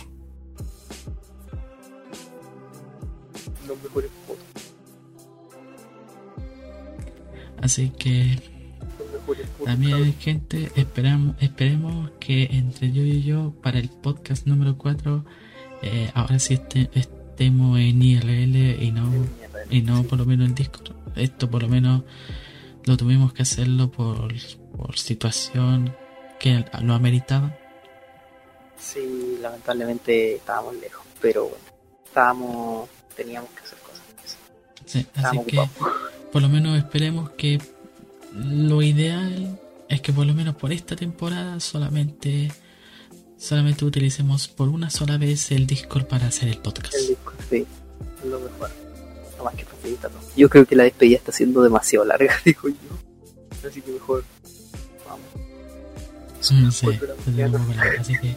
Los 3.66 3.82
mejores 3.82 4.10
Así 7.60 7.90
que 7.90 8.38
también, 9.64 10.14
gente, 10.18 10.70
esperamos, 10.74 11.36
esperemos 11.40 12.10
que 12.18 12.44
entre 12.50 12.92
yo 12.92 13.02
y 13.02 13.22
yo, 13.22 13.52
para 13.62 13.78
el 13.78 13.88
podcast 13.88 14.46
número 14.46 14.76
4, 14.78 15.24
eh, 15.82 16.10
ahora 16.14 16.38
sí 16.38 16.54
este- 16.54 16.90
estemos 16.94 17.78
en 17.78 18.02
IRL 18.02 18.82
y 18.82 18.90
no 18.90 19.10
y 19.70 19.82
no 19.82 20.02
por 20.04 20.18
lo 20.18 20.24
menos 20.26 20.48
en 20.48 20.54
Discord. 20.54 20.92
Esto 21.16 21.48
por 21.50 21.62
lo 21.62 21.68
menos 21.68 22.02
lo 22.84 22.96
tuvimos 22.96 23.32
que 23.32 23.42
hacerlo 23.42 23.90
por, 23.90 24.32
por 24.76 24.98
situación 24.98 25.94
que 26.40 26.64
lo 26.82 26.94
ameritaba. 26.94 27.56
Sí, 28.78 29.38
lamentablemente 29.40 30.36
estábamos 30.36 30.74
lejos, 30.76 31.04
pero 31.20 31.44
bueno, 31.44 31.64
estábamos, 32.04 32.88
teníamos 33.14 33.50
que 33.50 33.60
hacer 33.60 33.78
cosas. 33.78 34.00
Sí, 34.86 34.98
así 34.98 35.06
Estábamos 35.16 35.46
que 35.46 35.58
ocupados. 35.58 36.02
Por 36.32 36.42
lo 36.42 36.48
menos 36.48 36.78
esperemos 36.78 37.30
que 37.30 37.60
lo 38.34 38.82
ideal 38.82 39.58
es 39.88 40.00
que 40.00 40.12
por 40.12 40.26
lo 40.26 40.34
menos 40.34 40.54
por 40.54 40.72
esta 40.72 40.94
temporada 40.94 41.58
solamente 41.60 42.52
solamente 43.36 43.84
utilicemos 43.84 44.48
por 44.48 44.68
una 44.68 44.90
sola 44.90 45.16
vez 45.16 45.50
el 45.50 45.66
Discord 45.66 46.06
para 46.06 46.26
hacer 46.26 46.48
el 46.48 46.58
podcast. 46.58 46.94
El 46.94 47.08
disco, 47.08 47.32
sí, 47.48 47.66
es 48.22 48.30
lo 48.30 48.38
mejor. 48.38 48.70
No 49.38 49.44
más 49.44 49.54
que 49.54 49.64
facilita 49.64 50.08
todo. 50.08 50.20
Yo 50.36 50.48
creo 50.48 50.66
que 50.66 50.76
la 50.76 50.84
despedida 50.84 51.16
está 51.16 51.32
siendo 51.32 51.62
demasiado 51.62 52.04
larga, 52.04 52.34
digo 52.44 52.68
yo. 52.68 53.68
Así 53.68 53.80
que 53.80 53.92
mejor, 53.92 54.24
vamos. 55.08 55.26
Lo 57.52 57.58
por 57.58 57.78
ahí, 57.78 57.96
así 57.98 58.18
que 58.18 58.36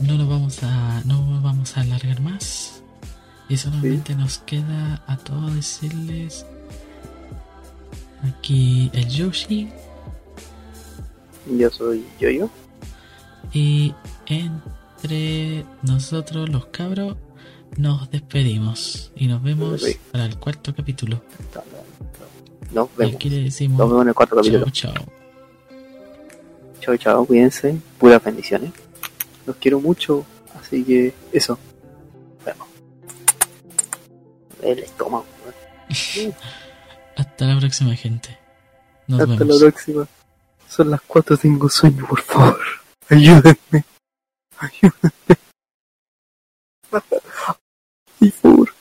no 0.00 0.18
nos 0.18 0.28
vamos 0.28 0.62
a 0.62 1.02
no 1.04 1.30
nos 1.30 1.42
vamos 1.42 1.76
a 1.76 1.80
alargar 1.80 2.20
más 2.20 2.82
y 3.48 3.56
solamente 3.56 4.14
nos 4.14 4.38
queda 4.38 5.02
a 5.06 5.16
todos 5.16 5.54
decirles 5.54 6.46
aquí 8.24 8.90
el 8.94 9.08
Yoshi 9.08 9.68
Yo 11.46 11.70
soy 11.70 12.04
Yoyo. 12.20 12.48
y 13.52 13.94
entre 14.26 15.64
nosotros 15.82 16.48
los 16.48 16.66
cabros 16.66 17.16
nos 17.76 18.10
despedimos 18.10 19.12
y 19.16 19.26
nos 19.26 19.42
vemos 19.42 19.82
Sí. 19.82 19.96
para 20.12 20.24
el 20.26 20.38
cuarto 20.38 20.74
capítulo 20.74 21.22
Nos 22.72 22.88
y 22.88 22.98
vemos. 22.98 23.14
aquí 23.16 23.30
le 23.30 23.42
decimos 23.44 23.78
Nos 23.78 23.88
vemos 23.88 24.02
en 24.02 24.08
el 24.08 24.14
cuarto 24.14 24.36
capítulo. 24.36 24.66
chao 24.70 24.92
chao 24.94 25.04
Chao, 26.80 26.96
chao, 26.98 27.24
cuídense. 27.24 27.74
Puras 27.98 28.22
bendiciones. 28.22 28.70
Los 29.46 29.56
quiero 29.56 29.80
mucho. 29.80 30.22
Así 30.60 30.84
que 30.84 31.14
eso. 31.32 31.58
Bueno. 32.44 32.66
El 34.60 34.80
estómago. 34.80 35.24
hasta 37.16 37.44
la 37.44 37.58
próxima 37.58 37.94
gente 37.94 38.38
nos 39.06 39.20
Hasta 39.20 39.34
vemos 39.34 39.48
la 39.48 39.58
próxima. 39.60 40.08
Son 40.68 40.90
las 40.90 41.00
4, 41.02 41.36
tengo 41.36 41.68
sueño, 41.68 42.06
por 42.08 42.20
favor. 42.22 42.58
Ayúdenme. 43.08 43.84
Ayúdenme. 44.58 45.36
Puta. 48.42 48.73